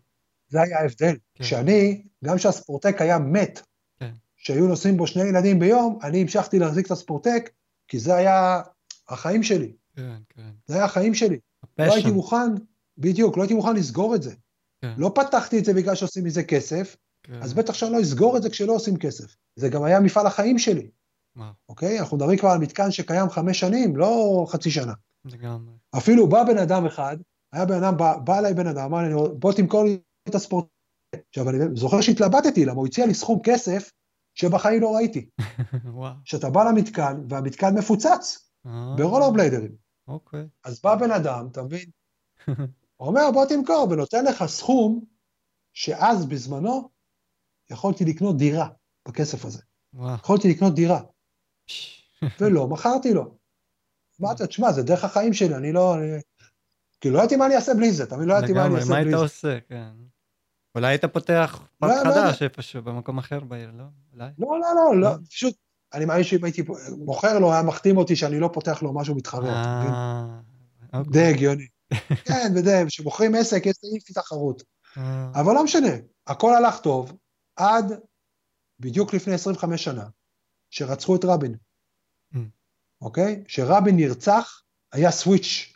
זה 0.49 0.63
היה 0.63 0.79
ההבדל. 0.79 1.17
כן. 1.35 1.45
שאני, 1.45 2.03
גם 2.25 2.37
כשהספורטק 2.37 3.01
היה 3.01 3.19
מת, 3.19 3.63
כן. 4.01 4.11
שהיו 4.37 4.67
נוסעים 4.67 4.97
בו 4.97 5.07
שני 5.07 5.23
ילדים 5.23 5.59
ביום, 5.59 5.99
אני 6.03 6.21
המשכתי 6.21 6.59
להחזיק 6.59 6.87
את 6.87 6.91
הספורטק, 6.91 7.51
כי 7.89 7.99
זה 7.99 8.15
היה 8.15 8.61
החיים 9.09 9.43
שלי. 9.43 9.73
כן, 9.97 10.17
כן. 10.29 10.51
זה 10.67 10.75
היה 10.75 10.85
החיים 10.85 11.15
שלי. 11.15 11.39
לא 11.79 11.85
הייתי 11.85 11.99
הפשן. 11.99 12.15
מוכן, 12.15 12.55
בדיוק, 12.99 13.37
לא 13.37 13.43
הייתי 13.43 13.55
מוכן 13.55 13.77
לסגור 13.77 14.15
את 14.15 14.23
זה. 14.23 14.35
כן. 14.83 14.95
לא 14.97 15.13
פתחתי 15.15 15.59
את 15.59 15.65
זה 15.65 15.75
בגלל 15.75 15.95
שעושים 15.95 16.25
מזה 16.25 16.43
כסף, 16.43 16.97
כן. 17.23 17.43
אז 17.43 17.55
בטח 17.55 17.75
שאני 17.75 17.93
לא 17.93 18.01
אסגור 18.01 18.37
את 18.37 18.43
זה 18.43 18.51
כשלא 18.51 18.73
עושים 18.73 18.97
כסף. 18.97 19.37
זה 19.57 19.69
גם 19.69 19.83
היה 19.83 20.01
מפעל 20.01 20.27
החיים 20.27 20.59
שלי, 20.59 20.91
וואו, 21.37 21.51
אוקיי? 21.69 22.01
אנחנו 22.01 22.17
מדברים 22.17 22.39
כבר 22.39 22.49
על 22.49 22.59
מתקן 22.59 22.91
שקיים 22.91 23.31
חמש 23.31 23.61
שנים, 23.61 23.97
לא 23.97 24.45
חצי 24.49 24.71
שנה. 24.71 24.93
לגמרי. 25.25 25.75
אפילו 25.97 26.29
בא 26.29 26.45
בן 26.45 26.59
אדם 26.59 26.87
אחד, 26.87 27.17
היה 27.53 27.65
בן 27.65 27.85
אדם, 27.85 27.97
בא, 27.97 28.17
בא 28.17 28.39
אליי 28.39 28.55
בן 28.55 28.67
אדם, 28.67 28.85
אמר 28.85 28.99
לי, 28.99 29.15
בוא 29.39 29.53
תמכור 29.53 29.85
לי 29.85 29.99
את 30.29 30.35
הספורט. 30.35 30.67
עכשיו, 31.29 31.51
אני 31.51 31.59
זוכר 31.75 32.01
שהתלבטתי, 32.01 32.65
למה 32.65 32.77
הוא 32.77 32.87
הציע 32.87 33.07
לי 33.07 33.15
סכום 33.15 33.41
כסף 33.45 33.91
שבחיים 34.35 34.83
לא 34.83 34.95
ראיתי. 34.95 35.29
וואו. 35.85 36.15
שאתה 36.25 36.51
בא 36.51 36.65
למתקן, 36.65 37.21
והמתקן 37.29 37.75
מפוצץ 37.79 38.51
אה, 38.67 38.95
ברולר 38.97 39.31
בליידרים. 39.31 39.73
אוקיי. 40.09 40.47
אז 40.65 40.81
בא 40.81 40.95
בן 40.95 41.11
אדם, 41.11 41.49
אתה 41.53 41.63
מבין? 41.63 41.91
הוא 42.97 43.07
אומר, 43.09 43.31
בוא 43.33 43.47
תמכור, 43.47 43.89
ונותן 43.91 44.25
לך 44.25 44.45
סכום 44.47 45.05
שאז, 45.73 46.27
בזמנו, 46.27 46.89
יכולתי 47.73 48.05
לקנות 48.05 48.37
דירה 48.37 48.69
בכסף 49.09 49.45
הזה. 49.45 49.59
וואו. 49.95 50.15
יכולתי 50.15 50.49
לקנות 50.49 50.75
דירה. 50.75 51.01
ולא 52.41 52.69
מכרתי 52.69 53.15
לו. 53.15 53.35
אמרתי, 54.21 54.47
תשמע, 54.47 54.73
זה 54.73 54.83
דרך 54.83 55.05
החיים 55.05 55.33
שלי, 55.33 55.55
אני 55.55 55.73
לא... 55.73 55.95
אני... 55.95 56.21
כאילו, 57.01 57.15
לא 57.15 57.21
ידעתי 57.21 57.37
מה 57.37 57.47
אני 57.47 57.57
אעשה 57.57 57.75
בלי 57.75 57.93
זה, 57.93 58.05
מבין? 58.05 58.29
לא 58.29 58.35
ידעתי 58.35 58.53
מה 58.53 58.61
אני 58.61 58.69
לגמרי, 58.69 58.81
אעשה 58.81 58.91
מה 58.91 59.01
בלי 59.01 59.09
היית 59.09 59.19
זה. 59.19 59.23
עושה, 59.23 59.59
כן. 59.69 59.91
אולי 60.75 60.87
היית 60.87 61.05
פותח 61.05 61.61
לא, 61.83 61.89
פארק 61.89 62.07
לא 62.07 62.13
חדש 62.13 62.43
איפשהו, 62.43 62.83
במקום 62.83 63.19
אחר 63.19 63.41
בעיר, 63.41 63.71
לא? 63.79 63.85
אולי? 64.13 64.29
לא, 64.39 64.61
לא, 64.61 64.75
לא, 64.75 64.95
לא, 64.95 65.01
לא? 65.01 65.17
פשוט, 65.31 65.55
אני 65.95 66.05
מאמין 66.05 66.25
שאם 66.25 66.45
הייתי 66.45 66.63
מוכר 66.99 67.39
לו, 67.39 67.53
היה 67.53 67.63
מחתים 67.63 67.97
אותי 67.97 68.17
שאני 68.17 68.41
לא 68.41 68.51
פותח 68.53 68.83
לו 68.83 68.95
משהו 68.95 69.15
מתחרה, 69.15 69.61
אתה 69.61 69.79
מבין? 69.81 69.95
אה, 69.95 70.99
אוקיי. 70.99 71.13
די 71.13 71.25
הגיוני. 71.25 71.67
כן, 72.29 72.53
ודי, 72.57 72.83
כשמוכרים 72.87 73.35
עסק, 73.35 73.67
יש 73.67 73.75
תחרות. 74.15 74.63
אה, 74.99 75.31
אבל 75.35 75.55
לא 75.55 75.65
משנה, 75.65 75.93
הכל 76.27 76.55
הלך 76.55 76.81
טוב, 76.81 77.13
עד 77.57 78.01
בדיוק 78.81 79.15
לפני 79.15 79.35
25 79.35 79.85
שנה, 79.85 80.09
שרצחו 80.71 81.17
את 81.17 81.25
רבין, 81.25 81.57
Mm. 82.35 82.39
אוקיי? 83.01 83.43
כשרבין 83.45 83.97
נרצח, 83.97 84.63
היה 84.93 85.11
סוויץ', 85.11 85.73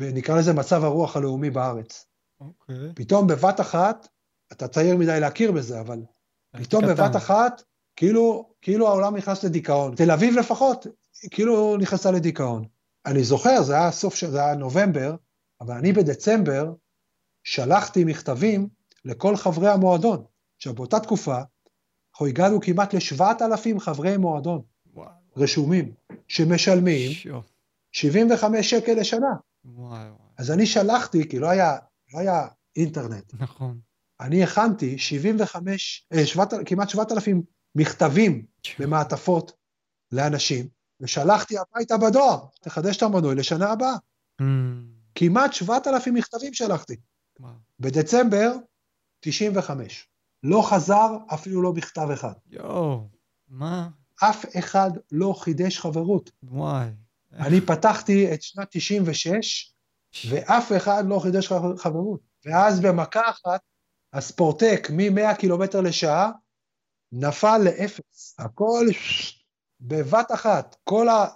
נקרא 0.00 0.38
לזה 0.38 0.52
מצב 0.52 0.84
הרוח 0.84 1.16
הלאומי 1.16 1.50
בארץ. 1.50 2.06
אוקיי. 2.40 2.76
פתאום 2.94 3.26
בבת 3.26 3.60
אחת, 3.60 4.08
אתה 4.52 4.68
צעיר 4.68 4.96
מדי 4.96 5.20
להכיר 5.20 5.52
בזה, 5.52 5.80
אבל 5.80 6.02
פתאום 6.50 6.84
קטן. 6.84 6.94
בבת 6.94 7.16
אחת, 7.16 7.62
כאילו, 7.96 8.54
כאילו 8.60 8.88
העולם 8.88 9.16
נכנס 9.16 9.44
לדיכאון. 9.44 9.94
תל 9.94 10.10
אביב 10.10 10.34
לפחות, 10.38 10.86
כאילו 11.30 11.76
נכנסה 11.76 12.10
לדיכאון. 12.10 12.64
אני 13.06 13.24
זוכר, 13.24 13.62
זה 13.62 13.74
היה 13.74 13.90
סוף, 13.90 14.14
זה 14.26 14.40
היה 14.44 14.54
נובמבר, 14.54 15.14
אבל 15.60 15.74
אני 15.74 15.92
בדצמבר 15.92 16.72
שלחתי 17.44 18.04
מכתבים 18.04 18.68
לכל 19.04 19.36
חברי 19.36 19.68
המועדון. 19.68 20.24
עכשיו, 20.60 20.74
באותה 20.74 21.00
תקופה, 21.00 21.36
אנחנו 22.12 22.26
הגענו 22.26 22.60
כמעט 22.60 22.94
ל-7,000 22.94 23.80
חברי 23.80 24.16
מועדון 24.16 24.62
וואו. 24.94 25.08
רשומים, 25.36 25.92
שמשלמים 26.28 27.12
שו. 27.12 27.42
75 27.92 28.70
שקל 28.70 28.92
לשנה. 28.92 29.34
וואי. 29.64 30.08
אז 30.38 30.50
אני 30.50 30.66
שלחתי, 30.66 31.28
כי 31.28 31.38
לא 31.38 31.50
היה, 31.50 31.76
לא 32.14 32.18
היה 32.18 32.48
אינטרנט, 32.76 33.34
נכון. 33.38 33.80
אני 34.20 34.42
הכנתי 34.42 34.98
75, 34.98 36.06
אה, 36.12 36.26
7,000, 36.26 36.64
כמעט 36.64 36.88
7,000 36.88 37.42
מכתבים 37.74 38.46
במעטפות 38.78 39.52
לאנשים, 40.12 40.68
ושלחתי 41.00 41.54
הביתה 41.58 41.96
בדואר, 41.96 42.46
תחדש 42.60 42.96
את 42.96 43.02
המנוי 43.02 43.34
לשנה 43.34 43.72
הבאה. 43.72 43.94
Mm, 44.42 44.44
כמעט 45.14 45.52
7,000 45.52 46.14
מכתבים 46.14 46.54
שלחתי. 46.54 46.96
וואו. 47.40 47.54
בדצמבר, 47.80 48.52
95. 49.20 50.10
לא 50.42 50.62
חזר 50.70 51.16
אפילו 51.34 51.62
לא 51.62 51.72
מכתב 51.72 52.08
אחד. 52.12 52.32
יואו. 52.50 53.08
מה? 53.48 53.88
אף 54.22 54.44
אחד 54.58 54.90
לא 55.12 55.34
חידש 55.38 55.78
חברות. 55.78 56.30
וואי. 56.42 56.88
אני 57.32 57.60
פתחתי 57.60 58.34
את 58.34 58.42
שנת 58.42 58.68
96, 58.70 59.72
ואף 60.30 60.72
אחד 60.76 61.04
לא 61.06 61.18
חידש 61.18 61.48
חבר- 61.48 61.76
חברות. 61.76 62.20
ואז 62.44 62.80
במכה 62.80 63.30
אחת, 63.30 63.60
הספורטק 64.12 64.88
מ-100 64.92 65.34
קילומטר 65.34 65.80
לשעה 65.80 66.30
נפל 67.12 67.58
לאפס. 67.58 68.34
הכל 68.38 68.86
בבת 69.80 70.32
אחת. 70.34 70.76
כל 70.84 71.08
ה... 71.08 71.26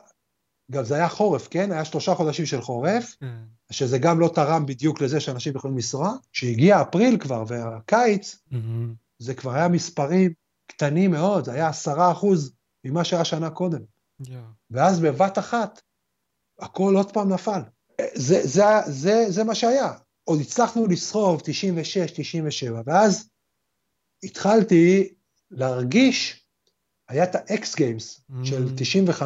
גם 0.70 0.84
זה 0.84 0.94
היה 0.94 1.08
חורף, 1.08 1.48
כן? 1.48 1.72
היה 1.72 1.84
שלושה 1.84 2.14
חודשים 2.14 2.46
של 2.46 2.60
חורף, 2.60 3.16
כן. 3.20 3.26
שזה 3.70 3.98
גם 3.98 4.20
לא 4.20 4.30
תרם 4.34 4.66
בדיוק 4.66 5.00
לזה 5.00 5.20
שאנשים 5.20 5.56
יכולים 5.56 5.76
לנסוע. 5.76 6.12
כשהגיע 6.32 6.82
אפריל 6.82 7.18
כבר 7.18 7.44
והקיץ, 7.48 8.38
מהמם. 8.50 8.94
זה 9.18 9.34
כבר 9.34 9.54
היה 9.54 9.68
מספרים 9.68 10.32
קטנים 10.66 11.10
מאוד, 11.10 11.44
זה 11.44 11.52
היה 11.52 11.68
עשרה 11.68 12.12
אחוז 12.12 12.52
ממה 12.84 13.04
שהיה 13.04 13.24
שנה 13.24 13.50
קודם. 13.50 13.80
יואו. 14.28 14.42
ואז 14.70 15.00
בבת 15.00 15.38
אחת, 15.38 15.80
הכל 16.60 16.94
עוד 16.96 17.12
פעם 17.12 17.32
נפל. 17.32 17.60
זה, 18.14 18.40
זה, 18.46 18.64
זה, 18.86 19.24
זה 19.28 19.44
מה 19.44 19.54
שהיה. 19.54 19.92
עוד 20.24 20.40
הצלחנו 20.40 20.86
לסחוב 20.86 21.40
96, 21.44 21.98
97, 22.20 22.82
ואז 22.86 23.28
התחלתי 24.22 25.14
להרגיש, 25.50 26.46
היה 27.08 27.24
את 27.24 27.34
האקס 27.34 27.76
גיימס 27.76 28.20
של 28.44 28.66
Mm. 28.66 28.80
95-6 29.20 29.22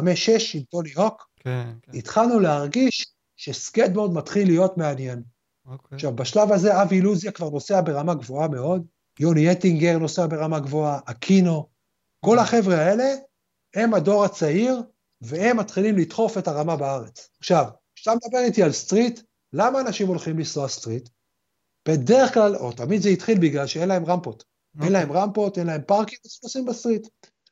עם 0.53 0.63
טוני 0.63 0.93
הוק, 0.93 1.29
כן, 1.35 1.71
כן. 1.81 1.97
התחלנו 1.97 2.39
להרגיש 2.39 3.13
שסקייטבורד 3.39 4.13
מתחיל 4.13 4.47
להיות 4.47 4.77
מעניין. 4.77 5.23
אוקיי. 5.65 5.95
עכשיו, 5.95 6.15
בשלב 6.15 6.51
הזה 6.51 6.81
אבי 6.81 6.95
אילוזיה 6.95 7.31
כבר 7.31 7.49
נוסע 7.49 7.81
ברמה 7.81 8.13
גבוהה 8.13 8.47
מאוד, 8.47 8.85
יוני 9.19 9.51
אטינגר 9.51 9.97
נוסע 9.97 10.27
ברמה 10.27 10.59
גבוהה, 10.59 10.99
אקינו, 11.05 11.67
כל 12.25 12.39
החבר'ה 12.39 12.75
האלה 12.75 13.13
הם 13.75 13.93
הדור 13.93 14.25
הצעיר, 14.25 14.81
והם 15.21 15.57
מתחילים 15.57 15.97
לדחוף 15.97 16.37
את 16.37 16.47
הרמה 16.47 16.75
בארץ. 16.75 17.29
עכשיו, 17.39 17.65
כשאתה 17.95 18.15
מדבר 18.15 18.39
איתי 18.39 18.63
על 18.63 18.71
street, 18.71 19.21
למה 19.53 19.81
אנשים 19.81 20.07
הולכים 20.07 20.37
לנסוע 20.37 20.67
street? 20.67 21.09
בדרך 21.87 22.33
כלל, 22.33 22.55
או 22.55 22.71
תמיד 22.71 23.01
זה 23.01 23.09
התחיל 23.09 23.39
בגלל 23.39 23.67
שאין 23.67 23.89
להם 23.89 24.05
רמפות. 24.05 24.43
אין 24.75 24.83
אוקיי. 24.83 24.93
להם 24.93 25.11
רמפות, 25.11 25.57
אין 25.57 25.67
להם 25.67 25.81
פארקים, 25.87 26.17
אז 26.25 26.39
נוסעים 26.43 26.65
ב 26.65 26.70
street. 26.70 27.07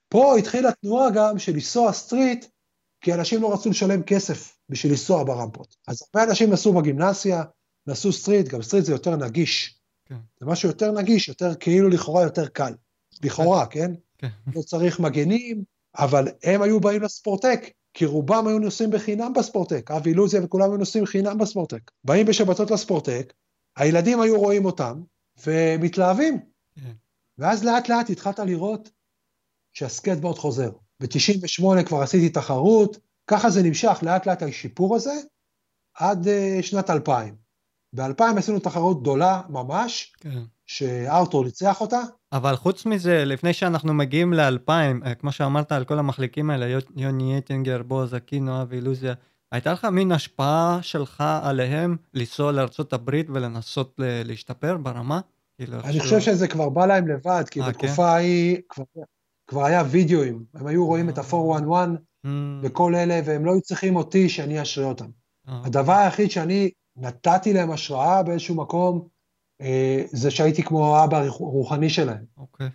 פה 0.10 0.38
התחילה 0.38 0.72
תנועה 0.72 1.10
גם 1.16 1.40
של 1.40 1.52
לנסוע 1.52 1.94
street, 1.94 2.46
כי 3.02 3.14
אנשים 3.14 3.42
לא 3.42 3.54
רצו 3.54 3.70
לשלם 3.70 4.04
כסף 4.04 4.57
בשביל 4.70 4.92
לנסוע 4.92 5.24
ברמפות. 5.24 5.76
אז 5.88 6.02
הרבה 6.02 6.30
אנשים 6.30 6.52
נסעו 6.52 6.74
בגימנסיה, 6.74 7.44
נסעו 7.88 8.14
street, 8.14 8.48
גם 8.48 8.62
street 8.62 8.86
זה 8.86 8.92
יותר 8.92 9.16
נגיש. 9.16 9.80
כן. 10.06 10.16
זה 10.40 10.46
משהו 10.46 10.70
יותר 10.70 10.92
נגיש, 10.92 11.28
יותר 11.28 11.56
כאילו 11.56 11.90
לכאורה 11.90 12.24
יותר 12.24 12.48
קל. 12.48 12.74
לכאורה, 13.24 13.66
כן? 13.66 13.92
כן. 14.18 14.28
לא 14.56 14.62
צריך 14.62 15.00
מגנים, 15.00 15.64
אבל 15.98 16.28
הם 16.44 16.62
היו 16.62 16.80
באים 16.80 17.02
לספורטק, 17.02 17.70
כי 17.94 18.06
רובם 18.06 18.48
היו 18.48 18.60
נוסעים 18.60 18.92
בחינם 18.92 19.34
בספורטק, 19.34 19.92
אבי 19.92 20.10
אילוזיה 20.10 20.44
וכולם 20.44 20.70
היו 20.70 20.78
נוסעים 20.78 21.06
חינם 21.06 21.38
בספורטק. 21.38 21.92
באים 22.04 22.26
בשבתות 22.26 22.72
לספורטק, 22.72 23.34
הילדים 23.78 24.22
היו 24.22 24.40
רואים 24.40 24.66
אותם, 24.66 25.02
ומתלהבים. 25.46 26.40
כן. 26.76 26.92
ואז 27.38 27.64
לאט 27.64 27.90
לאט 27.90 28.10
התחלת 28.10 28.40
לראות 28.40 28.90
שהסקטבורד 29.74 30.38
חוזר. 30.38 30.72
ב-98 31.00 31.84
כבר 31.86 32.02
עשיתי 32.02 32.30
תחרות, 32.30 32.98
ככה 33.28 33.50
זה 33.50 33.64
נמשך 33.64 34.00
לאט 34.02 34.26
לאט 34.26 34.44
השיפור 34.44 34.96
הזה, 34.96 35.14
עד 35.98 36.28
uh, 36.28 36.64
שנת 36.64 36.90
2000. 36.90 37.36
ב-2000 37.94 38.38
עשינו 38.38 38.60
תחרות 38.60 39.02
גדולה 39.02 39.42
ממש, 39.50 40.14
כן. 40.20 40.40
שארתור 40.66 41.46
ניצח 41.46 41.82
אותה, 41.82 42.02
אבל 42.32 42.56
חוץ 42.56 42.86
מזה, 42.86 43.26
לפני 43.26 43.54
שאנחנו 43.54 43.94
מגיעים 43.94 44.34
ל-2000, 44.34 45.16
כמו 45.20 45.32
שאמרת 45.32 45.72
על 45.72 45.86
כל 45.86 46.00
המחליקים 46.00 46.50
האלה, 46.50 46.68
יו- 46.68 46.80
יוני 46.96 47.38
אטינגר, 47.38 47.84
בועז 47.84 48.16
אקינו, 48.16 48.62
אבי 48.62 48.76
אילוזיה, 48.76 49.14
הייתה 49.52 49.72
לך 49.74 49.86
מין 49.86 50.12
השפעה 50.12 50.80
שלך 50.82 51.24
עליהם 51.42 51.98
לנסוע 52.14 52.52
לארה"ב 52.52 53.12
ולנסות 53.30 54.00
להשתפר 54.00 54.78
ברמה? 54.78 55.20
כאילו, 55.58 55.78
אני 55.84 56.00
חושב 56.00 56.20
שזה 56.20 56.48
כבר 56.48 56.70
בא 56.70 56.86
להם 56.86 57.08
לבד, 57.08 57.44
כי 57.52 57.62
אה, 57.62 57.70
בתקופה 57.70 57.96
כן? 57.96 58.02
ההיא 58.04 58.58
כבר, 58.70 58.84
כבר 59.48 59.66
היה 59.66 59.84
וידאוים, 59.90 60.46
הם 60.54 60.68
היו 60.68 60.86
רואים 60.86 61.10
את 61.10 61.18
ה-411 61.18 61.74
mm. 62.26 62.30
וכל 62.62 62.96
אלה, 62.96 63.20
והם 63.26 63.46
לא 63.46 63.52
היו 63.52 63.62
צריכים 63.62 63.96
אותי 63.96 64.30
שאני 64.30 64.62
אשרה 64.62 64.86
אותם. 64.86 65.10
אה. 65.50 65.62
הדבר 65.66 65.94
היחיד 65.94 66.32
שאני 66.32 66.72
נתתי 66.96 67.54
להם 67.54 67.72
השראה 67.72 68.24
באיזשהו 68.24 68.56
מקום, 68.56 69.08
אה, 69.62 70.04
זה 70.12 70.32
שהייתי 70.32 70.64
כמו 70.64 70.98
האבא 70.98 71.18
הרוחני 71.18 71.90
שלהם. 71.90 72.26
אוקיי. 72.38 72.70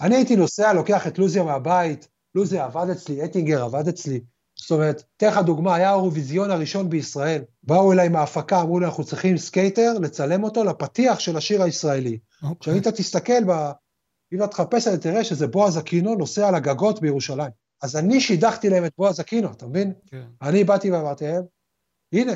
אני 0.00 0.16
הייתי 0.16 0.36
נוסע, 0.36 0.72
לוקח 0.72 1.06
את 1.06 1.18
לוזיה 1.18 1.42
מהבית, 1.42 2.08
לוזיה 2.34 2.64
עבד 2.64 2.90
אצלי, 2.90 3.24
אטינגר 3.24 3.64
עבד 3.64 3.88
אצלי. 3.88 4.20
זאת 4.56 4.70
אומרת, 4.70 5.02
אתן 5.16 5.26
לך 5.28 5.38
דוגמה, 5.38 5.74
היה 5.74 5.90
האירוויזיון 5.90 6.50
הראשון 6.50 6.90
בישראל. 6.90 7.42
באו 7.62 7.92
אליי 7.92 8.08
מההפקה, 8.08 8.60
אמרו 8.60 8.80
לי, 8.80 8.86
אנחנו 8.86 9.04
צריכים 9.04 9.36
סקייטר, 9.36 9.98
לצלם 10.00 10.44
אותו 10.44 10.64
לפתיח 10.64 11.20
של 11.20 11.36
השיר 11.36 11.62
הישראלי. 11.62 12.18
עכשיו, 12.58 12.74
אם 12.74 12.80
אתה 12.80 12.92
תסתכל, 12.92 13.44
ב... 13.46 13.70
אם 14.32 14.38
אתה 14.38 14.46
תחפש 14.46 14.88
זה, 14.88 14.98
תראה 14.98 15.24
שזה 15.24 15.46
בועז 15.46 15.78
אקינו 15.78 16.14
נוסע 16.14 16.48
על 16.48 16.54
הגגות 16.54 17.00
בירושלים. 17.00 17.50
אז 17.82 17.96
אני 17.96 18.20
שידכתי 18.20 18.70
להם 18.70 18.84
את 18.84 18.92
בועז 18.98 19.20
אקינו, 19.20 19.50
אתה 19.50 19.66
מבין? 19.66 19.92
כן. 20.06 20.24
אני 20.42 20.64
באתי 20.64 20.90
ואמרתי 20.90 21.24
להם, 21.24 21.42
הנה, 22.12 22.32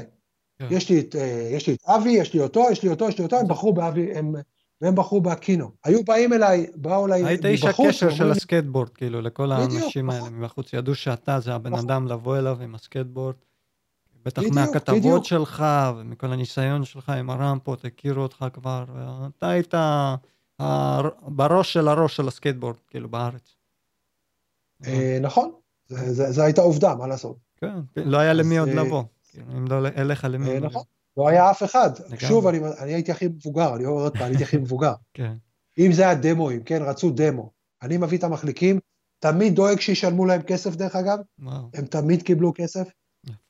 כן. 0.58 0.66
יש, 0.70 0.90
לי 0.90 1.00
את, 1.00 1.16
אה, 1.16 1.48
יש 1.50 1.66
לי 1.66 1.74
את 1.74 1.84
אבי, 1.84 2.10
יש 2.10 2.34
לי 2.34 2.40
אותו, 2.40 2.66
יש 2.72 2.82
לי 2.82 2.88
אותו, 2.88 3.08
יש 3.08 3.18
לי 3.18 3.24
אותו, 3.24 3.38
הם 3.38 3.48
בחרו 3.48 3.72
באבי, 3.72 4.12
הם, 4.14 4.34
והם 4.80 4.94
בחרו 4.94 5.20
באקינו. 5.20 5.70
היו 5.84 6.04
באים 6.04 6.32
אליי, 6.32 6.66
באו 6.74 7.06
אליי 7.06 7.22
מבחוץ. 7.22 7.44
היית 7.44 7.44
איש 7.44 7.64
הקשר 7.64 8.10
של 8.10 8.30
הסקייטבורד, 8.30 8.88
כאילו, 8.88 9.20
לכל 9.20 9.52
האנשים 9.52 10.10
האלה 10.10 10.30
מבחוץ. 10.30 10.72
ידעו 10.72 10.94
שאתה 10.94 11.40
זה 11.40 11.54
הבן 11.54 11.74
אדם 11.74 12.06
לבוא 12.06 12.38
אליו 12.38 12.62
עם 12.62 12.74
הסקייטבורד. 12.74 13.34
בטח 14.24 14.42
מהכתבות 14.54 15.24
שלך 15.24 15.64
ומכל 15.96 16.32
הניסיון 16.32 16.84
שלך 16.84 17.08
עם 17.08 17.30
הרמפות, 17.30 17.84
הכירו 17.84 18.22
אותך 18.22 18.44
כבר, 18.52 18.84
ואתה 18.94 19.48
היית 19.48 19.74
בראש 21.22 21.72
של 21.72 21.88
הראש 21.88 22.16
של 22.16 22.28
הסקייטבורד, 22.28 22.76
כאילו, 22.88 23.08
בארץ. 23.08 23.56
אה, 24.86 25.18
נכון, 25.20 25.50
זו 26.10 26.42
הייתה 26.42 26.60
עובדה, 26.60 26.94
מה 26.94 27.06
לעשות. 27.06 27.36
כן, 27.60 27.74
לא 27.96 28.18
היה 28.18 28.32
למי 28.32 28.58
עוד 28.58 28.68
אה, 28.68 28.74
לבוא, 28.74 29.02
אם 29.56 29.66
לא 29.68 29.88
אליך 29.96 30.26
למי 30.30 30.56
לבוא. 30.56 30.66
נכון. 30.66 30.82
לא 31.16 31.28
היה 31.28 31.50
אף 31.50 31.62
אחד. 31.62 31.90
שוב, 32.18 32.46
אני, 32.46 32.60
הייתי 32.80 33.12
הכי 33.12 33.28
מבוגר, 33.28 33.76
אני 33.76 33.86
אומר 33.86 34.02
עוד 34.02 34.12
פעם, 34.12 34.22
אני 34.22 34.30
הייתי 34.30 34.44
הכי 34.44 34.56
מבוגר. 34.56 34.92
כן. 35.14 35.32
אם 35.78 35.92
זה 35.92 36.02
היה 36.02 36.14
דמוים, 36.14 36.62
כן, 36.62 36.82
רצו 36.82 37.10
דמו. 37.10 37.50
אני 37.82 37.96
מביא 37.96 38.18
את 38.18 38.24
המחליקים, 38.24 38.78
תמיד 39.18 39.54
דואג 39.54 39.80
שישלמו 39.80 40.26
להם 40.26 40.42
כסף, 40.42 40.76
דרך 40.76 40.96
אגב. 40.96 41.18
הם 41.74 41.86
תמיד 41.90 42.22
קיבלו 42.22 42.52
כסף. 42.54 42.88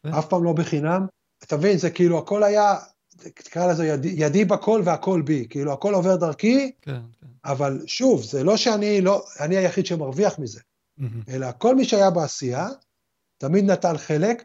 אף 0.07 0.29
פעם 0.29 0.45
לא 0.45 0.53
בחינם. 0.53 1.07
אתה 1.45 1.57
מבין, 1.57 1.79
זה 1.79 1.91
כאילו, 1.91 2.19
הכל 2.19 2.43
היה, 2.43 2.77
תקרא 3.17 3.67
לזה 3.67 3.87
ידי, 3.87 4.15
ידי 4.17 4.45
בכל 4.45 4.83
והכל 4.85 5.23
בי. 5.23 5.47
כאילו, 5.51 5.73
הכל 5.73 5.95
עובר 5.95 6.17
דרכי, 6.17 6.73
כן, 6.83 7.01
כן. 7.21 7.27
אבל 7.45 7.83
שוב, 7.87 8.23
זה 8.23 8.45
לא 8.45 8.57
שאני 8.57 9.01
לא, 9.01 9.25
אני 9.41 9.57
היחיד 9.57 9.87
שמרוויח 9.87 10.39
מזה. 10.39 10.61
אלא 11.29 11.49
כל 11.59 11.75
מי 11.75 11.85
שהיה 11.85 12.11
בעשייה, 12.11 12.69
תמיד 13.39 13.71
נטל 13.71 13.99
חלק, 13.99 14.45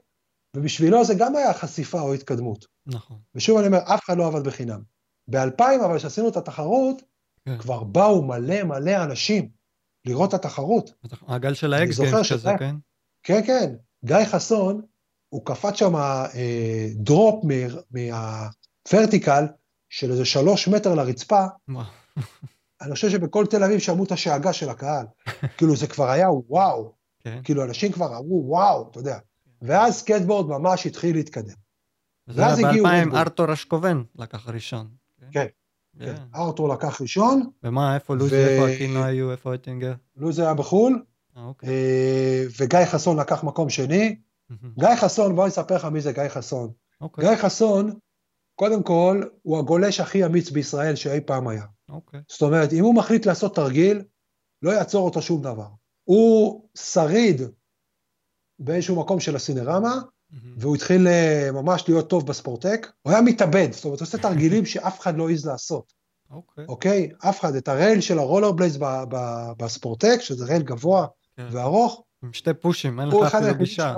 ובשבילו 0.55 1.05
זה 1.05 1.13
גם 1.17 1.35
היה 1.35 1.53
חשיפה 1.53 2.01
או 2.01 2.13
התקדמות. 2.13 2.65
נכון. 2.85 3.17
ושוב 3.35 3.57
אני 3.57 3.67
אומר, 3.67 3.79
אף 3.83 4.05
אחד 4.05 4.17
לא 4.17 4.27
עבד 4.27 4.43
בחינם. 4.43 4.81
ב-2000, 5.27 5.85
אבל 5.85 5.97
כשעשינו 5.97 6.29
את 6.29 6.37
התחרות, 6.37 7.01
כן. 7.45 7.57
כבר 7.57 7.83
באו 7.83 8.23
מלא 8.23 8.63
מלא 8.63 9.03
אנשים 9.03 9.49
לראות 10.05 10.29
את 10.29 10.33
התחרות. 10.33 10.91
הגל 11.27 11.53
של 11.53 11.73
ה 11.73 11.86
X 11.86 11.99
Games 11.99 12.31
כזה, 12.31 12.49
כן? 12.59 12.75
כן, 13.23 13.41
כן. 13.45 13.75
גיא 14.05 14.25
חסון, 14.25 14.81
הוא 15.29 15.45
קפץ 15.45 15.75
שם 15.75 15.95
אה, 15.95 16.87
drop 16.95 17.43
מה 17.91 18.22
vertical 18.22 19.45
של 19.89 20.11
איזה 20.11 20.25
שלוש 20.25 20.67
מטר 20.67 20.95
לרצפה. 20.95 21.45
אני 22.81 22.93
חושב 22.93 23.09
שבכל 23.09 23.45
תל 23.45 23.63
אביב 23.63 23.79
שמעו 23.79 24.03
את 24.03 24.11
השאגה 24.11 24.53
של 24.53 24.69
הקהל. 24.69 25.05
כאילו, 25.57 25.75
זה 25.75 25.87
כבר 25.87 26.09
היה 26.09 26.31
וואו. 26.31 26.93
כן. 27.19 27.39
כאילו, 27.43 27.63
אנשים 27.63 27.91
כבר 27.91 28.17
אמרו 28.17 28.43
וואו, 28.47 28.89
אתה 28.91 28.99
יודע. 28.99 29.17
ואז 29.61 29.95
סקטבורד 29.95 30.49
ממש 30.49 30.85
התחיל 30.85 31.15
להתקדם. 31.15 31.55
זה 32.27 32.45
היה 32.47 32.55
ב-2000 32.55 33.15
ארתור 33.17 33.53
אשקובן 33.53 34.03
לקח 34.15 34.49
ראשון. 34.49 34.87
כן, 35.31 35.45
כן, 35.99 36.15
ארתור 36.35 36.69
לקח 36.69 37.01
ראשון. 37.01 37.49
ומה, 37.63 37.95
איפה 37.95 38.15
לוזי, 38.15 38.35
איפה 38.35 38.73
אקינו 38.73 39.03
היו, 39.03 39.31
איפה 39.31 39.55
אטינגר? 39.55 39.93
לוזי 40.15 40.41
היה 40.41 40.53
בחו"ל, 40.53 41.03
אה, 41.37 41.43
אוקיי. 41.43 41.69
אה, 41.69 42.43
וגיא 42.59 42.85
חסון 42.85 43.19
לקח 43.19 43.43
מקום 43.43 43.69
שני. 43.69 44.15
גיא 44.79 44.95
חסון, 44.95 45.35
בוא 45.35 45.43
אני 45.43 45.49
אספר 45.49 45.75
לך 45.75 45.85
מי 45.85 46.01
זה 46.01 46.11
גיא 46.11 46.27
חסון. 46.27 46.71
אוקיי. 47.01 47.29
גיא 47.29 47.35
חסון, 47.35 47.91
קודם 48.55 48.83
כל, 48.83 49.23
הוא 49.41 49.59
הגולש 49.59 49.99
הכי 49.99 50.25
אמיץ 50.25 50.49
בישראל 50.49 50.95
שאי 50.95 51.21
פעם 51.21 51.47
היה. 51.47 51.63
אוקיי. 51.89 52.19
זאת 52.29 52.41
אומרת, 52.41 52.73
אם 52.73 52.83
הוא 52.83 52.95
מחליט 52.95 53.25
לעשות 53.25 53.55
תרגיל, 53.55 54.01
לא 54.61 54.71
יעצור 54.71 55.05
אותו 55.05 55.21
שום 55.21 55.41
דבר. 55.41 55.67
הוא 56.03 56.63
שריד 56.77 57.41
באיזשהו 58.59 58.99
מקום 58.99 59.19
של 59.19 59.35
הסינרמה, 59.35 59.95
והוא 60.57 60.75
התחיל 60.75 61.07
אה, 61.07 61.49
ממש 61.53 61.83
להיות 61.87 62.09
טוב 62.09 62.27
בספורטק, 62.27 62.91
הוא 63.01 63.13
היה 63.13 63.21
מתאבד, 63.21 63.67
זאת 63.71 63.85
אומרת, 63.85 63.99
הוא 63.99 64.05
עושה 64.05 64.17
תרגילים 64.17 64.65
שאף 64.71 64.99
אחד 64.99 65.17
לא 65.17 65.29
העז 65.29 65.45
לעשות. 65.45 65.93
אוקיי. 66.31 66.65
אוקיי? 66.67 67.09
אף 67.29 67.39
אחד, 67.39 67.55
את 67.55 67.67
הרייל 67.67 68.01
של 68.01 68.19
הרולר 68.19 68.51
בלייז 68.51 68.79
בספורטק, 69.57 70.17
שזה 70.19 70.45
רייל 70.45 70.63
גבוה 70.63 71.07
כן. 71.35 71.47
וארוך. 71.51 72.03
עם 72.23 72.33
שתי 72.33 72.53
פושים, 72.53 72.99
אין 72.99 73.09
לך 73.09 73.35
אפילו 73.35 73.55
גישה. 73.55 73.95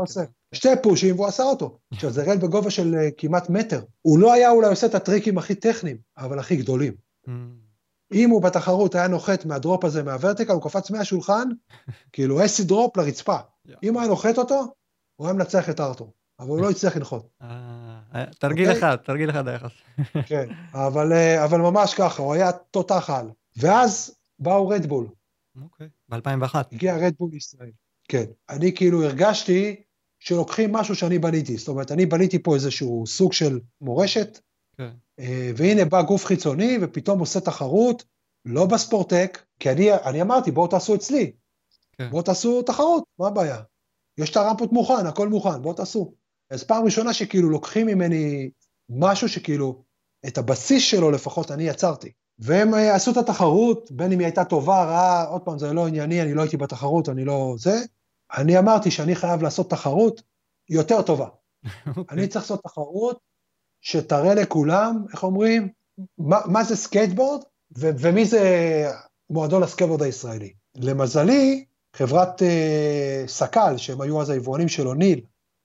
שתי 0.51 0.69
פושים 0.83 1.15
והוא 1.15 1.27
עשה 1.27 1.43
אותו. 1.43 1.77
עכשיו, 1.93 2.11
זה 2.11 2.23
רייל 2.23 2.37
בגובה 2.37 2.71
של 2.71 2.95
uh, 2.95 3.11
כמעט 3.17 3.49
מטר. 3.49 3.83
הוא 4.01 4.19
לא 4.19 4.33
היה 4.33 4.51
אולי 4.51 4.69
עושה 4.69 4.87
את 4.87 4.95
הטריקים 4.95 5.37
הכי 5.37 5.55
טכניים, 5.55 5.97
אבל 6.17 6.39
הכי 6.39 6.55
גדולים. 6.55 6.93
Mm. 7.27 7.29
אם 8.13 8.29
הוא 8.29 8.41
בתחרות 8.41 8.95
היה 8.95 9.07
נוחת 9.07 9.45
מהדרופ 9.45 9.85
הזה, 9.85 10.03
מהוורטיקל, 10.03 10.53
הוא 10.53 10.61
קפץ 10.61 10.91
מהשולחן, 10.91 11.49
כאילו 12.13 12.45
אסי 12.45 12.63
דרופ 12.63 12.97
לרצפה. 12.97 13.37
אם 13.83 13.93
הוא 13.93 14.01
היה 14.01 14.09
נוחת 14.09 14.37
אותו, 14.37 14.73
הוא 15.15 15.27
היה 15.27 15.33
מנצח 15.33 15.69
את 15.69 15.79
ארתור. 15.79 16.13
אבל 16.39 16.49
הוא 16.49 16.61
לא 16.61 16.69
הצליח 16.69 16.95
לנחות. 16.95 17.29
אה, 17.41 18.25
תרגיל 18.39 18.67
אוקיי? 18.67 18.79
אחד, 18.79 18.95
תרגיל 18.95 19.29
אחד 19.29 19.47
היחס. 19.47 19.71
כן, 20.29 20.49
אה, 20.75 20.87
אבל 21.43 21.57
ממש 21.57 21.93
ככה, 21.93 22.23
הוא 22.23 22.33
היה 22.33 22.51
תותח 22.51 23.09
על. 23.09 23.29
ואז 23.57 24.15
באו 24.39 24.67
רדבול. 24.67 25.07
אוקיי, 25.61 25.87
ב-2001. 26.09 26.55
הגיע 26.71 26.97
רדבול 26.97 27.29
לישראל. 27.31 27.71
כן. 28.07 28.25
אני 28.49 28.75
כאילו 28.75 29.03
הרגשתי 29.03 29.83
שלוקחים 30.19 30.71
משהו 30.71 30.95
שאני 30.95 31.19
בניתי. 31.19 31.57
זאת 31.57 31.67
אומרת, 31.67 31.91
אני 31.91 32.05
בניתי 32.05 32.43
פה 32.43 32.55
איזשהו 32.55 33.03
סוג 33.07 33.33
של 33.33 33.59
מורשת, 33.81 34.39
כן. 34.79 34.89
אה, 35.19 35.51
והנה 35.55 35.85
בא 35.85 36.01
גוף 36.01 36.25
חיצוני 36.25 36.77
ופתאום 36.81 37.19
עושה 37.19 37.39
תחרות, 37.39 38.03
לא 38.45 38.65
בספורטק, 38.65 39.41
כי 39.59 39.71
אני, 39.71 39.93
אני 39.93 40.21
אמרתי, 40.21 40.51
בואו 40.51 40.67
תעשו 40.67 40.95
אצלי. 40.95 41.31
כן. 41.97 42.09
בואו 42.09 42.21
תעשו 42.21 42.61
תחרות, 42.61 43.03
מה 43.19 43.27
הבעיה? 43.27 43.61
יש 44.17 44.31
את 44.31 44.37
הרמפות 44.37 44.71
מוכן, 44.71 45.05
הכל 45.05 45.29
מוכן, 45.29 45.61
בואו 45.61 45.73
תעשו. 45.73 46.13
אז 46.49 46.63
פעם 46.63 46.85
ראשונה 46.85 47.13
שכאילו 47.13 47.49
לוקחים 47.49 47.87
ממני 47.87 48.49
משהו 48.89 49.29
שכאילו, 49.29 49.83
את 50.27 50.37
הבסיס 50.37 50.83
שלו 50.83 51.11
לפחות 51.11 51.51
אני 51.51 51.63
יצרתי. 51.63 52.11
והם 52.39 52.73
אה, 52.73 52.95
עשו 52.95 53.11
את 53.11 53.17
התחרות, 53.17 53.91
בין 53.91 54.11
אם 54.11 54.19
היא 54.19 54.25
הייתה 54.25 54.45
טובה, 54.45 54.83
רעה, 54.83 55.23
עוד 55.23 55.41
פעם, 55.41 55.59
זה 55.59 55.73
לא 55.73 55.87
ענייני, 55.87 56.21
אני 56.21 56.33
לא 56.33 56.41
הייתי 56.41 56.57
בתחרות, 56.57 57.09
אני 57.09 57.25
לא 57.25 57.55
זה. 57.57 57.79
אני 58.37 58.59
אמרתי 58.59 58.91
שאני 58.91 59.15
חייב 59.15 59.41
לעשות 59.41 59.69
תחרות 59.69 60.21
יותר 60.69 61.01
טובה. 61.01 61.27
Okay. 61.27 61.69
אוקיי. 61.97 62.03
אני 62.09 62.27
צריך 62.27 62.45
לעשות 62.45 62.63
תחרות 62.63 63.28
שתראה 63.81 64.35
לכולם, 64.35 65.05
איך 65.13 65.23
אומרים, 65.23 65.69
מה, 66.17 66.39
מה 66.45 66.63
זה 66.63 66.75
סקייטבורד 66.75 67.41
ו- 67.77 67.89
ומי 67.99 68.25
זה 68.25 68.41
מועדון 69.29 69.63
הסקייטבורד 69.63 70.01
הישראלי. 70.01 70.53
למזלי, 70.75 71.65
חברת 71.95 72.41
uh, 72.41 73.27
סק"ל, 73.27 73.77
שהם 73.77 74.01
היו 74.01 74.21
אז 74.21 74.29
היבואנים 74.29 74.67
של 74.67 74.87
אוניל, 74.87 75.21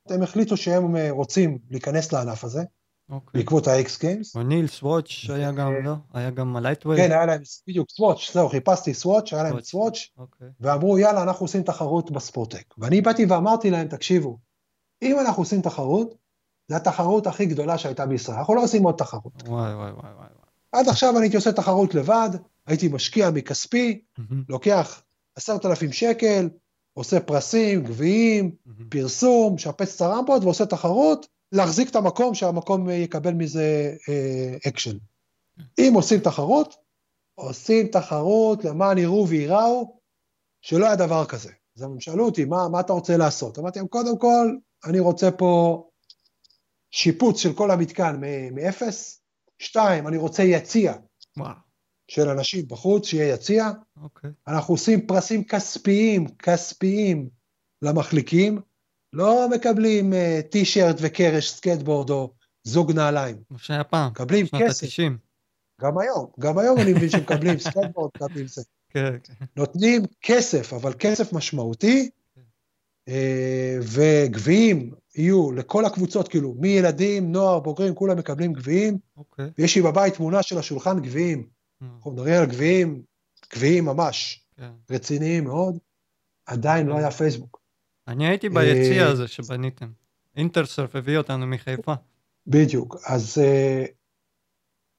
הם 0.09 0.23
החליטו 0.23 0.57
שהם 0.57 0.97
אה, 0.97 1.11
רוצים 1.11 1.59
להיכנס 1.71 2.13
לענף 2.13 2.45
הזה. 2.45 2.63
אוקיי. 3.11 3.41
בעקבות 3.41 3.67
ה 3.67 3.84
X 3.84 4.01
Games. 4.01 4.37
וניל 4.37 4.67
סוואץ' 4.67 5.09
היה 5.29 5.53
גם, 5.53 5.73
לא? 5.85 5.95
היה 6.15 6.31
גם 6.31 6.57
הלייטווייב? 6.57 7.01
כן, 7.01 7.13
היה 7.13 7.27
להם 7.27 7.41
בדיוק 7.69 7.91
סוואץ', 7.91 8.31
זהו, 8.33 8.49
חיפשתי 8.49 8.95
סוואץ', 8.95 9.33
היה 9.33 9.43
להם 9.43 9.61
סוואץ'. 9.61 9.99
אוקיי. 10.19 10.49
ואמרו, 10.61 10.99
יאללה, 10.99 11.23
אנחנו 11.23 11.45
עושים 11.45 11.63
תחרות 11.63 12.11
בספורטק. 12.11 12.75
ואני 12.79 13.01
באתי 13.01 13.25
ואמרתי 13.25 13.71
להם, 13.71 13.89
תקשיבו, 13.89 14.39
אם 15.03 15.21
אנחנו 15.21 15.43
עושים 15.43 15.61
תחרות, 15.61 16.15
זו 16.69 16.77
התחרות 16.77 17.27
הכי 17.27 17.47
גדולה 17.47 17.79
שהייתה 17.79 18.07
בישראל, 18.07 18.39
אנחנו 18.39 18.55
לא 18.55 18.63
עושים 18.63 18.85
עוד 18.85 18.95
תחרות. 18.95 19.43
וואי, 19.47 19.75
וואי, 19.75 19.91
וואי, 19.93 20.13
וואי. 20.17 20.29
עד 20.73 20.89
עכשיו 20.89 21.11
אני 21.11 21.25
הייתי 21.25 21.37
עושה 21.37 21.53
תחרות 21.53 21.95
לבד, 21.95 22.31
הייתי 22.67 22.89
משקיע 22.89 23.31
מכספי, 23.31 24.01
mm-hmm. 24.19 24.35
לוקח 24.49 25.03
עשרת 25.37 25.67
אלפים 25.67 25.93
שקל, 25.93 26.49
עושה 26.93 27.21
פרסים, 27.21 27.85
גביעים, 27.85 28.51
mm-hmm. 28.51 28.85
פרסום, 28.89 29.55
משפץ 29.55 29.95
את 29.95 30.01
הרמפות 30.01 30.45
ועושה 30.45 30.67
תחרות, 30.67 31.27
להחזיק 31.53 31.91
את 31.91 31.97
המקום, 31.97 32.35
שהמקום 32.35 32.91
יקבל 32.91 33.33
מזה 33.33 33.95
אה, 34.09 34.57
אקשן. 34.69 34.97
אם 35.79 35.93
עושים 35.95 36.21
תחרות, 36.21 36.77
עושים 37.35 37.87
תחרות 37.87 38.65
למען 38.65 38.99
יראו 38.99 39.29
וייראו, 39.29 39.99
שלא 40.61 40.87
היה 40.87 40.97
דבר 40.97 41.25
כזה. 41.25 41.53
אז 41.77 41.83
הם 41.83 42.01
שאלו 42.01 42.25
אותי, 42.25 42.45
מה, 42.45 42.69
מה 42.69 42.81
אתה 42.81 42.93
רוצה 42.93 43.17
לעשות? 43.17 43.59
אמרתי 43.59 43.79
להם, 43.79 43.89
קודם 43.89 44.19
כל, 44.19 44.57
אני 44.85 45.01
רוצה 45.01 45.31
פה 45.31 45.83
שיפוץ 46.95 47.41
של 47.41 47.53
כל 47.53 47.71
המתקן 47.71 48.21
מאפס, 48.53 49.21
שתיים, 49.59 50.09
אני 50.09 50.17
רוצה 50.17 50.43
יציע 50.43 50.95
וואו, 51.37 51.55
של 52.09 52.29
אנשים 52.29 52.69
בחוץ, 52.69 53.07
שיהיה 53.07 53.35
יציע, 53.35 53.71
אוקיי. 54.03 54.31
אנחנו 54.49 54.75
עושים 54.75 55.07
פרסים 55.07 55.45
כספיים, 55.45 56.29
כספיים 56.29 57.29
למחליקים, 57.83 58.61
לא 59.13 59.49
מקבלים 59.51 60.13
uh, 60.13 60.17
T-shirt 60.51 60.97
וקרש 61.01 61.51
סקטבורד 61.51 62.11
או 62.11 62.35
זוג 62.65 62.93
נעליים, 62.93 63.37
כמו 63.49 63.59
שהיה 63.59 63.85
פעם, 63.85 64.11
מקבלים 64.11 64.47
כסף, 64.47 64.87
ה-90. 64.87 65.13
גם 65.81 65.99
היום, 65.99 66.27
גם 66.41 66.59
היום 66.59 66.81
אני 66.81 66.93
מבין 66.93 67.11
שמקבלים 67.11 67.59
סקטבורד, 67.59 68.11
מקבלים 68.17 68.47
זה. 68.47 68.63
כן, 68.93 69.17
כן. 69.25 69.45
נותנים 69.57 70.03
כסף, 70.23 70.73
אבל 70.73 70.93
כסף 70.99 71.33
משמעותי, 71.33 72.11
אה, 73.09 73.79
וגביעים 73.83 74.95
יהיו 75.15 75.53
לכל 75.53 75.85
הקבוצות, 75.85 76.29
כאילו, 76.29 76.55
מילדים, 76.59 77.33
נוער, 77.33 77.61
בוגרים, 77.61 77.95
כולם 77.95 78.19
מקבלים 78.19 78.53
גביעים, 78.53 78.99
אוקיי. 79.17 79.51
ויש 79.59 79.77
לי 79.77 79.83
בבית 79.83 80.15
תמונה 80.15 80.43
של 80.43 80.59
השולחן 80.59 81.01
גביעים. 81.01 81.49
אה, 81.83 81.87
אנחנו 81.97 82.11
מדברים 82.13 82.35
על 82.35 82.47
גביעים, 82.47 83.03
גביעים 83.55 83.85
ממש, 83.85 84.45
כן. 84.57 84.71
רציניים 84.91 85.45
מאוד, 85.45 85.79
עדיין 86.47 86.87
לא 86.87 86.99
היה 86.99 87.11
פייסבוק. 87.11 87.61
אני 88.09 88.27
הייתי 88.29 88.49
ביציע 88.49 89.03
אה, 89.03 89.11
הזה 89.11 89.29
שבניתם. 89.29 89.91
אינטרסרף 90.37 90.97
הביא 90.97 91.19
אותנו 91.19 91.47
מחיפה. 91.47 91.95
בדיוק. 92.47 92.97
אז 93.07 93.39
אה, 93.39 93.85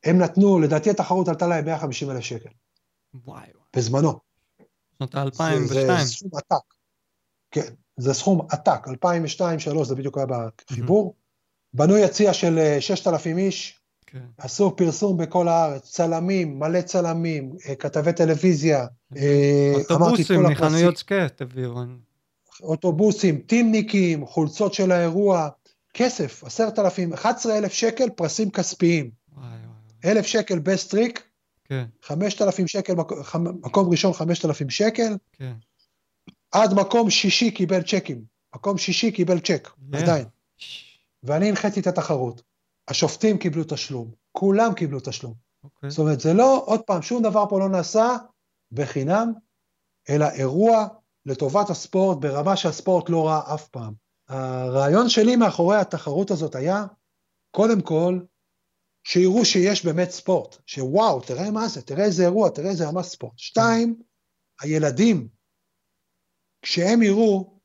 הם 0.04 0.18
נתנו, 0.18 0.60
לדעתי 0.60 0.90
התחרות 0.90 1.28
עלתה 1.28 1.48
להם 1.48 1.66
150 1.66 2.12
אלף 2.12 2.24
שקל, 2.24 2.50
וואי 3.14 3.40
וואי. 3.40 3.66
בזמנו. 3.76 4.20
שנות 4.98 5.12
זה, 5.12 5.20
ה-2002. 5.20 5.68
זה 5.68 6.06
סכום 6.06 6.30
עתק. 6.34 6.66
כן, 7.52 7.74
זה 7.98 8.14
סכום 8.14 8.48
עתק, 8.50 8.88
2002-2003 8.88 9.84
זה 9.84 9.96
בדיוק 9.96 10.18
היה 10.18 10.28
בחיבור. 10.68 11.16
בנו 11.74 11.98
יציע 11.98 12.34
של 12.34 12.58
אה, 12.58 12.82
6,000 12.82 13.38
איש, 13.38 13.80
כן. 14.06 14.20
עשו 14.38 14.76
פרסום 14.76 15.18
בכל 15.18 15.48
הארץ, 15.48 15.92
צלמים, 15.92 16.60
מלא 16.60 16.82
צלמים, 16.82 17.52
אה, 17.70 17.76
כתבי 17.76 18.14
טלוויזיה, 18.14 18.86
אה, 19.18 19.74
אמרתי 19.92 20.22
את 20.22 20.32
אוטובוסים 20.32 20.44
מחנויות 20.44 20.98
סקט 20.98 21.42
הביאו. 21.42 21.74
אוטובוסים, 22.64 23.38
טימניקים, 23.38 24.26
חולצות 24.26 24.74
של 24.74 24.92
האירוע, 24.92 25.50
כסף, 25.94 26.44
10,000, 26.44 27.14
11,000 27.14 27.74
שקל 27.74 28.10
פרסים 28.10 28.52
כספיים, 28.52 29.12
וואי 29.38 29.48
וואי. 29.48 29.60
וואי. 30.04 30.12
1,000 30.12 30.26
שקל 30.26 30.60
best 30.60 30.92
trick, 30.92 31.24
כן, 31.66 31.86
5,000 32.04 32.68
שקל, 32.68 32.94
מקום 33.36 33.90
ראשון 33.90 34.14
5,000 34.14 34.70
שקל, 34.70 35.16
כן. 35.32 35.54
עד 36.56 36.74
מקום 36.74 37.10
שישי 37.10 37.52
קיבל 37.52 37.82
צ'קים, 37.82 38.24
מקום 38.56 38.78
שישי 38.78 39.12
קיבל 39.12 39.40
צ'ק, 39.40 39.70
כן. 39.92 39.98
עדיין, 39.98 40.26
ואני 41.24 41.50
הנחיתי 41.50 41.80
את 41.80 41.88
התחרות, 41.88 42.42
השופטים 42.88 43.38
קיבלו 43.38 43.64
תשלום, 43.68 44.12
כולם 44.32 44.74
קיבלו 44.74 45.00
תשלום, 45.00 45.34
אוקיי. 45.64 45.90
זאת 45.90 46.00
אומרת 46.00 46.20
זה 46.20 46.34
לא, 46.34 46.64
עוד 46.66 46.82
פעם, 46.82 47.02
שום 47.02 47.24
דבר 47.24 47.46
פה 47.50 47.60
לא 47.60 47.70
נעשה 47.70 48.16
בחינם, 48.72 49.34
אלא 50.10 50.26
אירוע 50.30 50.88
לטובת 51.26 51.70
הספורט 51.70 52.18
ברמה 52.18 52.56
שהספורט 52.56 53.10
לא 53.10 53.28
ראה 53.28 53.54
אף 53.54 53.68
פעם. 53.68 53.94
הרעיון 54.30 55.10
שלי 55.10 55.36
מאחורי 55.36 55.78
התחרות 55.78 56.32
הזאת 56.32 56.56
היה, 56.56 56.86
קודם 57.52 57.82
כל, 57.82 58.20
שיראו 59.04 59.46
שיש 59.46 59.86
באמת 59.86 60.10
ספורט, 60.10 60.58
שוואו, 60.66 61.22
תראה 61.22 61.52
מה 61.52 61.68
זה, 61.68 61.82
תראה 61.82 62.06
איזה 62.06 62.24
אירוע, 62.24 62.50
תראה 62.50 62.70
איזה 62.70 62.88
רמה 62.88 63.04
ספורט. 63.04 63.34
שתיים, 63.38 64.02
הילדים, 64.62 65.35
כשהם 66.66 67.02
יראו 67.02 67.60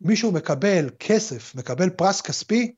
מישהו 0.00 0.32
מקבל 0.32 0.90
כסף, 0.98 1.54
מקבל 1.54 1.90
פרס 1.90 2.20
כספי. 2.20 2.74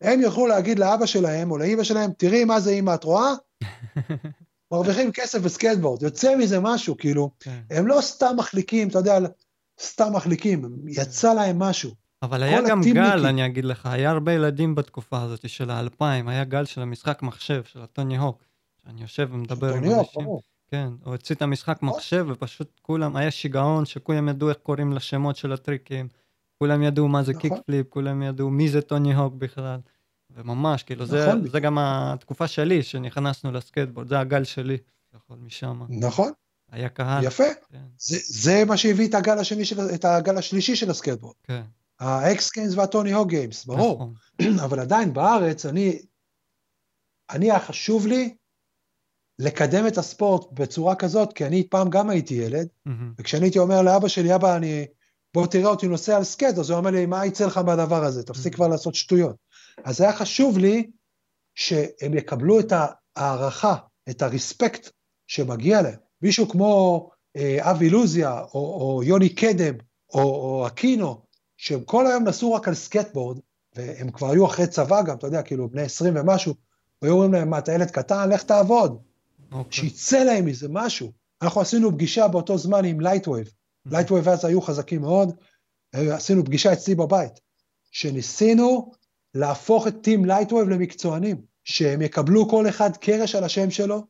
הם 0.00 0.20
יוכלו 0.20 0.46
להגיד 0.46 0.78
לאבא 0.78 1.06
שלהם 1.06 1.50
או 1.50 1.58
לאמא 1.58 1.84
שלהם, 1.84 2.10
תראי 2.18 2.44
מה 2.44 2.60
זה 2.60 2.70
אמא, 2.70 2.94
את 2.94 3.04
רואה? 3.04 3.32
מרוויחים 4.72 5.12
כסף 5.12 5.40
בסקייטבורד, 5.40 6.02
יוצא 6.02 6.36
מזה 6.36 6.60
משהו, 6.60 6.96
כאילו, 6.96 7.30
כן. 7.40 7.60
הם 7.70 7.86
לא 7.86 8.00
סתם 8.00 8.34
מחליקים, 8.36 8.88
אתה 8.88 8.98
יודע, 8.98 9.18
סתם 9.80 10.12
מחליקים, 10.12 10.78
יצא 10.88 11.34
להם 11.34 11.58
משהו. 11.58 11.94
אבל 12.22 12.42
היה 12.42 12.60
גם. 12.68 12.80
גל, 12.82 13.26
אני 13.26 13.46
אגיד 13.46 13.64
לך, 13.64 13.86
היה 13.86 14.10
הרבה 14.10 14.32
ילדים 14.32 14.74
בתקופה 14.74 15.22
הזאת 15.22 15.48
של 15.48 15.70
האלפיים, 15.70 16.28
היה 16.28 16.44
גל 16.44 16.64
של 16.64 16.80
המשחק 16.80 17.22
מחשב, 17.22 17.64
של 17.64 17.82
הטוני 17.82 18.16
הוק. 18.16 18.42
אני 18.86 19.02
יושב 19.02 19.28
ומדבר 19.32 19.74
עם 19.74 19.74
טוני 19.74 19.94
הוק, 19.94 20.08
אנשים. 20.08 20.24
ברור. 20.24 20.42
כן, 20.74 20.88
הוא 21.04 21.12
הוציא 21.12 21.34
את 21.34 21.42
המשחק 21.42 21.76
נכון. 21.82 21.88
מחשב, 21.88 22.26
ופשוט 22.28 22.80
כולם, 22.82 23.16
היה 23.16 23.30
שיגעון 23.30 23.84
שכולם 23.86 24.28
ידעו 24.28 24.48
איך 24.48 24.56
קוראים 24.62 24.92
לשמות 24.92 25.36
של 25.36 25.52
הטריקים, 25.52 26.08
כולם 26.58 26.82
ידעו 26.82 27.08
מה 27.08 27.22
זה 27.22 27.32
נכון. 27.32 27.40
kickflip, 27.40 27.86
כולם 27.90 28.22
ידעו 28.22 28.50
מי 28.50 28.68
זה 28.68 28.82
טוני 28.82 29.14
הוק 29.14 29.34
בכלל. 29.34 29.80
וממש, 30.30 30.82
כאילו, 30.82 31.06
זה, 31.06 31.26
נכון. 31.26 31.48
זה 31.48 31.60
גם 31.60 31.78
התקופה 31.78 32.48
שלי, 32.48 32.82
שנכנסנו 32.82 33.52
לסקייטבורד, 33.52 34.08
זה 34.08 34.18
הגל 34.18 34.44
שלי, 34.44 34.76
יכול 35.14 35.36
משם. 35.36 35.80
נכון, 35.88 36.32
היה 36.70 36.88
קהל. 36.88 37.24
יפה. 37.24 37.44
כן, 37.72 37.78
זה, 37.98 38.18
זה 38.24 38.64
מה 38.64 38.76
שהביא 38.76 39.08
את 39.08 39.14
הגל 39.14 39.38
השני, 39.38 39.64
של, 39.64 39.80
את 39.94 40.04
הגל 40.04 40.36
השלישי 40.36 40.76
של 40.76 40.90
הסקייטבורד. 40.90 41.34
כן. 41.42 41.62
ה 42.00 42.26
X 42.26 42.52
Games 42.52 42.74
והטוני 42.74 43.12
הוק 43.12 43.28
games, 43.28 43.64
ברור. 43.64 43.94
נכון. 43.94 44.14
אבל 44.64 44.80
עדיין 44.80 45.12
בארץ, 45.12 45.66
אני, 45.66 45.98
אני 47.30 47.50
היה 47.50 47.60
חשוב 47.60 48.06
לי 48.06 48.34
לקדם 49.38 49.86
את 49.86 49.98
הספורט 49.98 50.52
בצורה 50.52 50.94
כזאת, 50.94 51.32
כי 51.32 51.46
אני 51.46 51.68
פעם 51.68 51.90
גם 51.90 52.10
הייתי 52.10 52.34
ילד, 52.34 52.66
מהמם. 52.86 53.12
וכשאני 53.18 53.44
הייתי 53.44 53.58
אומר 53.58 53.82
לאבא 53.82 54.08
שלי, 54.08 54.34
אבא, 54.34 54.56
אני, 54.56 54.86
בוא 55.34 55.46
תראה 55.46 55.70
אותי 55.70 55.88
נוסע 55.88 56.16
על 56.16 56.24
סקייט, 56.24 56.58
אז 56.58 56.70
הוא 56.70 56.78
אומר 56.78 56.90
לי, 56.90 57.06
מה 57.06 57.26
יצא 57.26 57.46
לך 57.46 57.58
מהדבר 57.58 58.04
הזה? 58.04 58.22
תפסיק 58.22 58.52
Mm. 58.52 58.56
כבר 58.56 58.68
לעשות 58.68 58.94
שטויות. 58.94 59.36
אז 59.84 60.00
היה 60.00 60.12
חשוב 60.12 60.58
לי 60.58 60.90
שהם 61.54 62.14
יקבלו 62.14 62.60
את 62.60 62.72
ההערכה, 63.16 63.74
את 64.10 64.22
הרספקט 64.22 64.90
שמגיע 65.26 65.82
להם. 65.82 65.98
מישהו 66.22 66.48
כמו 66.48 67.10
אה, 67.36 67.70
אבי 67.70 67.90
לוזיה, 67.90 68.40
או, 68.40 68.60
או 68.94 69.02
יוני 69.02 69.28
קדם, 69.28 69.74
או, 70.14 70.20
או 70.20 70.66
אקינו, 70.66 71.22
שהם 71.56 71.84
כל 71.84 72.06
היום 72.06 72.24
נסעו 72.24 72.52
רק 72.52 72.68
על 72.68 72.74
סקטבורד, 72.74 73.38
והם 73.76 74.10
כבר 74.10 74.30
היו 74.30 74.46
אחרי 74.46 74.66
צבא 74.66 75.02
גם, 75.02 75.16
אתה 75.16 75.26
יודע, 75.26 75.42
כאילו 75.42 75.68
בני 75.68 75.82
20 75.82 76.14
ומשהו, 76.16 76.54
והיו 77.02 77.14
אומרים 77.14 77.32
להם, 77.32 77.50
מה, 77.50 77.58
אתה 77.58 77.72
ילד 77.72 77.90
קטן? 77.90 78.28
לך 78.28 78.42
תעבוד. 78.42 78.98
אוקיי. 79.52 79.72
שיצא 79.72 80.24
להם 80.24 80.44
מזה 80.44 80.68
משהו. 80.70 81.12
אנחנו 81.42 81.60
עשינו 81.60 81.92
פגישה 81.92 82.28
באותו 82.28 82.58
זמן 82.58 82.84
עם 82.84 83.00
לייטווייב. 83.00 83.48
לייטווייב 83.86 84.28
אז 84.28 84.44
היו 84.44 84.60
חזקים 84.60 85.00
מאוד, 85.00 85.36
אה, 85.94 86.14
עשינו 86.14 86.44
פגישה 86.44 86.72
אצלי 86.72 86.94
בבית, 86.94 87.32
שניסינו 87.90 88.92
להפוך 89.34 89.86
את 89.86 89.94
team 90.02 90.24
לייטווייב 90.24 90.68
למקצוענים, 90.68 91.42
שהם 91.64 92.02
יקבלו 92.02 92.48
כל 92.48 92.68
אחד 92.68 92.96
קרש 92.96 93.34
על 93.34 93.44
השם 93.44 93.70
שלו, 93.70 94.06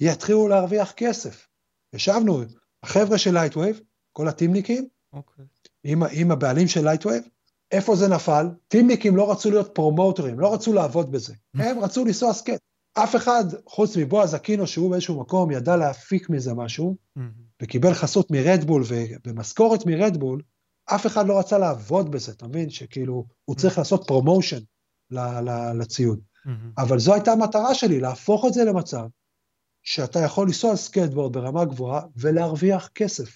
יתחילו 0.00 0.48
להרוויח 0.48 0.92
כסף. 0.92 1.46
ישבנו, 1.92 2.42
החבר'ה 2.82 3.18
של 3.18 3.34
לייטווייב, 3.34 3.80
כל 4.12 4.28
הטימניקים, 4.28 4.88
אוקיי. 5.12 5.44
עם, 5.84 6.02
עם 6.12 6.30
הבעלים 6.30 6.68
של 6.68 6.84
לייטווייב, 6.84 7.24
איפה 7.70 7.96
זה 7.96 8.08
נפל? 8.08 8.46
טימניקים 8.68 9.16
לא 9.16 9.32
רצו 9.32 9.50
להיות 9.50 9.74
פרומוטרים, 9.74 10.40
לא 10.40 10.54
רצו 10.54 10.72
לעבוד 10.72 11.12
בזה. 11.12 11.34
הם 11.54 11.78
רצו 11.78 12.04
לנסוע 12.04 12.32
סקט. 12.32 12.60
אף 13.04 13.16
אחד, 13.16 13.44
חוץ 13.66 13.96
מבועז 13.96 14.34
אקינו, 14.34 14.66
שהוא 14.66 14.90
באיזשהו 14.90 15.20
מקום 15.20 15.50
ידע 15.50 15.76
להפיק 15.76 16.30
מזה 16.30 16.54
משהו, 16.54 16.96
מהמם. 17.16 17.30
וקיבל 17.62 17.94
חסות 17.94 18.30
מרדבול 18.30 18.82
ומשכורת 19.26 19.86
מרדבול, 19.86 20.42
אף 20.84 21.06
אחד 21.06 21.26
לא 21.26 21.38
רצה 21.38 21.58
לעבוד 21.58 22.10
בזה, 22.10 22.32
אתה 22.32 22.46
מבין? 22.46 22.70
שכאילו, 22.70 23.24
הוא 23.44 23.56
צריך 23.56 23.78
לעשות 23.78 24.04
promotion 24.06 24.60
לציוד. 25.78 26.20
מהמם. 26.44 26.72
אבל 26.78 26.98
זו 26.98 27.14
הייתה 27.14 27.32
המטרה 27.32 27.74
שלי, 27.74 28.00
להפוך 28.00 28.44
את 28.48 28.52
זה 28.52 28.64
למצב 28.64 29.06
שאתה 29.82 30.20
יכול 30.20 30.46
לנסוע 30.46 30.70
על 30.70 30.76
סקייטבורד 30.76 31.32
ברמה 31.32 31.64
גבוהה 31.64 32.02
ולהרוויח 32.16 32.88
כסף, 32.94 33.28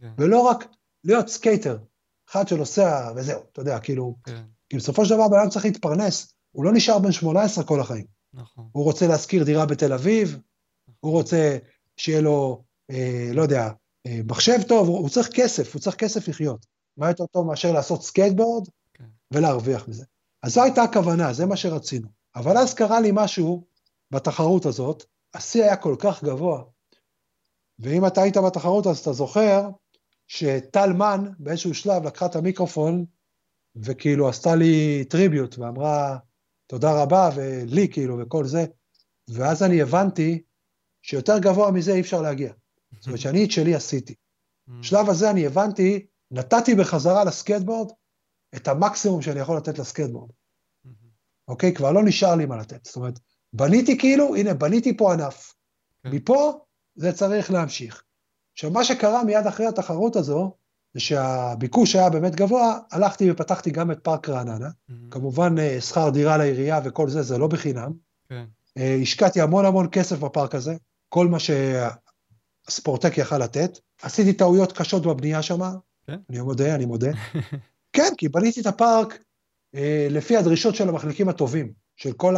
כן, 0.00 0.12
ולא 0.18 0.40
רק 0.40 0.68
להיות 1.04 1.28
skater, 1.28 1.78
אחד 2.30 2.48
שנוסע 2.48 3.12
וזהו, 3.16 3.42
אתה 3.52 3.60
יודע, 3.60 3.80
כאילו, 3.80 4.16
כן, 4.24 4.42
כי 4.68 4.76
בסופו 4.76 5.04
של 5.04 5.14
דבר 5.14 5.28
בן 5.28 5.38
אדם 5.38 5.50
צריך 5.50 5.64
להתפרנס, 5.64 6.34
הוא 6.50 6.64
לא 6.64 6.72
נשאר 6.72 6.98
בן 6.98 7.12
18 7.12 7.64
כל 7.64 7.80
החיים. 7.80 8.15
נכון. 8.36 8.68
הוא 8.72 8.84
רוצה 8.84 9.06
להשכיר 9.06 9.44
דירה 9.44 9.66
בתל 9.66 9.92
אביב, 9.92 10.38
הוא 11.00 11.12
רוצה 11.12 11.58
שיהיה 11.96 12.20
לו, 12.20 12.64
אה, 12.90 13.30
לא 13.32 13.42
יודע, 13.42 13.70
אה, 14.06 14.20
מחשב 14.24 14.62
טוב, 14.68 14.88
הוא, 14.88 14.98
הוא 14.98 15.08
צריך 15.08 15.28
כסף, 15.34 15.74
הוא 15.74 15.82
צריך 15.82 15.96
כסף 15.96 16.28
לחיות. 16.28 16.66
מה 16.96 17.08
יותר 17.08 17.26
טוב 17.26 17.46
מאשר 17.46 17.72
לעשות 17.72 18.02
סקייטבורד 18.02 18.68
כן. 18.94 19.04
ולהרוויח 19.30 19.88
מזה. 19.88 20.04
אז 20.42 20.54
זו 20.54 20.62
הייתה 20.62 20.82
הכוונה, 20.82 21.32
זה 21.32 21.46
מה 21.46 21.56
שרצינו. 21.56 22.08
אבל 22.36 22.58
אז 22.58 22.74
קרה 22.74 23.00
לי 23.00 23.10
משהו 23.12 23.64
בתחרות 24.10 24.66
הזאת, 24.66 25.04
השיא 25.34 25.62
היה 25.62 25.76
כל 25.76 25.96
כך 25.98 26.24
גבוה, 26.24 26.62
ואם 27.78 28.06
אתה 28.06 28.22
היית 28.22 28.36
בתחרות 28.36 28.86
אז 28.86 28.98
אתה 28.98 29.12
זוכר 29.12 29.68
שטל 30.28 30.92
מן 30.92 31.30
באיזשהו 31.38 31.74
שלב 31.74 32.06
לקחה 32.06 32.26
את 32.26 32.36
המיקרופון 32.36 33.04
וכאילו 33.76 34.28
עשתה 34.28 34.54
לי 34.54 35.04
tribute 35.04 35.58
ואמרה 35.58 36.18
תודה 36.66 37.02
רבה 37.02 37.30
ולי 37.36 37.88
כאילו 37.92 38.18
וכל 38.18 38.44
זה, 38.44 38.64
ואז 39.28 39.62
אני 39.62 39.82
הבנתי 39.82 40.42
שיותר 41.02 41.38
גבוה 41.38 41.70
מזה 41.70 41.92
אי 41.92 42.00
אפשר 42.00 42.22
להגיע. 42.22 42.52
זאת 42.98 43.06
אומרת 43.06 43.20
שאני 43.20 43.44
את 43.44 43.50
שלי 43.50 43.74
עשיתי. 43.74 44.14
בשלב 44.80 45.10
הזה 45.10 45.30
אני 45.30 45.46
הבנתי, 45.46 46.06
נתתי 46.30 46.74
בחזרה 46.74 47.24
לסקייטבורד 47.24 47.92
את 48.56 48.68
המקסימום 48.68 49.22
שאני 49.22 49.40
יכול 49.40 49.56
לתת 49.56 49.78
לסקייטבורד. 49.78 50.30
אוקיי? 51.48 51.74
כבר 51.74 51.92
לא 51.92 52.04
נשאר 52.04 52.34
לי 52.34 52.46
מה 52.46 52.56
לתת. 52.56 52.84
זאת 52.84 52.96
אומרת, 52.96 53.18
בניתי 53.52 53.98
כאילו, 53.98 54.36
הנה, 54.36 54.54
בניתי 54.54 54.96
פה 54.96 55.12
ענף. 55.12 55.54
כן. 56.02 56.10
מפה 56.10 56.64
זה 56.94 57.12
צריך 57.12 57.50
להמשיך. 57.50 58.04
עכשיו, 58.52 58.70
מה 58.70 58.84
שקרה 58.84 59.24
מיד 59.24 59.46
אחרי 59.46 59.66
התחרות 59.66 60.16
הזו, 60.16 60.56
זה 60.96 61.00
שהביקוש 61.00 61.96
היה 61.96 62.10
באמת 62.10 62.34
גבוה, 62.34 62.78
הלכתי 62.92 63.30
ופתחתי 63.30 63.70
גם 63.70 63.90
את 63.90 63.98
פארק 64.02 64.28
רעננה. 64.28 64.68
Mm, 64.68 64.92
כמובן, 65.10 65.58
אה, 65.58 65.80
שכר 65.80 66.10
דירה 66.10 66.36
לעירייה 66.36 66.80
וכל 66.84 67.08
זה, 67.08 67.22
זה 67.22 67.38
לא 67.38 67.46
בחינם. 67.46 67.92
כן. 68.28 68.44
אה, 68.78 68.98
השקעתי 69.02 69.40
המון 69.40 69.64
המון 69.64 69.88
כסף 69.92 70.18
בפארק 70.18 70.54
הזה, 70.54 70.76
כל 71.08 71.28
מה 71.28 71.38
שהספורטק 71.38 73.18
יכל 73.18 73.38
לתת. 73.38 73.78
עשיתי 74.02 74.32
טעויות 74.32 74.72
קשות 74.72 75.02
בבנייה 75.02 75.42
שם, 75.42 75.60
כן. 76.06 76.18
אני 76.30 76.40
מודה, 76.40 76.74
אני 76.74 76.84
מודה. 76.84 77.10
כן, 77.96 78.12
כי 78.18 78.28
בניתי 78.28 78.60
את 78.60 78.66
הפארק 78.66 79.18
אה, 79.74 80.06
לפי 80.10 80.36
הדרישות 80.36 80.74
של 80.74 80.88
המחליקים 80.88 81.28
הטובים, 81.28 81.72
של 81.96 82.12
כל 82.12 82.34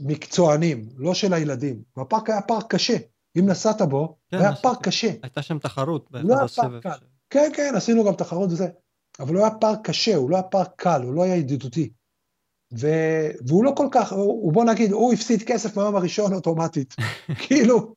המקצוענים, 0.00 0.88
לא 0.96 1.14
של 1.14 1.34
הילדים. 1.34 1.82
והפארק 1.96 2.30
היה 2.30 2.42
פארק 2.42 2.74
קשה. 2.74 2.96
אם 3.38 3.46
נסעת 3.46 3.82
בו, 3.82 4.16
כן, 4.30 4.38
היה. 4.38 4.56
פארק 4.56 4.78
קשה. 4.82 5.10
הייתה 5.22 5.42
שם 5.42 5.58
תחרות 5.58 6.08
לא 6.12 6.38
היה. 6.38 6.48
פארק 6.48 6.82
ש- 6.96 7.11
כן, 7.32 7.50
כן, 7.54 7.72
עשינו 7.76 8.04
גם 8.04 8.14
תחרות 8.14 8.52
וזה. 8.52 8.68
אבל 9.20 9.34
הוא 9.34 9.44
היה 9.44 9.54
פארק 9.54 9.78
קשה, 9.82 10.16
הוא 10.16 10.30
לא 10.30 10.36
היה 10.36 10.42
פארק 10.42 10.68
קל, 10.76 11.02
הוא 11.02 11.14
לא 11.14 11.22
היה 11.22 11.36
ידידותי. 11.36 11.90
ו... 12.78 12.86
והוא 13.46 13.64
לא 13.64 13.72
כל 13.76 13.88
כך, 13.90 14.12
הוא, 14.12 14.20
הוא 14.20 14.52
בוא 14.52 14.64
נגיד, 14.64 14.92
הוא 14.92 15.12
הפסיד 15.12 15.42
כסף 15.42 15.76
מהיום 15.76 15.96
הראשון 15.96 16.34
אוטומטית. 16.34 16.94
כאילו, 17.46 17.94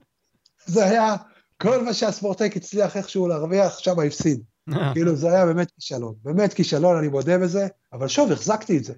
זה 0.65 0.85
היה, 0.85 1.15
כל 1.61 1.83
מה 1.83 1.93
שהספורטק 1.93 2.57
הצליח 2.57 2.97
איכשהו 2.97 3.27
להרוויח, 3.27 3.79
שם 3.79 3.99
הפסיד. 3.99 4.43
כאילו, 4.93 5.15
זה 5.15 5.27
היה 5.31 5.45
באמת 5.45 5.71
כישלון. 5.71 6.15
באמת 6.23 6.53
כישלון, 6.53 6.97
אני 6.97 7.07
מודה 7.07 7.37
בזה, 7.37 7.67
אבל 7.93 8.07
שוב, 8.07 8.31
החזקתי 8.31 8.77
את 8.77 8.83
זה. 8.83 8.93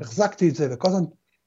החזקתי 0.00 0.48
את 0.48 0.56
זה, 0.56 0.68
וכל 0.70 0.88
הזמן 0.88 1.04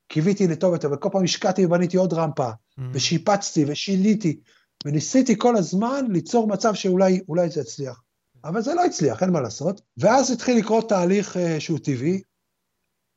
קיוויתי 0.07 0.47
לטוב 0.47 0.73
יותר, 0.73 0.91
וכל 0.91 1.09
פעם 1.11 1.23
השקעתי 1.23 1.65
ובניתי 1.65 1.97
עוד 1.97 2.13
רמפה, 2.13 2.49
Mm, 2.79 2.81
ושיפצתי 2.93 3.65
ושיניתי, 3.67 4.39
וניסיתי 4.85 5.35
כל 5.37 5.55
הזמן 5.57 6.05
ליצור 6.09 6.47
מצב 6.47 6.73
שאולי 6.73 7.21
אולי 7.29 7.49
זה 7.49 7.61
יצליח. 7.61 8.01
אבל 8.43 8.61
זה 8.61 8.73
לא 8.73 8.85
הצליח, 8.85 9.23
אין 9.23 9.29
מה 9.29 9.41
לעשות. 9.41 9.81
ואז 9.97 10.31
התחיל 10.31 10.57
לקרות 10.57 10.89
תהליך 10.89 11.35
uh, 11.35 11.39
שהוא 11.59 11.79
טבעי, 11.79 12.21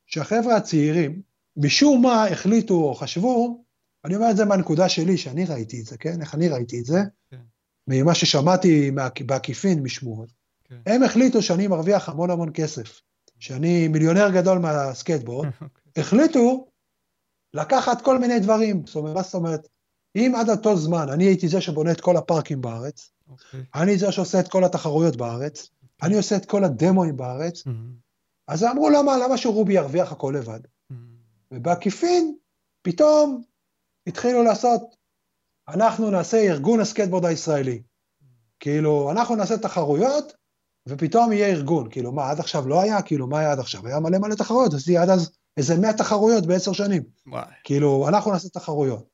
שהחבר'ה 0.05 0.55
הצעירים, 0.55 1.21
משום 1.57 2.01
מה 2.01 2.27
החליטו 2.27 2.73
או 2.73 2.95
חשבו, 2.95 3.63
אני 4.05 4.15
אומר 4.15 4.31
את 4.31 4.37
זה 4.37 4.45
מהנקודה 4.45 4.89
שלי, 4.89 5.17
שאני 5.17 5.45
ראיתי 5.45 5.81
את 5.81 5.85
זה, 5.85 5.97
כן? 5.97 6.21
איך 6.21 6.35
אני 6.35 6.49
ראיתי 6.49 6.79
את 6.79 6.85
זה? 6.85 6.99
כן. 7.31 7.41
ממה 7.87 8.15
ששמעתי 8.15 8.91
בעקיפין 9.25 9.83
משמועות. 9.83 10.31
כן. 10.63 10.81
הם 10.85 11.03
החליטו 11.03 11.41
שאני 11.41 11.67
מרוויח 11.67 12.09
המון 12.09 12.29
המון 12.29 12.49
כסף, 12.53 13.01
שאני 13.39 13.87
מיליונר 13.87 14.29
גדול 14.33 14.59
מהסקייטבורד, 14.59 15.47
אוקיי. 15.61 15.67
החליטו 15.97 16.67
לקחת 17.53 18.01
כל 18.01 18.19
מיני 18.19 18.39
דברים. 18.39 18.85
זאת 18.85 18.95
אומרת, 18.95 19.15
מה 19.15 19.21
זאת 19.21 19.33
אומרת? 19.33 19.67
אם 20.15 20.33
עד 20.37 20.49
אותו 20.49 20.77
זמן 20.77 21.09
אני 21.09 21.23
הייתי 21.23 21.47
זה 21.47 21.61
שבונה 21.61 21.91
את 21.91 22.01
כל 22.01 22.17
הפארקים 22.17 22.61
בארץ, 22.61 23.11
אוקיי. 23.33 23.63
אני 23.75 23.97
זה 23.97 24.11
שעושה 24.11 24.39
את 24.39 24.47
כל 24.47 24.63
התחרויות 24.63 25.15
בארץ, 25.15 25.69
אני 26.03 26.17
עושה 26.17 26.35
את 26.35 26.45
כל 26.45 26.63
הדמואים 26.63 27.17
בארץ, 27.17 27.63
Mm, 27.67 27.69
אז 28.47 28.63
אמרו 28.63 28.89
למה, 28.89 29.17
למה 29.17 29.37
שרובי 29.37 29.73
ירוויח 29.73 30.11
הכל 30.11 30.33
לבד? 30.37 30.59
mm, 30.91 30.95
ובעקיפין, 31.51 32.35
פתאום 32.81 33.41
התחילו 34.07 34.43
לעשות, 34.43 34.81
אנחנו 35.67 36.11
נעשה 36.11 36.37
ארגון 36.37 36.79
הסקטבורד 36.79 37.25
הישראלי. 37.25 37.81
כאילו, 38.59 39.11
אנחנו 39.11 39.35
נעשה 39.35 39.57
תחרויות, 39.57 40.33
ופתאום 40.87 41.31
יהיה 41.31 41.47
ארגון. 41.47 41.89
כאילו, 41.89 42.11
מה, 42.11 42.29
עד 42.29 42.39
עכשיו 42.39 42.67
לא 42.67 42.81
היה? 42.81 43.01
כאילו, 43.01 43.27
מה 43.27 43.39
היה 43.39 43.51
עד 43.51 43.59
עכשיו? 43.59 43.87
היה 43.87 43.99
מלא 43.99 44.17
מלא 44.17 44.35
תחרויות, 44.35 44.73
עשיתי 44.73 44.97
עד 44.97 45.09
אז 45.09 45.31
איזה 45.57 45.77
100 45.77 45.93
תחרויות 45.93 46.45
בעשר 46.45 46.73
שנים. 46.73 47.03
וואי. 47.27 47.45
כאילו, 47.63 48.07
אנחנו 48.07 48.31
נעשה 48.31 48.49
תחרויות. 48.49 49.07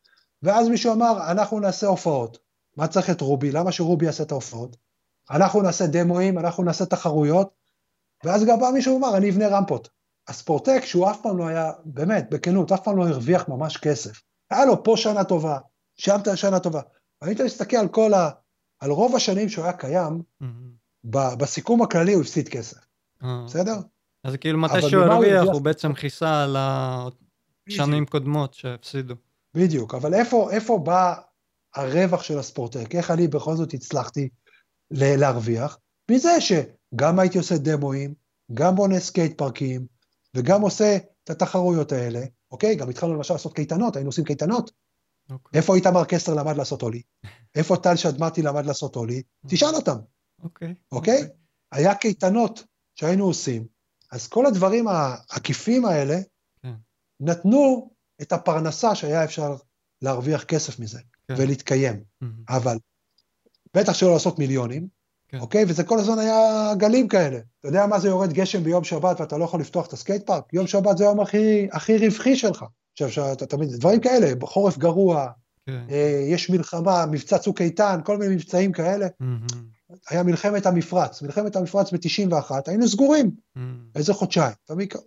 ואז 0.44 0.68
מישהו 0.68 0.94
אמר, 0.94 1.32
אנחנו 1.32 1.60
נעשה 1.60 1.88
הופעות. 1.88 2.38
מה 2.80 2.88
צריך 2.88 3.10
את 3.10 3.22
רובי? 3.22 3.51
למה 3.51 3.72
שרובי 3.72 4.06
יעשה 4.06 4.23
את 4.23 4.31
ההופעות? 4.31 4.77
אנחנו 5.31 5.61
נעשה 5.61 5.88
דמואים, 5.88 6.39
אנחנו 6.39 6.64
נעשה 6.64 6.85
תחרויות, 6.85 7.49
ואז 8.23 8.45
גם 8.45 8.60
בא 8.60 8.69
מישהו 8.73 8.95
ואמר, 8.95 9.18
אני 9.18 9.30
אבנה 9.30 9.47
רמפות. 9.47 9.89
הספורטק, 10.27 10.81
שהוא 10.85 11.11
אף 11.11 11.22
פעם 11.22 11.38
לא 11.38 11.47
היה, 11.47 11.72
באמת, 11.85 12.30
בכנות, 12.30 12.72
אף 12.72 12.84
פעם 12.84 12.97
לא 12.97 13.07
הרוויח 13.07 13.47
ממש 13.47 13.77
כסף. 13.77 14.22
היה 14.51 14.65
לו 14.65 14.84
פה 14.84 14.93
שנה 14.97 15.23
טובה, 15.23 15.57
שם 15.95 16.18
שנה 16.35 16.60
טובה. 16.60 16.81
והיית 17.22 17.41
מסתכל 17.41 17.77
על 17.77 17.88
כל 17.88 18.14
ה... 18.14 18.30
על 18.80 18.91
רוב 18.91 19.15
השנים 19.15 19.49
שהוא 19.49 19.64
היה 19.64 19.73
קיים, 19.73 20.22
Mm, 20.43 20.45
ב- 21.03 21.34
בסיכום 21.38 21.81
הכללי 21.81 22.14
הוא 22.14 22.22
הפסיד 22.22 22.49
כסף, 22.49 22.77
אה. 23.23 23.43
בסדר? 23.45 23.76
אז 24.23 24.35
כאילו 24.35 24.60
אבל 24.65 24.77
מתי 24.77 24.89
שהוא 24.89 25.03
הוא 25.03 25.11
הרוויח? 25.11 25.43
הוא 25.43 25.61
בעצם 25.61 25.93
כיסה 25.93 26.43
על 26.43 26.57
השנים 27.69 28.06
קודמות 28.06 28.53
שהפסידו. 28.53 29.15
בדיוק, 29.53 29.95
אבל 29.95 30.14
איפה, 30.14 30.51
איפה 30.51 30.77
בא 30.77 31.15
הרווח 31.76 32.24
של 32.24 32.40
הספורטק? 32.40 32.96
איך 32.96 33.12
אני 33.12 33.28
בכל 33.28 33.56
זאת 33.56 33.74
הצלחתי 33.74 34.30
להרוויח? 34.91 35.78
מזה 36.12 36.41
שגם 36.41 37.20
הייתי 37.20 37.38
עושה 37.38 37.58
דמואים, 37.58 38.14
גם 38.54 38.76
בונה 38.76 39.00
סקייט 39.00 39.38
פארקים, 39.38 39.86
וגם 40.36 40.62
עושה 40.62 40.98
את 41.24 41.30
התחרויות 41.30 41.91
האלה, 41.91 42.22
אוקיי? 42.52 42.76
גם 42.76 42.90
התחלנו 42.90 43.16
למשל 43.16 43.34
לעשות 43.34 43.54
קייטנות, 43.54 43.96
היינו 43.96 44.10
עושים 44.10 44.24
קייטנות. 44.24 44.72
אוקיי. 45.30 45.60
איפה 45.60 45.76
איתמר 45.76 46.06
קסטר 46.06 46.34
למד 46.34 46.56
לעשות 46.58 46.82
ollie? 46.81 47.02
איפה 47.56 47.78
טל 47.78 47.96
שדמתי 47.96 48.41
למד 48.41 48.66
לעשות 48.66 48.96
ollie? 48.95 49.22
תשאל 49.48 49.76
אותם, 49.76 49.98
אוקיי. 50.44 50.74
אוקיי? 50.91 51.28
היה 51.72 51.96
קייטנות 51.96 52.64
שהיינו 52.96 53.26
עושים, 53.26 53.66
אז 54.12 54.28
כל 54.28 54.46
הדברים 54.46 54.88
העקיפים 54.88 55.86
האלה 55.86 56.18
כן. 56.64 56.74
נתנו 57.20 57.91
את 58.22 58.32
הפרנסה 58.32 58.96
שהיה 58.96 59.24
אפשר 59.24 59.56
להרוויח 60.02 60.44
כסף 60.44 60.80
מזה 60.80 61.00
כן. 61.30 61.35
ולהתקיים. 61.38 62.03
אבל 62.49 62.77
בטח 63.73 63.93
שלא 63.93 64.14
לעשות 64.14 64.39
מיליונים, 64.39 64.88
כן. 65.27 65.39
אוקיי? 65.39 65.65
וזה 65.68 65.84
כל 65.84 65.99
הזמן 65.99 66.19
היה 66.19 66.73
גלים 66.77 67.07
כאלה. 67.07 67.39
אתה 67.60 67.68
יודע 67.68 67.85
מה 67.85 67.99
זה 67.99 68.07
יורד 68.07 68.34
גשם 68.34 68.64
ביום 68.64 68.84
שבת 68.84 69.22
ואתה 69.22 69.38
לא 69.38 69.43
יכול 69.43 69.61
לפתוח 69.61 69.88
את 69.88 69.93
הסקייט 69.93 70.26
פארק? 70.26 70.43
יום 70.53 70.68
שבת 70.68 70.97
זה 70.97 71.03
היום 71.03 71.19
הכי, 71.19 71.68
הכי 71.72 71.97
רווחי 71.97 72.35
שלך. 72.35 72.65
עכשיו, 72.93 73.11
שאתה 73.11 73.45
תמיד, 73.45 73.69
דברים 73.69 73.99
כאלה, 73.99 74.35
בחורף 74.35 74.77
גרוע, 74.77 75.27
כן. 75.65 75.84
אה, 75.89 76.26
יש 76.27 76.49
מלחמה, 76.49 77.06
מבצע 77.06 77.38
צוק 77.38 77.61
איתן, 77.61 77.99
כל 78.03 78.18
מיני 78.18 78.35
מבצעים 78.35 78.72
כאלה. 78.72 79.07
היה 80.10 80.23
מלחמת 80.23 80.65
המפרץ, 80.65 81.22
מלחמת 81.22 81.56
המפרץ 81.56 81.93
ב-91, 81.93 82.51
היינו 82.68 82.88
סגורים, 82.88 83.31
איזה 83.95 84.14
חודשיים? 84.14 84.53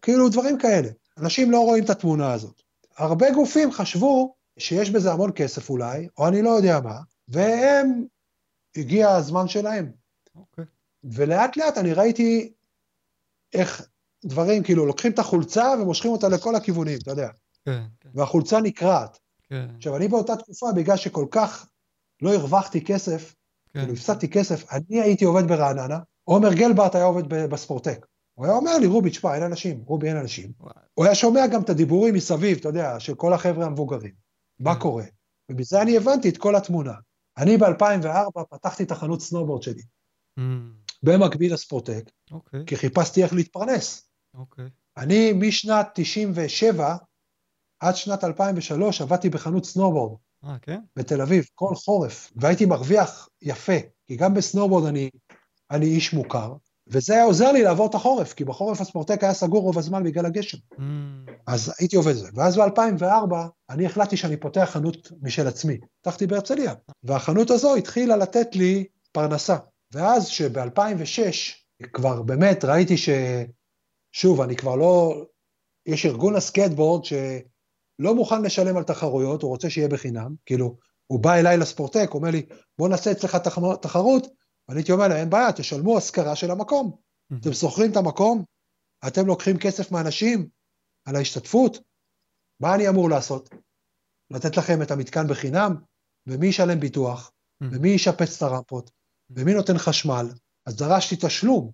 כאילו 0.03 0.28
דברים 0.28 0.59
כאלה. 0.59 0.89
אנשים 1.19 1.51
לא 1.51 1.61
רואים 1.61 1.85
את 1.85 1.90
התמונה 1.90 2.32
הזאת. 2.32 2.62
הרבה 2.99 3.31
גופים 3.31 3.73
חשבו 3.73 4.35
שיש 4.63 4.91
בזה 4.91 5.13
המון 5.13 5.31
כסף 5.35 5.71
אולי, 5.71 6.09
או 6.19 6.29
אני 6.29 6.43
לא 6.43 6.51
יודע 6.51 6.81
מה, 6.81 6.99
והם, 7.29 8.05
הגיע 8.77 9.11
הזמן 9.11 9.49
שלהם. 9.49 9.93
אוקיי. 10.37 10.65
ולאט 11.05 11.57
לאט 11.57 11.79
אני 11.79 11.93
ראיתי 11.93 12.53
איך 13.55 13.89
דברים, 14.25 14.63
כאילו, 14.63 14.87
לוקחים 14.87 15.13
את 15.13 15.19
החולצה 15.19 15.75
ומושכים 15.81 16.11
אותה 16.11 16.29
לכל 16.29 16.55
הכיוונים, 16.55 16.99
אתה 17.03 17.11
יודע, 17.11 17.29
כן, 17.65 17.83
כן, 18.01 18.09
והחולצה 18.15 18.61
נקרעת. 18.61 19.19
כן, 19.49 19.67
עכשיו, 19.77 19.97
אני 19.97 20.09
באותה 20.09 20.37
תקופה, 20.37 20.67
בגלל 20.77 20.97
שכל 20.97 21.27
כך 21.31 21.67
לא 22.23 22.35
הרווחתי 22.35 22.85
כסף, 22.85 23.35
כן. 23.73 23.81
כאילו 23.81 23.93
הפסדתי 23.93 24.29
כסף, 24.29 24.73
אני 24.73 25.01
הייתי 25.01 25.25
עובד 25.25 25.49
ברעננה, 25.49 25.99
עומר 26.25 26.53
גלברט 26.53 26.95
היה 26.95 27.05
עובד 27.05 27.29
בספורטק. 27.29 28.07
הוא 28.35 28.47
היה 28.47 28.55
אומר 28.55 28.79
לי, 28.79 28.87
רובי, 28.87 29.11
תשמע, 29.11 29.35
אין 29.35 29.43
אנשים, 29.43 29.83
רובי, 29.87 30.09
אין 30.09 30.17
אנשים. 30.17 30.53
וואי. 30.61 30.73
הוא 30.95 31.05
היה 31.05 31.15
שומע 31.15 31.47
גם 31.47 31.63
את 31.63 31.71
הדיבורים 31.71 32.15
מסביב, 32.15 32.59
אתה 32.59 32.69
יודע, 32.69 33.01
של 33.01 33.15
כל 33.15 33.33
החבר'ה 33.33 33.67
המבוגרים. 33.67 34.22
מה. 34.71 34.81
קורה? 34.81 35.05
ובזה 35.51 35.83
אני 35.83 35.97
הבנתי 35.97 36.29
את 36.29 36.37
כל 36.37 36.57
התמונה. 36.57 36.93
אני 37.39 37.57
ב-2004 37.57 38.45
פתחתי 38.51 38.83
את 38.83 38.91
החנות 38.91 39.21
סנובורד 39.21 39.63
שלי, 39.63 39.83
Mm, 40.39 40.43
במקביל 41.03 41.55
לספורטק, 41.55 42.11
אוקיי, 42.31 42.61
כי 42.67 42.77
חיפשתי 42.77 43.23
איך 43.23 43.33
להתפרנס. 43.33 44.11
אוקיי. 44.35 44.69
אני 44.97 45.33
משנת 45.33 45.89
97 45.95 46.97
עד 47.81 47.97
שנת 47.97 48.25
2003 48.25 49.01
עבדתי 49.01 49.31
בחנות 49.31 49.65
סנובורד 49.65 50.19
אה, 50.45 50.59
כן? 50.59 50.81
בתל 50.97 51.21
אביב, 51.21 51.45
כל 51.55 51.75
חורף, 51.75 52.33
והייתי 52.37 52.67
מרוויח 52.67 53.29
יפה, 53.43 53.73
כי 54.07 54.17
גם 54.17 54.35
בסנובורד 54.35 54.87
אני, 54.87 55.11
אני 55.71 55.87
איש 55.87 56.13
מוכר, 56.13 56.55
וזה 56.89 57.15
היה 57.15 57.25
עוזר 57.25 57.53
לי 57.53 57.63
לעבור 57.63 57.87
את 57.87 57.95
החורף, 57.95 58.33
כי 58.33 58.45
בחורף 58.45 58.81
הספורטק 58.81 59.25
היה 59.25 59.35
סגור 59.35 59.63
רוב 59.63 59.79
הזמן 59.79 60.05
בגלל 60.05 60.27
הגשם. 60.27 60.59
Mm, 60.75 60.81
אז 61.47 61.73
הייתי 61.79 61.97
עובד 61.97 62.13
זה. 62.13 62.29
ואז 62.35 62.57
ב-2004 62.57 63.35
אני 63.71 63.87
החלטתי 63.87 64.17
שאני 64.17 64.37
פותח 64.37 64.69
חנות 64.73 65.13
משל 65.23 65.47
עצמי. 65.49 65.79
פתחתי 66.01 66.27
בהרצליה, 66.27 66.75
והחנות 67.03 67.51
הזו 67.51 67.77
התחילה 67.77 68.17
לתת 68.17 68.57
לי 68.57 68.85
פרנסה. 69.13 69.57
ואז 69.95 70.27
שב-2006 70.29 71.23
כבר 71.93 72.23
באמת 72.23 72.65
ראיתי 72.65 72.97
ש... 72.97 73.09
שוב, 74.13 74.41
אני 74.41 74.57
כבר 74.57 74.77
לא... 74.77 75.25
יש 75.87 76.07
ארגון 76.07 76.37
הסקטבורד 76.37 77.05
שלא 77.05 78.15
מוכן 78.15 78.43
לשלם 78.43 78.77
על 78.77 78.83
תחרויות, 78.83 79.43
הוא 79.43 79.51
רוצה 79.51 79.71
שיהיה 79.71 79.89
בחינם. 79.89 80.35
כאילו, 80.47 80.77
הוא 81.07 81.21
בא 81.21 81.35
אליי 81.35 81.57
לספורטק, 81.57 82.11
אומר 82.15 82.31
לי, 82.31 82.43
בוא 82.79 82.89
נעשה 82.89 83.11
אצלך 83.13 83.37
תח- 83.37 83.75
תחרות, 83.81 84.27
ואני 84.69 84.81
הייתי 84.81 84.93
אומר 84.93 85.09
לה, 85.09 85.21
אין 85.21 85.31
בעיה, 85.31 85.53
תשלמו 85.53 85.99
השכרה 85.99 86.37
של 86.37 86.51
המקום. 86.51 86.97
אתם 87.41 87.53
שוכרים 87.53 87.91
את 87.91 87.97
המקום, 87.97 88.45
אתם 89.07 89.27
לוקחים 89.27 89.59
כסף 89.59 89.93
מאנשים, 89.93 90.49
על 91.05 91.17
ההשתתפות, 91.17 91.79
מה 92.61 92.75
אני 92.75 92.89
אמור 92.89 93.11
לעשות? 93.11 93.51
לתת 94.31 94.57
לכם 94.57 94.83
את 94.83 94.91
המתקן 94.91 95.29
בחינם? 95.29 95.75
ומי 96.27 96.47
ישלם 96.47 96.81
ביטוח? 96.81 97.33
ומי 97.73 97.89
ישפץ 97.89 98.37
את 98.37 98.43
הרמפות? 98.43 98.91
ומי 99.31 99.55
נותן 99.55 99.79
חשמל? 99.79 100.27
אז 100.67 100.77
דרשתי 100.77 101.17
תשלום 101.21 101.71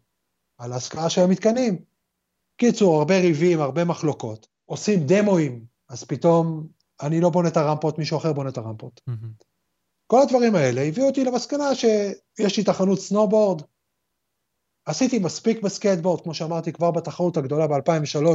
על 0.59 0.73
ההשכרה 0.73 1.11
של 1.11 1.21
המתקנים. 1.21 1.85
קיצור, 2.57 2.99
הרבה 2.99 3.21
ריבים, 3.21 3.61
הרבה 3.61 3.85
מחלוקות. 3.85 4.49
עושים 4.65 5.01
דמואים, 5.07 5.65
אז 5.89 6.05
פתאום 6.05 6.69
אני 7.03 7.21
לא 7.21 7.31
בונה 7.31 7.49
את 7.49 7.57
הרמפות, 7.57 7.99
מישהו 7.99 8.19
אחר 8.19 8.33
בונה 8.33 8.51
את 8.51 8.59
הרמפות. 8.59 9.01
Mm-hmm. 9.07 9.33
כל 10.11 10.23
הדברים 10.23 10.55
האלה 10.55 10.83
הביאו 10.83 11.07
אותי 11.07 11.25
למסקנה 11.25 11.75
שיש 11.75 12.57
לי 12.57 12.65
את 12.65 12.76
חנות 12.76 12.99
סנובורד, 12.99 13.63
עשיתי 14.87 15.19
מספיק 15.19 15.63
בסקייטבורד, 15.63 16.21
כמו 16.21 16.35
שאמרתי 16.35 16.73
כבר 16.73 16.91
בתחרות 16.91 17.37
הגדולה 17.37 17.67
ב-2003, 17.67 18.27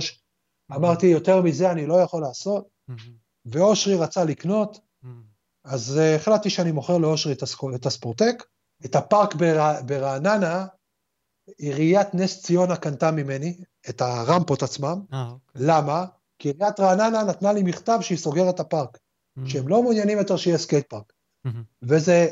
אמרתי 0.75 1.05
יותר 1.07 1.41
מזה 1.41 1.71
אני 1.71 1.85
לא 1.85 1.93
יכול 2.01 2.21
לעשות, 2.21 2.67
Mm-hmm. 2.87 3.13
ואושרי 3.45 3.95
רצה 3.95 4.23
לקנות, 4.23 4.79
Mm-hmm. 5.03 5.23
אז 5.63 5.99
uh, 5.99 6.15
החלטתי 6.15 6.49
שאני 6.49 6.71
מוכר 6.71 6.97
לאושרי 6.97 7.33
את, 7.33 7.43
הסק... 7.43 7.57
את 7.75 7.85
הספורטק. 7.85 8.43
את 8.85 8.95
הפארק 8.95 9.35
בר... 9.35 9.81
ברעננה, 9.85 10.65
עיריית 11.57 12.07
נס 12.13 12.41
ציונה 12.41 12.75
קנתה 12.75 13.11
ממני 13.11 13.57
את 13.89 14.01
הרמפות 14.01 14.63
עצמם. 14.63 15.01
אה, 15.13 15.29
אוקיי. 15.31 15.67
למה? 15.67 16.05
כי 16.39 16.49
עיריית 16.49 16.79
רעננה 16.79 17.23
נתנה 17.23 17.53
לי 17.53 17.63
מכתב 17.63 17.99
שהיא 18.01 18.17
סוגרת 18.17 18.55
את 18.55 18.59
הפארק, 18.59 18.97
Mm-hmm. 19.35 19.49
שהם 19.49 19.67
לא 19.67 19.83
מעוניינים 19.83 20.17
יותר 20.17 20.37
שיהיה 20.37 20.57
סקייט 20.57 20.89
פארק. 20.89 21.13
Mm-hmm. 21.45 21.63
וזה, 21.81 22.27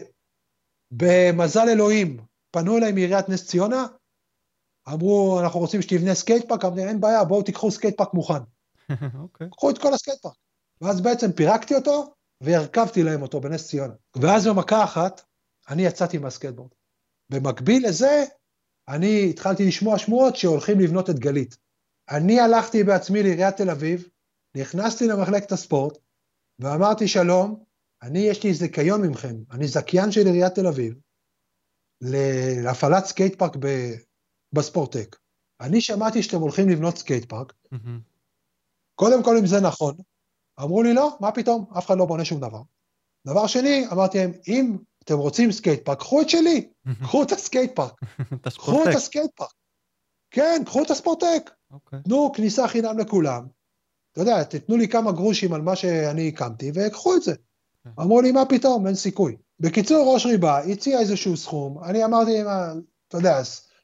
במזל 0.91 1.69
אלוהים, 1.69 2.17
פנו 2.51 2.77
אליי 2.77 2.91
מעיריית 2.91 3.29
נס 3.29 3.47
ציונה, 3.47 3.85
אמרו, 4.89 5.39
אנחנו 5.43 5.59
רוצים 5.59 5.81
שתבנה 5.81 6.15
סקייט 6.15 6.49
פארק, 6.49 6.65
אמרתי, 6.65 6.83
אין 6.83 7.01
בעיה, 7.01 7.23
בואו 7.23 7.43
תיקחו 7.43 7.71
סקייט 7.71 7.97
פארק 7.97 8.13
מוכן. 8.13 8.43
אוקיי. 9.23 9.47
קחו 9.49 9.69
את 9.69 9.77
כל 9.77 9.93
הסקייט 9.93 10.21
פארק. 10.21 10.35
ואז 10.81 11.01
בעצם 11.01 11.31
פירקתי 11.31 11.75
אותו, 11.75 12.13
והרכבתי 12.41 13.03
להם 13.03 13.21
אותו 13.21 13.41
בנס 13.41 13.67
ציונה. 13.67 13.93
ואז 14.15 14.47
במכה 14.47 14.83
אחת, 14.83 15.21
אני 15.69 15.81
יצאתי 15.81 16.17
מהסקייטבורד. 16.17 16.71
במקביל 17.29 17.87
לזה, 17.87 18.23
אני 18.87 19.29
התחלתי 19.29 19.67
לשמוע 19.67 19.97
שמועות 19.97 20.35
שהולכים 20.35 20.79
לבנות 20.79 21.09
את 21.09 21.19
גלית. 21.19 21.57
אני 22.09 22.39
הלכתי 22.39 22.83
בעצמי 22.83 23.23
לעיריית 23.23 23.57
תל 23.57 23.69
אביב, 23.69 24.09
נכנסתי 24.57 25.07
למחלקת 25.07 25.51
הספורט, 25.51 25.97
ואמרתי, 26.59 27.07
שלום, 27.07 27.63
אני, 28.03 28.19
יש 28.19 28.43
לי 28.43 28.53
זיכיון 28.53 29.01
ממכם, 29.01 29.35
אני 29.51 29.67
זכיין 29.67 30.11
של 30.11 30.25
עיריית 30.25 30.55
תל 30.55 30.67
אביב, 30.67 30.93
להפעלת 32.63 33.05
סקייט 33.05 33.35
פארק 33.39 33.55
ב- 33.59 33.93
בספורטק. 34.53 35.15
אני 35.61 35.81
שמעתי 35.81 36.23
שאתם 36.23 36.37
הולכים 36.41 36.69
לבנות 36.69 36.97
סקייט 36.97 37.25
פארק. 37.29 37.53
קודם 38.95 39.23
כל 39.23 39.37
אם 39.37 39.45
זה 39.45 39.59
נכון, 39.61 39.95
אמרו 40.59 40.83
לי 40.83 40.93
לא, 40.93 41.17
מה 41.19 41.31
פתאום, 41.31 41.65
אף 41.77 41.85
אחד 41.85 41.97
לא 41.97 42.05
בונה 42.05 42.25
שום 42.25 42.39
דבר. 42.39 42.61
דבר 43.27 43.47
שני, 43.47 43.85
אמרתי 43.91 44.17
להם, 44.17 44.31
אם 44.47 44.77
אתם 45.03 45.17
רוצים 45.17 45.51
סקייט 45.51 45.85
פארק, 45.85 45.99
קחו 45.99 46.21
את 46.21 46.29
שלי. 46.29 46.69
קחו 47.01 47.23
את 47.23 47.31
הסקייט 47.31 47.75
פארק, 47.75 47.99
קחו. 48.57 48.83
את 48.83 48.95
הסקייט 48.95 49.31
פארק. 49.35 49.53
כן, 50.31 50.61
קחו 50.65 50.83
את 50.83 50.91
הספורטק, 50.91 51.51
אוקיי. 51.71 51.99
תנו 52.03 52.31
כניסה 52.35 52.67
חינם 52.67 52.99
לכולם. 52.99 53.47
אתה 54.11 54.21
יודע, 54.21 54.43
תתנו 54.43 54.77
לי 54.77 54.87
כמה 54.87 55.11
גרושים 55.11 55.53
על 55.53 55.61
מה 55.61 55.75
שאני 55.75 56.27
הקמתי, 56.27 56.71
וקחו 56.75 57.15
את 57.15 57.21
זה. 57.21 57.35
כן. 57.83 57.89
אמרו 58.01 58.21
לי, 58.21 58.31
מה 58.31 58.45
פתאום, 58.45 58.87
אין 58.87 58.95
סיכוי. 58.95 59.37
בקיצור, 59.59 60.13
רוש 60.13 60.25
ריבה 60.25 60.59
הציע 60.59 60.99
איזשהו 60.99 61.37
סכום, 61.37 61.83
אני 61.83 62.05
אמרתי, 62.05 62.43
מה, 62.43 62.73
אתה 63.07 63.17
יודע, 63.17 63.41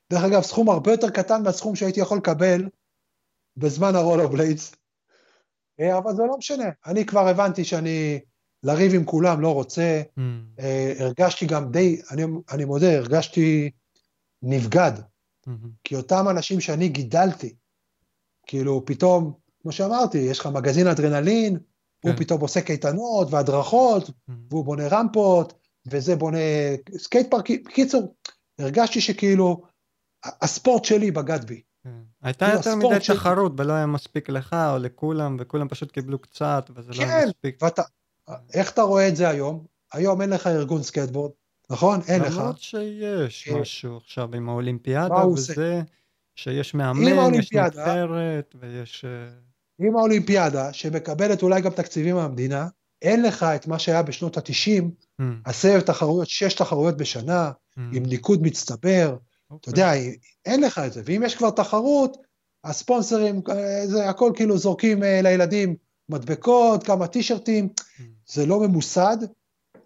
דרך 0.10 0.24
אגב, 0.24 0.42
סכום 0.42 0.70
הרבה 0.70 0.92
יותר 0.92 1.10
קטן 1.10 1.44
מהסכום 1.44 1.76
שהייתי 1.76 2.00
יכול 2.00 2.18
לקבל 2.18 2.70
בזמן 3.58 3.96
הרולובליידס, 3.96 4.76
אה, 5.80 5.98
אבל 5.98 6.16
זה 6.16 6.24
לא 6.24 6.38
משנה. 6.38 6.70
אני 6.86 7.06
כבר 7.06 7.28
הבנתי 7.28 7.64
שאני 7.64 8.20
לריב 8.64 8.94
עם 8.94 9.06
כולם 9.06 9.42
לא 9.42 9.54
רוצה, 9.54 10.02
מהמם. 10.18 10.46
אה, 10.60 10.94
הרגשתי 11.00 11.46
גם 11.46 11.72
די, 11.72 12.02
אני, 12.12 12.24
אני 12.52 12.66
מודה, 12.66 12.98
הרגשתי 12.98 13.72
נבגד, 14.42 14.92
מהמם. 15.48 15.70
כי 15.84 15.96
אותם 15.96 16.26
אנשים 16.30 16.62
שאני 16.62 16.90
גידלתי, 16.90 17.56
כאילו 18.48 18.86
פתאום, 18.86 19.34
כמו 19.62 19.72
שאמרתי, 19.72 20.18
יש 20.18 20.40
לך 20.40 20.48
מגזין 20.48 20.88
אדרנלין, 20.88 21.58
הו 22.00 22.12
כן. 22.12 22.18
פתאום 22.18 22.42
עושה 22.42 22.62
קייטנות 22.62 23.28
והדרכות, 23.32 24.10
מהמם. 24.28 24.42
והוא 24.50 24.66
בונה 24.66 24.88
רמפות, 24.88 25.54
וזה 25.88 26.16
בונה 26.16 26.38
סקייט 26.98 27.32
פארק, 27.32 27.50
בקיצור, 27.66 28.16
הרגשתי 28.60 29.02
שכאילו, 29.02 29.62
הספורט 30.26 30.86
שלי 30.86 31.12
בגד 31.12 31.46
בי. 31.46 31.62
כן. 31.84 31.90
הייתה 32.22 32.46
כאילו, 32.46 32.58
יותר 32.58 32.76
מדי 32.76 33.06
תחרות 33.08 33.52
ולא 33.58 33.74
היה 33.74 33.86
מספיק 33.86 34.30
לך 34.30 34.56
או 34.74 34.78
לכולם 34.78 35.38
וכולם 35.40 35.68
פשוט 35.68 35.92
קיבלו 35.92 36.20
קצת 36.20 36.70
וזה 36.76 36.92
לא 36.92 37.04
היה 37.04 37.22
כן, 37.22 37.28
מספיק. 37.28 37.64
ואתה, 37.64 37.82
איך 38.54 38.72
אתה 38.72 38.82
רואה 38.82 39.08
את 39.08 39.16
זה 39.16 39.30
היום? 39.30 39.66
היום 39.94 40.22
אין 40.22 40.30
לך 40.30 40.48
ארגון 40.48 40.84
סקייטבורד, 40.84 41.32
נכון? 41.70 42.00
אין 42.08 42.22
לך. 42.22 42.38
למרות 42.38 42.60
שיש 42.60 43.50
אה, 43.50 43.62
משהו 43.62 43.98
עכשיו 43.98 44.36
עם 44.36 44.50
האולימפיאדה 44.50 45.16
הוא? 45.16 45.34
וזה, 45.34 45.82
שיש 46.36 46.74
מאמן, 46.74 47.34
יש 47.34 47.54
נבחרת 47.54 48.56
ויש... 48.60 49.06
עם 49.80 49.98
האולימפיאדה, 49.98 50.74
שמקבלת 50.74 51.44
אולי 51.44 51.62
גם 51.62 51.72
תקציבים 51.72 52.16
מהמדינה, 52.16 52.68
אין 53.02 53.24
לך 53.24 53.44
את 53.44 53.68
מה 53.68 53.80
שהיה 53.80 54.04
בשנות 54.04 54.38
ה-90, 54.38 54.84
אמ, 55.22 55.42
עשר 55.46 55.82
תחרויות, 55.82 56.30
שש 56.30 56.54
תחרויות 56.54 56.98
בשנה, 56.98 57.52
אמ, 57.78 57.92
עם 57.94 58.06
ניקוד 58.06 58.42
מצטבר, 58.42 59.16
אתה 59.48 59.54
אוקיי. 59.54 59.72
יודע, 59.72 59.92
אין 60.46 60.64
לך 60.64 60.80
את 60.80 60.94
זה. 60.94 61.02
ואם 61.06 61.24
יש 61.26 61.36
כבר 61.36 61.50
תחרות, 61.50 62.18
הספונסרים, 62.64 63.42
אה, 63.50 63.88
זה 63.88 64.10
הכל 64.10 64.32
כאילו 64.36 64.58
זורקים 64.58 65.04
אה, 65.04 65.22
לילדים 65.22 65.76
מדבקות, 66.10 66.84
כמה 66.84 67.08
טישרטים, 67.08 67.70
אמ. 68.00 68.06
זה 68.28 68.46
לא 68.46 68.60
ממוסד, 68.60 69.18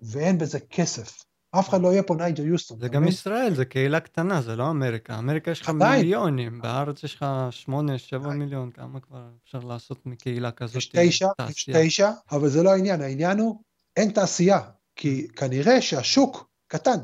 ואין 0.02 0.38
בזה 0.38 0.60
כסף. 0.60 1.24
אף 1.52 1.70
אחד 1.70 1.82
לא 1.82 1.88
יהיה 1.88 2.04
פה 2.04 2.16
נייג'ה 2.16 2.44
יוסטון. 2.44 2.80
זה 2.80 2.88
גם? 2.88 3.08
ישראל, 3.08 3.56
זה 3.56 3.66
קהילה 3.66 4.00
קטנה, 4.00 4.42
זה 4.42 4.56
לא 4.56 4.70
אמריקה. 4.70 5.18
אמריקה 5.18 5.52
יש 5.52 5.62
לך. 5.62 5.70
מיליונים, 5.70 6.62
בארץ 6.62 7.04
יש 7.04 7.16
לך 7.16 7.26
שמונה, 7.50 7.98
שבע 7.98 8.20
עדיין. 8.20 8.40
מיליון, 8.40 8.72
כמה 8.72 9.00
כבר 9.00 9.24
אפשר 9.44 9.60
לעשות 9.60 10.06
מקהילה 10.06 10.52
כזאת? 10.52 10.76
יש 10.76 10.90
תשע, 10.96 11.28
יש? 11.50 11.70
תשע, 11.74 12.12
אבל 12.32 12.50
זה 12.50 12.64
לא 12.64 12.72
העניין, 12.72 13.02
העניין 13.02 13.40
הוא, 13.40 13.62
אין 13.98 14.12
תעשייה, 14.12 14.60
כי 14.96 15.28
כנראה 15.36 15.82
שהשוק 15.82 16.50
קטן, 16.68 16.98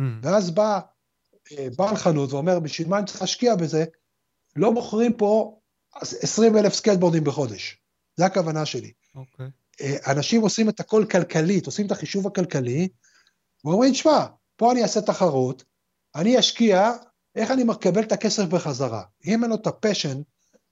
אמ, 0.00 0.20
ואז 0.22 0.50
בא 0.50 0.80
אה, 1.52 1.68
בעל 1.76 1.96
חנות 1.96 2.32
ואומר, 2.32 2.60
בשביל 2.60 2.88
מה 2.88 2.98
אני 2.98 3.06
צריך 3.06 3.20
להשקיע 3.20 3.56
בזה? 3.56 3.84
לא 4.56 4.72
מוכרים 4.72 5.12
פה 5.12 5.58
20 6.00 6.56
אלף 6.56 6.74
סקייטבורדים 6.74 7.24
בחודש. 7.24 7.76
זה 8.16 8.26
הכוונה 8.26 8.66
שלי. 8.66 8.92
אוקיי. 9.14 9.46
אה, 9.80 10.12
אנשים 10.12 10.42
עושים 10.42 10.68
את 10.68 10.80
הכל 10.80 11.04
כלכלית, 11.10 11.66
עושים 11.66 11.86
את 11.86 11.92
החישוב 11.92 12.26
הכלכלי, 12.26 12.88
ואומרים, 13.64 13.94
שמע, 13.94 14.26
פה 14.56 14.72
אני 14.72 14.82
אעשה 14.82 15.00
תחרות, 15.00 15.64
אני 16.14 16.38
אשקיע, 16.38 16.92
איך 17.34 17.50
אני 17.50 17.64
מקבל 17.64 18.02
את 18.02 18.12
הכסף 18.12 18.44
בחזרה? 18.44 19.02
אם 19.26 19.42
אין 19.42 19.50
לו 19.50 19.56
את 19.56 19.66
ה 19.66 19.72
passion, 19.72 20.22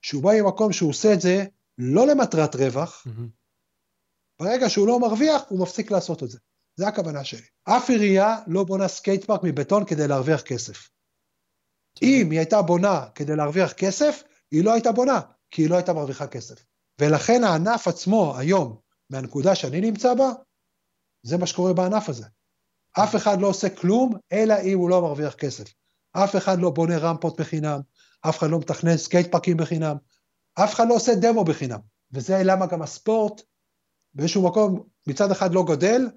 שהוא 0.03 0.23
בא 0.23 0.31
ממקום 0.43 0.73
שהוא 0.73 0.91
עושה 0.91 1.13
את 1.15 1.21
זה 1.21 1.45
לא 1.79 2.07
למטרת 2.07 2.55
רווח, 2.55 3.07
אמ, 3.07 3.29
ברגע 4.41 4.71
שהוא 4.71 4.87
לא 4.87 5.01
מרוויח, 5.01 5.43
הוא 5.49 5.63
מפסיק 5.63 5.91
לעשות 5.91 6.23
את 6.23 6.31
זה. 6.31 6.39
זה 6.77 6.89
הכוונה 6.89 7.25
שלי. 7.25 7.47
אף 7.65 7.91
עירייה 7.91 8.37
לא 8.47 8.65
בונה 8.65 8.89
סקייט 8.89 9.25
פארק 9.25 9.41
מבטון 9.45 9.85
כדי 9.85 10.09
להרוויח 10.09 10.43
כסף. 10.43 10.89
אם 12.03 12.31
היא 12.31 12.39
הייתה 12.39 12.63
בונה 12.63 13.07
כדי 13.15 13.37
להרוויח 13.37 13.73
כסף, 13.73 14.23
היא 14.51 14.65
לא 14.65 14.73
הייתה 14.73 14.93
בונה, 14.93 15.21
כי 15.51 15.63
היא 15.63 15.71
לא 15.71 15.77
הייתה 15.77 15.93
מרוויחה 15.93 16.27
כסף. 16.27 16.65
ולכן 17.01 17.45
הענף 17.45 17.89
עצמו 17.89 18.37
היום, 18.39 18.77
מהנקודה 19.11 19.55
שאני 19.55 19.81
נמצא 19.81 20.15
בה, 20.15 20.31
זה 21.23 21.39
מה 21.39 21.47
שקורה 21.47 21.73
בענף 21.73 22.09
הזה. 22.09 22.27
אף 22.93 23.17
אחד 23.17 23.41
לא 23.41 23.47
עושה 23.47 23.69
כלום, 23.69 24.15
אלא 24.33 24.55
אם 24.65 24.79
הוא 24.79 24.91
לא 24.91 25.03
מרוויח 25.03 25.35
כסף. 25.35 25.75
אף 26.13 26.37
אחד 26.37 26.59
לא 26.59 26.71
בונה 26.71 26.99
רמפות 26.99 27.41
בחינם, 27.41 27.81
אף 28.29 28.39
אחד 28.39 28.51
לא 28.51 28.59
מתכנן 28.59 28.97
סקייט 28.97 29.33
פארקים 29.33 29.57
בחינם, 29.57 29.97
אף 30.55 30.75
אחד 30.75 30.89
לא 30.89 30.95
עושה 30.95 31.15
דמו 31.15 31.45
בחינם. 31.45 31.79
וזה 32.13 32.43
למה 32.45 32.67
גם 32.67 32.83
הספורט 32.83 33.43
באיזשהו 34.15 34.49
מקום 34.49 34.83
מצד 35.07 35.31
אחד 35.31 35.55
לא 35.55 35.65
גדל, 35.69 36.09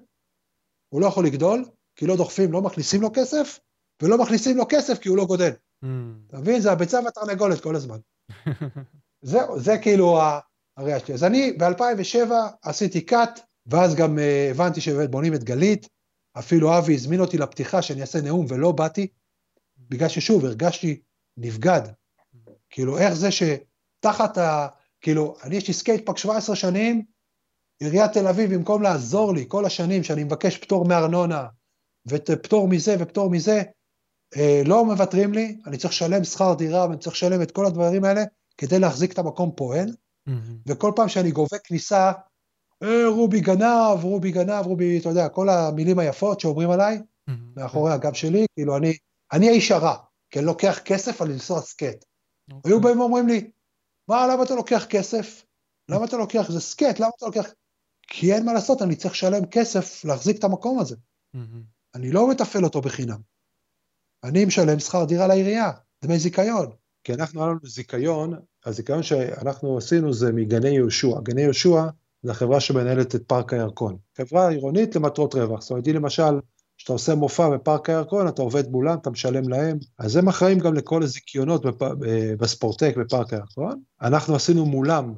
הוא 0.88 1.00
לא 1.00 1.06
יכול 1.06 1.26
לגדול, 1.26 1.64
כי 1.96 2.06
לא 2.06 2.16
דוחפים, 2.16 2.52
לא 2.52 2.62
מכניסים 2.62 3.02
לו 3.02 3.10
כסף, 3.14 3.58
ולא 4.02 4.18
מכניסים 4.18 4.56
לו 4.56 4.64
כסף 4.68 4.98
כי 4.98 5.08
הוא 5.08 5.16
לא 5.16 5.24
גודל. 5.24 5.50
אמ. 5.84 6.14
אתה 6.26 6.38
מבין? 6.38 6.60
זה 6.60 6.72
הביצה 6.72 7.00
והתרנגולת 7.04 7.60
כל 7.60 7.76
הזמן. 7.76 7.98
זהו, 9.22 9.60
זה 9.60 9.78
כאילו 9.78 10.20
הראייה 10.76 11.00
שלי. 11.00 11.14
אז 11.14 11.24
אני 11.24 11.52
ב-2007 11.52 12.32
עשיתי 12.62 13.00
cut, 13.00 13.40
ואז 13.66 13.94
גם 13.94 14.18
uh, 14.18 14.50
הבנתי 14.50 14.80
שבאמת 14.80 15.10
בונים 15.10 15.34
את 15.34 15.44
גלית, 15.44 15.88
אפילו 16.38 16.78
אבי 16.78 16.94
הזמין 16.94 17.20
אותי 17.20 17.38
לפתיחה 17.38 17.82
שאני 17.82 18.00
אעשה 18.00 18.20
נאום 18.20 18.46
ולא 18.48 18.72
באתי, 18.72 19.06
בגלל 19.78 20.08
ששוב, 20.08 20.44
הרגשתי 20.44 21.00
נבגד. 21.36 21.82
כאילו, 22.70 22.98
איך 22.98 23.14
זה 23.14 23.28
שתחת 23.30 24.38
ה... 24.38 24.66
כאילו, 25.00 25.36
אני 25.42 25.56
יש 25.56 25.68
לי 25.68 25.74
סקייט 25.74 26.06
פארק 26.06 26.18
17 26.18 26.56
שנים, 26.56 27.04
עיריית 27.80 28.12
תל 28.12 28.28
אביב, 28.28 28.54
במקום 28.54 28.82
לעזור 28.82 29.34
לי 29.34 29.44
כל 29.48 29.64
השנים 29.64 30.02
שאני 30.02 30.24
מבקש 30.24 30.58
פטור 30.58 30.84
מארנונה, 30.84 31.46
ופטור 32.06 32.68
מזה 32.68 32.96
ופטור 32.98 33.30
מזה, 33.30 33.62
אה, 34.36 34.62
לא 34.64 34.84
מוותרים 34.84 35.32
לי, 35.32 35.56
אני 35.66 35.78
צריך 35.78 35.92
לשלם 35.92 36.24
שכר 36.24 36.54
דירה 36.54 36.86
ואני 36.86 36.98
צריך 36.98 37.16
לשלם 37.16 37.42
את 37.42 37.50
כל 37.50 37.66
הדברים 37.66 38.04
האלה 38.04 38.22
כדי 38.58 38.78
להחזיק 38.78 39.12
את 39.12 39.18
המקום 39.18 39.52
פועל, 39.56 39.88
וכל 40.68 40.92
פעם 40.96 41.08
שאני 41.08 41.30
גובה 41.30 41.58
כניסה, 41.64 42.12
רובי 43.06 43.40
גנב, 43.40 43.98
רובי 44.02 44.30
גנב, 44.30 44.66
רובי, 44.66 44.98
אתה 44.98 45.08
יודע, 45.08 45.28
כל 45.28 45.48
המילים 45.48 45.98
היפות 45.98 46.40
שאומרים 46.40 46.70
עליי, 46.70 47.02
מאחורי 47.56 47.92
הגב 47.92 48.12
שלי, 48.12 48.46
כאילו 48.54 48.76
אני, 48.76 48.96
אני 49.32 49.48
האיש 49.48 49.70
הרע, 49.70 49.96
כי 50.30 50.38
אני 50.38 50.46
לוקח 50.46 50.78
כסף 50.84 51.22
על 51.22 51.28
לנסוע 51.28 51.60
סקייט. 51.60 52.04
אוקיי. 52.52 52.72
היו 52.72 52.80
באים 52.80 53.00
ואומרים 53.00 53.28
לי, 53.28 53.50
מה, 54.08 54.26
למה 54.26 54.42
אתה 54.42 54.54
לוקח 54.54 54.86
כסף? 54.88 55.44
למה 55.88 56.04
אתה 56.04 56.16
לוקח, 56.16 56.50
זה 56.50 56.60
סקייט, 56.60 57.00
למה 57.00 57.10
אתה 57.16 57.26
לוקח... 57.26 57.46
כי 58.06 58.34
אין 58.34 58.46
מה 58.46 58.52
לעשות, 58.52 58.82
אני 58.82 58.96
צריך 58.96 59.14
לשלם 59.14 59.46
כסף 59.46 60.04
להחזיק 60.04 60.38
את 60.38 60.44
המקום 60.44 60.78
הזה. 60.78 60.96
אני 61.94 62.12
לא 62.12 62.30
מתפעל 62.30 62.64
אותו 62.64 62.80
בחינם. 62.80 63.20
אני 64.24 64.44
משלם 64.44 64.78
שכר 64.78 65.04
דירה 65.04 65.26
לעירייה, 65.26 65.70
דמי 66.04 66.18
זיכיון. 66.18 66.70
כי 67.04 67.14
אנחנו, 67.14 67.40
היה 67.40 67.50
לנו 67.50 67.58
זיכיון, 67.62 68.34
הזיכיון 68.64 69.02
שאנחנו 69.02 69.78
עשינו 69.78 70.12
זה 70.12 70.32
מגני 70.32 70.68
יהושע. 70.68 71.20
גני 71.22 71.42
יהושע 71.42 71.82
זה 72.24 72.30
החברה 72.30 72.60
שמנהלת 72.60 73.14
את 73.14 73.22
פארק 73.26 73.52
הירקון. 73.52 73.96
חברה 74.18 74.48
עירונית 74.48 74.96
למטרות 74.96 75.34
רווח. 75.34 75.60
זאת 75.60 75.70
אומרת, 75.70 75.86
היא 75.86 75.94
למשל, 75.94 76.40
כשאתה 76.76 76.92
עושה 76.92 77.14
מופע 77.14 77.48
בפארק 77.48 77.90
הירקון, 77.90 78.28
אתה 78.28 78.42
עובד 78.42 78.70
מולם, 78.70 78.98
אתה 78.98 79.10
משלם 79.10 79.48
להם. 79.48 79.78
אז 79.98 80.16
הם 80.16 80.28
אחראים 80.28 80.58
גם 80.58 80.74
לכל 80.74 81.02
הזיכיונות 81.02 81.66
בפ... 81.66 81.82
בספורטק 82.38 82.94
בפארק 82.96 83.32
הירקון. 83.32 83.80
אנחנו 84.02 84.34
עשינו 84.34 84.66
מולם 84.66 85.14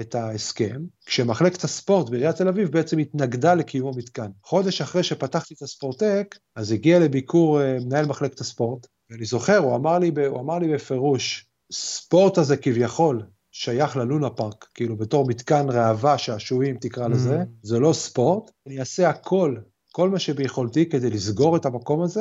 את 0.00 0.14
ההסכם, 0.14 0.82
כשמחלקת 1.06 1.64
הספורט 1.64 2.10
בעיריית 2.10 2.36
תל 2.36 2.48
אביב 2.48 2.68
בעצם 2.68 2.98
התנגדה 2.98 3.54
לקיום 3.54 3.94
המתקן. 3.94 4.30
חודש 4.44 4.80
אחרי 4.80 5.02
שפתחתי 5.02 5.54
את 5.54 5.62
הספורטק, 5.62 6.38
אז 6.56 6.72
הגיע 6.72 6.98
לביקור 6.98 7.62
אה, 7.62 7.78
מנהל 7.80 8.06
מחלקת 8.06 8.40
הספורט, 8.40 8.86
ואני 9.10 9.24
זוכר, 9.24 9.56
הוא 9.56 9.76
אמר 9.76 9.98
לי, 9.98 10.10
הוא 10.26 10.40
אמר 10.40 10.58
לי 10.58 10.74
בפירוש, 10.74 11.46
ספורט 11.72 12.38
הזה 12.38 12.56
כביכול 12.56 13.22
שייך 13.58 13.96
ללונה 13.96 14.30
פארק, 14.30 14.66
כאילו 14.74 14.96
בתור 14.96 15.26
מתקן 15.26 15.66
ראווה, 15.70 16.18
שעשועים 16.18 16.76
תקרא 16.80 17.06
mm. 17.06 17.08
לזה, 17.08 17.42
זה 17.62 17.78
לא 17.78 17.92
ספורט, 17.92 18.50
אני 18.66 18.80
אעשה 18.80 19.08
הכל, 19.08 19.56
כל 19.92 20.10
מה 20.10 20.18
שביכולתי 20.18 20.88
כדי 20.88 21.10
לסגור 21.10 21.56
את 21.56 21.66
המקום 21.66 22.02
הזה, 22.02 22.20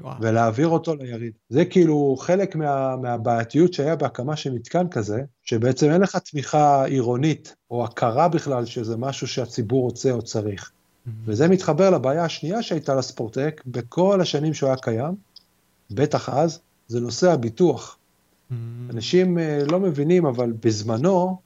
וואו. 0.00 0.16
ולהעביר 0.20 0.68
אותו 0.68 0.94
ליריד. 0.94 1.32
זה 1.48 1.64
כאילו 1.64 2.16
חלק 2.18 2.56
מה, 2.56 2.96
מהבעייתיות 2.96 3.72
שהיה 3.72 3.96
בהקמה 3.96 4.36
של 4.36 4.52
מתקן 4.52 4.88
כזה, 4.88 5.22
שבעצם 5.42 5.90
אין 5.90 6.00
לך 6.00 6.16
תמיכה 6.16 6.84
עירונית, 6.84 7.56
או 7.70 7.84
הכרה 7.84 8.28
בכלל 8.28 8.64
שזה 8.64 8.96
משהו 8.96 9.26
שהציבור 9.26 9.82
רוצה 9.82 10.10
או 10.10 10.22
צריך. 10.22 10.70
Mm-hmm. 10.70 11.10
וזה 11.24 11.48
מתחבר 11.48 11.90
לבעיה 11.90 12.24
השנייה 12.24 12.62
שהייתה 12.62 12.94
לספורטק 12.94 13.62
בכל 13.66 14.20
השנים 14.20 14.54
שהוא 14.54 14.68
היה 14.68 14.76
קיים, 14.76 15.14
בטח 15.90 16.28
אז, 16.28 16.60
זה 16.88 17.00
נושא 17.00 17.32
הביטוח. 17.32 17.97
Mm-hmm. 18.50 18.94
אנשים 18.94 19.38
uh, 19.38 19.70
לא 19.70 19.80
מבינים, 19.80 20.26
אבל 20.26 20.52
בזמנו, 20.52 21.38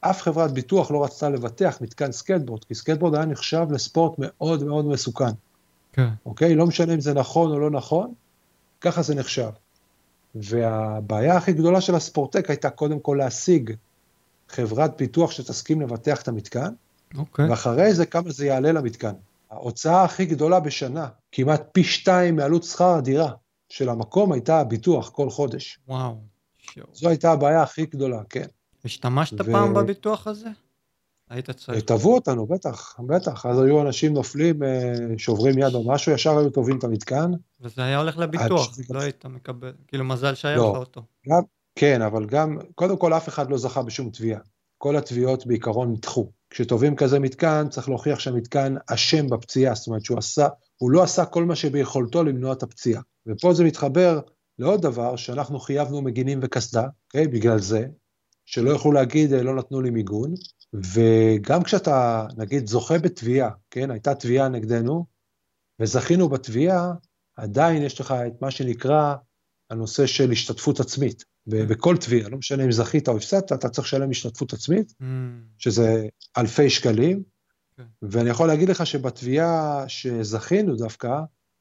אף 0.00 0.22
חברת 0.22 0.52
ביטוח 0.52 0.90
לא 0.90 1.04
רצתה 1.04 1.28
לבטח 1.28 1.78
מתקן 1.80 2.12
סקייטבורד, 2.12 2.64
כי 2.64 2.74
סקייטבורד 2.74 3.14
היה 3.14 3.24
נחשב 3.24 3.66
לספורט 3.70 4.14
מאוד 4.18 4.64
מאוד 4.64 4.86
מסוכן. 4.86 5.30
כן. 5.92 6.08
אוקיי? 6.26 6.54
לא 6.54 6.66
משנה 6.66 6.94
אם 6.94 7.00
זה 7.00 7.14
נכון 7.14 7.50
או 7.50 7.58
לא 7.58 7.70
נכון, 7.70 8.12
ככה 8.80 9.02
זה 9.02 9.14
נחשב. 9.14 9.50
והבעיה 10.34 11.36
הכי 11.36 11.52
גדולה 11.52 11.80
של 11.80 11.94
הספורטק 11.94 12.50
הייתה 12.50 12.70
קודם 12.70 13.00
כל 13.00 13.16
להשיג 13.18 13.72
חברת 14.48 14.92
ביטוח 14.96 15.30
שתסכים 15.30 15.80
לבטח 15.80 16.22
את 16.22 16.28
המתקן, 16.28 16.72
אוקיי. 17.18 17.50
ואחרי 17.50 17.94
זה 17.94 18.06
כמה 18.06 18.30
זה 18.30 18.46
יעלה 18.46 18.72
למתקן. 18.72 19.12
ההוצאה 19.50 20.04
הכי 20.04 20.26
גדולה 20.26 20.60
בשנה, 20.60 21.08
כמעט 21.32 21.62
פי 21.72 21.84
שתיים 21.84 22.36
מעלות 22.36 22.64
שכר 22.64 22.94
הדירה 22.94 23.30
של 23.68 23.88
המקום, 23.88 24.32
הייתה 24.32 24.60
הביטוח 24.60 25.10
כל 25.10 25.30
חודש. 25.30 25.78
וואו. 25.88 26.16
זו 26.92 27.08
הייתה 27.08 27.32
הבעיה 27.32 27.62
הכי 27.62 27.86
גדולה, 27.86 28.22
כן. 28.28 28.46
השתמשת 28.84 29.40
ו... 29.40 29.44
פעם 29.44 29.74
בביטוח 29.74 30.26
הזה? 30.26 30.48
היית 31.30 31.50
צריך. 31.50 31.84
תבעו 31.84 32.14
אותנו, 32.14 32.46
בטח, 32.46 33.00
בטח. 33.00 33.46
אז 33.46 33.60
היו 33.60 33.82
אנשים 33.82 34.14
נופלים, 34.14 34.62
אה, 34.62 34.94
שוברים 35.18 35.58
יד 35.58 35.74
או 35.74 35.88
משהו, 35.88 36.12
ישר 36.12 36.38
היו 36.38 36.50
תובעים 36.50 36.78
את 36.78 36.84
המתקן. 36.84 37.30
וזה 37.60 37.84
היה 37.84 37.98
הולך 37.98 38.18
לביטוח, 38.18 38.78
לא 38.90 39.00
היית 39.00 39.26
מקבל, 39.26 39.72
כאילו 39.88 40.04
מזל 40.04 40.34
שהיה 40.34 40.56
לא. 40.56 40.70
לך 40.70 40.76
אותו. 40.76 41.02
גם, 41.28 41.42
כן, 41.74 42.02
אבל 42.02 42.26
גם, 42.26 42.58
קודם 42.74 42.96
כל 42.96 43.12
אף 43.12 43.28
אחד 43.28 43.50
לא 43.50 43.58
זכה 43.58 43.82
בשום 43.82 44.10
תביעה. 44.10 44.40
כל 44.78 44.96
התביעות 44.96 45.46
בעיקרון 45.46 45.92
נדחו. 45.92 46.30
כשתובעים 46.50 46.96
כזה 46.96 47.18
מתקן, 47.18 47.68
צריך 47.70 47.88
להוכיח 47.88 48.18
שהמתקן 48.18 48.74
אשם 48.86 49.26
בפציעה, 49.26 49.74
זאת 49.74 49.86
אומרת 49.86 50.04
שהוא 50.04 50.18
עשה, 50.18 50.48
הוא 50.76 50.90
לא 50.90 51.02
עשה 51.02 51.24
כל 51.24 51.44
מה 51.44 51.56
שביכולתו 51.56 52.24
למנוע 52.24 52.52
את 52.52 52.62
הפציעה. 52.62 53.02
ופה 53.26 53.54
זה 53.54 53.64
מתחבר 53.64 54.20
לעוד 54.58 54.82
דבר, 54.82 55.16
שאנחנו 55.16 55.60
חייבנו 55.60 56.02
מגינים 56.02 56.40
וקסדה, 56.42 56.84
okay, 56.84 56.90
אוקיי? 57.06 57.28
בגלל 57.28 57.58
זה, 57.58 57.86
שלא 58.46 58.70
יכלו 58.70 58.92
להגיד, 58.92 59.32
אה, 59.32 59.42
לא 59.42 59.54
נתנו 59.54 59.80
לי 59.80 59.90
מיגון, 59.90 60.34
וגם 60.72 61.62
כשאתה, 61.62 62.26
נגיד, 62.36 62.66
זוכה 62.66 62.98
בתביעה, 62.98 63.50
כן, 63.70 63.90
הייתה 63.90 64.14
תביעה 64.14 64.48
נגדנו, 64.48 65.06
וזכינו 65.80 66.28
בתביעה, 66.28 66.92
עדיין 67.36 67.82
יש 67.82 68.00
לך 68.00 68.14
את 68.26 68.42
מה 68.42 68.50
שנקרא 68.50 69.14
הנושא 69.70 70.06
של 70.06 70.30
השתתפות 70.30 70.80
עצמית. 70.80 71.24
בכל 71.46 71.96
תביעה, 71.96 72.28
לא 72.28 72.38
משנה 72.38 72.64
אם 72.64 72.72
זכית 72.72 73.08
או 73.08 73.16
הפסדת, 73.16 73.52
אתה 73.52 73.68
צריך 73.68 73.86
לשלם 73.86 74.10
השתתפות 74.10 74.52
עצמית, 74.52 74.90
mm. 74.90 75.04
שזה 75.58 76.06
אלפי 76.36 76.70
שקלים, 76.70 77.22
okay. 77.22 77.76
כן. 77.76 77.84
ואני 78.02 78.30
יכול 78.30 78.48
להגיד 78.48 78.68
לך 78.68 78.86
שבתביעה 78.86 79.84
שזכינו 79.88 80.76
דווקא, 80.76 81.20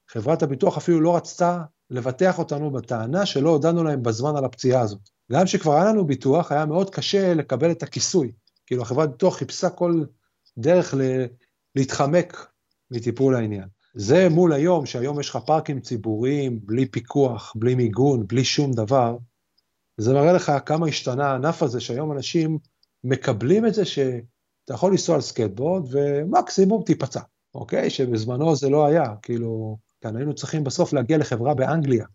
חברת 0.10 0.44
הביטוח 0.44 0.78
אפילו 0.78 1.02
לא 1.02 1.16
רצתה 1.16 1.62
לבטח 1.90 2.40
אותנו 2.40 2.72
בטענה 2.72 3.26
שלא 3.26 3.50
הודענו 3.50 3.84
להם 3.84 4.04
בזמן 4.04 4.36
על 4.36 4.46
הפציעה 4.46 4.82
הזאת. 4.82 5.10
גם 5.32 5.48
שכבר 5.48 5.74
היה 5.74 5.86
לנו 5.86 6.06
ביטוח, 6.06 6.52
היה 6.52 6.66
מאוד 6.66 6.90
קשה 6.90 7.34
לקבל 7.34 7.72
את 7.72 7.84
הכיסוי. 7.84 8.32
כאילו 8.66 8.82
החברת 8.82 9.12
ביטוח 9.12 9.38
חיפשה 9.38 9.70
כל 9.70 10.04
דרך 10.58 10.94
ל- 10.94 11.26
להתחמק 11.76 12.48
מטיפול 12.92 13.36
העניין. 13.36 13.68
זה 13.96 14.30
מול 14.30 14.54
היום, 14.54 14.86
שהיום 14.86 15.20
יש 15.20 15.30
לך 15.30 15.40
פארקים 15.46 15.80
ציבוריים, 15.80 16.60
בלי 16.64 16.86
פיקוח, 16.86 17.54
בלי 17.56 17.76
מיגון, 17.76 18.28
בלי 18.28 18.44
שום 18.44 18.72
דבר, 18.72 19.18
זה 19.98 20.14
מראה 20.14 20.34
לך 20.34 20.52
כמה 20.66 20.88
השתנה 20.88 21.32
הענף 21.32 21.64
הזה, 21.64 21.80
שהיום 21.80 22.12
אנשים 22.12 22.58
מקבלים 23.04 23.66
את 23.66 23.74
זה 23.74 23.86
שאתה 23.86 24.74
יכול 24.74 24.92
לנסוע 24.92 25.16
על 25.16 25.22
סקייטבורד 25.22 25.84
ומקסימום 25.92 26.84
תיפצע, 26.84 27.22
אוקיי? 27.56 27.90
שבזמנו 27.90 28.56
זה 28.56 28.70
לא 28.70 28.86
היה, 28.86 29.04
כאילו, 29.22 29.78
כאן 30.06 30.16
היינו 30.16 30.36
צריכים 30.36 30.64
בסוף 30.64 30.94
להגיע 30.94 31.18
לחברה 31.18 31.54
באנגליה 31.54 32.06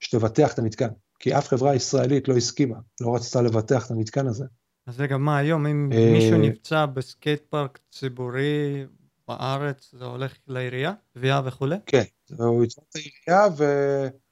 שתבטח 0.00 0.54
את 0.54 0.58
המתקן, 0.58 0.88
כי 1.18 1.38
אף 1.38 1.48
חברה 1.48 1.74
ישראלית 1.74 2.28
לא 2.28 2.36
הסכימה, 2.36 2.76
לא 3.00 3.14
רצתה 3.14 3.42
לבטח 3.42 3.86
את 3.86 3.90
המתקן 3.90 4.26
הזה. 4.26 4.44
אז 4.86 5.00
רגע, 5.00 5.16
מה 5.16 5.36
היום, 5.36 5.66
אם 5.66 5.90
אה, 5.92 6.12
מישהו 6.12 6.38
נפצע 6.38 6.86
בסקייט 6.86 7.42
פארק 7.50 7.78
ציבורי 7.90 8.84
בארץ, 9.28 9.94
זה 9.98 10.04
הולך 10.04 10.32
לעירייה, 10.46 10.92
תביעה 11.14 11.42
וכולי? 11.44 11.76
כן, 11.86 12.02
הוא 12.38 12.64
יצטרך 12.64 12.84
את 12.88 12.96
העירייה, 12.96 13.48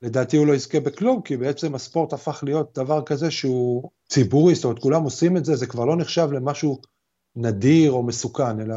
ולדעתי 0.02 0.36
הוא 0.36 0.46
לא 0.46 0.52
יזכה 0.52 0.80
בכלום, 0.80 1.22
כי 1.22 1.36
בעצם 1.36 1.74
הספורט 1.74 2.12
הפך 2.12 2.40
להיות 2.46 2.78
דבר 2.78 3.02
כזה 3.06 3.30
שהוא 3.30 3.90
ציבורי, 4.08 4.54
זאת 4.54 4.64
אומרת, 4.64 4.78
כולם 4.78 5.02
עושים 5.02 5.36
את 5.36 5.44
זה, 5.44 5.56
זה 5.56 5.66
כבר 5.66 5.84
לא 5.84 5.96
נחשב 5.96 6.28
למשהו 6.32 6.80
נדיר 7.36 7.92
או 7.92 8.02
מסוכן, 8.02 8.60
אלא 8.60 8.76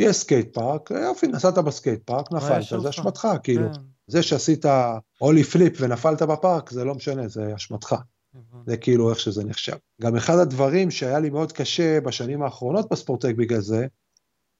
יש 0.00 0.16
סקייט 0.16 0.54
פארק, 0.54 0.90
יופי, 0.90 1.26
נסעת 1.26 1.58
בסקייט 1.58 2.00
פארק, 2.04 2.32
נפלת, 2.32 2.82
זה 2.82 2.88
אשמתך, 2.88 3.28
כאילו. 3.42 3.74
כן. 3.74 3.80
זה 4.06 4.22
שעשית 4.22 4.64
ollie 5.18 5.44
flip 5.44 5.76
ונפלת 5.80 6.22
בפארק, 6.22 6.70
זה 6.70 6.84
לא 6.84 6.94
משנה, 6.94 7.28
זה 7.28 7.54
אשמתך. 7.56 7.94
זה 8.66 8.76
כאילו 8.76 9.10
איך 9.10 9.20
שזה 9.20 9.44
נחשב. 9.44 9.76
גם 10.02 10.16
אחד 10.16 10.38
הדברים 10.38 10.90
שהיה 10.90 11.20
לי 11.20 11.30
מאוד 11.30 11.52
קשה 11.52 12.00
בשנים 12.00 12.42
האחרונות 12.42 12.92
בספורטק 12.92 13.34
בגלל 13.36 13.60
זה, 13.60 13.86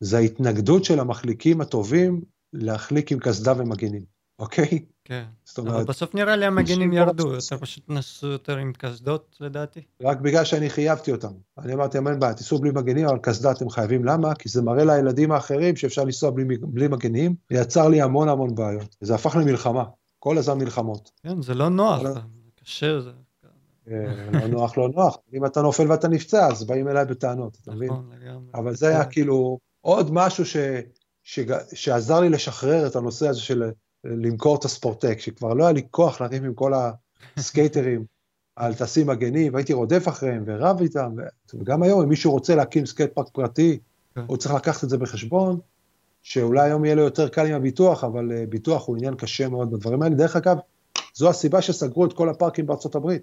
זה 0.00 0.18
ההתנגדות 0.18 0.84
של 0.84 1.00
המחליקים 1.00 1.60
הטובים 1.60 2.20
להחליק 2.52 3.12
עם 3.12 3.18
קסדה 3.18 3.52
ומגינים, 3.56 4.04
אוקיי? 4.38 4.84
כן, 5.10 5.24
אומרת, 5.58 5.74
אבל 5.74 5.84
בסוף 5.84 6.14
נראה 6.14 6.36
לי 6.36 6.46
המגינים 6.46 6.92
ירדו, 6.92 7.34
יותר 7.34 7.58
פשוט 7.58 7.84
נסו 7.88 8.26
יותר 8.26 8.56
עם 8.56 8.72
קסדות 8.78 9.36
לדעתי. 9.40 9.80
רק 10.02 10.20
בגלל 10.20 10.44
שאני 10.44 10.70
חייבתי 10.70 11.12
אותם. 11.12 11.32
אני 11.58 11.74
אמרתי, 11.74 11.98
אין 11.98 12.20
בעיה, 12.20 12.34
תיסעו 12.34 12.58
בלי 12.58 12.70
מגינים, 12.70 13.06
אבל 13.06 13.18
קסדה 13.22 13.50
אתם 13.50 13.70
חייבים. 13.70 14.04
למה? 14.04 14.34
כי 14.34 14.48
זה 14.48 14.62
מראה 14.62 14.84
לילדים 14.84 15.32
האחרים 15.32 15.76
שאפשר 15.76 16.04
לנסוע 16.04 16.30
בלי, 16.30 16.44
בלי 16.62 16.88
מגינים, 16.88 17.34
יצר 17.50 17.88
לי 17.88 18.02
המון 18.02 18.28
המון 18.28 18.54
בעיות. 18.54 18.96
זה 19.00 19.14
הפך 19.14 19.36
למלחמה, 19.36 19.84
כל 20.18 20.38
הזמן 20.38 20.58
מלחמות. 20.58 21.10
כן, 21.22 21.42
זה 21.42 21.54
לא 21.54 21.68
נוח, 21.68 22.02
זה 22.02 22.20
קשה. 22.64 23.00
זה... 23.00 23.10
אה, 23.90 24.30
לא 24.32 24.46
נוח, 24.46 24.78
לא 24.78 24.88
נוח. 24.88 25.16
אם 25.34 25.46
אתה 25.46 25.62
נופל 25.62 25.90
ואתה 25.90 26.08
נפצע, 26.08 26.46
אז 26.46 26.64
באים 26.64 26.88
אליי 26.88 27.04
בטענות, 27.04 27.58
אתה 27.62 27.72
מבין? 27.72 27.90
נכון, 27.90 28.10
אבל 28.54 28.74
זה 28.74 28.88
היה 28.88 29.04
כאילו 29.04 29.58
עוד 29.80 30.10
משהו 30.12 30.44
ש, 30.46 30.56
ש, 31.22 31.40
שעזר 31.74 32.20
לי 32.20 32.28
לשחרר 32.28 32.86
את 32.86 32.96
הנושא 32.96 33.28
הזה 33.28 33.40
של 33.40 33.62
למכור 34.04 34.56
את 34.56 34.64
הספורטק, 34.64 35.20
שכבר 35.20 35.54
לא 35.54 35.64
היה 35.64 35.72
לי 35.72 35.82
כוח 35.90 36.20
לריב 36.20 36.44
עם 36.44 36.54
כל 36.54 36.72
הסקייטרים 37.36 38.04
על 38.56 38.74
קסדות 38.74 39.06
מגנים, 39.06 39.54
והייתי 39.54 39.72
רודף 39.72 40.08
אחריהם 40.08 40.44
ורב 40.46 40.80
איתם, 40.80 41.10
וגם 41.54 41.82
היום, 41.82 42.02
אם 42.02 42.08
מישהו 42.08 42.32
רוצה 42.32 42.54
להקים 42.54 42.86
סקייט 42.86 43.10
פארק 43.14 43.28
פרטי, 43.32 43.78
כן. 44.14 44.20
הוא 44.26 44.36
צריך 44.36 44.54
לקחת 44.54 44.84
את 44.84 44.88
זה 44.88 44.98
בחשבון, 44.98 45.58
שאולי 46.22 46.60
היום 46.60 46.84
יהיה 46.84 46.94
לו 46.94 47.02
יותר 47.02 47.28
קל 47.28 47.46
עם 47.46 47.54
הביטוח, 47.54 48.04
אבל 48.04 48.32
אה, 48.32 48.44
ביטוח 48.48 48.88
הוא 48.88 48.96
עניין 48.96 49.14
קשה 49.14 49.48
מאוד 49.48 49.70
בדברים 49.70 50.02
האלה. 50.02 50.14
דרך 50.14 50.36
אגב, 50.36 50.56
זו 51.14 51.28
הסיבה 51.30 51.62
שסגרו 51.62 52.04
את 52.04 52.12
כל 52.12 52.28
הפארקים 52.28 52.66
בארצות 52.66 52.94
הברית. 52.94 53.22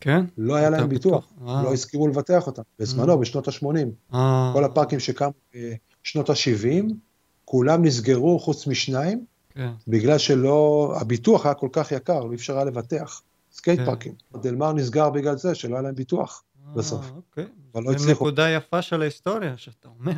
כן? 0.00 0.24
לא 0.38 0.54
היה 0.54 0.70
להם 0.70 0.88
ביטוח, 0.88 1.32
אה, 1.48 1.62
לא 1.62 1.72
הסכימו 1.72 2.08
לבטח 2.08 2.46
אותם. 2.46 2.62
בזמנו, 2.78 3.14
Mm. 3.14 3.16
בשנות 3.16 3.48
ה-80, 3.48 4.14
אה, 4.14 4.50
כל 4.54 4.64
הפארקים 4.64 5.00
שקמו 5.00 5.32
בשנות 6.04 6.30
ה-70, 6.30 6.92
כולם 7.44 7.84
נסגרו 7.84 8.38
חוץ 8.38 8.66
משניים, 8.66 9.24
כן. 9.56 9.70
בגלל 9.88 10.18
שלא, 10.18 10.92
הביטוח 11.00 11.46
היה 11.46 11.54
כל 11.54 11.68
כך 11.72 11.92
יקר, 11.92 12.24
לא 12.24 12.34
אפשר 12.34 12.56
היה 12.56 12.64
לבטח. 12.64 13.22
סקייט 13.52 13.80
כן. 13.80 13.86
פארקים. 13.86 14.12
דלמר 14.42 14.72
נסגר 14.72 15.10
בגלל 15.10 15.36
זה, 15.36 15.54
שלא 15.54 15.74
היה 15.74 15.82
להם 15.82 15.94
ביטוח. 15.94 16.42
בסוף. 16.74 17.04
אה, 17.04 17.10
אוקיי. 17.16 17.46
אבל 17.74 17.82
לא 17.82 17.90
זו 17.90 17.96
הצליחו. 17.96 18.24
נקודה 18.24 18.50
יפה 18.50 18.82
של 18.82 19.02
ההיסטוריה 19.02 19.56
שאתה 19.56 19.88
אומר. 19.98 20.12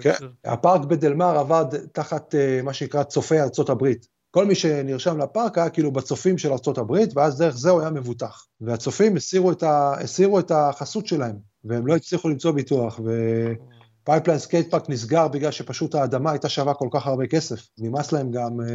כן. 0.00 0.12
הפארק 0.44 0.80
בדלמר 0.80 1.38
עבד 1.38 1.64
תחת 1.92 2.34
אה, 2.34 2.60
מה 2.62 2.72
שנקרא 2.72 3.02
צופי 3.02 3.40
ארצות 3.40 3.70
הברית. 3.70 4.08
כל 4.30 4.46
מי 4.46 4.54
שנרשם 4.54 5.18
לפארק 5.18 5.58
היה 5.58 5.70
כאילו 5.70 5.92
בצופים 5.92 6.38
של 6.38 6.52
ארצות 6.52 6.78
הברית, 6.78 7.16
ואז 7.16 7.38
דרך 7.38 7.56
זה 7.56 7.70
הוא 7.70 7.80
היה 7.80 7.90
מבוטח. 7.90 8.46
והצופים 8.60 9.16
הסירו 9.16 9.52
את, 9.52 9.62
ה... 9.62 9.92
הסירו 10.00 10.38
את 10.38 10.50
החסות 10.50 11.06
שלהם, 11.06 11.36
והם 11.64 11.86
לא 11.86 11.96
הצליחו 11.96 12.28
למצוא 12.28 12.50
ביטוח, 12.50 13.00
ופייפליין 14.06 14.38
סקייט 14.38 14.70
פארק 14.70 14.88
נסגר 14.88 15.28
בגלל 15.28 15.50
שפשוט 15.50 15.94
האדמה 15.94 16.30
הייתה 16.30 16.48
שווה 16.48 16.74
כל 16.74 16.88
כך 16.90 17.06
הרבה 17.06 17.26
כסף. 17.26 17.68
נמאס 17.78 18.12
להם 18.12 18.30
גם... 18.30 18.60
אה, 18.60 18.74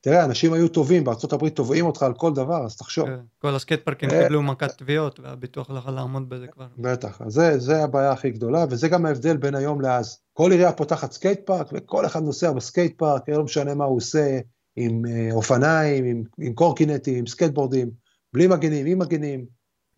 תראה, 0.00 0.24
אנשים 0.24 0.52
היו 0.52 0.68
תובעים, 0.68 0.86
בארצות 0.86 1.04
הברית 1.32 1.56
תובעים 1.56 1.86
אותך 1.86 2.02
על 2.02 2.14
כל 2.14 2.32
דבר, 2.32 2.64
אז 2.64 2.76
תחשוב. 2.76 3.06
כן. 3.06 3.20
כל 3.38 3.54
הסקייט 3.54 3.84
פארקים 3.84 4.10
אה. 4.10 4.22
קיבלו 4.22 4.42
מכת 4.42 4.78
תביעות, 4.78 5.20
והביטוח 5.20 5.70
לא 5.70 5.78
יכול 5.78 5.92
לעמוד 5.92 6.28
בזה 6.28 6.46
כבר. 6.46 6.66
בטח, 6.78 7.22
אז 7.22 7.32
זה, 7.32 7.58
זה 7.58 7.84
הבעיה 7.84 8.12
הכי 8.12 8.30
גדולה, 8.30 8.64
וזה 8.70 8.88
גם 8.88 9.06
ההבדל 9.06 9.36
בין 9.36 9.54
היום 9.54 9.80
לאז. 9.80 10.18
כל 10.32 10.50
עירייה 10.50 10.72
פותחת 10.72 11.12
סקייט 11.12 11.40
פארק, 11.46 11.66
וכל 11.72 12.06
אחד 12.06 12.22
נוסע 12.22 12.52
בסקייט 12.52 12.98
פארק, 12.98 13.28
לא 13.28 13.44
משנה 13.44 13.74
מה 13.74 13.84
הוא 13.84 13.96
עושה, 13.96 14.38
עם 14.76 15.02
אה, 15.06 15.28
אופניים, 15.32 16.04
עם, 16.04 16.22
עם 16.38 16.52
קורקינטים, 16.52 17.18
עם 17.18 17.26
סקייטבורדים, 17.26 17.90
בלי 18.32 18.46
מגנים, 18.46 18.86
עם 18.86 18.98
מגנים, 18.98 19.44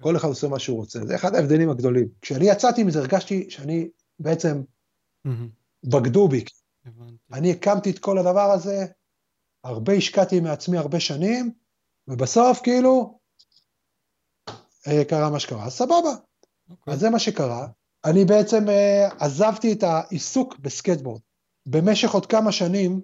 כל 0.03 0.17
אחד 0.17 0.29
עושה 0.29 0.49
מה 0.49 0.59
שהוא 0.59 0.77
רוצה. 0.77 1.01
זה 1.07 1.15
אחד 1.15 1.35
ההבדלים 1.35 1.71
הגדולים. 1.71 2.09
כשאני 2.23 2.51
יצאתי 2.51 2.85
מזה, 2.85 2.99
הרגשתי 2.99 3.47
שאני 3.49 3.89
בעצם, 4.19 4.63
בגדו 5.85 6.29
בי. 6.29 6.45
אני 7.33 7.53
הקמתי 7.53 7.91
את 7.91 7.99
כל 7.99 8.19
הדבר 8.19 8.51
הזה, 8.53 8.87
הרבה 9.65 9.93
השקעתי 9.93 10.41
מעצמי 10.41 10.79
הרבה 10.79 11.01
שנים, 11.01 11.53
ובסוף 12.09 12.61
כאילו, 12.63 13.19
אה, 14.89 15.05
קרה 15.09 15.31
מה 15.31 15.41
שקרה. 15.41 15.67
אז 15.67 15.73
סבבה, 15.73 16.15
אוקיי. 16.71 16.95
אז 16.95 17.01
זה 17.01 17.11
מה 17.11 17.19
שקרה. 17.19 17.69
אני 18.05 18.25
בעצם 18.25 18.69
אה, 18.69 19.09
עזבתי 19.21 19.73
את 19.73 19.83
העיסוק 19.83 20.59
בסקייטבורד. 20.59 21.21
במשך 21.67 22.11
עוד 22.11 22.27
כמה 22.27 22.53
שנים, 22.53 23.01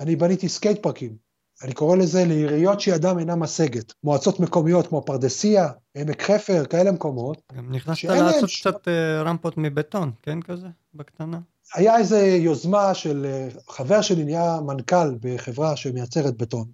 אני 0.00 0.16
בניתי 0.16 0.48
סקייט 0.48 0.82
פארקים. 0.82 1.27
אני 1.62 1.72
קורא 1.72 1.96
לזה 1.96 2.24
לעיריות 2.24 2.80
שידם 2.80 3.18
אינה 3.18 3.36
משגת. 3.36 3.92
מועצות 4.04 4.40
מקומיות 4.40 4.86
כמו 4.86 5.02
פרדסיה, 5.02 5.68
עמק 5.96 6.22
חפר, 6.22 6.64
כאלה 6.64 6.92
מקומות. 6.92 7.42
גם 7.56 7.72
נכנסת 7.72 8.04
לעשות 8.04 8.48
ש- 8.48 8.60
קצת 8.60 8.88
אה, 8.88 9.22
רמפות 9.22 9.54
מבטון, 9.58 10.10
כן 10.22 10.42
כזה? 10.42 10.66
בקטנה? 10.94 11.40
היה 11.74 11.98
איזו 11.98 12.16
יוזמה 12.16 12.94
של 12.94 13.26
אה, 13.26 13.48
חבר 13.68 14.02
שלי 14.02 14.24
נהיה 14.24 14.60
מנכ"ל 14.66 15.14
בחברה 15.20 15.76
שמייצרת 15.76 16.36
בטון, 16.36 16.64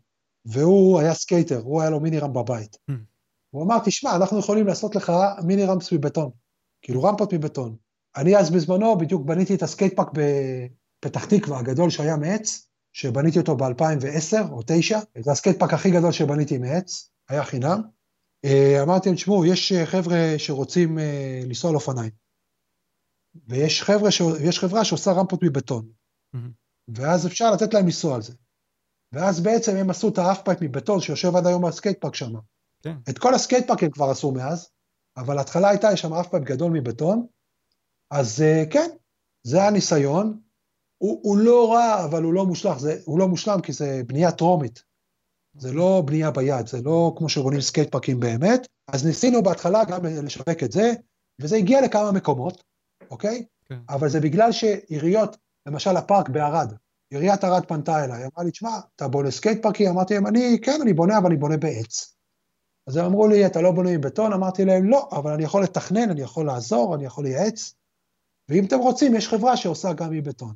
והוא 0.46 1.00
היה 1.00 1.14
סקייטר, 1.14 1.60
הוא 1.64 1.80
היה 1.80 1.90
לו 1.90 2.00
mini 2.00 2.18
ramp 2.18 2.32
בבית. 2.32 2.76
Hmm. 2.90 2.94
הוא 3.50 3.62
אמר, 3.64 3.78
תשמע, 3.84 4.16
אנחנו 4.16 4.38
יכולים 4.38 4.66
לעשות 4.66 4.96
לך 4.96 5.12
mini 5.44 5.64
ramps 5.64 5.92
מבטון, 5.92 6.30
כאילו 6.82 7.02
רמפות 7.02 7.34
מבטון. 7.34 7.76
אני 8.16 8.36
אז 8.36 8.50
בזמנו 8.50 8.98
בדיוק 8.98 9.26
בניתי 9.26 9.54
את 9.54 9.62
הסקייט 9.62 9.96
פארק 9.96 10.08
בפתח 10.12 11.24
תקווה, 11.24 11.58
הגדול 11.58 11.90
שהיה 11.90 12.16
מעץ, 12.16 12.68
שבניתי 12.94 13.38
אותו 13.38 13.56
ב-2010 13.56 13.62
או 14.50 14.58
2009, 14.58 14.98
זה 15.18 15.32
הסקייט 15.32 15.58
פארק 15.58 15.72
הכי 15.72 15.90
גדול 15.90 16.12
שבניתי 16.12 16.58
מעץ, 16.58 17.10
היה 17.28 17.44
חינם. 17.44 17.82
אה, 18.44 18.82
אמרתי 18.82 19.08
להם, 19.08 19.16
תשמעו, 19.16 19.46
יש 19.46 19.72
אה, 19.72 19.86
חבר'ה 19.86 20.34
שרוצים 20.38 20.98
אה, 20.98 21.40
לנסוע 21.44 21.70
על 21.70 21.76
אופניים, 21.76 22.10
ויש 23.48 23.82
חבר'ה, 23.82 24.10
ש... 24.10 24.22
חברה 24.58 24.84
שעושה 24.84 25.12
רמפות 25.12 25.42
מבטון, 25.42 25.88
Mm-hmm. 26.32 26.50
ואז 26.88 27.26
אפשר 27.26 27.50
לתת 27.50 27.74
להם 27.74 27.84
לנסוע 27.84 28.14
על 28.14 28.22
זה. 28.22 28.32
ואז 29.12 29.40
בעצם 29.40 29.76
הם 29.76 29.90
עשו 29.90 30.08
את 30.08 30.18
half 30.18 30.42
pipe 30.44 30.62
מבטון 30.62 31.00
שיושב 31.00 31.36
עד 31.36 31.46
היום 31.46 31.68
בסקייט 31.68 32.00
פארק 32.00 32.14
שם. 32.14 32.32
כן. 32.82 32.96
את 33.10 33.18
כל 33.18 33.34
הסקייט 33.34 33.66
פארק 33.66 33.82
הם 33.82 33.90
כבר 33.90 34.10
עשו 34.10 34.32
מאז, 34.32 34.68
אבל 35.16 35.38
ההתחלה 35.38 35.68
הייתה, 35.68 35.92
יש 35.92 36.00
שם 36.00 36.14
אף 36.14 36.28
פייפ 36.28 36.42
גדול 36.42 36.72
מבטון, 36.72 37.26
אז 38.10 38.44
כן, 38.70 38.90
זה 39.42 39.64
הניסיון. 39.64 40.43
הוא, 40.98 41.20
הוא 41.22 41.38
לא 41.38 41.72
רע, 41.72 42.04
אבל 42.04 42.22
הוא 42.22 42.34
לא 42.34 42.46
מושלם, 42.46 42.78
זה, 42.78 42.98
הוא 43.04 43.18
לא 43.18 43.28
מושלם 43.28 43.60
כי 43.60 43.72
זה 43.72 44.02
בנייה 44.06 44.32
טרומית. 44.32 44.82
זה 45.56 45.72
לא 45.72 46.02
בנייה 46.06 46.30
ביד, 46.30 46.66
זה 46.66 46.82
לא 46.82 47.14
כמו 47.16 47.28
שבונים 47.28 47.60
סקייט 47.60 47.92
פארקים 47.92 48.20
באמת. 48.20 48.66
אז 48.88 49.06
ניסינו 49.06 49.42
בהתחלה 49.42 49.84
גם 49.84 50.04
לשווק 50.04 50.62
את 50.64 50.72
זה, 50.72 50.92
וזה 51.40 51.56
הגיע 51.56 51.80
לכמה 51.80 52.12
מקומות, 52.12 52.62
אוקיי? 53.10 53.44
כן. 53.64 53.78
אבל 53.88 54.08
זה 54.08 54.20
בגלל 54.20 54.52
שעיריות, 54.52 55.36
למשל 55.66 55.96
הפארק 55.96 56.28
בערד, 56.28 56.72
עיריית 57.10 57.44
ערד 57.44 57.64
פנתה 57.66 58.04
אליי, 58.04 58.24
אמרה 58.24 58.44
לי, 58.44 58.50
תשמע, 58.50 58.70
אתה 58.96 59.08
בונה 59.08 59.30
סקייט 59.30 59.62
פארקים? 59.62 59.90
אמרתי 59.90 60.14
להם, 60.14 60.26
אני, 60.26 60.58
כן, 60.62 60.78
אני 60.82 60.92
בונה, 60.92 61.18
אבל 61.18 61.26
אני 61.26 61.36
בונה 61.36 61.56
בעץ. 61.56 62.14
אז 62.86 62.96
הם 62.96 63.04
אמרו 63.04 63.28
לי, 63.28 63.46
אתה 63.46 63.60
לא 63.60 63.72
בונה 63.72 63.90
עם 63.90 64.00
בטון? 64.00 64.32
אמרתי 64.32 64.64
להם, 64.64 64.84
לא, 64.84 65.08
אבל 65.12 65.32
אני 65.32 65.44
יכול 65.44 65.62
לתכנן, 65.62 66.10
אני 66.10 66.20
יכול 66.20 66.46
לעזור, 66.46 66.94
אני 66.94 67.04
יכול 67.04 67.24
לייעץ, 67.24 67.74
ואם 68.48 68.64
אתם 68.64 68.78
רוצים, 68.78 69.14
יש 69.14 69.28
חברה 69.28 69.56
שעושה 69.56 69.92
גם 69.92 70.10
מבטון. 70.10 70.54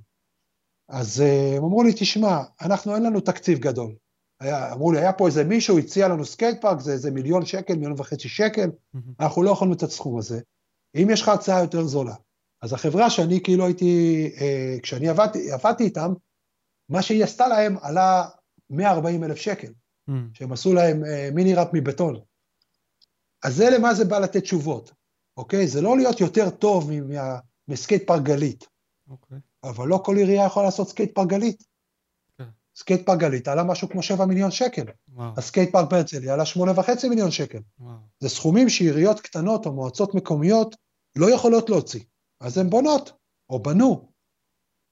אז 0.89 1.20
אה, 1.20 1.56
הם 1.56 1.65
אמרו 1.65 1.82
לי, 1.82 1.93
תשמע, 1.93 2.43
אנחנו 2.60 2.94
אין 2.94 3.02
לנו 3.02 3.20
תקציב 3.20 3.59
גדול. 3.59 3.94
היה, 4.40 4.73
אמרו 4.73 4.93
לי, 4.93 4.98
היה 4.98 5.12
פה 5.12 5.27
איזה 5.27 5.44
מישהו, 5.44 5.78
הציע 5.78 6.09
לנו 6.09 6.24
סקייט 6.24 6.60
פארק, 6.60 6.81
זה 6.81 6.93
איזה 6.93 7.10
מיליון 7.10 7.47
שקל, 7.47 7.74
מיליון 7.74 7.94
וחצי 7.97 8.28
שקל, 8.28 8.70
Mm-hmm. 8.94 9.12
אנחנו 9.20 9.43
לא 9.43 9.51
יכולים 9.51 9.73
לתת 9.73 9.90
סכום 9.90 10.19
הזה. 10.19 10.40
אם 10.94 11.09
יש 11.10 11.23
לך 11.23 11.28
הצעה 11.28 11.60
יותר 11.60 11.85
זולה. 11.85 12.15
אז 12.62 12.73
החברה 12.73 13.10
שאני 13.10 13.40
כאילו 13.44 13.66
הייתי, 13.66 14.24
אה, 14.40 14.77
כשאני 14.82 15.09
עבדתי, 15.09 15.52
עבדתי 15.52 15.85
איתם, 15.85 16.12
מה 16.89 17.02
שהיא 17.02 17.24
עשתה 17.24 17.48
להם 17.48 17.77
עלה 17.82 18.28
140 18.70 19.24
אלף 19.24 19.36
שקל, 19.36 19.73
Mm-hmm. 20.09 20.30
שהם 20.35 20.52
עשו 20.52 20.74
להם 20.74 21.05
אה, 21.05 21.31
mini 21.34 21.55
ramp 21.55 21.68
מבטון. 21.73 22.20
אז 23.44 23.56
זה 23.56 23.70
למה 23.70 23.94
זה 23.94 24.05
בא 24.05 24.19
לתת 24.19 24.43
תשובות, 24.43 24.93
אוקיי? 25.36 25.69
זה 25.69 25.81
לא 25.81 25.97
להיות 25.97 26.20
יותר 26.20 26.51
טוב 26.51 26.90
מסקייט 27.69 28.06
פארק 28.06 28.23
גלית, 28.23 28.66
אוקיי. 29.10 29.39
אבל 29.64 29.89
לא 29.89 30.01
כל 30.05 30.16
עירייה 30.16 30.47
יכולה 30.47 30.66
לעשות 30.66 30.89
סקייט 30.89 31.14
פארק 31.14 31.28
גלית. 31.28 31.62
כן. 32.39 32.44
סקייט 32.76 33.06
פארק 33.06 33.18
גלית 33.18 33.48
עלה 33.48 33.64
משהו 33.64 33.89
כמו 33.89 34.02
7 34.02 34.24
מיליון 34.26 34.51
שקל, 34.51 34.85
וואו, 35.09 35.30
הסקייט 35.36 35.72
פארק 35.72 35.90
בהרצליה 35.90 36.35
עלה 36.35 36.44
8.5 36.44 37.09
מיליון 37.09 37.30
שקל. 37.30 37.59
וואו. 37.78 37.97
זה 38.20 38.28
סכומים 38.28 38.68
שעיריות 38.68 39.20
קטנות 39.20 39.66
או 39.66 39.72
מועצות 39.72 40.14
מקומיות 40.14 40.76
לא 41.16 41.30
יכולות 41.30 41.70
להוציא. 41.70 42.05
אז 42.40 42.59
הן 42.59 42.70
בונות, 42.70 43.12
או 43.51 43.62
בנו, 43.62 44.09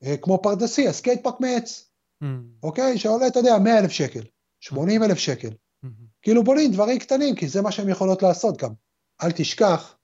אה, 0.02 0.16
כמו 0.16 0.42
פרדסיה, 0.42 0.92
סקייט 0.92 1.22
פארק 1.22 1.40
מעץ, 1.40 1.90
Mm-hmm. 2.20 2.48
אוקיי? 2.62 2.98
שעולה, 2.98 3.26
אתה 3.26 3.38
יודע, 3.38 3.58
100 3.58 3.78
אלף 3.78 3.90
שקל, 3.90 4.22
80 4.60 5.02
אלף 5.02 5.18
שקל. 5.18 5.50
Mm-hmm. 5.82 6.06
כאילו 6.22 6.44
בונים 6.44 6.72
דברים 6.72 6.98
קטנים, 6.98 7.34
כי 7.34 7.48
זה 7.48 7.62
מה 7.62 7.72
שהן 7.72 7.88
יכולות 7.88 8.22
לעשות 8.22 8.56
גם. 8.56 8.72
אל 9.22 9.32
תשכח 9.32 9.96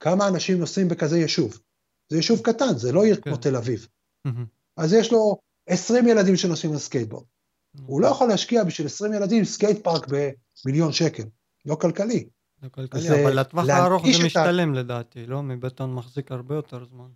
כמה 0.00 0.28
אנשים 0.28 0.58
נוסעים 0.58 0.88
בכזה 0.88 1.18
יישוב. 1.18 1.58
זה 2.08 2.16
יישוב 2.16 2.40
קטן, 2.40 2.76
זה 2.78 2.92
לא 2.92 3.04
עיר 3.04 3.16
כן. 3.16 3.22
כמו 3.22 3.36
תל 3.36 3.56
אביב. 3.56 3.88
אז 4.76 4.92
יש 4.92 5.12
לו 5.12 5.38
20 5.66 6.08
ילדים 6.08 6.36
שנוסעים 6.36 6.74
לסקייטבורד. 6.74 7.24
הוא 7.86 8.00
לא 8.00 8.06
יכול 8.06 8.28
להשקיע 8.28 8.64
בשביל 8.64 8.86
20 8.86 9.12
ילדים 9.12 9.44
סקייט 9.44 9.84
פארק 9.84 10.06
במיליון 10.64 10.92
שקל. 10.92 11.22
לא 11.66 11.74
כלכלי. 11.74 12.28
לא 12.62 12.68
כלכלי, 12.68 13.22
אבל 13.24 13.40
לטווח 13.40 13.64
להנגיש 13.64 13.84
הארוך 13.84 14.06
זה 14.16 14.24
משתלם 14.26 14.74
לדעתי, 14.74 15.26
לא? 15.26 15.42
מבטון 15.42 15.94
מחזיק 15.94 16.32
הרבה 16.32 16.54
יותר 16.54 16.84
זמן. 16.84 17.08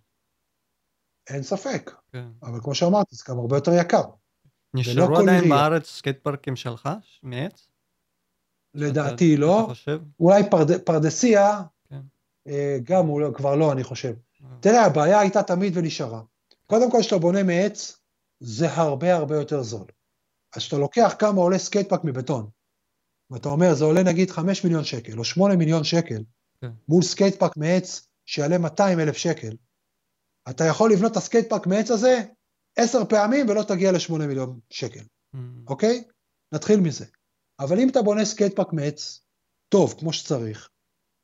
אין 1.29 1.43
ספק. 1.43 1.91
כן. 2.11 2.27
אבל 2.43 2.59
כמו 2.61 2.75
שאמרתי, 2.75 3.15
זה 3.15 3.23
גם 3.27 3.39
הרבה 3.39 3.57
יותר 3.57 3.71
יקר. 3.73 4.03
נשארו 4.73 5.17
עדיין. 5.17 5.49
בארץ 5.49 5.89
סקייט 5.89 6.17
פארקים 6.23 6.55
שלך? 6.55 6.89
מעץ? 7.23 7.67
לדעתי 8.73 9.37
לא. 9.37 9.73
אולי 10.19 10.49
פרד, 10.49 10.77
פרדסיה, 10.77 11.61
כן. 11.89 12.01
אה, 12.47 12.77
גם 12.83 13.05
הוא 13.05 13.21
לא, 13.21 13.31
כבר 13.33 13.55
לא, 13.55 13.71
אני 13.71 13.83
חושב. 13.83 14.13
אה, 14.43 14.49
תראה, 14.59 14.85
הבעיה 14.85 15.19
הייתה 15.19 15.43
תמיד 15.43 15.77
ונשארה. 15.77 16.21
קודם 16.65 16.91
כל, 16.91 16.97
כשאתה 17.01 17.17
בונה 17.17 17.43
מעץ, 17.43 18.01
זה 18.39 18.73
הרבה 18.73 19.15
הרבה 19.15 19.35
יותר 19.35 19.63
זול. 19.63 19.85
אז 20.55 20.61
כשאתה 20.61 20.77
לוקח 20.77 21.15
כמה 21.19 21.41
עולה 21.41 21.57
סקייטפארק 21.57 22.01
מבטון, 22.03 22.49
ואתה 23.29 23.49
אומר, 23.49 23.73
זה 23.73 23.85
עולה 23.85 24.03
נגיד 24.03 24.31
5 24.31 24.63
מיליון 24.63 24.83
שקל, 24.83 25.19
או 25.19 25.23
8 25.23 25.55
מיליון 25.55 25.83
שקל, 25.83 26.23
כן. 26.61 26.71
מול 26.87 27.03
סקייטפארק 27.03 27.57
מעץ 27.57 28.07
שיעלה 28.25 28.57
200 28.57 28.99
אלף 28.99 29.17
שקל, 29.17 29.55
אתה 30.49 30.63
יכול 30.63 30.91
לבנות 30.91 31.11
את 31.11 31.17
הסקייטפארק 31.17 31.67
מעץ 31.67 31.91
הזה 31.91 32.23
עשר 32.75 33.05
פעמים 33.09 33.49
ולא 33.49 33.63
תגיע 33.63 33.91
ל-8 33.91 34.17
מיליון 34.27 34.59
שקל. 34.69 35.03
Mm-hmm. 35.33 35.65
אוקיי? 35.67 36.03
נתחיל 36.51 36.79
מזה. 36.79 37.05
אבל 37.59 37.79
אם 37.79 37.89
אתה 37.89 38.01
בונה 38.01 38.25
סקייטפארק 38.25 38.73
מעץ, 38.73 39.25
טוב, 39.69 39.95
כמו 39.99 40.13
שצריך, 40.13 40.69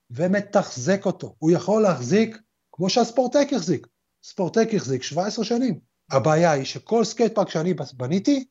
ומתחזק 0.10 1.06
אותו, 1.06 1.36
הוא 1.38 1.52
יכול 1.52 1.82
להחזיק 1.82 2.38
כמו 2.72 2.90
שהספורטק 2.90 3.48
החזיק. 3.56 3.88
ספורטק 4.24 4.68
החזיק 4.76 5.04
17 5.04 5.46
שנים. 5.46 5.80
הבעיה 6.12 6.52
היא 6.52 6.64
שכל 6.66 7.04
סקייטפארק 7.04 7.50
שאני 7.50 7.74
בניתי, 7.98 8.46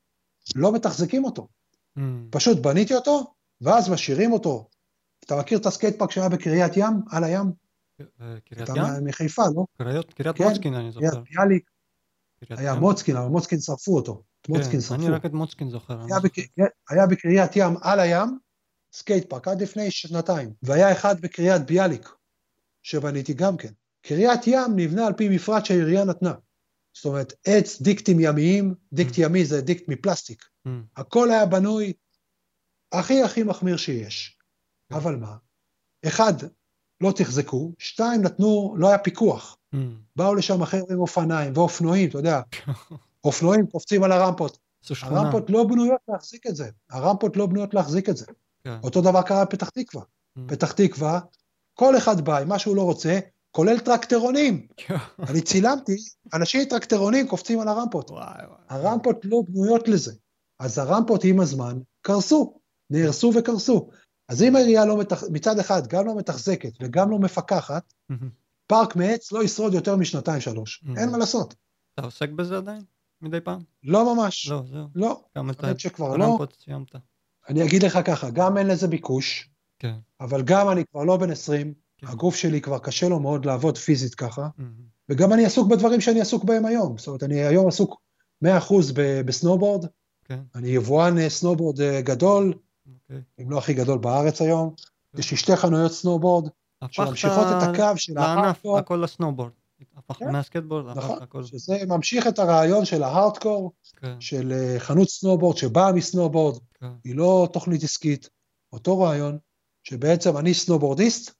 לא 0.56 0.72
מתחזקים 0.72 1.24
אותו. 1.24 1.48
Mm-hmm. 1.96 2.28
פשוט 2.30 2.58
בניתי 2.58 2.94
אותו, 2.94 3.34
ואז 3.60 3.88
משאירים 3.90 4.32
אותו 4.32 4.68
אתה 5.24 5.36
מכיר 5.38 5.58
את 5.58 5.66
הסקייט 5.66 5.98
פארק 5.98 6.10
שהיה 6.10 6.28
בקריית 6.28 6.72
ים, 6.76 6.94
על 7.10 7.24
הים? 7.24 7.52
אה, 8.00 8.06
קריית 8.44 8.70
אתה 8.70 8.72
ים? 8.76 9.04
מחיפה, 9.04 9.42
לא? 9.56 9.64
קריות- 9.78 10.12
קריית 10.14 10.36
כן, 10.36 10.44
מוצקין 10.44 10.74
אני 10.74 10.92
קריית 10.92 11.10
זוכר. 11.12 11.22
ביאליק, 11.30 11.70
קריית 12.44 12.60
היה 12.60 12.72
ים. 12.72 12.78
מוצקין, 12.80 13.16
אבל 13.16 13.28
מוצקין 13.28 13.60
שרפו 13.60 13.96
אותו. 13.96 14.22
כן, 14.42 14.52
מוצקין 14.52 14.80
שרפו. 14.80 14.94
אני 14.94 15.10
רק 15.10 15.26
את 15.26 15.32
מוצקין 15.32 15.70
זוכר. 15.70 16.00
היה. 16.00 16.20
בק... 16.20 16.32
היה 16.90 17.06
בקריית 17.06 17.56
ים 17.56 17.74
על 17.82 18.00
הים, 18.00 18.38
סקייט 18.92 19.30
פארק, 19.30 19.48
עד 19.48 19.62
לפני 19.62 19.90
שנתיים. 19.90 20.52
והיה 20.62 20.92
אחד 20.92 21.20
בקריית 21.20 21.62
ביאליק, 21.66 22.08
שבניתי 22.82 23.34
גם 23.34 23.56
כן. 23.56 23.72
קריית 24.02 24.46
ים 24.46 24.76
נבנה 24.76 25.06
על 25.06 25.12
פי 25.12 25.28
מפרט 25.28 25.64
שהעירייה 25.64 26.04
נתנה. 26.04 26.32
זאת 26.96 27.04
אומרת, 27.04 27.32
עץ, 27.44 27.82
דיקטים 27.82 28.20
ימיים, 28.20 28.74
דיקט 28.92 29.14
Mm. 29.14 29.22
ימי 29.22 29.44
זה 29.44 29.60
דיקט 29.60 29.88
מפלסטיק. 29.88 30.44
Mm, 30.66 30.70
הכל 30.96 31.30
היה 31.30 31.46
בנוי 31.46 31.92
הכי 32.92 33.22
הכי 33.22 33.42
מחמיר 33.42 33.76
שיש. 33.76 34.38
כן. 34.88 34.94
אבל 34.94 35.16
מה? 35.16 35.36
אחד, 36.06 36.32
לא 37.00 37.12
תחזקו, 37.16 37.72
שתיים, 37.78 38.22
נתנו, 38.22 38.74
לא 38.78 38.88
היה 38.88 38.98
פיקוח. 38.98 39.56
mm. 39.74 39.78
באו 40.16 40.34
לשם 40.34 40.64
חבר'ה 40.64 40.94
עם 40.94 41.00
אופניים 41.00 41.52
ואופנועים, 41.56 42.08
אתה 42.08 42.18
יודע, 42.18 42.40
אופנועים 43.24 43.66
קופצים 43.66 44.02
על 44.04 44.12
הרמפות. 44.12 44.58
הרמפות 45.02 45.50
לא 45.50 45.64
בנויות 45.64 46.00
להחזיק 46.08 46.46
את 46.46 46.56
זה. 46.56 46.70
הרמפות 46.90 47.36
לא 47.36 47.46
בנויות 47.46 47.74
להחזיק 47.74 48.08
את 48.08 48.16
זה. 48.16 48.26
כן. 48.64 48.78
אותו 48.82 49.00
דבר 49.00 49.22
קרה 49.22 49.44
בפתח 49.44 49.68
תקווה. 49.68 50.02
Mm. 50.02 50.40
פתח 50.48 50.72
תקווה, 50.72 51.20
כל 51.74 51.96
אחד 51.96 52.20
בא 52.20 52.38
עם 52.38 52.48
מה 52.48 52.58
שהוא 52.58 52.76
לא 52.76 52.82
רוצה, 52.82 53.18
כולל 53.50 53.78
טרקטרונים. 53.78 54.66
אני 55.28 55.40
צילמתי, 55.40 55.96
אנשים 56.34 56.64
טרקטרונים 56.64 57.28
קופצים 57.28 57.60
על 57.60 57.68
הרמפות. 57.68 58.10
הרמפות 58.68 59.24
לא 59.24 59.42
בנויות 59.48 59.88
לזה. 59.88 60.12
אז 60.58 60.78
הרמפות 60.78 61.24
עם 61.24 61.40
הזמן 61.40 61.78
קרסו, 62.02 62.60
נהרסו 62.90 63.32
וקרסו. 63.38 63.90
אז 64.28 64.42
אם 64.42 64.56
העירייה 64.56 64.84
לא 64.84 64.98
מתח... 64.98 65.22
מצד 65.32 65.58
אחד 65.58 65.86
גם 65.86 66.06
לא 66.06 66.16
מתחזקת 66.16 66.72
וגם 66.80 67.10
לא 67.10 67.18
מפקחת. 67.18 67.92
פארק 68.66 68.96
מעץ 68.96 69.32
לא 69.32 69.44
ישרוד 69.44 69.74
יותר 69.74 69.96
משנתיים-שלוש. 69.96 70.84
אין 70.96 71.10
מה 71.10 71.18
לעשות. 71.18 71.54
אתה 71.94 72.02
עוסק 72.02 72.28
בזה 72.28 72.56
עדיין? 72.56 72.82
מדי 73.22 73.40
פעם? 73.40 73.60
לא 73.82 74.14
ממש. 74.14 74.48
לא, 74.48 74.62
זהו. 74.70 74.86
לא. 74.94 75.22
גם 75.38 75.50
את 75.50 75.64
האמת 75.64 75.80
שכבר 75.80 76.16
לא. 76.16 76.38
סיימת. 76.64 76.94
אני 77.48 77.64
אגיד 77.64 77.82
לך 77.82 77.98
ככה, 78.04 78.30
גם 78.30 78.58
אין 78.58 78.66
לזה 78.66 78.88
ביקוש, 78.88 79.50
כן. 79.78 79.94
אבל 80.20 80.42
גם 80.42 80.68
אני 80.68 80.84
כבר 80.90 81.04
לא 81.04 81.16
בן 81.16 81.30
20, 81.30 81.74
כן. 82.00 82.06
הגוף 82.06 82.36
שלי 82.36 82.60
כבר 82.60 82.78
קשה 82.78 83.08
לו 83.08 83.20
מאוד 83.20 83.44
לעבוד 83.46 83.78
פיזית 83.78 84.14
ככה, 84.14 84.48
Mm. 84.58 84.62
וגם 85.08 85.32
אני 85.32 85.44
עסוק 85.44 85.68
בדברים 85.68 86.00
שאני 86.00 86.20
עסוק 86.20 86.44
בהם 86.44 86.66
היום. 86.66 86.98
זאת 86.98 87.06
אומרת, 87.06 87.22
אני 87.22 87.44
היום 87.44 87.68
עסוק 87.68 88.00
100% 88.44 88.48
ב- 88.94 89.20
בסנובורד, 89.20 89.86
כן. 90.24 90.40
אני 90.54 90.68
יבואן 90.68 91.18
אה, 91.18 91.30
סנובורד 91.30 91.80
אה, 91.80 92.00
גדול, 92.00 92.52
אוקיי. 93.02 93.22
אם 93.42 93.50
לא 93.50 93.58
הכי 93.58 93.74
גדול 93.74 93.98
בארץ 93.98 94.40
היום. 94.42 94.74
יש 95.18 95.30
לי 95.30 95.36
שתי 95.36 95.56
חנויות 95.56 95.92
סנובורד, 95.92 96.48
שממשיכות 96.90 97.46
את 97.46 97.62
הקו 97.62 97.96
של 97.96 98.12
לענף, 98.12 98.38
ההארדקור, 98.38 98.78
הכל 98.78 99.00
לסנובורד. 99.04 99.50
הפכת 99.96 100.18
כן. 100.18 100.32
מהסקייטבורד, 100.32 100.88
הפכת 100.88 101.04
נכון, 101.04 101.22
הכל. 101.22 101.42
שזה 101.44 101.76
ממשיך 101.88 102.26
את 102.26 102.38
הרעיון 102.38 102.84
של 102.84 103.02
ההארדקור, 103.02 103.72
כן, 103.96 104.20
של 104.20 104.52
אה, 104.52 104.74
חנות 104.78 105.08
סנובורד 105.08 105.56
שבאה 105.56 105.92
מסנובורד, 105.92 106.58
כן. 106.80 106.86
היא 107.04 107.14
לא 107.16 107.48
תוכנית 107.52 107.82
עסקית, 107.82 108.28
אותו 108.72 109.00
רעיון, 109.00 109.38
שבעצם 109.84 110.36
אני 110.36 110.54
סנובורדיסט, 110.54 111.32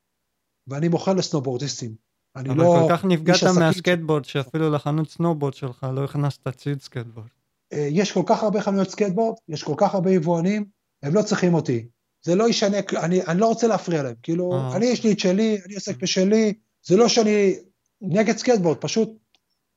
ואני 0.68 0.88
מוכר 0.88 1.12
לסנובורדיסטים. 1.12 1.94
אני 2.36 2.48
אבל 2.48 2.58
לא... 2.58 2.86
כל 2.88 2.96
כך 2.96 3.04
נפגעת 3.04 3.42
מהסקטבורד, 3.58 4.24
שאפילו 4.24 4.70
לחנות 4.70 5.10
סנובורד 5.10 5.54
שלך 5.54 5.86
לא 5.94 6.04
הכנסת 6.04 6.48
ציוד 6.48 6.80
סקטבורד. 6.80 7.26
אה, 7.72 7.88
יש 7.90 8.12
כל 8.12 8.22
כך 8.26 8.42
הרבה 8.42 8.62
חנויות 8.62 8.90
סקייטבורד, 8.90 9.36
יש 9.48 9.62
כל 9.62 9.74
כך 9.76 9.94
הרבה 9.94 10.10
יבואנים, 10.10 10.64
הם 11.02 11.14
לא 11.14 11.22
צריכים 11.22 11.54
אותי. 11.54 11.86
זה 12.22 12.34
לא 12.34 12.48
ישנה, 12.48 12.76
אני, 13.02 13.22
אני 13.22 13.40
לא 13.40 13.46
רוצה 13.46 13.66
להפריע 13.66 14.02
להם. 14.02 14.14
כאילו, 14.22 14.52
אה. 14.52 14.76
אני 14.76 14.86
יש 14.86 15.04
לי 15.04 15.12
את 15.12 15.18
שלי, 15.18 15.58
אני 15.66 15.74
עוסק 15.74 15.96
בשלי, 16.02 16.54
זה 16.82 16.96
לא 16.96 17.08
שאני 17.08 17.56
נגד 18.00 18.36
סקייטבורד, 18.36 18.76
פשוט 18.76 19.10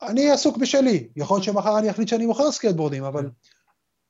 אני 0.01 0.31
עסוק 0.31 0.57
בשלי. 0.57 1.07
יכול 1.15 1.35
להיות 1.35 1.43
שמחר 1.43 1.79
אני 1.79 1.89
אחליט 1.89 2.07
שאני 2.07 2.25
מוכר 2.25 2.51
סקייטבורדים, 2.51 3.03
אבל 3.03 3.29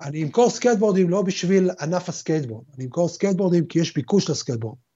אני 0.01 0.23
אמכור 0.23 0.49
סקייטבורדים 0.49 1.09
לא 1.09 1.21
בשביל 1.21 1.69
ענף 1.79 2.09
הסקייטבורד, 2.09 2.63
אני 2.75 2.85
אמכור 2.85 3.09
סקייטבורדים 3.09 3.65
כי 3.65 3.79
יש 3.79 3.95
ביקוש 3.95 4.29
לסקייטבורד, 4.29 4.75
מממ. 4.75 4.92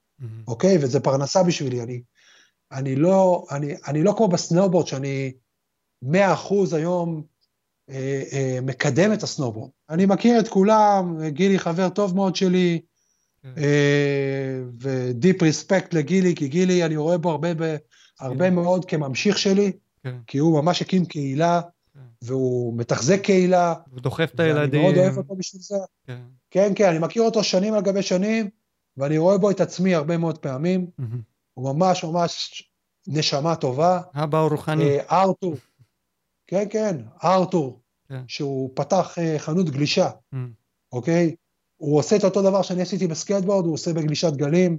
אוקיי? 0.48 0.78
וזה 0.82 1.00
פרנסה 1.00 1.44
בשבילי, 1.44 1.84
אני, 1.84 2.02
אני, 2.72 2.96
לא, 2.96 3.46
אני, 3.52 3.74
אני 3.88 4.04
לא 4.04 4.14
כמו 4.18 4.28
בסנובורד, 4.28 4.88
שאני 4.88 5.34
100% 6.06 6.08
היום 6.72 7.24
אה, 7.90 8.24
אה, 8.34 8.60
מקדם 8.62 9.14
את 9.14 9.24
הסנובורד. 9.24 9.70
אני 9.90 10.06
מכיר 10.06 10.40
את 10.40 10.48
כולם, 10.48 11.28
גילי 11.28 11.60
חבר 11.60 11.90
טוב 11.90 12.16
מאוד 12.16 12.36
שלי, 12.36 12.82
כן. 13.44 13.54
אה, 13.58 14.62
ודיפ 14.82 15.44
ריספקט 15.44 15.94
לגילי, 15.94 16.36
כי 16.36 16.48
גילי, 16.48 16.86
אני 16.86 16.98
רואה 16.98 17.18
בו 17.18 17.32
הרבה, 17.32 17.54
ב, 17.54 17.76
הרבה 18.20 18.50
מאוד 18.50 18.86
כממשיך 18.86 19.38
שלי, 19.38 19.72
כן, 20.04 20.16
כי 20.28 20.38
הוא 20.38 20.62
ממש 20.62 20.82
הקים 20.82 21.06
קהילה, 21.06 21.62
כן. 21.94 22.00
והוא 22.22 22.78
מתחזק 22.78 23.22
קהילה, 23.22 23.74
הוא 23.92 24.00
דוחף 24.00 24.32
את 24.36 24.40
ואני 24.40 24.52
הילדים. 24.52 24.82
מאוד 24.82 24.98
אוהב 24.98 25.18
אותו 25.18 25.36
בשביל 25.36 25.62
זה. 25.62 25.76
כן. 26.08 26.22
כן, 26.52 26.72
כן, 26.76 26.90
אני 26.90 27.00
מכיר 27.00 27.24
אותו 27.24 27.44
שנים 27.44 27.74
על 27.74 27.82
גבי 27.82 28.02
שנים, 28.02 28.50
ואני 28.98 29.18
רואה 29.18 29.38
בו 29.38 29.52
את 29.52 29.62
עצמי 29.62 29.96
הרבה 29.96 30.18
מאוד 30.18 30.38
פעמים. 30.38 30.88
הוא 31.54 31.74
ממש 31.74 32.04
ממש 32.04 32.64
נשמה 33.08 33.56
טובה. 33.56 34.02
אבא 34.16 34.40
הוא 34.40 34.50
רוחני. 34.50 35.00
אה, 35.00 35.22
ארתור, 35.24 35.56
כן, 36.48 36.68
כן, 36.70 36.98
ארתור, 37.24 37.80
כן. 38.10 38.22
שהוא 38.28 38.70
פתח 38.74 39.16
אה, 39.20 39.40
חנות 39.40 39.70
גלישה. 39.70 40.10
אוקיי? 40.92 41.36
הוא 41.78 42.00
עושה 42.00 42.16
את 42.16 42.24
אותו 42.24 42.42
דבר 42.42 42.62
שאני 42.62 42.82
עשיתי 42.82 43.08
בסקייטבורד, 43.08 43.66
הוא 43.66 43.74
עושה 43.74 43.94
בגלישת 43.94 44.34
גלים. 44.34 44.78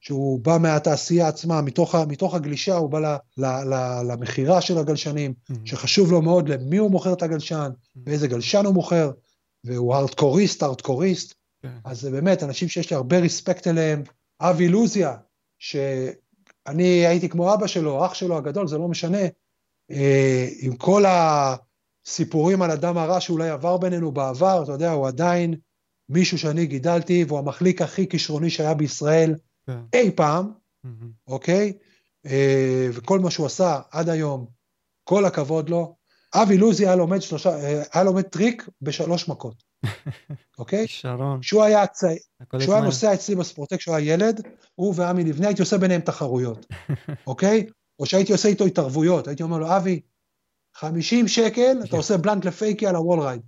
שהוא 0.00 0.40
בא 0.40 0.58
מהתעשייה 0.60 1.28
עצמה, 1.28 1.62
מתוך, 1.62 1.94
מתוך 1.94 2.34
הגלישה, 2.34 2.76
הוא 2.76 2.90
בא 2.90 2.98
ל- 2.98 3.16
ל- 3.44 3.74
ל- 3.74 4.02
למכירה 4.12 4.60
של 4.60 4.78
הגלשנים, 4.78 5.34
מממ. 5.48 5.66
שחשוב 5.66 6.12
לו 6.12 6.22
מאוד 6.22 6.48
למי 6.48 6.76
הוא 6.76 6.90
מוכר 6.90 7.12
את 7.12 7.22
הגלשן, 7.22 7.70
ואיזה 8.06 8.28
גלשן 8.28 8.64
הוא 8.64 8.74
מוכר, 8.74 9.10
והוא 9.64 9.94
ארטקוריסט, 9.94 10.62
ארטקוריסט, 10.62 11.34
כן. 11.68 11.90
אז 11.90 12.00
זה 12.00 12.10
באמת 12.10 12.42
אנשים 12.42 12.68
שיש 12.68 12.90
לי 12.90 12.96
הרבה 12.96 13.18
ריספקט 13.18 13.66
אליהם. 13.66 14.02
אבי 14.40 14.68
לוזיה, 14.68 15.16
שאני 15.58 17.06
הייתי 17.06 17.28
כמו 17.28 17.54
אבא 17.54 17.66
שלו, 17.66 18.06
אח 18.06 18.14
שלו 18.14 18.36
הגדול, 18.36 18.68
זה 18.68 18.78
לא 18.78 18.88
משנה, 18.88 19.22
אה, 19.90 20.48
עם 20.60 20.76
כל 20.76 21.04
הסיפורים 21.06 22.62
על 22.62 22.70
הדם 22.70 22.98
הרע 22.98 23.20
שאולי 23.20 23.50
עבר 23.50 23.76
בינינו 23.76 24.12
בעבר, 24.12 24.62
אתה 24.62 24.72
יודע, 24.72 24.90
הוא 24.90 25.08
עדיין 25.08 25.54
מישהו 26.08 26.38
שאני 26.38 26.66
גידלתי, 26.66 27.24
והוא 27.28 27.38
המחליק 27.38 27.82
הכי 27.82 28.08
כישרוני 28.08 28.50
שהיה 28.50 28.74
בישראל 28.74 29.34
כן. 29.66 29.78
אי 29.92 30.10
פעם. 30.10 30.52
אוקיי? 31.26 31.72
אה, 32.26 32.88
וכל 32.92 33.20
מה 33.20 33.30
שהוא 33.30 33.46
עשה 33.46 33.80
עד 33.90 34.08
היום, 34.08 34.46
כל 35.04 35.24
הכבוד 35.24 35.68
לו. 35.68 35.96
אבי 36.34 36.58
לוזי 36.58 36.86
היה 36.86 36.96
לומד, 36.96 37.22
שלושה, 37.22 37.50
אה, 37.50 37.82
היה 37.92 38.04
לומד 38.04 38.22
טריק 38.22 38.68
בשלוש 38.82 39.28
מכות, 39.28 39.64
אוקיי? 40.58 40.86
כישרון. 40.86 41.40
כשהוא 41.40 41.62
היה 41.62 41.86
צעיר, 41.86 42.18
כשהוא 42.58 42.74
היה. 42.74 42.84
נוסע 42.84 43.14
אצלי 43.14 43.34
בספורטק, 43.34 43.76
כשהוא 43.76 43.94
היה 43.96 44.14
ילד, 44.14 44.40
הוא 44.74 44.94
ועמי 44.96 45.24
לבנה, 45.24 45.46
הייתי 45.46 45.62
עושה 45.62 45.78
ביניהם 45.78 46.00
תחרויות, 46.00 46.66
אוקיי? 47.26 47.66
או 47.98 48.06
שהייתי 48.06 48.32
עושה 48.32 48.48
איתו 48.48 48.64
התערבויות, 48.64 49.28
הייתי 49.28 49.42
אומר 49.42 49.58
לו, 49.58 49.76
אבי, 49.76 50.00
50 50.74 51.28
שקל, 51.28 51.78
אתה 51.84 51.96
עושה 51.96 52.16
blunt 52.16 52.44
ל 52.44 52.51
fakie 52.51 52.86
על 52.86 52.96
ה 52.96 53.01
wall 53.01 53.20
ride, 53.20 53.42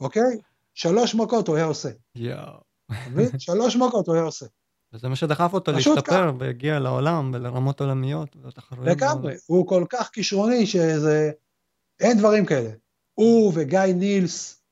אוקיי? 0.00 0.38
שלוש 0.74 1.14
מכות 1.14 1.48
הוא 1.48 1.56
היה 1.56 1.64
עושה, 1.64 1.88
יואו. 2.14 2.60
שלוש 3.38 3.76
מכות 3.76 4.06
הוא 4.06 4.14
היה 4.14 4.24
עושה. 4.24 4.46
וזה 4.92 5.08
מה 5.08 5.16
שדחף 5.16 5.50
אותו 5.52 5.72
להשתפר 5.72 6.32
והגיע 6.38 6.78
לעולם 6.78 7.30
ולרמות 7.34 7.80
עולמיות 7.80 8.36
ולתחרויות. 8.36 8.86
לגמרי, 8.86 9.34
הוא 9.46 9.66
כל 9.66 9.84
כך 9.90 10.10
כישרוני 10.12 10.66
שזה... 10.66 11.30
אין 12.00 12.18
דברים 12.18 12.46
כאלה. 12.46 12.70
הוא 13.14 13.52
וגיא 13.54 13.80
נילס, 13.80 14.63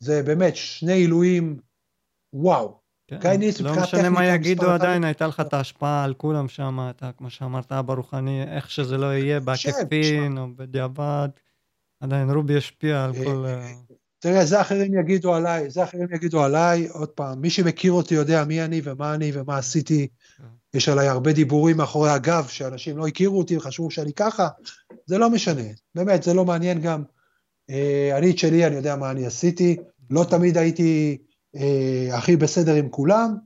זה 0.00 0.22
באמת 0.22 0.56
שני 0.56 0.92
עילויים, 0.92 1.56
וואו. 2.32 2.78
כן, 3.08 3.18
גיא 3.20 3.30
ניס 3.30 3.60
לא 3.60 3.82
משנה 3.82 4.10
מה 4.10 4.26
יגידו 4.26 4.70
עדיין. 4.70 5.04
הייתה 5.04 5.26
לך 5.26 5.40
את 5.40 5.54
ההשפעה 5.54 6.04
על 6.04 6.14
כולם 6.14 6.48
שם, 6.48 6.78
אתה, 6.90 7.10
כמו 7.16 7.30
שאמרת, 7.30 7.72
אבא 7.72 7.94
רוחני, 7.94 8.42
איך 8.42 8.70
שזה 8.70 8.96
לא 8.96 9.06
יהיה, 9.06 9.40
חושב, 9.40 9.72
בעקיפין 9.72 10.38
או 10.38 10.46
בדיעבד, 10.56 11.28
עדיין 12.00 12.30
רובי 12.30 12.56
השפיע 12.56 13.04
על 13.04 13.10
אה, 13.14 13.24
כל... 13.24 13.44
אה, 13.46 13.54
אה, 13.54 13.72
תראה, 14.18 14.44
זה 14.44 14.60
אחרים 14.60 15.00
יגידו 15.00 15.34
עליי, 15.34 15.70
זה 15.70 15.84
אחרים 15.84 16.06
יגידו 16.14 16.44
עליי, 16.44 16.88
עוד 16.88 17.08
פעם, 17.08 17.40
מי 17.40 17.50
שמכיר 17.50 17.92
אותי 17.92 18.14
יודע 18.14 18.44
מי 18.44 18.64
אני 18.64 18.80
ומה 18.84 19.14
אני 19.14 19.30
ומה 19.34 19.58
עשיתי. 19.58 20.08
כן. 20.36 20.44
יש 20.74 20.88
עליי 20.88 21.08
הרבה 21.08 21.32
דיבורים 21.32 21.76
מאחורי 21.76 22.10
הגב, 22.10 22.46
שאנשים 22.48 22.98
לא 22.98 23.06
הכירו 23.06 23.38
אותי 23.38 23.56
וחשבו 23.56 23.90
שאני 23.90 24.12
ככה, 24.12 24.48
זה 25.06 25.18
לא 25.18 25.30
משנה, 25.30 25.62
באמת, 25.94 26.22
זה 26.22 26.34
לא 26.34 26.44
מעניין 26.44 26.80
גם. 26.80 27.02
אה, 27.70 28.18
אני 28.18 28.30
את 28.30 28.38
שלי, 28.38 28.66
אני 28.66 28.76
יודע 28.76 28.96
מה 28.96 29.10
אני 29.10 29.26
עשיתי, 29.26 29.76
לא 30.10 30.24
תמיד 30.30 30.58
הייתי 30.58 31.18
אה, 31.56 32.08
הכי 32.12 32.36
בסדר 32.36 32.74
עם 32.74 32.88
כולם, 32.88 33.36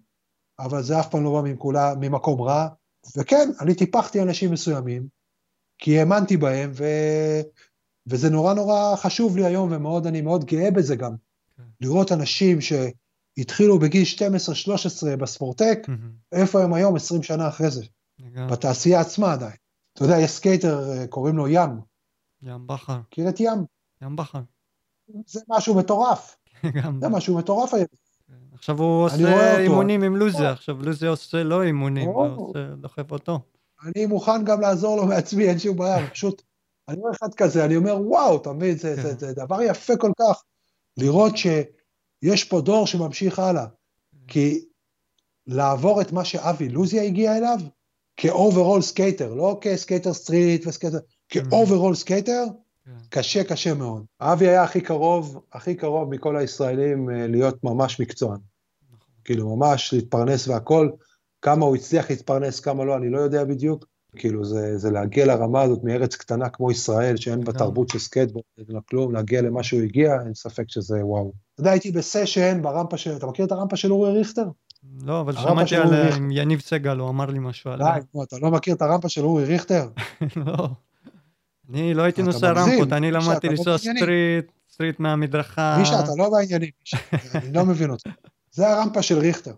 אבל 0.59 0.83
זה 0.83 1.01
אף 1.01 1.11
פעם 1.11 1.25
לא 1.25 1.33
בא 1.33 1.49
ממכולה, 1.49 1.95
ממקום 2.01 2.41
רע. 2.41 2.69
וכן, 3.17 3.51
אני 3.61 3.75
טיפחתי 3.75 4.23
אנשים 4.23 4.53
מסוימים, 4.53 5.07
כי 5.79 5.99
האמנתי 5.99 6.37
בהם, 6.37 6.71
ו... 6.75 6.85
וזה 8.07 8.31
נורא 8.31 8.55
נורא 8.55 8.97
חשוב 8.97 9.37
לי 9.37 9.45
היום, 9.45 9.69
ומאוד, 9.73 10.07
אני 10.07 10.21
מאוד 10.21 10.45
גאה 10.45 10.71
בזה 10.71 10.97
גם. 10.97 11.15
כן. 11.57 11.63
לראות 11.81 12.13
אנשים 12.13 12.61
ש... 12.61 12.73
התחילו 13.39 13.79
בגיל 13.79 14.03
12-13 14.03 15.17
בספורטק, 15.17 15.79
מממ. 15.89 16.13
איפה 16.33 16.63
הם 16.63 16.75
היום 16.75 16.97
20 16.97 17.23
שנה 17.23 17.49
אחרי 17.49 17.71
זה? 17.71 17.85
לגמרי. 18.19 18.53
בתעשייה 18.53 19.01
עצמה 19.01 19.33
עדיין. 19.33 19.57
אתה 19.93 20.05
יודע, 20.05 20.19
יש 20.19 20.31
skater, 20.31 20.91
אה, 20.91 21.07
קוראים 21.07 21.37
לו 21.37 21.49
ים, 21.49 21.71
ים 22.43 22.67
בכר, 22.67 22.99
מכיר 22.99 23.29
את 23.29 23.41
ים? 23.41 23.65
ים 24.03 24.17
בכר. 24.17 24.41
זה 25.27 25.41
משהו 25.49 25.75
מטורף. 25.75 26.37
זה 27.01 27.09
משהו 27.09 27.39
מטורף 27.39 27.75
היום. 27.75 27.87
עכשיו 28.53 28.79
הוא 28.79 29.05
עושה. 29.05 29.59
אימונים 29.59 30.03
עם 30.03 30.17
לוזי, 30.17 30.47
עכשיו 30.47 30.83
לוזי 30.83 31.07
עושה 31.07 31.43
לו 31.43 31.63
אימונים. 31.63 32.09
הוא 32.09 32.55
דוחף 32.77 33.13
אותו. 33.13 33.41
אני 33.85 34.07
מוכן 34.07 34.45
גם 34.45 34.61
לעזור 34.61 34.97
לו 34.97 35.07
מעצמי, 35.07 35.49
אין 35.49 35.59
שום 35.59 35.77
בעיה, 35.77 36.11
פשוט, 36.11 36.43
אני 36.89 37.01
רואה 37.01 37.13
אחד 37.13 37.35
כזה, 37.35 37.65
אני 37.65 37.77
אומר, 37.77 38.01
וואו, 38.01 38.37
אתה 38.37 38.53
מבין, 38.53 38.77
זה, 38.77 38.97
כן. 38.97 39.19
זה 39.19 39.33
דבר 39.33 39.63
יפה 39.63 39.97
כל 39.97 40.13
כך, 40.19 40.43
לראות 40.97 41.33
שיש 41.37 42.45
פה 42.45 42.61
דור 42.61 42.87
שממשיך 42.87 43.39
הלאה. 43.39 43.67
כי 44.29 44.65
לעבור 45.47 46.01
את 46.01 46.13
מה 46.13 46.25
שאבי 46.25 46.69
לוזיה 46.69 47.03
הגיע 47.03 47.37
אליו, 47.37 47.59
כאוברול 48.17 48.83
סקייטר, 48.83 49.35
לא 49.35 49.59
כסקייטר 49.61 50.13
סטריט 50.13 50.67
וסקייטר, 50.67 50.99
כאוברול 51.29 51.95
סקייטר, 51.95 52.45
כן. 52.47 52.62
קשה, 53.09 53.45
קשה 53.45 53.75
מאוד. 53.75 54.05
אבי 54.21 54.49
היה 54.49 54.63
הכי 54.63 54.81
קרוב, 54.81 55.41
הכי 55.53 55.75
קרוב 55.75 56.11
מכל 56.11 56.37
הישראלים 56.37 57.11
אה, 57.11 57.27
להיות 57.27 57.65
ממש 57.65 58.01
מקצוען. 58.01 58.39
נכון. 58.93 59.15
כאילו, 59.25 59.57
ממש 59.57 59.93
להתפרנס 59.93 60.49
והכל. 60.49 60.91
כמה 61.43 61.67
הוא 61.67 61.77
הצליח 61.77 62.11
להתפרנס, 62.11 62.61
כמה 62.61 62.85
לא, 62.85 62.97
אני 62.97 63.11
לא 63.11 63.19
יודע 63.19 63.45
בדיוק. 63.45 63.87
כאילו, 64.17 64.45
זה, 64.45 64.79
זה 64.79 64.91
להגיע 64.91 65.27
לרמה 65.27 65.63
הזאת 65.63 65.85
מארץ 65.85 66.17
קטנה 66.17 66.49
כמו 66.49 66.71
ישראל, 66.71 67.17
שאין 67.17 67.41
בה 67.41 67.53
לגמרי. 67.53 67.59
תרבות 67.59 67.89
של 67.89 67.99
סקייטבורד, 67.99 68.45
אין 68.59 68.67
לה 68.69 68.81
כלום, 68.91 69.15
להגיע 69.15 69.43
למה 69.43 69.63
שהוא 69.63 69.83
הגיע, 69.83 70.23
אין 70.25 70.35
ספק 70.35 70.65
שזה 70.69 71.05
וואו. 71.05 71.33
אתה 71.55 71.61
יודע, 71.61 71.71
הייתי 71.71 71.93
ב 71.93 72.01
session 72.01 72.63
ברמפה 72.63 72.97
של, 72.97 73.17
אתה 73.17 73.27
מכיר 73.27 73.45
את 73.45 73.53
הרמפה 73.53 73.77
של 73.77 73.93
אורי 73.93 74.13
ריכטר? 74.13 74.47
לא, 75.05 75.21
אבל 75.21 75.33
שמעתי 75.33 75.77
על 75.77 75.95
אה, 75.95 76.17
יניב 76.31 76.61
סגל, 76.61 76.99
הוא 76.99 77.09
אמר 77.09 77.27
לי 77.27 77.39
משהו 77.39 77.77
די, 77.77 77.83
עליה. 77.83 77.95
נו, 78.15 78.23
אתה 78.23 78.37
לא 78.43 78.51
מכיר 78.51 78.75
את 78.75 78.83
הרמפה 78.83 79.09
של 79.09 79.25
אורי 79.25 79.45
ריכטר? 79.45 79.89
לא. 80.47 80.69
אני 81.71 81.95
לא 81.95 82.03
הייתי 82.03 82.23
נוסע 82.23 82.53
רמפות, 82.53 82.93
אני 82.93 83.11
למדתי 83.11 83.47
לא 83.47 83.53
לנסוע. 83.53 83.79
street, 83.79 84.53
street 84.71 85.01
מהמדרכה. 85.01 85.77
מישה, 85.79 86.01
אתה 86.01 86.11
לא 86.19 86.31
בעניינים, 86.31 86.71
אני 87.35 87.53
לא 87.53 87.65
מבין 87.65 87.91
אותך. 87.91 88.11
זה 88.51 88.69
הרמפה 88.69 89.03
של 89.03 89.19
ריכטר. 89.19 89.55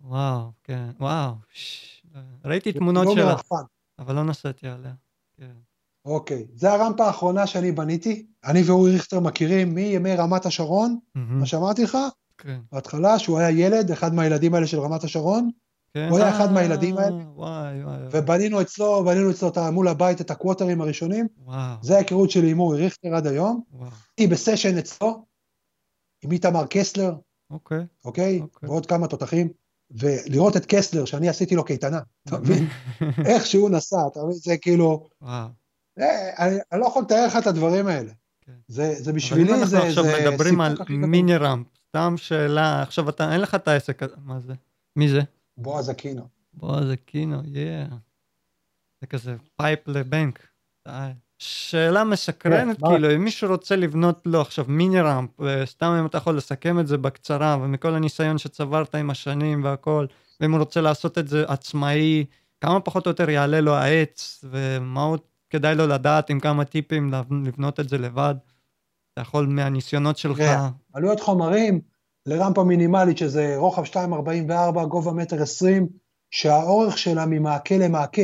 וואו, 0.00 0.52
כן, 0.64 0.90
וואו. 1.00 1.32
ראיתי 2.44 2.72
תמונות 2.72 3.06
לא 3.06 3.14
שלה. 3.14 3.34
אבל 3.98 4.14
לא 4.14 4.24
נסעתי 4.24 4.68
עליה. 4.68 4.92
כן. 5.36 5.52
אוקיי, 6.04 6.46
זה 6.54 6.72
הרמפה 6.72 7.06
האחרונה 7.06 7.46
שאני 7.46 7.72
בניתי. 7.72 8.26
אני 8.44 8.62
ואורי 8.62 8.92
ריכטר 8.92 9.20
מכירים 9.20 9.74
מימי 9.74 10.16
רמת 10.16 10.46
השרון, 10.46 10.98
מה 11.14 11.46
שאמרתי 11.46 11.82
לך, 11.82 11.98
כן. 12.38 12.60
בהתחלה, 12.72 13.18
שהוא 13.18 13.38
היה 13.38 13.50
ילד, 13.50 13.90
אחד 13.90 14.14
מהילדים 14.14 14.54
האלה 14.54 14.66
של 14.66 14.80
רמת 14.80 15.04
השרון, 15.04 15.50
כן. 15.94 16.08
הוא 16.10 16.18
היה 16.18 16.36
אחד 16.36 16.46
אה, 16.46 16.52
מהילדים 16.52 16.98
האלה. 16.98 17.16
וואי, 17.34 17.84
וואי, 17.84 17.96
ובנינו 18.10 18.60
אצלו, 18.60 19.04
בנינו 19.04 19.30
אצלו 19.30 19.52
מול 19.72 19.88
הבית 19.88 20.20
את 20.20 20.30
הקווטרים 20.30 20.80
הראשונים. 20.80 21.28
וואו, 21.44 21.76
זה 21.82 21.94
ההיכרות 21.94 22.30
שלי 22.30 22.50
עם 22.50 22.60
אורי 22.60 22.84
ריכטר 22.84 23.14
עד 23.14 23.26
היום. 23.26 23.62
וואו. 23.72 23.90
הייתי 24.18 24.34
בסשן 24.34 24.78
אצלו, 24.78 25.24
עם 26.22 26.32
איתמר 26.32 26.66
קסלר, 26.70 27.14
אוקיי. 27.50 27.86
אוקיי? 28.04 28.40
אוקיי. 28.40 28.68
ועוד 28.68 28.86
כמה 28.86 29.06
תותחים. 29.06 29.48
ולראות 29.90 30.56
את 30.56 30.66
קסלר, 30.66 31.04
שאני 31.04 31.28
עשיתי 31.28 31.54
לו 31.56 31.64
קייטנה, 31.64 32.00
אתה 32.28 32.38
מבין? 32.38 32.68
איך 33.30 33.46
שהוא 33.46 33.70
נסע, 33.70 33.96
אתה 34.12 34.20
מבין? 34.20 34.32
זה 34.32 34.56
כאילו. 34.56 35.08
אה, 35.22 35.46
אני 36.72 36.80
לא 36.80 36.86
יכול 36.86 37.02
לתאר 37.02 37.26
לך 37.26 37.36
את 37.36 37.46
הדברים 37.46 37.86
האלה. 37.86 38.12
כן. 38.40 38.52
זה 38.68 38.94
זה 38.94 39.02
אבל 39.02 39.10
אם 39.10 39.16
בשבילי, 39.16 39.54
אנחנו 39.54 39.78
עכשיו 39.78 40.04
מדברים 40.04 40.60
על. 40.60 40.76
מיני 40.88 41.36
ראמפ, 41.36 41.66
סתם 41.88 42.14
שאלה, 42.16 42.82
עכשיו 42.82 43.08
אתה, 43.08 43.32
אין 43.32 43.40
לך 43.40 43.54
את 43.54 43.68
העסק 43.68 44.02
מה 44.24 44.40
זה? 44.40 44.52
מי 44.96 45.08
זה? 45.08 45.20
בועז 45.58 45.90
אקינו. 45.90 46.28
בוא, 46.54 46.84
זה 46.84 46.96
קינו, 46.96 47.42
יא. 47.44 47.84
זה 49.00 49.06
כזה 49.06 49.36
פייפ 49.56 49.88
לבנק. 49.88 50.46
די. 50.88 51.10
שאלה 51.38 52.04
מסקרנת, 52.04 52.80
כן? 52.80 52.86
כאילו, 52.86 53.14
אם 53.14 53.24
מישהו 53.24 53.50
רוצה 53.50 53.76
לבנות 53.76 54.22
לו 54.24 54.40
עכשיו 54.40 54.64
מיני 54.68 55.00
ראמפ, 55.00 55.30
וסתם 55.40 55.96
אם 56.00 56.06
אתה 56.06 56.18
יכול 56.18 56.36
לסכם 56.36 56.80
את 56.80 56.86
זה 56.86 56.98
בקצרה, 56.98 57.58
ומכל 57.62 57.94
הניסיון 57.94 58.38
שצברת 58.38 58.94
עם 58.94 59.10
השנים 59.10 59.64
והכל, 59.64 60.06
ואם 60.40 60.52
הוא 60.52 60.60
רוצה 60.60 60.80
לעשות 60.80 61.18
את 61.18 61.28
זה 61.28 61.44
עצמאי, 61.48 62.24
כמה 62.60 62.80
פחות 62.80 63.06
או 63.06 63.10
יותר 63.10 63.30
יעלה 63.30 63.60
לו 63.60 63.74
העץ, 63.74 64.44
ומה 64.50 65.02
עוד 65.02 65.20
כדאי 65.50 65.74
לו 65.74 65.86
לדעת 65.86 66.30
עם 66.30 66.40
כמה 66.40 66.64
טיפים 66.64 67.10
לבנות 67.44 67.80
את 67.80 67.88
זה 67.88 67.98
לבד. 67.98 68.34
אתה 69.12 69.20
יכול 69.20 69.46
מהניסיונות 69.46 70.18
שלך. 70.18 70.40
עלויות 70.92 71.20
חומרים 71.20 71.80
לרמפה 72.28 72.64
מינימלית 72.64 73.18
שזה 73.18 73.56
רוחב 73.56 73.84
2.44, 73.84 74.84
גובה 74.84 75.12
מטר 75.12 75.42
20, 75.42 75.86
שהאורך 76.30 76.98
שלה 76.98 77.26
ממעקה 77.26 77.76
למעקה, 77.76 78.22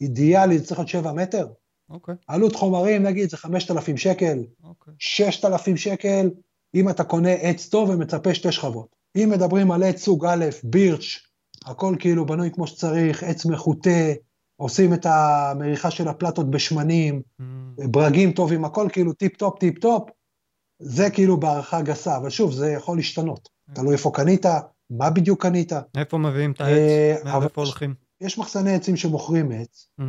אידיאלי, 0.00 0.58
זה 0.58 0.66
צריך 0.66 0.80
להיות 0.80 0.88
7 0.88 1.12
מטר. 1.12 1.46
אוקיי, 1.90 2.14
עלות 2.26 2.54
חומרים 2.54 3.02
נגיד 3.02 3.30
זה 3.30 3.36
5,000 3.36 3.96
שקל, 3.96 4.38
אוקיי. 4.64 4.94
6,000 4.98 5.76
שקל, 5.76 6.30
אם 6.74 6.88
אתה 6.88 7.04
קונה 7.04 7.32
עץ 7.32 7.68
טוב 7.68 7.90
ומצפה 7.90 8.34
שתי 8.34 8.52
שכבות. 8.52 8.96
אם 9.16 9.28
מדברים 9.32 9.72
על 9.72 9.82
עץ 9.82 10.02
סוג 10.04 10.26
א', 10.26 10.44
בירץ', 10.64 11.20
הכל 11.66 11.96
כאילו 11.98 12.26
בנוי 12.26 12.50
כמו 12.50 12.66
שצריך, 12.66 13.22
עץ 13.22 13.46
מחוטא, 13.46 14.12
עושים 14.56 14.94
את 14.94 15.06
המריחה 15.06 15.90
של 15.90 16.08
הפלטות 16.08 16.50
בשמנים, 16.50 17.22
מממ, 17.40 17.86
ברגים 17.86 18.32
טובים, 18.32 18.64
הכל 18.64 18.88
כאילו 18.92 19.12
טיפ 19.12 19.36
טופ, 19.36 19.58
טיפ 19.58 19.78
טופ, 19.78 20.08
זה 20.78 21.10
כאילו 21.10 21.40
בהערכה 21.40 21.82
גסה, 21.82 22.16
אבל 22.16 22.30
שוב, 22.30 22.52
זה 22.52 22.70
יכול 22.72 22.96
להשתנות. 22.96 23.48
תלוי 23.74 23.92
איפה 23.92 24.10
קנית, 24.14 24.46
מה 24.90 25.10
בדיוק 25.10 25.42
קנית. 25.42 25.72
איפה 25.96 26.18
מביאים 26.18 26.52
את 26.52 26.60
אה, 26.60 26.66
העץ? 26.66 27.24
מאיפה 27.24 27.60
הולכים? 27.60 27.94
יש 28.20 28.38
מחסני 28.38 28.74
עצים 28.74 28.96
שמוכרים 28.96 29.52
עץ, 29.52 29.88
מממ, 30.00 30.04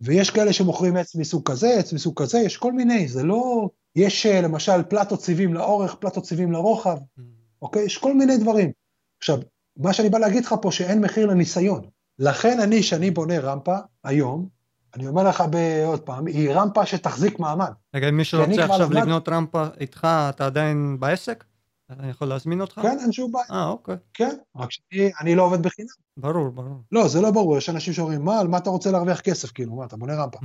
ויש 0.00 0.30
כאלה 0.30 0.52
שמוכרים 0.52 0.96
עץ 0.96 1.14
מסוג 1.16 1.50
כזה, 1.50 1.78
עץ 1.78 1.92
מסוג 1.92 2.22
כזה, 2.22 2.38
יש 2.38 2.56
כל 2.56 2.72
מיני, 2.72 3.08
זה 3.08 3.22
לא... 3.22 3.68
יש 3.96 4.26
אה, 4.26 4.40
למשל 4.40 4.82
פלטות 4.82 5.22
סיבים 5.22 5.54
לאורך, 5.54 5.94
פלטות 5.94 6.26
סיבים 6.26 6.52
לרוחב, 6.52 6.96
מממ. 6.98 7.22
אוקיי? 7.62 7.82
יש 7.82 7.98
כל 7.98 8.14
מיני 8.14 8.36
דברים. 8.36 8.70
עכשיו, 9.18 9.38
מה 9.76 9.92
שאני 9.92 10.08
בא 10.08 10.18
להגיד 10.18 10.44
לך 10.44 10.54
פה, 10.62 10.72
שאין 10.72 11.00
מחיר 11.00 11.26
לניסיון. 11.26 11.80
לכן 12.18 12.60
אני, 12.60 12.82
שאני 12.82 13.10
בונה 13.10 13.38
רמפה, 13.38 13.76
היום, 14.04 14.48
אני 14.94 15.06
אומר 15.08 15.22
לך 15.28 15.44
עוד 15.86 16.00
פעם, 16.00 16.26
היא 16.26 16.50
רמפה 16.50 16.86
שתחזיק 16.86 17.38
מעמד. 17.38 17.72
רגע, 17.94 18.08
אם 18.08 18.16
מישהו 18.16 18.40
רוצה 18.44 18.64
עכשיו 18.64 18.90
למד- 18.90 19.02
לבנות 19.02 19.28
רמפה 19.28 19.64
איתך, 19.80 20.06
אתה 20.28 20.46
עדיין 20.46 20.96
בעסק? 21.00 21.44
אני 21.90 22.10
יכול 22.10 22.28
להזמין 22.28 22.60
אותך? 22.60 22.78
כן, 22.82 22.96
אין 23.00 23.12
שום 23.12 23.32
בעיה, 23.32 23.44
אה, 23.50 23.68
אוקיי. 23.68 23.96
כן, 24.14 24.36
רק 24.56 24.68
שאני 24.70 25.10
אני 25.20 25.34
לא 25.34 25.42
עובד 25.42 25.62
בחינם. 25.62 25.88
ברור, 26.16 26.48
ברור. 26.50 26.82
לא, 26.92 27.08
זה 27.08 27.20
לא 27.20 27.30
ברור, 27.30 27.58
יש 27.58 27.68
אנשים 27.68 27.92
שאומרים, 27.94 28.24
מה, 28.24 28.40
על 28.40 28.48
מה 28.48 28.58
אתה 28.58 28.70
רוצה 28.70 28.90
להרוויח 28.90 29.20
כסף? 29.20 29.50
כאילו, 29.52 29.74
מה, 29.74 29.84
אתה 29.84 29.96
בונה 29.96 30.14
רמפה. 30.14 30.38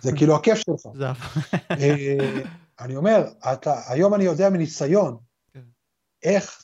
זה 0.00 0.12
כאילו 0.16 0.36
הכיף 0.36 0.58
שלך. 0.58 0.92
זה... 0.98 1.06
אה, 1.70 2.42
אני 2.80 2.96
אומר, 2.96 3.24
אתה, 3.52 3.80
היום 3.88 4.14
אני 4.14 4.24
יודע 4.24 4.50
מניסיון, 4.50 5.16
כן. 5.52 5.60
איך 6.22 6.63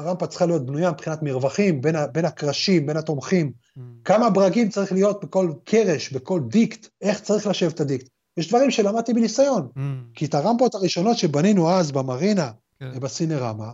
הרמפה 0.00 0.26
צריכה 0.26 0.46
להיות 0.46 0.66
בנויה 0.66 0.90
מבחינת 0.90 1.22
מרווחים, 1.22 1.80
בין, 1.80 1.96
ה- 1.96 2.06
בין 2.06 2.24
הקרשים, 2.24 2.86
בין 2.86 2.96
התומכים, 2.96 3.52
Mm, 3.78 3.80
כמה 4.04 4.30
ברגים 4.30 4.68
צריך 4.68 4.92
להיות 4.92 5.24
בכל 5.24 5.52
קרש, 5.64 6.12
בכל 6.12 6.40
דיקט, 6.48 6.86
איך 7.00 7.20
צריך 7.20 7.46
לשבת 7.46 7.74
את 7.74 7.80
הדיקט. 7.80 8.08
יש 8.36 8.48
דברים 8.48 8.70
שלמדתי 8.70 9.12
מניסיון, 9.12 9.68
mm, 9.76 9.80
כי 10.14 10.24
את 10.24 10.34
הרמפות 10.34 10.74
הראשונות 10.74 11.18
שבנינו 11.18 11.70
אז 11.70 11.92
במרינה 11.92 12.50
כן, 12.80 12.90
ובסינרמה, 12.94 13.72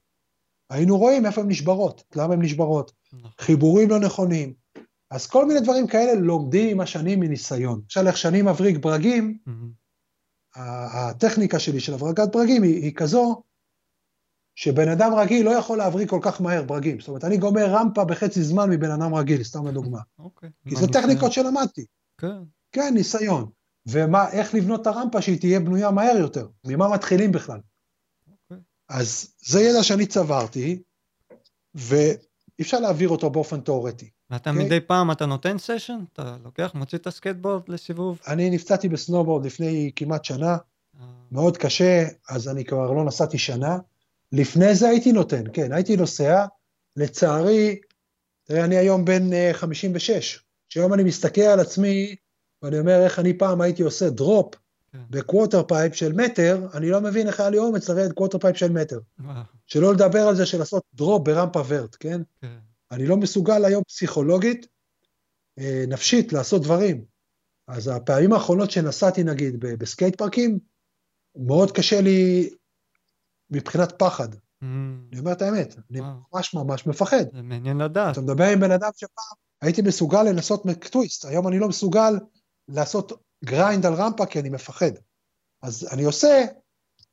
היינו 0.70 0.98
רואים 0.98 1.27
איפה 1.27 1.40
הן 1.40 1.48
נשברות, 1.48 2.05
למה 2.16 2.35
הן 2.35 2.43
נשברות, 2.43 2.93
נכון. 3.12 3.31
חיבורים 3.40 3.90
לא 3.90 4.01
נכונים. 4.01 4.53
אז 5.11 5.27
כל 5.27 5.47
מיני 5.47 5.61
דברים 5.61 5.86
כאלה 5.86 6.15
לומדים 6.15 6.69
עם 6.70 6.81
השנים 6.81 7.20
מניסיון. 7.20 7.81
למשל, 7.85 8.07
איך 8.07 8.16
שאני 8.16 8.43
מבריג 8.43 8.78
ברגים, 8.78 9.39
Mm, 9.48 9.51
ה- 10.57 11.09
הטכניקה 11.11 11.59
שלי 11.59 11.81
של 11.81 11.94
הברגת 11.94 12.32
ברגים 12.32 12.62
היא, 12.62 12.82
היא 12.82 12.93
כזו, 12.94 13.43
שבן 14.57 14.89
אדם 14.89 15.15
רגיל 15.15 15.47
לא 15.47 15.51
יכול 15.51 15.78
להבריג 15.78 16.09
כל 16.09 16.19
כך 16.23 16.41
מהר 16.41 16.62
ברגים. 16.62 17.01
זאת 17.01 17.09
אומרת, 17.09 17.24
אני 17.24 17.37
גומר 17.37 17.66
רמפה 17.66 18.05
בחצי 18.05 18.43
זמן 18.43 18.70
מבן 18.70 18.91
אדם 18.91 19.15
רגיל, 19.15 19.43
סתם 19.43 19.66
לדוגמה. 19.66 19.99
אוקיי. 20.19 20.51
כי 20.69 20.77
זה? 20.77 20.87
טכניקות 20.87 21.33
שלמדתי. 21.33 21.85
כן, 22.19 22.37
כן, 22.73 22.95
ניסיון. 22.95 23.51
ומה, 23.87 24.31
איך 24.31 24.55
לבנות 24.55 24.83
את 24.83 24.87
הרמפה 24.87 25.23
שהיא 25.23 25.41
תהיה 25.41 25.61
בנויה 25.61 25.91
מהר 25.91 26.16
יותר. 26.16 26.49
ממה 26.66 26.89
מתחילים 26.89 27.33
בכלל. 27.33 27.61
אוקיי. 28.31 28.62
אז 28.89 29.28
זה 29.47 29.61
ידע 29.61 29.83
שאני 29.83 30.07
צברתי, 30.07 30.83
ואי 31.74 32.15
אפשר 32.61 32.81
להעביר 32.81 33.09
אותו 33.09 33.31
באופן 33.31 33.61
תיאורטי. 33.61 34.11
ואתה 34.31 34.51
אוקיי. 34.51 34.65
מדי 34.65 34.81
פעם 34.81 35.11
אתה 35.11 35.27
נותן 35.27 35.59
session? 35.59 35.98
אתה 36.12 36.37
לוקח, 36.45 36.73
מוציא 36.74 36.99
את 36.99 37.07
הסקייטבורד 37.07 37.69
לסיבוב? 37.69 38.20
אני 38.27 38.51
נפצעתי 38.51 38.89
בסנובורד 38.89 39.47
לפני 39.47 39.91
כמעט 39.97 40.24
שנה, 40.24 40.53
אה, 40.53 41.07
מאוד 41.33 41.57
קשה, 41.57 42.05
אז 42.28 42.49
אני 42.49 42.65
כבר 42.65 42.93
לא 42.93 43.05
נסעתי 43.05 43.39
שנה. 43.39 43.78
לפני 44.32 44.74
זה 44.74 44.89
הייתי 44.89 45.12
נותן, 45.12 45.44
כן, 45.53 45.73
הייתי 45.73 45.97
נוסע. 45.97 46.47
לצערי, 46.97 47.81
תראה, 48.44 48.65
אני 48.65 48.77
היום 48.77 49.05
בן 49.05 49.32
אה, 49.32 49.51
56, 49.53 50.44
שהיום 50.69 50.94
אני 50.94 51.03
מסתכל 51.03 51.40
על 51.40 51.61
עצמי, 51.61 52.16
ואני 52.62 52.78
אומר 52.78 53.05
איך 53.05 53.19
אני 53.19 53.39
פעם 53.39 53.61
הייתי 53.61 53.82
עושה 53.82 54.11
drop, 54.10 54.55
כן. 54.93 54.98
ב 55.10 55.17
quarter 55.17 55.62
pipe 55.62 55.94
של 55.94 56.12
מטר, 56.12 56.66
אני 56.74 56.90
לא 56.90 57.01
מבין 57.01 57.27
איך 57.27 57.40
היה 57.40 57.51
לי 57.51 57.59
אומץ 57.59 57.89
לרדת 57.89 58.12
quarter 58.12 58.39
pipe 58.39 58.56
של 58.57 58.73
מטר. 58.73 59.01
וואו. 59.20 59.43
שלא 59.66 59.93
לדבר 59.93 60.28
על 60.28 60.36
זה 60.36 60.47
של 60.47 60.59
לעשות 60.59 60.82
drop 60.94 61.23
ברמפה 61.23 61.62
vert, 61.68 61.97
כן? 62.01 62.20
כן. 62.40 62.59
אני 62.90 63.07
לא 63.07 63.16
מסוגל 63.16 63.65
היום 63.65 63.82
פסיכולוגית, 63.85 64.66
אה, 65.59 65.85
נפשית, 65.89 66.32
לעשות 66.32 66.62
דברים. 66.62 67.05
אז 67.69 67.89
הפעמים 67.89 68.32
האחרונות 68.32 68.70
שנסעתי, 68.70 69.24
נגיד, 69.24 69.61
בסקייט 69.61 70.16
פארקים, 70.16 70.59
מאוד 71.36 71.73
קשה 71.73 72.01
לי 72.01 72.51
מבחינת 73.51 73.93
פחד. 73.98 74.35
מממ. 74.35 74.66
אני 75.12 75.18
אומר 75.18 75.32
את 75.32 75.43
האמת, 75.43 75.74
וואו. 75.74 75.85
אני 75.90 76.01
ממש 76.32 76.55
ממש 76.55 76.86
מפחד. 76.86 77.24
זה 77.32 77.43
מעניין 77.43 77.78
לדעת. 77.78 78.12
אתה 78.12 78.20
מדבר 78.20 78.44
עם 78.44 78.60
בן 78.60 78.70
אדם 78.70 78.90
שפעם 78.97 79.36
הייתי 79.62 79.82
מסוגל 79.82 80.23
לנסות 80.23 80.62
טוויסט, 80.90 81.24
היום 81.24 81.48
אני 81.48 81.59
לא 81.59 81.68
מסוגל 81.68 82.18
לעשות 82.68 83.12
grind 83.44 83.86
על 83.86 83.94
רמפה 83.94 84.27
כי 84.27 84.40
אני 84.40 84.48
מפחד. 84.48 84.90
אז 85.62 85.89
אני 85.93 86.05
עושה 86.05 86.44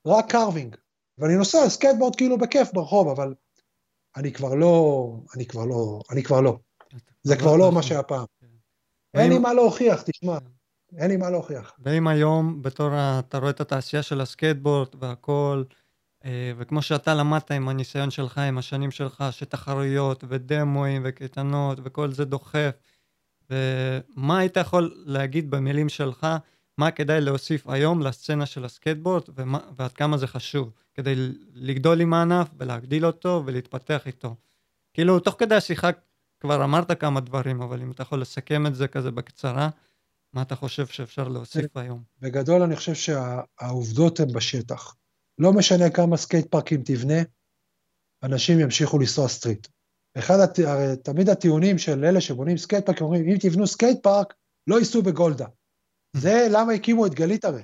רק 0.08 0.32
carving, 0.32 0.76
ואני 1.18 1.36
נוסע 1.36 1.70
סקייטבורד 1.70 2.16
כאילו 2.16 2.38
בכיף 2.38 2.74
ברחוב, 2.74 3.08
אבל 3.08 3.34
אני 4.16 4.34
כבר 4.34 4.56
לא, 4.56 5.06
אני 5.36 5.46
כבר 5.46 5.66
לא, 5.66 6.00
אני 6.12 6.24
כבר 6.24 6.42
לא. 6.42 6.58
זה 7.24 7.36
כבר 7.38 7.56
לא 7.56 7.72
מה 7.72 7.84
שהיה 7.84 8.04
פעם. 8.04 8.26
כן. 8.42 8.48
אין 9.20 9.32
לי 9.32 9.40
מה 9.40 9.54
להוכיח, 9.54 10.02
תשמע. 10.02 10.38
אין 10.98 11.12
לי 11.12 11.18
מה 11.18 11.30
להוכיח. 11.30 11.74
ואם 11.80 12.08
היום, 12.08 12.62
בתור 12.62 12.90
אתה 13.20 13.38
רואה 13.38 13.50
את 13.50 13.62
התעשייה 13.62 14.04
של 14.04 14.22
הסקייטבורד 14.22 14.88
והכל, 15.00 15.64
אה, 15.70 15.76
וכמו 16.58 16.82
שאתה 16.82 17.14
למדת 17.14 17.52
עם 17.52 17.70
הניסיון 17.70 18.12
שלך, 18.12 18.38
עם 18.38 18.58
השנים 18.58 18.92
שלך, 18.92 19.24
שתחרויות 19.32 20.24
ודמואים 20.28 21.02
וקייטנות 21.06 21.80
וכל 21.84 22.12
זה 22.12 22.26
דוחף, 22.26 22.72
ומה 23.50 24.38
היית 24.38 24.58
יכול 24.58 25.04
להגיד 25.06 25.52
במילים 25.52 25.90
שלך, 25.90 26.28
מה 26.78 26.92
כדאי 26.92 27.22
להוסיף 27.22 27.68
היום 27.68 28.02
לסצנה 28.02 28.46
של 28.46 28.66
הסקייטבורד, 28.66 29.24
ומה, 29.36 29.60
ועד 29.78 29.92
כמה 29.92 30.18
זה 30.18 30.28
חשוב, 30.28 30.72
כדי 30.94 31.14
לגדול 31.54 32.02
עם 32.02 32.14
הענף 32.14 32.48
ולהגדיל 32.58 33.06
אותו 33.06 33.44
ולהתפתח 33.46 34.08
איתו. 34.08 34.36
כאילו, 34.94 35.20
תוך 35.20 35.36
כדי 35.40 35.56
השיחה 35.56 35.90
כבר 36.40 36.64
אמרת 36.64 37.00
כמה 37.00 37.20
דברים, 37.20 37.62
אבל 37.62 37.82
אם 37.82 37.92
אתה 37.92 38.02
יכול 38.02 38.22
לסכם 38.22 38.68
את 38.68 38.76
זה 38.76 38.88
כזה 38.88 39.12
בקצרה, 39.12 39.70
מה 40.34 40.42
אתה 40.42 40.56
חושב 40.56 40.88
שאפשר 40.88 41.28
להוסיף 41.28 41.78
היום? 41.78 42.04
בגדול 42.22 42.62
אני 42.62 42.76
חושב 42.76 42.94
שהעובדות 42.94 44.20
הן 44.20 44.34
בשטח. 44.34 44.96
לא 45.40 45.54
משנה 45.54 45.90
כמה 45.90 46.18
סקייט 46.18 46.52
פארקים 46.52 46.82
תבנה, 46.86 47.22
אנשים 48.24 48.60
ימשיכו 48.60 49.00
לנסוע 49.00 49.28
street. 49.28 49.68
אחד, 50.18 50.40
הת... 50.40 50.60
הרי 50.60 50.98
תמיד 51.04 51.30
הטיעונים 51.30 51.78
של 51.78 52.06
אלה 52.06 52.22
שבונים 52.22 52.58
סקייט 52.58 52.86
פארק, 52.86 53.02
אומרים, 53.02 53.30
אם 53.30 53.38
תבנו 53.40 53.68
סקייט 53.68 54.04
פארק, 54.04 54.34
לא 54.68 54.80
ייסעו 54.80 55.02
בגולדה. 55.02 55.46
זה 56.16 56.48
למה 56.52 56.74
הקימו 56.74 57.06
את 57.06 57.14
גלית 57.14 57.46
הרי. 57.46 57.62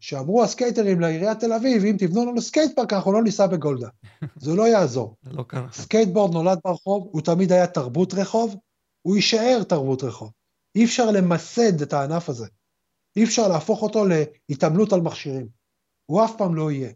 שאמרו 0.00 0.42
הסקייטרים 0.42 1.00
לעיריית 1.00 1.40
תל 1.40 1.52
אביב, 1.52 1.84
אם 1.84 1.96
תבנו 1.98 2.26
לנו 2.26 2.40
סקייט 2.40 2.76
פארק, 2.76 2.92
אנחנו 2.92 3.12
לא 3.12 3.22
ניסע 3.22 3.46
בגולדה. 3.46 3.88
זה 4.44 4.54
לא 4.54 4.68
יעזור. 4.68 5.16
לא 5.24 5.42
קרה. 5.42 5.72
סקייטבורד 5.72 6.32
נולד 6.32 6.58
ברחוב, 6.64 7.08
הוא 7.12 7.20
תמיד 7.20 7.52
היה 7.52 7.66
תרבות 7.66 8.14
רחוב, 8.14 8.56
הוא 9.02 9.16
יישאר 9.16 9.62
תרבות 9.68 10.02
רחוב. 10.02 10.30
אי 10.74 10.84
אפשר 10.84 11.10
למסד 11.10 11.82
את 11.82 11.92
הענף 11.92 12.28
הזה. 12.28 12.46
אי 13.16 13.24
אפשר 13.24 13.48
להפוך 13.48 13.82
אותו 13.82 14.04
להתעמלות 14.48 14.92
על 14.92 15.00
מכשירים. 15.00 15.59
הוא 16.10 16.24
אף 16.24 16.32
פעם 16.38 16.54
לא 16.54 16.70
יהיה. 16.70 16.92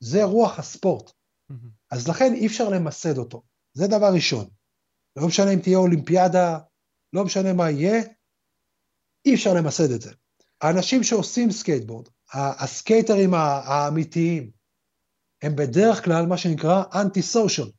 זה 0.00 0.24
רוח 0.24 0.58
הספורט. 0.58 1.12
אז 1.90 2.08
לכן 2.08 2.34
אי 2.34 2.46
אפשר 2.46 2.68
למסד 2.68 3.18
אותו. 3.18 3.42
זה 3.72 3.86
דבר 3.86 4.14
ראשון. 4.14 4.48
לא 5.16 5.26
משנה 5.26 5.50
אם 5.50 5.58
תהיה 5.60 5.78
אולימפיאדה, 5.78 6.58
לא 7.12 7.24
משנה 7.24 7.52
מה 7.52 7.70
יהיה, 7.70 8.02
אי 9.26 9.34
אפשר 9.34 9.54
למסד 9.54 9.90
את 9.90 10.00
זה. 10.00 10.12
האנשים 10.60 11.02
שעושים 11.02 11.50
סקייטבורד, 11.50 12.08
הסקייטרים 12.34 13.34
האמיתיים, 13.34 14.50
הם 15.42 15.56
בדרך 15.56 16.04
כלל 16.04 16.26
מה 16.26 16.38
שנקרא 16.38 16.84
anti 16.94 17.22
social. 17.22 17.70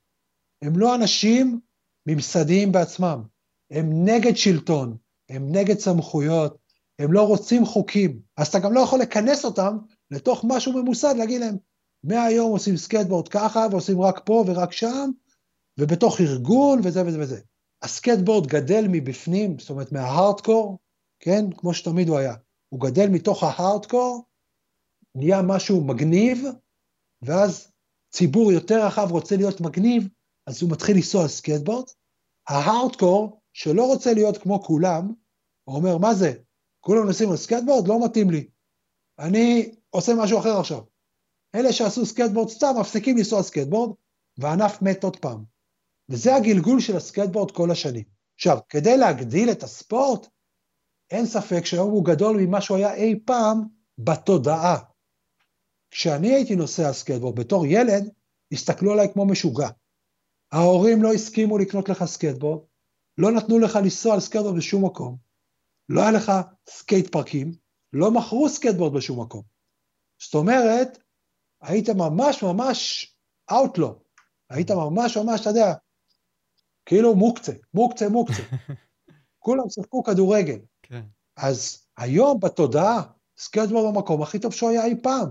הם 0.62 0.80
לא 0.80 0.96
אנשים 0.96 1.60
ממסדיים 2.06 2.72
בעצמם, 2.72 3.24
הם 3.72 3.90
נגד 4.06 4.38
שלטון, 4.38 4.98
הם 5.30 5.52
נגד 5.52 5.80
סמכויות, 5.80 6.58
הם 7.00 7.14
לא 7.14 7.28
רוצים 7.28 7.66
חוקים, 7.66 8.22
אז 8.38 8.48
אתה 8.48 8.60
גם 8.60 8.74
לא 8.74 8.80
יכול 8.80 9.00
לכנס 9.00 9.46
אותם 9.46 9.78
לתוך 10.12 10.46
משהו 10.48 10.74
ממוסד, 10.74 11.16
להגיד 11.18 11.42
להם, 11.42 11.58
מהיום 12.04 12.52
עושים 12.52 12.78
סקייטבורד 12.78 13.28
ככה, 13.28 13.66
ועושים 13.72 14.02
רק 14.02 14.22
פה 14.26 14.44
ורק 14.48 14.72
שם, 14.72 15.10
ובתוך 15.80 16.22
ארגון 16.22 16.80
וזה 16.84 17.06
וזה 17.06 17.20
וזה. 17.20 17.42
הסקייטבורד 17.82 18.48
גדל 18.48 18.86
מבפנים, 18.90 19.60
זאת 19.60 19.70
אומרת 19.70 19.92
מההארדקור, 19.92 20.78
כן? 21.20 21.46
כמו 21.58 21.74
שתמיד 21.74 22.10
הוא 22.10 22.18
היה. 22.18 22.36
הוא 22.70 22.82
גדל 22.82 23.10
מתוך 23.10 23.44
ההארדקור, 23.44 24.24
נהיה 25.16 25.42
משהו 25.42 25.84
מגניב, 25.84 26.44
ואז 27.22 27.72
ציבור 28.12 28.52
יותר 28.52 28.86
רחב 28.86 29.12
רוצה 29.12 29.36
להיות 29.36 29.62
מגניב, 29.62 30.08
אז 30.48 30.62
הוא 30.62 30.72
מתחיל 30.72 30.96
לנסוע 30.96 31.22
על 31.22 31.28
סקייטבורד. 31.28 31.86
ההארדקור, 32.48 33.42
שלא 33.54 33.86
רוצה 33.86 34.14
להיות 34.14 34.38
כמו 34.38 34.64
כולם, 34.64 35.14
הוא 35.64 35.76
אומר, 35.76 35.98
מה 35.98 36.14
זה? 36.14 36.34
כולם 36.80 37.06
נוסעים 37.06 37.32
על 37.32 37.38
סקייטבורד? 37.38 37.88
לא 37.88 38.06
מתאים 38.06 38.30
לי. 38.30 38.50
אני 39.20 39.76
עושה 39.90 40.14
משהו 40.18 40.40
אחר 40.40 40.60
עכשיו. 40.60 40.82
אלה 41.56 41.74
שעשו 41.74 42.06
סקייטבורד 42.06 42.50
סתם 42.50 42.74
מפסיקים 42.80 43.18
לנסוע 43.18 43.44
סקייטבורד, 43.44 43.96
והענף 44.38 44.82
מת 44.82 45.04
עוד 45.04 45.16
פעם. 45.16 45.44
וזה 46.10 46.36
הגלגול 46.36 46.80
של 46.80 46.98
הסקייטבורד 46.98 47.52
כל 47.52 47.72
השנים. 47.72 48.04
עכשיו, 48.36 48.58
כדי 48.70 48.98
להגדיל 48.98 49.52
את 49.52 49.64
הספורט, 49.64 50.28
אין 51.12 51.26
ספק 51.26 51.66
שהיום 51.66 51.92
הוא 51.92 52.06
גדול 52.06 52.38
ממה 52.42 52.62
שהוא 52.62 52.78
היה 52.78 52.94
אי 52.94 53.20
פעם 53.26 53.64
בתודעה. 53.98 54.78
כשאני 55.92 56.34
הייתי 56.34 56.56
נוסע 56.56 56.94
סקייטבורד 56.94 57.40
בתור 57.40 57.66
ילד, 57.66 58.10
הסתכלו 58.52 58.92
עליי 58.92 59.14
כמו 59.14 59.26
משוגע. 59.26 59.70
ההורים 60.52 61.04
לא 61.04 61.14
הסכימו 61.14 61.58
לקנות 61.58 61.90
לך 61.90 62.06
סקייטבורד, 62.06 62.62
לא 63.18 63.32
נתנו 63.32 63.60
לך 63.60 63.76
לנסוע 63.76 64.14
על 64.14 64.20
סקייטבורד 64.20 64.58
בשום 64.58 64.86
מקום, 64.86 65.18
לא 65.90 66.02
היה 66.02 66.12
לך 66.12 66.32
סקייט 66.70 67.12
פארקים, 67.12 67.52
לא 67.94 68.12
מכרו 68.12 68.50
סקייטבורד 68.50 68.94
בשום 68.94 69.22
מקום. 69.22 69.59
זאת 70.22 70.36
אומרת, 70.36 70.98
היית 71.62 71.90
ממש 71.90 72.44
ממש 72.44 73.14
outlaw, 73.52 74.00
היית 74.50 74.72
ממש 74.72 75.18
ממש, 75.18 75.42
אתה 75.42 75.50
יודע, 75.50 75.74
כאילו 76.86 77.16
מוקצה, 77.16 77.54
מוקצה, 77.74 78.10
מוקצה. 78.10 78.44
כולם 79.40 79.70
שיחקו 79.70 80.04
כדורגל. 80.04 80.60
כן. 80.84 81.02
אז 81.38 81.88
היום 81.98 82.40
בתודעה, 82.40 83.02
סקייטבורד 83.38 83.96
במקום 83.96 84.22
הכי 84.22 84.40
טוב 84.40 84.54
שהוא 84.54 84.70
היה 84.70 84.86
אי 84.86 84.96
פעם. 85.04 85.30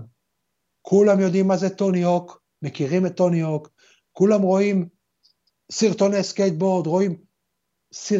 כולם 0.81 1.19
יודעים 1.19 1.47
מה 1.47 1.57
זה 1.57 1.69
טוני 1.69 2.03
הוק, 2.03 2.41
מכירים 2.61 3.05
את 3.05 3.17
טוני 3.17 3.41
הוק, 3.41 3.69
כולם 4.11 4.41
רואים 4.41 4.89
סרטוני 5.71 6.23
סקייטבורד, 6.23 6.87
רואים 6.87 7.15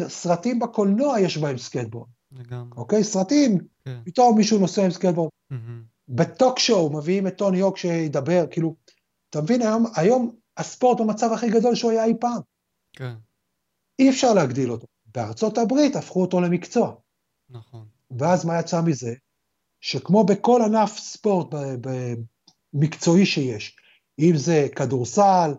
סרטים 0.08 0.58
בקולנוע 0.58 1.20
יש 1.20 1.38
בהם 1.38 1.58
סקייטבורד. 1.58 2.08
לגמרי. 2.32 2.76
אוקיי? 2.76 3.04
סרטים, 3.04 3.58
כן. 3.84 4.00
פתאום 4.04 4.36
מישהו 4.36 4.58
נוסע 4.58 4.84
עם 4.84 4.90
סקייטבורד. 4.90 5.30
Mm-hmm. 5.52 5.89
ב 6.10 6.20
talk 6.20 6.58
show 6.58 6.92
מביאים 6.92 7.26
את 7.26 7.38
טוני 7.38 7.60
הוק 7.60 7.76
שידבר, 7.76 8.44
כאילו, 8.50 8.76
אתה 9.30 9.40
מבין, 9.40 9.62
היום, 9.62 9.86
היום 9.96 10.36
הספורט 10.56 11.00
במצב 11.00 11.32
הכי 11.32 11.50
גדול 11.50 11.74
שהוא 11.74 11.90
היה 11.90 12.04
אי 12.04 12.14
פעם. 12.20 12.40
כן. 12.96 13.14
אי 13.98 14.10
אפשר 14.10 14.34
להגדיל 14.34 14.70
אותו. 14.70 14.86
בארצות 15.14 15.58
הברית 15.58 15.96
הפכו 15.96 16.20
אותו 16.20 16.40
למקצוע. 16.40 16.94
נכון. 17.50 17.86
ואז 18.18 18.44
מה 18.44 18.60
יצא 18.60 18.80
מזה? 18.80 19.14
שכמו 19.80 20.24
בכל 20.24 20.62
ענף 20.62 20.98
ספורט 20.98 21.48
מקצועי 22.72 23.26
שיש, 23.26 23.76
אם 24.18 24.32
זה 24.36 24.66
כדורסל, 24.76 25.54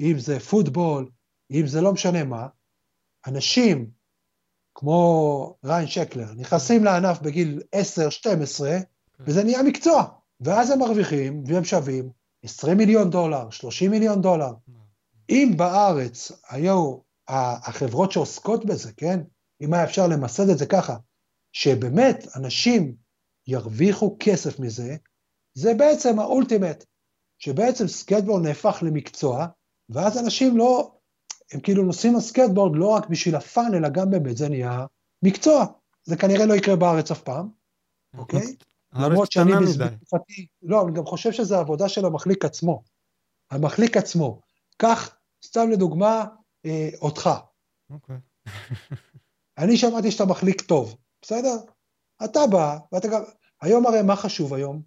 אם 0.00 0.14
זה 0.18 0.40
פוטבול, 0.40 1.10
אם 1.50 1.66
זה 1.66 1.80
לא 1.80 1.92
משנה 1.92 2.24
מה, 2.24 2.46
אנשים 3.26 3.90
כמו 4.74 5.56
ריין 5.64 5.86
שקלר 5.86 6.34
נכנסים 6.34 6.84
לענף 6.84 7.18
בגיל 7.20 7.62
10-12, 7.76 7.78
כן. 8.64 8.82
וזה 9.20 9.44
נהיה 9.44 9.62
מקצוע. 9.62 10.04
ואז 10.40 10.70
הם 10.70 10.78
מרוויחים 10.78 11.44
והם 11.46 11.64
שווים 11.64 12.10
20 12.42 12.78
מיליון 12.78 13.10
דולר, 13.10 13.50
30 13.50 13.90
מיליון 13.90 14.22
דולר. 14.22 14.52
אם 15.30 15.52
בארץ 15.56 16.32
היו 16.48 16.96
החברות 17.28 18.12
שעוסקות 18.12 18.64
בזה, 18.64 18.92
כן? 18.92 19.20
אם 19.60 19.74
היה 19.74 19.84
אפשר 19.84 20.06
למסד 20.06 20.48
את 20.48 20.58
זה 20.58 20.66
ככה, 20.66 20.96
שבאמת 21.52 22.26
אנשים 22.36 22.94
ירוויחו 23.46 24.16
כסף 24.20 24.60
מזה, 24.60 24.96
זה 25.54 25.74
בעצם 25.74 26.18
ה 26.18 26.25
ultimate, 26.25 26.84
שבעצם 27.38 27.88
סקייטבורד 27.88 28.42
נהפך 28.46 28.78
למקצוע, 28.82 29.46
ואז 29.88 30.18
אנשים 30.18 30.56
לא, 30.56 30.94
הם 31.52 31.60
כאילו 31.60 31.82
נוסעים 31.82 32.14
על 32.14 32.20
סקייטבורד 32.20 32.76
לא 32.76 32.88
רק 32.88 33.08
בשביל 33.08 33.36
ה 33.36 33.44
fun, 33.44 33.74
אלא 33.74 33.88
גם 33.88 34.10
באמת 34.10 34.36
זה 34.36 34.48
נהיה 34.48 34.86
מקצוע. 35.22 35.66
זה 36.04 36.16
כנראה 36.16 36.46
לא 36.46 36.54
יקרה 36.54 36.76
בארץ 36.76 37.10
אף 37.10 37.22
פעם, 37.22 37.48
אוקיי? 38.18 38.56
למרות 38.94 39.32
שאני 39.32 39.52
בתקופתי, 39.78 40.46
לא, 40.62 40.82
אני 40.82 40.92
גם 40.92 41.06
חושב 41.06 41.32
שזו 41.32 41.56
עבודה 41.56 41.88
של 41.88 42.04
המחליק 42.04 42.44
עצמו. 42.44 42.82
המחליק 43.50 43.96
עצמו. 43.96 44.40
קח, 44.76 45.16
סתם 45.44 45.70
לדוגמה, 45.70 46.24
אה, 46.66 46.88
אותך. 47.00 47.30
אוקיי. 47.90 48.16
אני 49.58 49.76
שמעתי 49.76 50.10
שאתה 50.10 50.24
מחליק 50.24 50.60
טוב, 50.60 50.96
בסדר? 51.22 51.56
אתה 52.24 52.40
בא, 52.46 52.78
ואתה 52.92 53.08
גם, 53.08 53.22
היום 53.60 53.86
הרי 53.86 54.02
מה 54.02 54.16
חשוב 54.16 54.54
היום? 54.54 54.82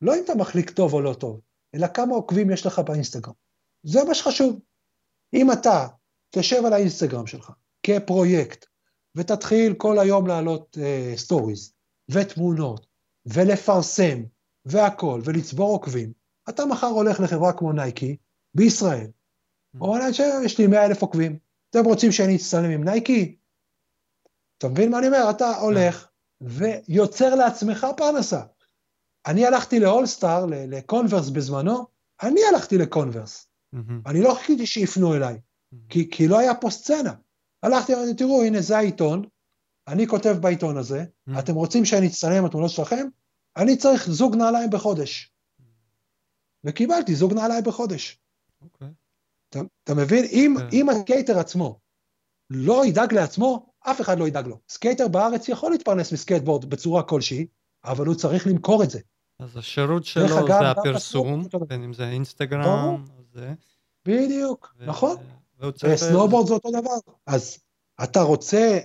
לא 0.00 0.14
אם 0.14 0.20
אתה 0.24 0.34
מחליק 0.34 0.70
טוב 0.70 0.94
או 0.94 1.00
לא 1.00 1.14
טוב, 1.14 1.40
אלא 1.74 1.86
כמה 1.86 2.14
עוקבים 2.14 2.50
יש 2.50 2.66
לך 2.66 2.78
באינסטגרם. 2.78 3.32
זה 3.82 4.04
מה 4.04 4.14
שחשוב. 4.14 4.60
אם 5.34 5.52
אתה 5.52 5.88
תשב 6.30 6.62
על 6.66 6.72
האינסטגרם 6.72 7.26
שלך 7.26 7.52
כפרויקט, 7.82 8.66
ותתחיל 9.16 9.74
כל 9.74 9.98
היום 9.98 10.26
להעלות 10.26 10.78
סטוריז, 11.16 11.68
uh, 11.68 11.72
ותמונות, 12.14 12.86
ולפרסם, 13.26 14.22
והכול, 14.64 15.20
ולצבור 15.24 15.72
עוקבים, 15.72 16.12
אתה 16.48 16.66
מחר 16.66 16.86
הולך 16.86 17.20
לחברה 17.20 17.52
כמו 17.52 17.72
נייקי, 17.72 18.16
בישראל, 18.54 19.06
או 19.80 19.96
יש 20.44 20.58
לי 20.58 20.66
100 20.66 20.86
אלף 20.86 21.02
עוקבים, 21.02 21.38
אתם 21.70 21.84
רוצים 21.84 22.12
שאני 22.12 22.36
אצטלם 22.36 22.70
עם 22.70 22.84
נייקי? 22.84 23.36
אתה 24.58 24.68
מבין 24.68 24.90
מה 24.90 24.98
אני 24.98 25.06
אומר? 25.06 25.30
אתה 25.30 25.56
הולך 25.56 26.08
ויוצר 26.40 27.34
לעצמך 27.34 27.86
פרנסה. 27.96 28.42
אני 29.26 29.46
הלכתי 29.46 29.80
לאולסטאר, 29.80 30.46
לקונברס 30.46 31.28
בזמנו, 31.28 31.86
אני 32.22 32.40
הלכתי 32.52 32.78
לקונברס. 32.78 33.46
אני 34.06 34.22
לא 34.22 34.34
חיכיתי 34.34 34.66
שיפנו 34.66 35.14
אליי, 35.14 35.40
כי, 35.88 36.10
כי 36.10 36.28
לא 36.28 36.38
היה 36.38 36.54
פה 36.54 36.70
סצנה. 36.70 37.14
הלכתי, 37.62 37.94
אמרתי, 37.94 38.14
תראו, 38.14 38.42
הנה 38.42 38.60
זה 38.60 38.78
העיתון, 38.78 39.24
אני 39.88 40.06
כותב 40.06 40.36
בעיתון 40.40 40.76
הזה, 40.76 41.04
אתם 41.38 41.54
רוצים 41.54 41.84
שאני 41.84 42.06
אצטלם 42.06 42.44
התמונות 42.44 42.70
שלכם? 42.70 43.06
אני 43.56 43.76
צריך 43.76 44.10
זוג 44.10 44.36
נעליים 44.36 44.70
בחודש. 44.70 45.32
וקיבלתי 46.64 47.14
זוג 47.14 47.32
נעליים 47.32 47.64
בחודש. 47.64 48.18
Okay. 48.62 48.64
אוקיי. 48.64 48.88
אתה, 49.48 49.60
אתה 49.84 49.94
מבין? 49.94 50.24
אם, 50.32 50.54
okay. 50.58 50.60
כן. 50.60 50.68
אם 50.72 50.88
הסקייטר 50.88 51.38
עצמו 51.38 51.78
לא 52.50 52.86
ידאג 52.86 53.14
לעצמו, 53.14 53.72
אף 53.80 54.00
אחד 54.00 54.18
לא 54.18 54.28
ידאג 54.28 54.46
לו. 54.46 54.58
סקייטר 54.68 55.08
בארץ 55.08 55.48
יכול 55.48 55.72
להתפרנס 55.72 56.12
מסקייטבורד 56.12 56.64
בצורה 56.64 57.02
כלשהי, 57.02 57.46
אבל 57.84 58.06
הוא 58.06 58.14
צריך 58.14 58.46
למכור 58.46 58.82
את 58.82 58.90
זה. 58.90 59.00
אז 59.38 59.56
השירות 59.56 60.04
שלו 60.04 60.46
זה 60.46 60.70
הפרסום, 60.70 61.48
בין 61.68 61.84
אם 61.84 61.92
זה 61.92 62.08
אינסטגרם, 62.08 63.04
זה. 63.34 63.54
בדיוק, 64.06 64.74
ו... 64.78 64.86
נכון. 64.86 65.16
סנובורד 65.96 66.46
זה 66.46 66.54
אותו 66.54 66.70
דבר. 66.70 67.12
אז 67.26 67.58
אתה 68.04 68.20
רוצה 68.20 68.78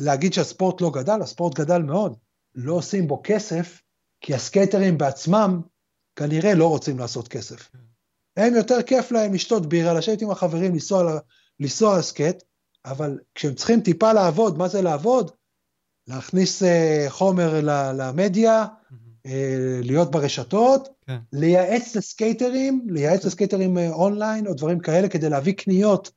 להגיד 0.00 0.32
שהספורט 0.32 0.80
לא 0.80 0.90
גדל? 0.90 1.22
הספורט 1.22 1.54
גדל 1.54 1.82
מאוד. 1.82 2.16
לא 2.54 2.72
עושים 2.74 3.08
בו 3.08 3.20
כסף, 3.24 3.80
כי 4.20 4.34
הסקייטרים 4.34 4.98
בעצמם 4.98 5.60
כנראה 6.16 6.54
לא 6.54 6.68
רוצים 6.68 6.98
לעשות 6.98 7.28
כסף. 7.28 7.70
הם 8.36 8.54
יותר 8.54 8.82
כיף 8.82 9.12
להם 9.12 9.34
לשתות 9.34 9.66
בירה, 9.66 9.94
לשבת 9.94 10.22
עם 10.22 10.30
החברים, 10.30 10.72
לנסוע, 10.72 11.18
לנסוע 11.60 11.98
לסקייט, 11.98 12.42
אבל 12.84 13.18
כשהם 13.34 13.54
צריכים 13.54 13.80
טיפה 13.80 14.12
לעבוד, 14.12 14.58
מה 14.58 14.68
זה 14.68 14.82
לעבוד? 14.82 15.30
להכניס 16.08 16.62
אה, 16.62 16.66
חומר 17.08 17.60
למדיה, 17.94 18.64
אה, 19.26 19.30
להיות 19.82 20.10
ברשתות, 20.10 20.88
כן. 21.06 21.18
לייעץ 21.32 21.96
לסקייטרים, 21.96 22.86
לייעץ 22.90 23.20
כן. 23.20 23.26
לסקייטרים 23.26 23.78
אה, 23.78 23.80
אונליין 23.92 24.46
או 24.46 24.54
דברים 24.54 24.80
כאלה 24.80 25.08
כדי 25.08 25.28
להביא 25.28 25.52
קניות, 25.52 26.10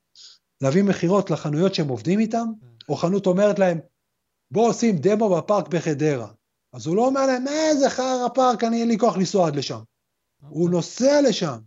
להביא 0.61 0.83
מכירות 0.83 1.31
לחנויות 1.31 1.75
שהם 1.75 1.87
עובדים 1.87 2.19
איתם, 2.19 2.47
כן. 2.61 2.67
או 2.89 2.95
חנות 2.95 3.25
אומרת 3.25 3.59
להם, 3.59 3.79
בואו 4.51 4.67
עושים 4.67 4.97
דמו 4.97 5.35
בפארק 5.35 5.67
בחדרה. 5.67 6.27
אז 6.73 6.87
הוא 6.87 6.95
לא 6.95 7.05
אומר 7.05 7.25
להם, 7.25 7.43
מה 7.43 7.75
זה 7.79 7.89
חרא 7.89 8.27
פארק, 8.33 8.63
אני 8.63 8.81
אין 8.81 8.87
לי 8.87 8.97
כוח 8.97 9.17
לנסוע 9.17 9.47
עד 9.47 9.55
לשם. 9.55 9.79
Okay. 9.79 10.45
הוא 10.49 10.63
אוקיי. 10.63 10.75
נוסע 10.75 11.21
לשם, 11.21 11.57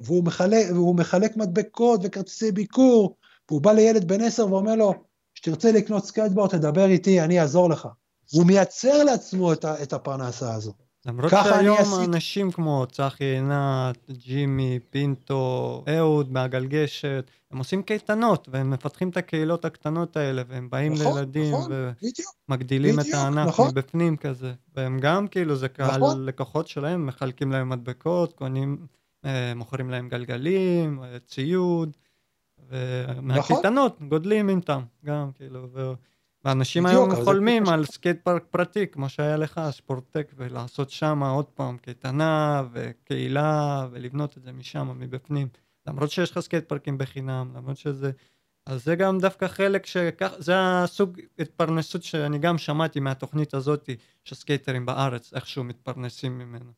והוא 0.00 0.24
מחלק, 0.24 0.66
והוא 0.70 0.96
מחלק 0.96 1.36
מדבקות 1.36 2.00
וכרטיסי 2.02 2.52
ביקור, 2.52 3.16
והוא 3.50 3.60
בא 3.60 3.72
לילד 3.72 4.08
בן 4.08 4.20
עשר 4.20 4.52
ואומר 4.52 4.74
לו, 4.74 4.94
כשתרצה 5.34 5.72
לקנות 5.72 6.04
סקייטבורד, 6.04 6.50
תדבר 6.50 6.86
איתי, 6.86 7.20
אני 7.20 7.40
אעזור 7.40 7.70
לך. 7.70 7.88
הוא 8.32 8.46
מייצר 8.46 9.04
לעצמו 9.04 9.52
את, 9.52 9.64
ה, 9.64 9.82
את 9.82 9.92
הפרנסה 9.92 10.54
הזו. 10.54 10.72
למרות 11.06 11.30
שהיום 11.30 11.76
אנשים 12.04 12.50
כמו 12.50 12.86
צחי 12.92 13.24
עינת, 13.24 14.10
ג'ימי, 14.10 14.78
פינטו, 14.90 15.84
אהוד 15.88 16.32
מהגלגשת, 16.32 17.30
הם 17.50 17.58
עושים 17.58 17.82
קייטנות 17.82 18.48
והם 18.52 18.70
מפתחים 18.70 19.08
את 19.08 19.16
הקהילות 19.16 19.64
הקטנות 19.64 20.16
האלה 20.16 20.42
והם 20.48 20.70
באים 20.70 20.92
נכון, 20.92 21.14
לילדים 21.14 21.54
נכון, 21.54 21.72
ומגדילים 22.48 22.96
בדיוק, 22.96 23.14
את 23.14 23.20
הענף 23.20 23.48
נכון. 23.48 23.68
מבפנים 23.68 24.16
כזה 24.16 24.52
והם 24.76 24.98
גם 25.00 25.28
כאילו 25.28 25.56
זה 25.56 25.68
קהל 25.68 25.96
נכון. 25.96 26.26
לקוחות 26.26 26.68
שלהם 26.68 27.06
מחלקים 27.06 27.52
להם 27.52 27.68
מדבקות 27.68 28.32
קונים 28.32 28.86
אה, 29.24 29.54
מוכרים 29.54 29.90
להם 29.90 30.08
גלגלים 30.08 31.02
אה, 31.02 31.18
ציוד 31.26 31.96
ומהקייטנות 32.68 33.94
נכון. 33.96 34.08
גודלים 34.08 34.48
איתם 34.48 34.82
גם 35.04 35.30
כאילו 35.34 35.68
ו... 35.72 35.92
ואנשים 36.44 36.86
היום 36.86 37.24
חולמים 37.24 37.68
על 37.68 37.84
סקייט 37.84 38.16
פארק 38.22 38.44
פרטי 38.50 38.86
כמו 38.86 39.08
שהיה 39.08 39.36
לך 39.36 39.60
ספורטק 39.70 40.32
ולעשות 40.36 40.90
שם 40.90 41.22
עוד 41.22 41.44
פעם 41.44 41.76
קייטנה 41.78 42.62
וקהילה 42.72 43.86
ולבנות 43.90 44.38
את 44.38 44.42
זה 44.42 44.52
משם 44.52 44.98
מבפנים. 44.98 45.48
למרות 45.86 46.10
שיש 46.10 46.30
לך 46.30 46.40
סקייט 46.40 46.68
פארקים 46.68 46.98
בחינם, 46.98 47.52
למרות 47.56 47.76
שזה... 47.76 48.10
אז 48.66 48.84
זה 48.84 48.96
גם 48.96 49.18
דווקא 49.18 49.48
חלק 49.48 49.86
שכך, 49.86 50.32
זה 50.38 50.52
הסוג 50.56 51.20
התפרנסות 51.38 52.02
שאני 52.02 52.38
גם 52.38 52.58
שמעתי 52.58 53.00
מהתוכנית 53.00 53.54
הזאת, 53.54 53.90
שסקייטרים 54.24 54.86
בארץ 54.86 55.34
איכשהו 55.34 55.64
מתפרנסים 55.64 56.38
ממנו. 56.38 56.72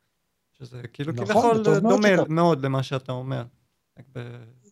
שזה 0.53 0.83
כאילו 0.93 1.13
נכון, 1.13 1.25
כביכול 1.25 1.63
דומה 1.63 1.97
מאוד, 2.17 2.31
מאוד 2.31 2.65
למה 2.65 2.83
שאתה 2.83 3.13
אומר. 3.13 3.45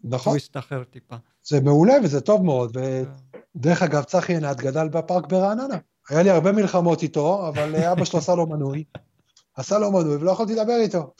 נכון. 0.04 0.32
בטוויסט 0.32 0.56
אחר 0.56 0.84
טיפה. 0.84 1.16
זה 1.50 1.60
מעולה 1.60 1.94
וזה 2.04 2.20
טוב 2.20 2.44
מאוד, 2.44 2.76
ודרך 2.76 3.82
אגב 3.82 4.02
צחי 4.02 4.32
עינת 4.32 4.56
גדל 4.56 4.88
בפארק 4.88 5.26
ברעננה. 5.26 5.76
היה 6.08 6.22
לי 6.22 6.30
הרבה 6.30 6.52
מלחמות 6.52 7.02
איתו, 7.02 7.48
אבל 7.48 7.76
אבא 7.76 8.04
שלו 8.04 8.18
עשה 8.18 8.34
לו 8.34 8.46
מנוי. 8.46 8.84
עשה 9.56 9.78
לו 9.78 9.92
מנוי 9.92 10.16
ולא 10.16 10.30
יכולתי 10.30 10.54
לדבר 10.54 10.76
איתו. 10.80 11.14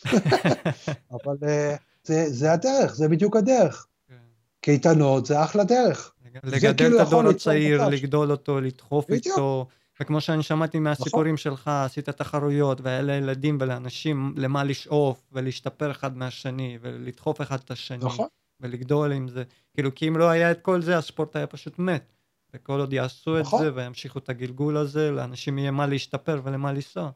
אבל 1.15 1.37
אה, 1.49 1.77
זה, 2.05 2.25
זה 2.29 2.53
הדרך, 2.53 2.95
זה 2.95 3.09
בדיוק 3.09 3.37
הדרך. 3.37 3.87
כן. 4.09 4.15
קייטנות 4.61 5.27
זה 5.27 5.43
אחלה 5.43 5.65
דרך. 5.65 6.13
לגדל 6.45 6.75
כאילו 6.77 7.03
את 7.03 7.07
הדור 7.07 7.29
הצעיר, 7.29 7.89
לגדול 7.89 8.31
אותו, 8.31 8.61
לדחוף 8.61 9.05
בדיוק. 9.05 9.27
איתו. 9.27 9.67
וכמו 10.01 10.21
שאני 10.21 10.43
שמעתי 10.43 10.79
מהסיפורים 10.79 11.35
נכון. 11.35 11.37
שלך, 11.37 11.69
עשית 11.69 12.09
תחרויות, 12.09 12.81
והיה 12.81 13.03
לילדים 13.03 13.59
ולאנשים 13.61 14.35
למה 14.37 14.65
לשאוף, 14.65 15.23
ולהשתפר 15.33 15.91
אחד 15.91 16.17
מהשני, 16.17 16.79
ולדחוף 16.83 17.41
אחד 17.41 17.59
את 17.65 17.71
השני, 17.71 18.05
נכון. 18.05 18.27
ולגדול 18.61 19.13
עם 19.13 19.29
זה. 19.29 19.43
כאילו, 19.75 19.95
כי 19.95 20.09
אם 20.09 20.17
לא 20.17 20.29
היה 20.29 20.51
את 20.51 20.61
כל 20.61 20.83
זה, 20.83 20.99
הספורט 20.99 21.37
היה 21.37 21.47
פשוט 21.47 21.79
מת. 21.79 22.13
וכל 22.55 22.81
עוד 22.81 22.93
יעשו 22.93 23.39
נכון. 23.39 23.61
את 23.61 23.65
זה, 23.65 23.81
וימשיכו 23.81 24.19
את 24.19 24.29
הגלגול 24.29 24.77
הזה, 24.77 25.11
לאנשים 25.11 25.59
יהיה 25.59 25.71
מה 25.71 25.87
להשתפר 25.87 26.41
ולמה 26.45 26.73
לנסוע. 26.73 27.11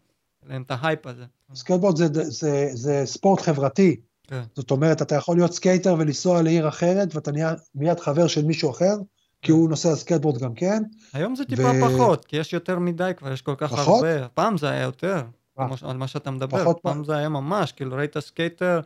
להם 0.49 0.63
את 0.63 0.71
ההייפ 0.71 1.07
הזה. 1.07 1.25
סקייטבורד 1.55 1.97
זה, 1.97 2.07
זה, 2.07 2.25
זה, 2.25 2.69
זה 2.73 3.03
ספורט 3.05 3.41
חברתי. 3.41 3.97
כן. 4.27 4.43
זאת 4.55 4.71
אומרת, 4.71 5.03
אתה 5.03 5.15
יכול 5.15 5.37
להיות 5.37 5.53
סקייטר 5.53 5.95
ולנסוע 5.99 6.43
לעיר 6.43 6.69
אחרת, 6.69 7.15
ואתה 7.15 7.33
נהיה 7.33 7.55
מיד 7.75 8.01
חבר 8.01 8.27
של 8.27 8.45
מישהו 8.45 8.71
אחר, 8.71 8.95
כי 9.43 9.53
הוא 9.53 9.69
נוסע 9.69 9.97
סקייטבורד 9.97 10.39
גם 10.39 10.55
כן. 10.55 10.83
היום 11.13 11.37
זה 11.37 11.45
טיפה 11.45 11.63
ו... 11.63 11.91
פחות, 11.91 12.25
כי 12.25 12.37
יש 12.37 12.53
יותר 12.53 12.79
מדי 12.79 13.13
כבר, 13.17 13.33
יש 13.33 13.43
כל 13.43 13.55
כך 13.59 13.73
פחות? 13.73 14.05
הרבה. 14.05 14.29
פעם 14.29 14.59
זה 14.59 14.71
היה 14.71 14.83
יותר, 14.83 15.23
כמו, 15.57 15.75
על 15.83 15.97
מה 15.97 16.09
שאתה 16.09 16.31
מדבר. 16.31 16.65
פעם 16.65 16.75
פעם 16.83 17.05
זה 17.05 17.17
היה 17.17 17.29
ממש, 17.29 17.73
כאילו 17.73 17.97
ראית 17.97 18.19
סקייטר, 18.19 18.81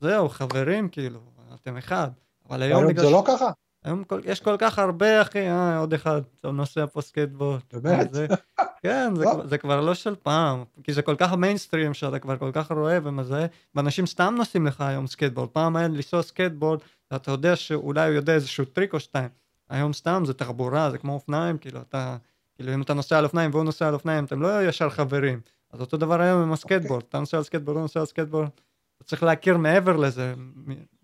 זהו, 0.00 0.28
חברים, 0.28 0.88
כאילו, 0.88 1.20
אתם 1.62 1.76
אחד. 1.76 2.10
אבל 2.48 2.62
היום... 2.62 2.82
היום 2.82 2.98
זה 2.98 3.06
ש... 3.06 3.12
לא 3.12 3.24
ככה? 3.26 3.50
היום 3.84 4.04
כל, 4.04 4.20
יש 4.24 4.40
כל 4.40 4.56
כך 4.58 4.78
הרבה, 4.78 5.22
אחי, 5.22 5.48
אה, 5.48 5.78
עוד 5.78 5.94
אחד, 5.94 6.20
אתה 6.40 6.50
נוסע 6.50 6.86
פה 6.86 7.00
סקייטבורד. 7.00 7.60
באמת? 7.72 8.14
זה, 8.14 8.26
כן, 8.82 9.14
זה, 9.16 9.24
כבר, 9.24 9.46
זה 9.46 9.58
כבר 9.58 9.80
לא 9.80 9.94
של 9.94 10.14
פעם, 10.22 10.64
כי 10.82 10.92
זה 10.92 11.02
כל 11.02 11.14
כך 11.18 11.32
מיינסטרים 11.32 11.94
שאתה 11.94 12.18
כבר 12.18 12.36
כל 12.38 12.50
כך 12.52 12.72
רואה 12.72 12.98
ומזהה, 13.02 13.46
ואנשים 13.74 14.06
סתם 14.06 14.34
נוסעים 14.38 14.66
לך 14.66 14.80
היום 14.80 15.06
סקייטבורד. 15.06 15.48
פעם 15.48 15.76
היה 15.76 15.88
לנסוע 15.88 16.22
סקייטבורד, 16.22 16.80
ואתה 17.10 17.30
יודע 17.30 17.56
שאולי 17.56 18.08
הוא 18.08 18.14
יודע 18.14 18.34
איזשהו 18.34 18.64
טריק 18.64 18.94
או 18.94 19.00
שתיים. 19.00 19.28
היום 19.70 19.92
סתם 19.92 20.22
זה 20.26 20.34
תחבורה, 20.34 20.90
זה 20.90 20.98
כמו 20.98 21.12
אופניים, 21.12 21.58
כאילו 21.58 21.80
אתה, 21.80 22.16
כאילו 22.54 22.74
אם 22.74 22.82
אתה 22.82 22.94
נוסע 22.94 23.18
על 23.18 23.24
אופניים 23.24 23.50
והוא 23.50 23.64
נוסע 23.64 23.88
על 23.88 23.94
אופניים, 23.94 24.24
אתם 24.24 24.42
לא 24.42 24.68
ישר 24.68 24.90
חברים. 24.90 25.40
אז 25.72 25.80
אותו 25.80 25.96
דבר 25.96 26.20
היום 26.20 26.42
עם 26.42 26.52
הסקייטבורד, 26.52 27.02
okay. 27.02 27.06
אתה 27.08 27.18
נוסע 27.18 27.36
על 27.36 27.42
סקייטבורד, 27.42 27.76
הוא 27.76 27.82
נוסע 27.82 28.00
על 28.00 28.06
סקייטבורד. 28.06 28.48
אתה 28.96 29.04
צריך 29.04 29.22
להכיר 29.22 29.56
מעבר 29.56 29.96
לזה, 29.96 30.34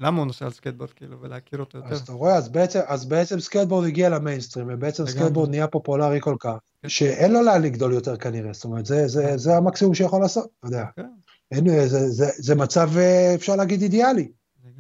למה 0.01 0.19
הוא 0.19 0.27
נוסע 0.27 0.45
על 0.45 0.51
סקייטבורד, 0.51 0.91
כאילו, 0.91 1.21
ולהכיר 1.21 1.61
אותו 1.61 1.79
יותר. 1.79 1.89
אז 1.89 2.01
אתה 2.01 2.13
רואה, 2.13 2.35
אז 2.35 2.49
בעצם, 2.49 2.81
אז 2.87 3.05
בעצם 3.05 3.41
סקייטבורד 3.41 3.87
הגיע 3.87 4.09
למיינסטרים, 4.09 4.67
ובעצם 4.71 5.07
סקייטבורד 5.07 5.51
נהיה 5.51 5.67
פופולרי 5.67 6.21
כל 6.21 6.37
כך, 6.41 6.57
כן. 6.83 6.89
שאין 6.89 7.33
לו 7.33 7.43
לאן 7.43 7.63
לגדול 7.63 7.93
יותר 7.93 8.17
כנראה, 8.17 8.53
זאת 8.53 8.65
אומרת, 8.65 8.87
זה, 8.87 9.09
זה, 9.09 9.37
זה 9.37 9.57
המקסימום 9.57 9.95
שיכול 9.95 10.21
לעשות, 10.21 10.49
אתה 10.59 10.67
יודע. 10.67 10.85
כן. 10.97 11.07
אין, 11.51 11.89
זה, 11.89 12.09
זה, 12.09 12.27
זה 12.37 12.55
מצב, 12.55 12.91
אה, 12.97 13.35
אפשר 13.35 13.57
להגיד, 13.57 13.83
אידיאלי. 13.83 14.33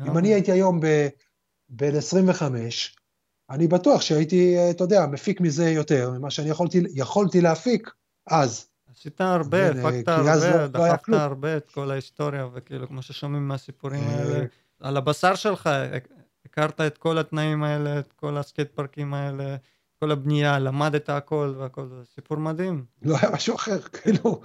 אם 0.07 0.19
אני 0.19 0.35
הייתי 0.35 0.53
היום 0.53 0.81
בן 1.69 1.97
25, 1.97 2.97
אני 3.51 3.69
בטוח 3.69 4.01
שהייתי, 4.01 4.59
אה, 4.59 4.71
אתה 4.71 4.85
יודע, 4.85 5.07
מפיק 5.07 5.41
מזה 5.41 5.71
יותר 5.71 6.11
ממה 6.11 6.31
שאני 6.31 6.51
יכולתי, 6.51 6.83
יכולתי 6.95 7.41
להפיק 7.41 7.91
אז. 8.27 8.67
עשית 9.03 9.21
הרבה, 9.21 9.69
הפקת 9.71 10.09
הרבה, 10.09 10.37
לא, 10.37 10.63
לא 10.63 10.67
דחפת 10.67 11.13
הרבה 11.13 11.57
את 11.57 11.71
כל 11.71 11.91
ההיסטוריה, 11.91 12.49
וכאילו, 12.55 12.89
כמו 12.89 13.03
ששומעים 13.03 13.49
מהסיפורים 13.49 14.03
אה, 14.03 14.19
האלה, 14.19 14.45
על 14.81 14.97
הבשר 14.97 15.35
שלך, 15.35 15.71
הכרת 16.47 16.81
את 16.81 16.99
כל 16.99 17.19
התנאים 17.19 17.63
האלה, 17.63 17.99
את 17.99 18.13
כל 18.13 18.37
הסקייט 18.37 18.69
פארקים 18.75 19.15
האלה, 19.15 19.57
כל 20.01 20.11
הבנייה, 20.11 20.59
למדת 20.59 21.09
הכל 21.09 21.55
והכל, 21.59 21.87
זה 21.89 22.05
סיפור 22.15 22.39
מדהים. 22.39 22.85
לא 23.03 23.17
היה 23.21 23.31
משהו 23.31 23.55
אחר, 23.55 23.79
כאילו, 24.03 24.41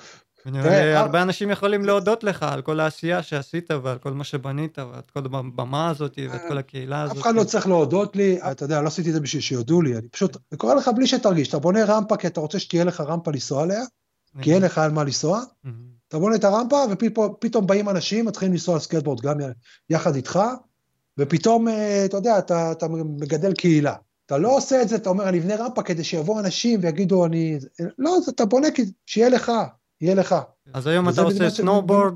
לי 0.46 0.60
אה- 0.60 1.00
הרבה 1.00 1.22
אנשים 1.22 1.52
יכולים 1.52 1.86
להודות 1.86 2.24
לך 2.24 2.44
על 2.44 2.62
כל 2.62 2.80
העשייה 2.80 3.24
שעשית 3.24 3.72
ועל 3.72 3.98
כל 3.98 4.12
מה 4.12 4.24
שבנית 4.24 4.80
ועל 4.80 5.02
כל 5.14 5.20
הבמה 5.20 5.90
הזאת 5.90 6.20
ואת 6.32 6.42
כל 6.48 6.58
הקהילה 6.58 7.02
הזאת. 7.02 7.18
אף 7.18 7.22
אחד 7.22 7.36
לא 7.36 7.44
צריך 7.44 7.68
להודות 7.68 8.16
לי, 8.16 8.40
אתה 8.52 8.66
יודע, 8.66 8.82
לא 8.82 8.88
עשיתי 8.88 9.10
את 9.10 9.14
זה 9.14 9.20
בשביל 9.20 9.42
שיודו 9.42 9.82
לי, 9.82 9.98
אני 9.98 10.08
פשוט, 10.10 10.38
זה 10.52 10.58
קורה 10.58 10.74
לך 10.74 10.88
בלי 10.96 11.08
שתרגיש, 11.08 11.50
אתה 11.50 11.60
בונה 11.60 11.86
רמפה 11.86 12.18
כי 12.18 12.28
אתה 12.28 12.40
רוצה 12.40 12.60
שתהיה 12.60 12.84
לך 12.84 13.02
רמפה 13.02 13.32
לנסוע 13.32 13.64
עליה, 13.64 13.82
כי 14.42 14.54
אין 14.54 14.62
לך 14.62 14.78
על 14.78 14.92
מה 14.92 15.04
לנסוע, 15.04 15.42
מהמם. 15.64 15.98
אתה 16.08 16.20
בונה 16.20 16.36
את 16.36 16.44
הרמפה 16.44 16.84
ופתאום 16.92 17.68
באים 17.68 17.90
אנשים, 17.90 18.26
מתחילים 18.26 18.54
לנסוע 18.54 18.76
על 18.76 18.80
סקייטבורד 18.80 19.22
גם 19.22 19.38
יחד 19.90 20.16
איתך, 20.16 20.40
ופתאום, 21.18 21.68
אה, 21.68 22.06
אתה 22.06 22.18
יודע, 22.18 22.40
אתה, 22.40 22.72
אתה 22.72 22.88
מגדל 22.88 23.54
קהילה. 23.54 23.96
אתה 24.26 24.38
לא 24.38 24.58
עושה 24.58 24.82
את 24.82 24.90
זה, 24.90 24.96
אתה 24.96 25.10
אומר, 25.10 25.30
אני 25.30 25.40
אבנה 25.40 25.56
רמפה 25.56 25.84
כדי 25.84 26.04
שיבואו 26.04 26.40
אנשים 26.40 26.80
ויגידו, 26.84 27.26
אני... 27.26 27.60
לא, 27.98 28.18
אתה 28.30 28.46
בונה 28.46 28.72
כי 28.72 28.82
שיהיה 29.06 29.30
לך, 29.30 29.52
יהיה 30.02 30.16
לך. 30.16 30.36
אז 30.74 30.88
היום 30.88 31.10
אתה 31.10 31.22
עושה 31.22 31.50
סנואובורד, 31.50 32.14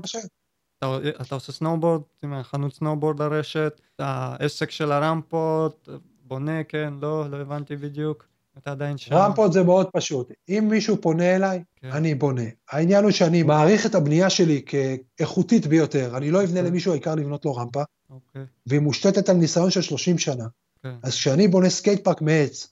אתה, 0.78 0.98
אתה 1.20 1.34
עושה 1.34 1.52
סנואובורד, 1.52 2.02
חנות 2.42 2.74
סנואובורד 2.74 3.20
לרשת, 3.20 3.80
העסק 3.98 4.70
של 4.70 4.92
הרמפות, 4.92 5.88
בונה, 6.24 6.64
כן, 6.64 6.94
לא, 7.00 7.30
לא 7.30 7.36
הבנתי 7.36 7.76
בדיוק, 7.76 8.26
אתה 8.58 8.70
עדיין 8.70 8.98
שם. 8.98 9.14
רמפות 9.14 9.52
זה 9.52 9.62
מאוד 9.62 9.86
פשוט. 9.92 10.32
אם 10.48 10.66
מישהו 10.70 11.00
פונה 11.00 11.36
אליי, 11.36 11.62
כן. 11.76 11.90
אני 11.90 12.14
בונה. 12.14 12.42
העניין 12.70 13.04
הוא 13.04 13.10
שאני 13.10 13.42
מעריך 13.42 13.86
את 13.86 13.94
הבנייה 13.94 14.30
שלי 14.30 14.62
כאיכותית 14.66 15.66
ביותר. 15.66 16.16
אני 16.16 16.30
לא 16.30 16.44
אבנה 16.44 16.60
כן. 16.60 16.66
למישהו, 16.66 16.92
העיקר 16.92 17.14
לבנות 17.14 17.44
לו 17.44 17.54
רמפה, 17.54 17.82
אוקיי, 18.10 18.42
והיא 18.66 18.80
מושתתת 18.80 19.28
על 19.28 19.36
ניסיון 19.36 19.70
של 19.70 19.82
30 19.82 20.18
שנה. 20.18 20.46
כן. 20.82 20.94
אז 21.02 21.12
כשאני 21.12 21.48
בונה 21.48 21.70
סקייט 21.70 22.04
פארק 22.04 22.22
מעץ, 22.22 22.68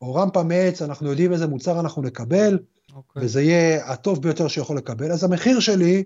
או 0.00 0.14
רמפה 0.14 0.42
מעץ, 0.42 0.82
אנחנו 0.82 1.10
יודעים 1.10 1.32
איזה 1.32 1.46
מוצר 1.46 1.80
אנחנו 1.80 2.02
נקבל, 2.02 2.58
אוקיי. 2.94 3.24
וזה 3.24 3.42
יהיה 3.42 3.86
הטוב 3.86 4.22
ביותר 4.22 4.48
שיכול 4.48 4.76
לקבל. 4.76 5.12
אז 5.12 5.24
המחיר 5.24 5.60
שלי 5.60 6.04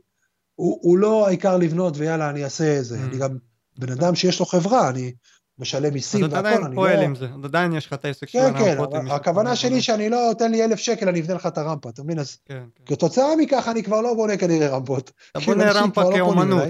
הוא, 0.55 0.79
הוא 0.83 0.99
לא 0.99 1.27
העיקר 1.27 1.57
לבנות 1.57 1.95
ויאללה, 1.97 2.31
אני 2.31 2.45
אעשה 2.45 2.65
איזה. 2.65 2.97
Mm. 2.99 3.01
אני 3.09 3.19
גם 3.19 3.39
בן 3.79 3.93
אדם 3.93 4.15
שיש 4.15 4.41
לו 4.41 4.47
חברה, 4.47 4.89
אני 4.89 5.13
משלם 5.59 5.87
אז 5.87 5.93
מיסים 5.93 6.25
אתה 6.25 6.35
והכל, 6.35 6.47
עדיין 6.47 6.65
אני 6.65 6.75
פועל 6.75 6.97
לא... 6.97 7.03
עם 7.03 7.15
זה, 7.15 7.29
עדיין 7.45 7.73
יש 7.73 7.87
לך 7.87 7.93
את 7.93 8.05
העסק 8.05 8.29
של 8.29 8.39
כן, 8.39 8.59
כן, 8.59 8.65
הרמפות. 8.65 8.93
אבל 8.93 9.03
מישהו 9.03 9.17
הכוונה 9.17 9.57
שלי. 9.57 9.83
שאני 9.83 10.11
לא, 10.11 10.31
תן 10.39 10.51
לי 10.51 10.65
אלף 10.65 10.79
שקל, 10.79 11.09
אני 11.09 11.21
אבנה 11.21 11.35
לך 11.35 11.47
את 11.47 11.59
הרמפה, 11.59 11.89
אתה 11.89 12.03
מבין? 12.03 12.19
אז 12.19 12.37
כן, 12.45 12.63
כן. 12.77 12.95
כתוצאה 12.95 13.37
מכך 13.37 13.69
אני 13.71 13.83
כבר 13.83 14.01
לא 14.01 14.15
בונה 14.15 14.37
כנראה 14.37 14.69
רמפות. 14.69 15.13
אתה 15.31 15.41
בונה 15.41 15.73
רמפה 15.73 16.03
לא 16.03 16.17
כאומנות. 16.17 16.63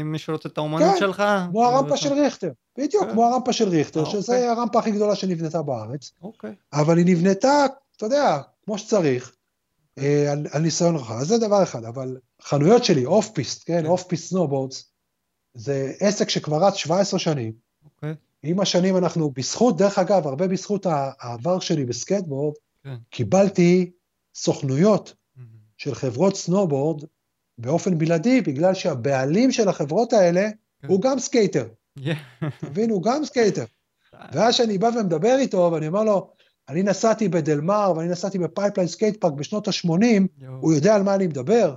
אם 0.00 0.12
מישהו 0.12 0.32
רוצה 0.32 0.48
את 0.48 0.58
האומנות 0.58 0.92
כן, 0.94 0.98
שלך. 0.98 1.22
כמו 1.50 1.66
אז 1.68 1.74
הרמפה 1.74 1.88
אתה- 1.88 1.96
של 1.96 2.12
ריכטר, 2.12 2.50
בדיוק, 2.78 3.04
כן. 3.04 3.12
כמו 3.12 3.24
הרמפה 3.24 3.52
של 3.52 3.68
ריכטר, 3.68 4.00
אה, 4.04 4.10
שזה 4.10 4.32
אוקיי. 4.32 4.48
הרמפה 4.48 4.78
הכי 4.78 4.90
גדולה 4.90 5.14
שנבנתה 5.14 5.62
בארץ, 5.62 6.10
אוקיי, 6.22 6.54
אבל 6.72 6.98
היא 6.98 7.06
נבנתה, 7.06 7.66
אתה 7.96 8.06
יודע, 8.06 8.38
כמו 8.64 8.78
שצריך, 8.78 9.32
אה, 9.98 10.32
על, 10.52 10.62
ניסיון 10.62 10.96
רחב, 10.96 11.14
אז 11.14 11.26
זה 11.28 11.38
דבר 11.38 11.62
אחד, 11.62 11.84
אבל 11.84 12.16
חנויות 12.42 12.84
שלי, 12.84 13.06
Off 13.06 13.30
Piste, 13.30 13.62
כן, 13.66 13.80
כן. 13.80 13.86
Off 13.86 14.02
Piste 14.04 14.30
Snowboards, 14.30 14.90
זה 15.54 15.92
עסק 16.00 16.30
שכבר 16.30 16.64
רץ 16.64 16.74
17 16.74 17.18
שנים, 17.20 17.65
עם 18.46 18.60
השנים 18.60 18.96
אנחנו, 18.96 19.30
בזכות, 19.30 19.76
דרך 19.76 19.98
אגב, 19.98 20.26
הרבה 20.26 20.48
בזכות 20.48 20.86
העבר 20.88 21.60
שלי 21.60 21.84
בסקייטבורד, 21.84 22.54
כן. 22.84 22.94
קיבלתי 23.10 23.90
סוכנויות 24.34 25.14
מהמם. 25.36 25.48
של 25.76 25.94
חברות 25.94 26.36
סנובורד 26.36 27.04
באופן 27.58 27.98
בלעדי, 27.98 28.40
בגלל 28.40 28.74
שהבעלים 28.74 29.52
של 29.52 29.68
החברות 29.68 30.12
האלה 30.12 30.48
כן. 30.82 30.88
הוא 30.88 31.02
גם 31.02 31.18
סקייטר. 31.18 31.68
אתה 32.38 32.66
מבין? 32.70 32.90
הוא 32.90 33.02
גם 33.02 33.24
סקייטר. 33.24 33.64
ואז 34.32 34.54
שאני 34.54 34.78
בא 34.78 34.86
ומדבר 34.86 35.36
איתו, 35.38 35.70
ואני 35.72 35.88
אומר 35.88 36.04
לו, 36.04 36.30
אני 36.68 36.82
נסעתי 36.82 37.28
בדלמר, 37.28 37.92
ואני 37.96 38.08
נסעתי 38.08 38.38
בפייפליין 38.38 38.88
סקייט 38.88 39.20
פארק 39.20 39.32
בשנות 39.32 39.68
ה-80, 39.68 39.90
יואו. 40.38 40.54
הוא 40.60 40.72
יודע 40.72 40.94
על 40.94 41.02
מה 41.02 41.14
אני 41.14 41.26
מדבר, 41.26 41.76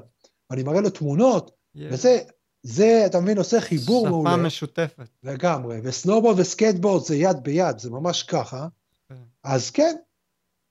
ואני 0.49 0.63
מראה 0.63 0.81
לו 0.81 0.89
תמונות, 0.89 1.51
יא. 1.75 1.87
וזה, 1.91 2.19
זה, 2.63 3.03
אתה 3.05 3.19
מבין, 3.19 3.37
עושה 3.37 3.61
חיבור 3.61 4.01
שפה 4.01 4.09
מעולה. 4.09 4.35
משותפת. 4.37 5.09
לגמרי, 5.23 5.79
וסנובורד 5.83 6.39
וסקייטבורד 6.39 7.05
זה 7.05 7.15
יד 7.15 7.37
ביד, 7.43 7.79
זה 7.79 7.89
ממש 7.89 8.23
ככה. 8.23 8.67
כן. 9.09 9.15
אז 9.43 9.71
כן, 9.71 9.95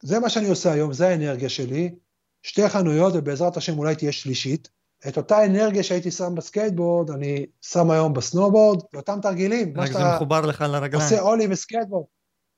זה 0.02 0.18
מה 0.18 0.28
שאני 0.28 0.48
עושה 0.48 0.72
היום, 0.72 0.92
זה 0.92 1.08
האנרגיה 1.08 1.48
שלי. 1.48 1.94
שתי 2.42 2.68
חנויות, 2.68 3.12
ובעזרת 3.16 3.56
השם 3.56 3.78
אולי 3.78 3.94
תהיה 3.94 4.12
שלישית. 4.12 4.68
את 5.08 5.16
אותה 5.16 5.44
אנרגיה 5.44 5.82
שהייתי 5.82 6.10
שם 6.10 6.34
בסקייטבורד, 6.34 7.10
אני 7.10 7.46
שם 7.62 7.90
היום 7.90 8.14
בסנובורד, 8.14 8.82
ואותם 8.92 9.18
תרגילים. 9.22 9.80
רק 9.80 9.92
זה 9.92 9.98
מחובר 10.14 10.40
לך 10.40 10.60
לרגליים. 10.60 11.04
עושה 11.04 11.20
אולי 11.20 11.48
בסקייטבורד. 11.48 12.04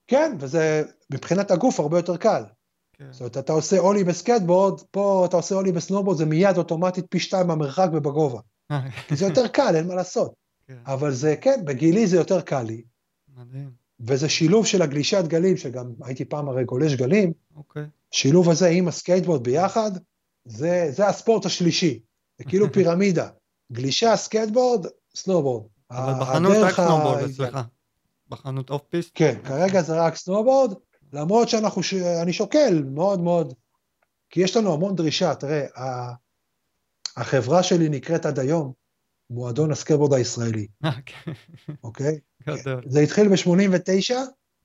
כן, 0.06 0.36
וזה 0.38 0.82
מבחינת 1.12 1.50
הגוף 1.50 1.80
הרבה 1.80 1.98
יותר 1.98 2.16
קל. 2.16 2.42
כן. 2.92 3.08
זאת 3.10 3.20
אומרת, 3.20 3.38
אתה 3.38 3.52
עושה 3.52 3.78
ollie 3.78 4.04
בסקייטבורד, 4.04 4.80
פה 4.90 5.26
אתה 5.28 5.36
עושה 5.36 5.54
ollie 5.54 5.72
בסנובורד, 5.72 6.18
זה 6.18 6.26
מיד 6.26 6.56
אוטומטית 6.56 7.04
פי 7.10 7.20
שתיים 7.20 7.48
במרחק 7.48 7.88
ובגובה. 7.92 8.40
אה, 8.70 8.90
כי 9.08 9.16
זה 9.16 9.24
יותר 9.24 9.48
קל, 9.48 9.76
אין 9.76 9.86
מה 9.86 9.94
לעשות. 9.94 10.32
כן, 10.66 10.78
אבל 10.86 11.12
זה, 11.12 11.36
כן, 11.40 11.64
בגילי 11.64 12.06
זה 12.06 12.16
יותר 12.16 12.40
קל 12.40 12.62
לי. 12.62 12.82
מדהים. 13.36 13.70
וזה 14.00 14.28
שילוב 14.28 14.66
של 14.66 14.82
הגלישת 14.82 15.24
גלים, 15.26 15.56
שגם 15.56 15.92
הייתי 16.02 16.24
פעם 16.24 16.48
הרי 16.48 16.64
גולש 16.64 16.94
גלים, 16.94 17.32
אוקיי. 17.56 17.86
שילוב 18.10 18.50
הזה 18.50 18.68
עם 18.68 18.88
הסקייטבורד 18.88 19.42
ביחד, 19.42 19.90
זה, 20.44 20.88
זה 20.90 21.08
הספורט 21.08 21.46
השלישי. 21.46 22.00
זה 22.38 22.44
כאילו 22.44 22.66
פירמידה. 22.74 23.28
גלישה, 23.72 24.16
סקייטבורד, 24.16 24.86
סנובורד. 25.14 25.64
אבל 25.90 26.12
בחנות 26.20 26.56
רק 26.56 26.74
סנובורד 26.74 27.22
אצלך. 27.22 27.58
בחנות 28.28 28.70
Off 28.70 28.82
Piste? 28.88 29.10
כן, 29.14 29.38
כרגע 29.44 29.82
זה 29.82 30.00
רק 30.00 30.16
סנובורד, 30.16 30.74
למרות 31.12 31.48
שאנחנו, 31.48 31.82
ש... 31.82 31.94
אני 31.94 32.32
שוקל 32.32 32.82
מאוד 32.94 33.20
מאוד, 33.20 33.54
כי 34.30 34.40
יש 34.40 34.56
לנו 34.56 34.74
המון 34.74 34.96
דרישה, 34.96 35.34
תראה. 35.34 35.66
החברה 37.16 37.62
שלי 37.62 37.88
נקראת 37.88 38.26
עד 38.26 38.38
היום 38.38 38.72
מועדון 39.30 39.72
הסקייטבורד 39.72 40.14
הישראלי, 40.14 40.66
אה, 40.84 40.90
כן, 41.06 41.32
אוקיי? 41.84 42.18
זה 42.86 43.00
התחיל 43.00 43.28
ב-89, 43.28 44.14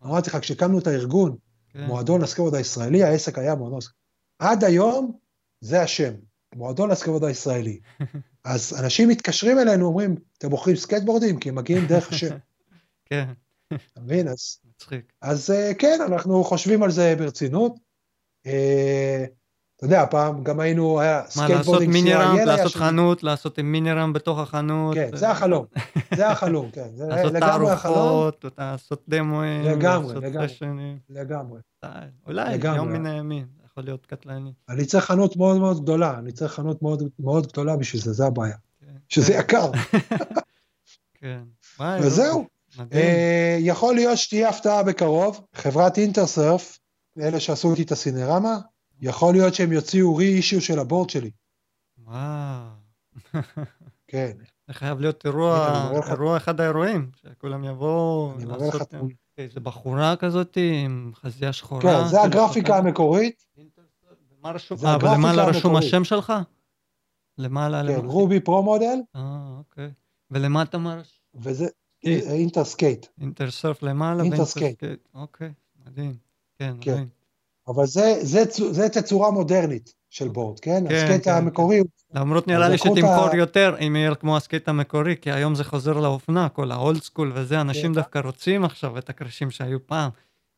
אמרתי 0.06 0.30
לך, 0.30 0.38
כשהקמנו 0.42 0.80
את 0.80 0.88
הארגון, 0.88 1.36
כן. 1.70 1.86
מועדון 1.86 2.24
הסקייטבורד 2.24 2.56
הישראלי, 2.56 3.04
העסק 3.04 3.38
היה 3.38 3.56
מועדון 3.56 3.78
הסקייטבורד. 3.78 4.06
עד 4.40 4.64
היום 4.64 5.18
זה 5.62 5.82
השם, 5.82 6.14
מועדון 6.56 6.92
הסקייטבורד 6.92 7.24
הישראלי. 7.24 7.80
אז 8.44 8.84
אנשים 8.84 9.10
מתקשרים 9.10 9.60
אלינו, 9.60 9.86
אומרים, 9.86 10.16
אתם 10.38 10.50
מוכרים 10.50 10.76
סקייטבורדים? 10.76 11.40
כי 11.40 11.50
הם 11.50 11.56
מגיעים 11.56 11.86
דרך 11.88 12.10
השם, 12.10 12.38
כן, 13.10 13.26
אתה 13.94 14.02
מבין? 14.02 14.28
אז, 14.28 14.58
מצחיק. 14.66 15.14
אז 15.22 15.52
אה, 15.52 15.74
כן, 15.80 16.00
אנחנו 16.08 16.44
חושבים 16.44 16.84
על 16.84 16.92
זה 16.92 17.16
ברצינות. 17.18 17.76
אתה 19.78 19.86
יודע, 19.86 20.06
פעם 20.12 20.44
גם 20.44 20.60
היינו, 20.60 21.00
היה 21.00 21.14
מה, 21.14 21.22
לעשות 21.22 21.32
skateboarding 21.46 21.92
ramp, 21.94 22.06
ילד 22.06 22.38
היה 22.38 22.46
לעשות 22.46 22.72
שם- 22.72 22.80
חנות, 22.80 23.24
לעשות 23.24 23.58
עם 23.58 23.72
mini 23.72 23.94
ramp 23.94 24.16
בתוך 24.16 24.40
החנות. 24.40 24.96
כן, 24.96 25.10
זה 25.16 25.30
החלום, 25.32 25.66
זה 26.16 26.30
החלום, 26.30 26.72
כן, 26.72 26.88
זה 26.96 27.08
לעשות 27.08 27.34
תערוכות, 27.36 28.46
לעשות 28.58 29.04
דמוים, 29.10 29.62
לגמרי, 29.64 30.08
לעשות 30.14 30.24
לגמרי. 30.24 30.96
לגמרי. 31.10 31.60
אולי. 32.28 32.56
יום 32.76 32.92
מן 32.92 33.06
הימים, 33.06 33.46
יכול 33.66 33.84
להיות 33.84 34.06
קטלני. 34.06 34.54
אני 34.70 34.86
צריך 34.86 35.06
חנות 35.06 35.38
מאוד 35.38 35.58
מאוד 35.58 35.82
גדולה, 35.84 36.20
אני 36.20 36.32
צריך 36.32 36.54
חנות 36.54 36.82
מאוד 36.82 37.04
מאוד 37.20 37.48
גדולה 37.48 37.78
בשביל 37.78 38.02
זה, 38.02 38.14
זה 38.14 38.26
הבעיה. 38.26 38.56
כן. 38.82 38.92
שזה 39.10 39.34
יקר. 39.34 39.72
כן. 41.20 41.42
וזהו. 42.00 42.46
אה, 42.94 43.58
יכול 43.60 43.96
להיות 43.96 44.18
שתהיה 44.18 44.50
הפתעה 44.50 44.84
בקרוב, 44.84 45.42
חברת 45.54 45.98
אינטרסרף, 45.98 46.80
אלה 47.20 47.40
שעשו 47.40 47.72
איתי 47.72 47.82
את 47.84 47.92
הסינרמה, 47.92 48.58
יכול 49.02 49.34
להיות 49.34 49.54
שהם 49.54 49.72
יוציאו 49.72 50.16
רי-אישיו 50.16 50.62
של 50.62 50.80
הבורד 50.80 51.10
שלי, 51.10 51.32
וואו. 51.98 52.66
כן. 54.08 54.32
זה 54.68 54.74
חייב 54.74 55.00
להיות 55.00 55.26
אירוע, 55.26 55.92
אירוע 56.10 56.38
אחד 56.38 56.62
האירועים, 56.62 57.12
שכולם 57.16 57.64
יבואו 57.64 58.34
לעשות... 58.48 58.90
תמונה. 58.90 59.14
איזה 59.38 59.60
בחורה 59.60 60.16
כזאת 60.16 60.58
עם 60.86 61.12
חזייה 61.16 61.54
שחורה. 61.54 61.82
כן, 61.82 62.08
זה 62.08 62.18
כאילו, 62.18 62.24
הגרפיקה 62.24 62.78
המקורית, 62.78 63.46
אה, 63.58 63.64
הגרפיקה 64.44 64.98
ולמעלה 65.02 65.46
רשום. 65.46 65.76
השם 65.76 66.04
שלך? 66.04 66.34
למעלה, 67.38 67.82
כן, 67.82 67.88
למעלה. 67.88 68.08
רובי 68.08 68.40
pro 68.40 68.64
model, 68.64 68.98
אה, 69.16 69.56
אוקיי. 69.58 69.92
ולמטה 70.32 70.78
מה 70.78 70.96
רשום? 70.96 71.20
וזה 71.36 71.68
כן. 72.00 72.10
Interskate. 72.10 73.06
Intersurf 73.22 73.84
למעלה 73.84 74.24
Interskate. 74.24 74.84
ו 74.84 74.86
Interskate. 74.86 75.08
אוקיי, 75.14 75.54
מדהים. 75.86 76.16
כן, 76.60 76.76
כן. 76.82 76.92
מדהים. 76.92 77.15
אבל 77.68 77.86
זה, 77.86 78.16
זה, 78.22 78.46
צ- 78.46 78.72
זה 78.72 78.90
תצורה 78.90 79.32
מודרנית 79.32 79.94
של 80.10 80.28
board, 80.28 80.60
כן? 80.60 80.84
כן, 80.90 80.96
הסקייט 80.96 81.24
כן, 81.24 81.32
המקורי 81.32 81.78
הוא 81.80 81.88
למרות 82.14 82.48
נראה 82.48 82.70
לי 82.70 82.78
שתמכור 82.78 83.30
ה- 83.32 83.36
יותר 83.36 83.76
אם 83.88 83.96
יהיה 83.96 84.16
כמו 84.16 84.38
הסקייט 84.38 84.68
המקורי, 84.70 85.16
כי 85.22 85.32
היום 85.32 85.56
זה 85.56 85.64
חוזר 85.64 85.94
לאופנה, 86.00 86.50
כל 86.50 86.72
ה 86.72 86.79
old 86.79 87.02
school 87.04 87.32
וזה, 87.36 87.62
אנשים 87.62 87.86
כן. 87.94 87.94
דווקא 87.94 88.20
רוצים 88.20 88.66
עכשיו 88.66 88.98
את 88.98 89.10
הקרשים 89.10 89.52
שהיו 89.52 89.88
פעם, 89.88 90.10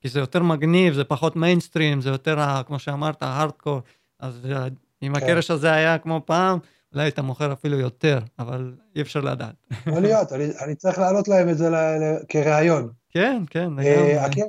כי 0.01 0.09
זה 0.09 0.19
יותר 0.19 0.43
מגניב, 0.43 0.93
זה 0.93 1.03
פחות 1.03 1.35
מיינסטרים, 1.35 2.01
זה 2.01 2.09
יותר, 2.09 2.39
ה- 2.39 2.61
כמו 2.67 2.79
שאמרת, 2.79 3.23
הארדקור, 3.23 3.79
אז 4.19 4.33
אה, 4.51 4.67
אם 5.03 5.13
כן. 5.13 5.23
הקרש 5.23 5.51
הזה 5.51 5.71
היה 5.71 5.97
כמו 5.97 6.21
פעם, 6.25 6.59
אולי 6.93 7.03
היית 7.05 7.19
מוכר 7.19 7.53
אפילו 7.53 7.79
יותר, 7.79 8.19
אבל 8.39 8.73
אי 8.95 9.01
אפשר 9.01 9.21
לדעת. 9.21 9.55
יכול 9.87 9.99
להיות, 10.01 10.33
אני, 10.33 10.45
אני 10.65 10.75
צריך 10.75 10.99
להעלות 10.99 11.27
להם 11.27 11.49
את 11.49 11.57
זה 11.57 11.69
ל, 11.69 11.75
ל, 11.75 12.17
כראיון. 12.29 12.89
כן, 13.09 13.43
כן, 13.49 13.79
אה, 13.79 13.83
לגמרי. 14.27 14.43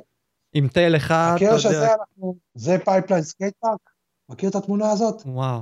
עם 0.53 0.67
תל 0.67 0.95
אחד, 0.95 1.33
אתה 1.35 1.45
הקרש 1.45 1.65
יודע, 1.65 1.77
הזה, 1.77 1.93
אנחנו, 1.93 2.35
זה 2.55 2.77
Pipeline 2.85 3.23
Skate 3.23 3.53
Park, 3.59 3.89
מכיר 4.29 4.49
את 4.49 4.55
התמונה 4.55 4.91
הזאת? 4.91 5.21
וואו, 5.25 5.61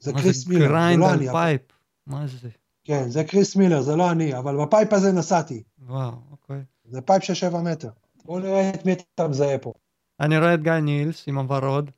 זה 0.00 0.12
קריס 0.12 0.46
מילר, 0.46 0.68
זה 0.68 0.96
לא 0.96 1.12
אני. 1.12 1.28
pipe? 1.30 1.60
מה 2.06 2.26
זה? 2.26 2.48
כן, 2.84 3.10
זה 3.10 3.24
קריס 3.24 3.56
מילר, 3.56 3.80
זה 3.82 3.96
לא 3.96 4.10
אני, 4.10 4.38
אבל 4.38 4.56
ב 4.56 4.63
pipe 4.63 4.92
הזה 4.92 5.12
נסעתי. 5.12 5.62
וואו, 5.86 6.12
אוקיי. 6.30 6.60
זה 6.84 7.00
pipe 7.00 7.24
של 7.24 7.34
7 7.34 7.62
מטר. 7.62 7.90
בואו 8.24 8.38
נראה 8.38 8.70
את 8.70 8.86
מי 8.86 8.92
אתה 9.14 9.28
מזהה 9.28 9.58
פה. 9.58 9.72
אני 10.20 10.38
רואה 10.38 10.54
את 10.54 10.62
גיא 10.62 10.72
נילס 10.72 11.28
עם 11.28 11.38
הוורוד. 11.38 11.90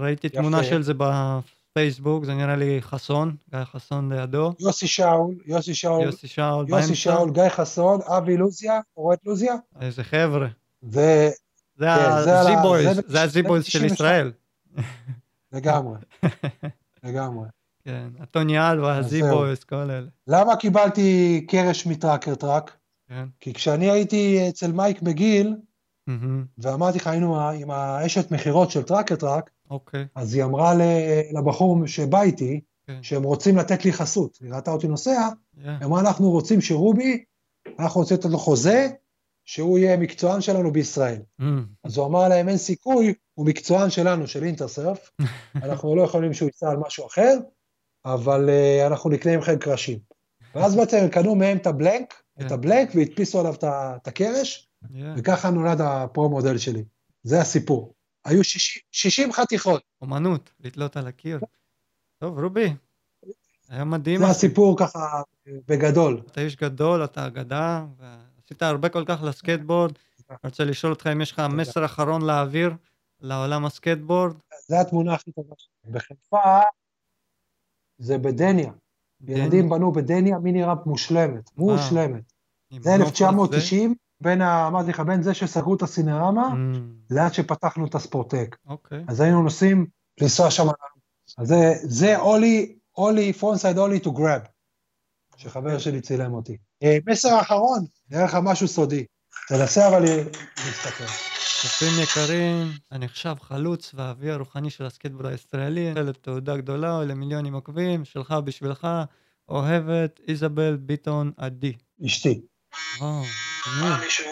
ראיתי 0.00 0.26
יפה. 0.26 0.36
תמונה 0.36 0.64
של 0.64 0.82
זה 0.82 0.92
בפייסבוק, 0.94 2.24
זה 2.24 2.34
נראה 2.34 2.56
לי 2.56 2.82
חסון, 2.82 3.36
גיא 3.50 3.64
חסון 3.64 4.12
לידו. 4.12 4.52
יוסי 4.60 4.86
שאול, 4.86 5.34
יוסי 5.46 5.74
שאול, 5.74 6.02
יוסי 6.02 6.28
שאול 6.28 6.66
יוסי 6.68 6.72
באמצע. 6.72 6.94
שאול, 6.94 7.30
גיא 7.30 7.48
חסון, 7.48 8.00
אבי 8.02 8.36
לוזיה, 8.36 8.80
רואה 8.94 9.14
את 9.14 9.20
לוזיה? 9.24 9.54
איזה 9.80 10.04
חבר'ה. 10.04 10.48
זה 10.82 11.30
זה 11.78 11.86
כן, 11.86 12.10
ה 12.10 12.21
Z-Boys, 12.21 13.00
זה 13.06 13.22
ה 13.22 13.28
Z-Boys 13.28 13.64
של 13.64 13.78
92. 13.78 13.92
ישראל. 13.92 14.32
לגמרי, 15.52 15.98
לגמרי. 17.04 17.48
כן, 17.84 18.08
הטוני 18.20 18.60
אז 18.60 19.06
ה 19.06 19.13
Z-Boys, 19.13 19.64
כל 19.64 19.76
אלה. 19.76 20.08
למה 20.26 20.56
קיבלתי 20.56 21.44
קרש 21.48 21.86
מ 21.86 21.92
Tracker 21.92 22.34
Truck? 22.34 22.76
כן. 23.08 23.24
כי 23.40 23.54
כשאני 23.54 23.90
הייתי 23.90 24.48
אצל 24.48 24.72
מייק 24.72 25.02
מהמם, 26.06 26.44
ואמרתי 26.58 26.98
לך, 26.98 27.06
היינו 27.06 27.50
עם 27.50 27.70
האשת 27.70 28.30
מכירות 28.30 28.70
של 28.70 28.82
Tracker 28.82 29.16
Truck, 29.16 29.50
אוקיי. 29.70 30.06
אז 30.14 30.34
היא 30.34 30.44
אמרה 30.44 30.74
לבחור 31.32 31.86
שבא 31.86 32.22
איתי, 32.22 32.60
כן. 32.86 32.98
שהם 33.02 33.22
רוצים 33.22 33.56
לתת 33.56 33.84
לי 33.84 33.92
חסות. 33.92 34.38
היא 34.42 34.52
ראתה 34.52 34.70
אותי 34.70 34.88
נוסע. 34.88 35.28
היא 35.56 35.84
אמרה, 35.84 36.00
אנחנו 36.00 36.30
רוצים 36.30 36.60
שרובי, 36.60 37.24
אנחנו 37.78 38.00
רוצים 38.00 38.16
לתת 38.16 38.30
לו 38.30 38.38
חוזה, 38.38 38.88
שהוא 39.46 39.78
יהיה 39.78 39.96
מקצוען 39.96 40.40
שלנו 40.40 40.72
בישראל. 40.72 41.22
אמ, 41.40 41.64
אז 41.84 41.96
הוא 41.96 42.06
אמר 42.06 42.28
להם, 42.28 42.48
אין 42.48 42.56
סיכוי, 42.56 43.14
הוא 43.34 43.46
מקצוען 43.46 43.90
שלנו, 43.90 44.26
של 44.26 44.44
Intersurf, 44.44 45.10
אנחנו 45.64 45.96
לא 45.96 46.02
יכולים 46.02 46.34
שהוא 46.34 46.46
ייסע 46.46 46.70
על 46.70 46.76
משהו 46.76 47.06
אחר, 47.06 47.38
אבל 48.04 48.48
uh, 48.48 48.86
אנחנו 48.86 49.10
נקנה 49.10 49.36
מכם 49.36 49.58
קרשים. 49.58 49.98
ואז 50.54 50.76
בעצם 50.76 50.96
הם 50.96 51.08
קנו 51.08 51.34
מהם 51.34 51.56
את 51.56 51.66
ה 51.66 51.74
blank, 51.74 52.22
את 52.40 52.48
כן. 52.48 52.54
ה 52.54 52.59
blank, 52.59 52.88
והדפיסו 52.94 53.40
עליו 53.40 53.54
את 53.64 54.08
הקרש, 54.08 54.68
yeah. 54.84 54.88
וככה 55.16 55.50
נולד 55.50 55.80
ה 55.80 55.89
pro 55.89 56.15
model 56.15 56.58
שלי. 56.58 56.84
זה 57.22 57.40
הסיפור. 57.40 57.94
היו 58.24 58.44
60, 58.44 58.82
60 58.90 59.32
חתיכות, 59.32 59.82
אומנות, 60.02 60.50
לתלות 60.60 60.96
על 60.96 61.06
הקיר. 61.06 61.40
טוב, 62.18 62.38
רובי, 62.38 62.72
היה 63.68 63.84
מדהים. 63.84 64.20
זה. 64.20 64.26
הסיפור 64.26 64.78
ככה 64.78 65.22
בגדול. 65.46 66.22
אתה 66.26 66.40
איש 66.40 66.56
גדול, 66.56 67.04
אתה 67.04 67.26
אגדה, 67.26 67.84
ועשית 68.46 68.62
הרבה 68.62 68.88
כל 68.88 69.04
כך 69.06 69.22
לסקטבורד. 69.22 69.92
אני 70.30 70.36
רוצה 70.44 70.64
לשאול 70.64 70.92
אותך 70.92 71.06
אם 71.06 71.20
יש 71.20 71.32
לך 71.32 71.42
מסר 71.50 71.84
אחרון 71.84 72.22
להעביר 72.22 72.74
לעולם 73.20 73.64
הסקטבורד. 73.64 74.36
זו 74.68 74.76
התמונה 74.76 75.14
הכי 75.14 75.32
טובה 75.32 75.54
שלי. 75.58 75.92
בחיפה 75.92 76.60
זה 77.98 78.18
בדניה. 78.18 78.72
ילדים 79.26 79.68
בנו 79.68 79.92
בדניה 79.92 80.38
מיני 80.38 80.64
ראפ 80.64 80.86
מושלמת, 80.86 81.50
מושלמת. 81.56 82.32
זה 82.80 82.96
נוף 82.96 83.08
1990, 83.08 83.94
בין 84.20 84.42
ה... 84.42 84.66
אמרתי 84.66 84.90
לך, 84.90 85.00
בין 85.00 85.22
זה 85.22 85.34
שסגרו 85.34 85.74
את 85.74 85.82
הסינרמה, 85.82 86.48
אמ, 86.52 86.92
לעד 87.10 87.34
שפתחנו 87.34 87.86
את 87.86 87.94
הספורטק. 87.94 88.56
אוקיי. 88.66 89.04
אז 89.08 89.20
היינו 89.20 89.42
נוסעים 89.42 89.86
לנסוע 90.20 90.50
שם. 90.50 90.66
אז 91.38 91.54
זה 91.82 92.18
אולי, 92.18 92.76
אולי, 92.96 93.32
פרונסייד 93.32 93.78
אולי 93.78 94.00
טו 94.00 94.12
גראב, 94.12 94.40
שחבר 95.36 95.78
שלי 95.78 96.00
צילם 96.00 96.34
אותי. 96.34 96.56
אה, 96.82 96.98
מסר 97.06 97.34
האחרון, 97.34 97.84
נראה 98.10 98.24
לך 98.24 98.36
משהו 98.42 98.68
סודי. 98.68 99.04
תנסה 99.48 99.88
אבל 99.88 100.02
להסתכל. 100.02 101.04
צופים 101.62 102.02
יקרים, 102.02 102.72
הנחשב 102.90 103.34
חלוץ 103.40 103.90
והאבי 103.94 104.30
הרוחני 104.30 104.70
של 104.70 104.86
הסקטבורד 104.86 105.26
הישראלי, 105.26 105.94
לתעודה 105.94 106.56
גדולה 106.56 107.04
למיליונים 107.04 107.54
עוקבים, 107.54 108.04
שלך 108.04 108.34
בשבילך, 108.44 108.88
אוהבת 109.48 110.20
איזבל 110.28 110.76
ביטון 110.80 111.32
עדי. 111.36 111.72
אשתי. 112.06 112.40
וואו, 113.00 113.22
תמיד. 113.64 113.92
מישהו 114.04 114.30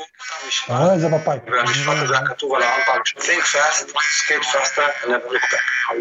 אתה 0.64 0.78
רואה 0.78 0.94
את 0.94 1.00
זה 1.00 1.08
בפייפ. 1.08 1.42
והמשפט 1.46 1.96
הזה 2.02 2.18
היה 2.18 2.26
כתוב 2.26 2.54
על 2.54 2.62
הרמפה, 2.62 2.92
think 3.20 3.44
fast, 3.54 3.88
skate 3.90 4.44
faster, 4.44 5.06
never 5.06 5.32
look 5.32 5.52
back. 5.52 5.94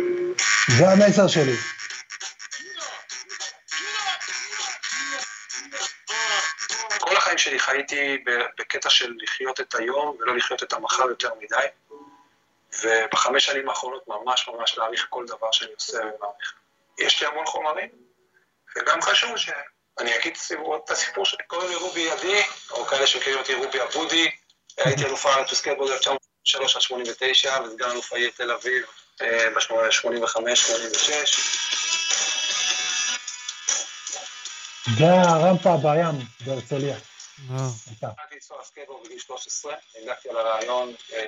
זה 0.77 0.89
המסר 0.89 1.27
שלי. 1.27 1.55
כל 7.13 7.17
החיים 7.17 7.37
שלי 7.37 7.59
חייתי 7.59 8.23
בקטע 8.59 8.89
של 8.89 9.13
לחיות 9.19 9.59
את 9.59 9.75
היום 9.75 10.17
ולא 10.19 10.37
לחיות 10.37 10.63
את 10.63 10.73
המחר 10.73 11.09
יותר 11.09 11.29
מדי, 11.41 11.65
ובחמש 12.83 13.45
שנים 13.45 13.69
האחרונות 13.69 14.07
ממש 14.07 14.47
ממש 14.47 14.77
להעריך 14.77 15.07
כל 15.09 15.25
דבר 15.25 15.51
שאני 15.51 15.73
עושה 15.73 15.97
ומעריך. 15.97 16.53
יש 16.99 17.21
לי 17.21 17.27
המון 17.27 17.45
חומרים, 17.45 17.89
וגם 18.75 19.01
חשוב 19.01 19.37
שאני 19.37 20.15
אגיד 20.15 20.37
את 20.85 20.89
הסיפור 20.89 21.25
שלי. 21.25 21.43
קוראים 21.47 21.69
לי 21.69 21.75
רובי 21.75 22.11
עדי, 22.11 22.41
או 22.71 22.85
כאלה 22.85 23.07
שמכירים 23.07 23.39
אותי 23.39 23.53
רובי 23.53 23.81
אבודי, 23.81 24.31
הייתי 24.77 25.05
אלוף 25.05 25.25
הארץ 25.25 25.51
בסקייטבורד 25.51 25.91
1983 25.91 26.75
עד 26.75 26.81
89, 26.81 27.61
וסגן 27.63 27.89
אלוף 27.89 28.13
העיר 28.13 28.31
תל 28.35 28.51
אביב 28.51 28.85
אה, 29.21 29.49
ב-85-86. 29.49 32.02
זה 34.97 35.21
הרמפה 35.21 35.77
בים 35.77 36.25
בהרצליה. 36.45 36.97
הייתה. 37.49 38.07
התחלתי 38.07 38.35
לנסוע 38.35 38.57
סקייטבורד 38.63 39.05
בגיל 39.05 39.19
13, 39.19 39.73
הגעתי 40.03 40.29
על 40.29 40.37
הרעיון, 40.37 40.93
אה, 41.13 41.19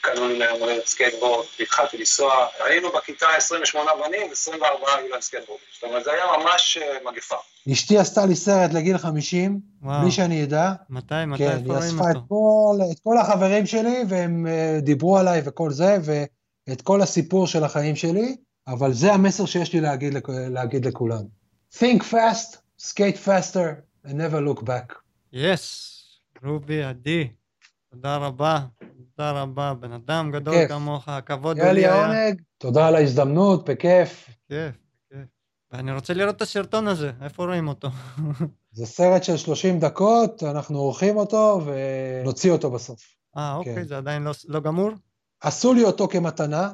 קנו 0.00 0.28
לי 0.28 0.38
ליום 0.38 0.60
הולדת 0.60 0.86
סקייטבורד, 0.86 1.46
והתחלתי 1.58 1.98
לנסוע, 1.98 2.46
היינו 2.64 2.88
בכיתה 2.92 3.26
28 3.36 3.90
בנים, 4.04 4.32
24 4.32 4.94
היו 4.96 5.08
להם 5.08 5.20
סקייטבורד. 5.20 5.60
זאת 5.74 5.84
אומרת, 5.84 6.04
זה 6.04 6.12
היה 6.12 6.24
ממש 6.38 6.78
אה, 6.82 7.10
מגפה. 7.10 7.36
אשתי 7.72 7.98
עשתה 7.98 8.26
לי 8.26 8.36
סרט 8.36 8.72
לגיל 8.72 8.98
50, 8.98 9.60
וואו. 9.82 10.00
בלי 10.02 10.10
שאני 10.10 10.44
אדע. 10.44 10.72
מתי, 10.90 11.14
מתי, 11.26 11.38
כן, 11.38 11.50
איפה 11.50 11.58
היא 11.58 11.66
רואים 11.66 12.00
אספה 12.00 12.10
את? 12.10 12.16
כל, 12.28 12.78
את 12.92 13.00
כל 13.04 13.18
החברים 13.18 13.66
שלי, 13.66 14.02
והם 14.08 14.46
אה, 14.46 14.78
דיברו 14.80 15.18
עליי 15.18 15.42
וכל 15.44 15.70
זה, 15.70 15.98
ואת 16.04 16.82
כל 16.82 17.02
הסיפור 17.02 17.46
של 17.46 17.64
החיים 17.64 17.96
שלי, 17.96 18.36
אבל 18.68 18.92
זה 18.92 19.12
המסר 19.12 19.46
שיש 19.46 19.72
לי 19.72 19.80
להגיד 20.50 20.86
לכולם. 20.86 21.22
Think 21.78 22.02
fast, 22.10 22.61
skate 22.82 23.18
faster, 23.26 23.68
and 24.06 24.14
never 24.14 24.40
look 24.40 24.62
back. 24.64 24.94
יס, 25.32 25.98
רובי 26.44 26.82
עדי, 26.82 27.28
תודה 27.90 28.16
רבה, 28.16 28.60
תודה 28.78 29.30
רבה, 29.30 29.74
בן 29.74 29.92
אדם 29.92 30.30
גדול 30.32 30.54
בכיף. 30.54 30.70
כמוך, 30.70 31.08
הכבוד 31.08 31.58
היה 31.58 31.72
לי 31.72 31.80
לי 31.80 31.86
היה. 31.86 32.04
העונג, 32.04 32.40
תודה 32.58 32.88
על 32.88 32.94
ההזדמנות, 32.94 33.70
בכיף. 33.70 34.30
כיף, 34.48 34.74
כיף. 35.10 35.18
ואני 35.70 35.92
רוצה 35.92 36.14
לראות 36.14 36.36
את 36.36 36.42
הסרטון 36.42 36.88
הזה, 36.88 37.12
איפה 37.22 37.44
רואים 37.44 37.68
אותו? 37.68 37.88
זה 38.72 38.86
סרט 38.86 39.24
של 39.24 39.36
30 39.36 39.80
דקות, 39.80 40.42
אנחנו 40.42 40.78
עורכים 40.78 41.16
אותו 41.16 41.60
ונוציא 41.66 42.50
אותו 42.50 42.70
בסוף. 42.70 43.00
אה, 43.36 43.54
אוקיי, 43.54 43.74
כן. 43.74 43.84
זה 43.84 43.96
עדיין 43.96 44.22
לא, 44.22 44.32
לא 44.48 44.60
גמור? 44.60 44.90
עשו 45.40 45.74
לי 45.74 45.84
אותו 45.84 46.08
כמתנה, 46.08 46.70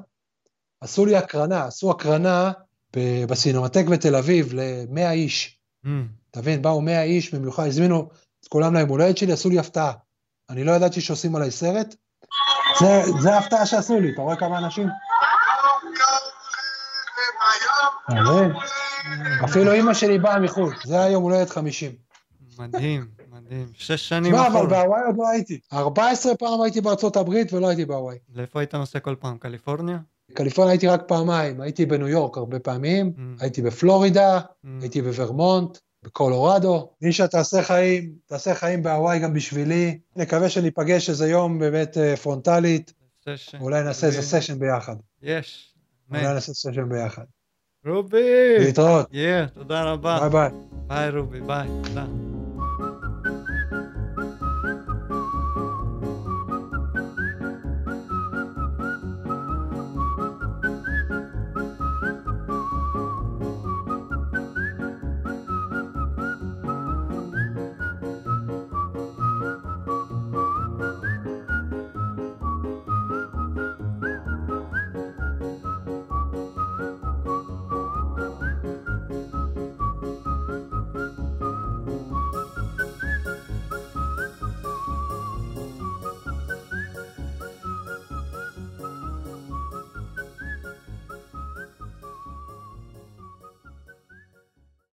עשו 0.80 1.06
לי 1.06 1.16
הקרנה, 1.16 1.64
עשו 1.64 1.90
הקרנה 1.90 2.52
ב- 2.96 3.24
בסינמטק 3.24 3.84
בתל 3.86 4.16
אביב 4.16 4.52
ל-100 4.54 5.10
איש. 5.10 5.57
אמ, 5.86 6.06
אתה 6.30 6.40
מבין, 6.40 6.62
באו 6.62 6.80
100 6.80 7.02
איש 7.02 7.34
במיוחד, 7.34 7.66
הזמינו 7.66 8.08
את 8.40 8.48
כולם 8.48 8.74
ליום 8.74 8.88
הולדת 8.88 9.18
שלי, 9.18 9.32
עשו 9.32 9.48
לי 9.48 9.58
הפתעה. 9.58 9.92
אני 10.50 10.64
לא 10.64 10.72
ידעתי 10.72 11.00
שעושים 11.00 11.36
עליי 11.36 11.50
סרט. 11.50 11.94
זה, 12.80 13.02
זה 13.20 13.34
ההפתעה 13.34 13.66
שעשו 13.66 14.00
לי, 14.00 14.12
אתה 14.12 14.22
רואה 14.22 14.36
כמה 14.36 14.58
אנשים? 14.58 14.88
אפילו 19.44 19.72
אימא 19.72 19.94
שלי 19.94 20.18
באה 20.18 20.38
מחו"ל, 20.38 20.74
זה 20.84 21.00
היה 21.00 21.10
יום 21.10 21.22
הולדת 21.22 21.50
50. 21.50 21.92
מדהים, 22.58 23.08
מדהים. 23.30 23.66
שש 23.74 24.08
שנים 24.08 24.32
תשמע, 24.32 24.46
אבל 24.46 24.56
אחורה. 24.56 24.66
בהוואי 24.66 25.00
עוד 25.06 25.16
לא 25.18 25.28
הייתי. 25.28 25.60
14 25.72 26.34
פעם 26.34 26.62
הייתי 26.62 26.80
בארצות 26.80 27.16
הברית 27.16 27.52
ולא 27.52 27.68
הייתי 27.68 27.84
בהוואי. 27.84 28.18
לאיפה 28.34 28.60
היית 28.60 28.74
נוסע 28.74 29.00
כל 29.00 29.14
פעם? 29.20 29.38
קליפורניה? 29.38 29.98
קליפורניה 30.34 30.72
הייתי 30.72 30.86
רק 30.86 31.02
פעמיים, 31.06 31.60
הייתי 31.60 31.86
בניו 31.86 32.08
יורק 32.08 32.36
הרבה 32.36 32.58
פעמים, 32.58 33.12
Mm. 33.16 33.20
הייתי 33.42 33.62
בפלורידה, 33.62 34.40
אמ, 34.64 34.78
הייתי 34.80 35.02
בוורמונט, 35.02 35.78
בקולורדו. 36.02 36.90
נישה, 37.02 37.26
תעשה 37.28 37.62
חיים, 37.62 38.12
תעשה 38.26 38.54
חיים 38.54 38.82
בהוואי 38.82 39.18
גם 39.18 39.34
בשבילי. 39.34 39.98
נקווה 40.16 40.48
שניפגש 40.48 41.10
איזה 41.10 41.28
יום 41.28 41.58
באמת 41.58 41.98
אה, 41.98 42.16
פרונטלית, 42.16 42.92
session. 43.28 43.58
אולי 43.60 43.82
נעשה 43.82 44.06
איזה. 44.06 44.22
session 44.22 44.58
ביחד. 44.58 44.96
יש. 45.22 45.74
אולי 46.10 46.22
נעשה 46.22 46.52
session 46.52 46.88
ביחד. 46.88 47.24
רובי! 47.86 48.56
להתראות, 48.58 49.06
יא, 49.12 49.46
תודה 49.46 49.82
רבה. 49.82 50.18
ביי 50.20 50.30
ביי. 50.30 50.50
ביי 50.86 51.10
רובי, 51.10 51.40
ביי. 51.40 51.68
תודה. 51.84 52.37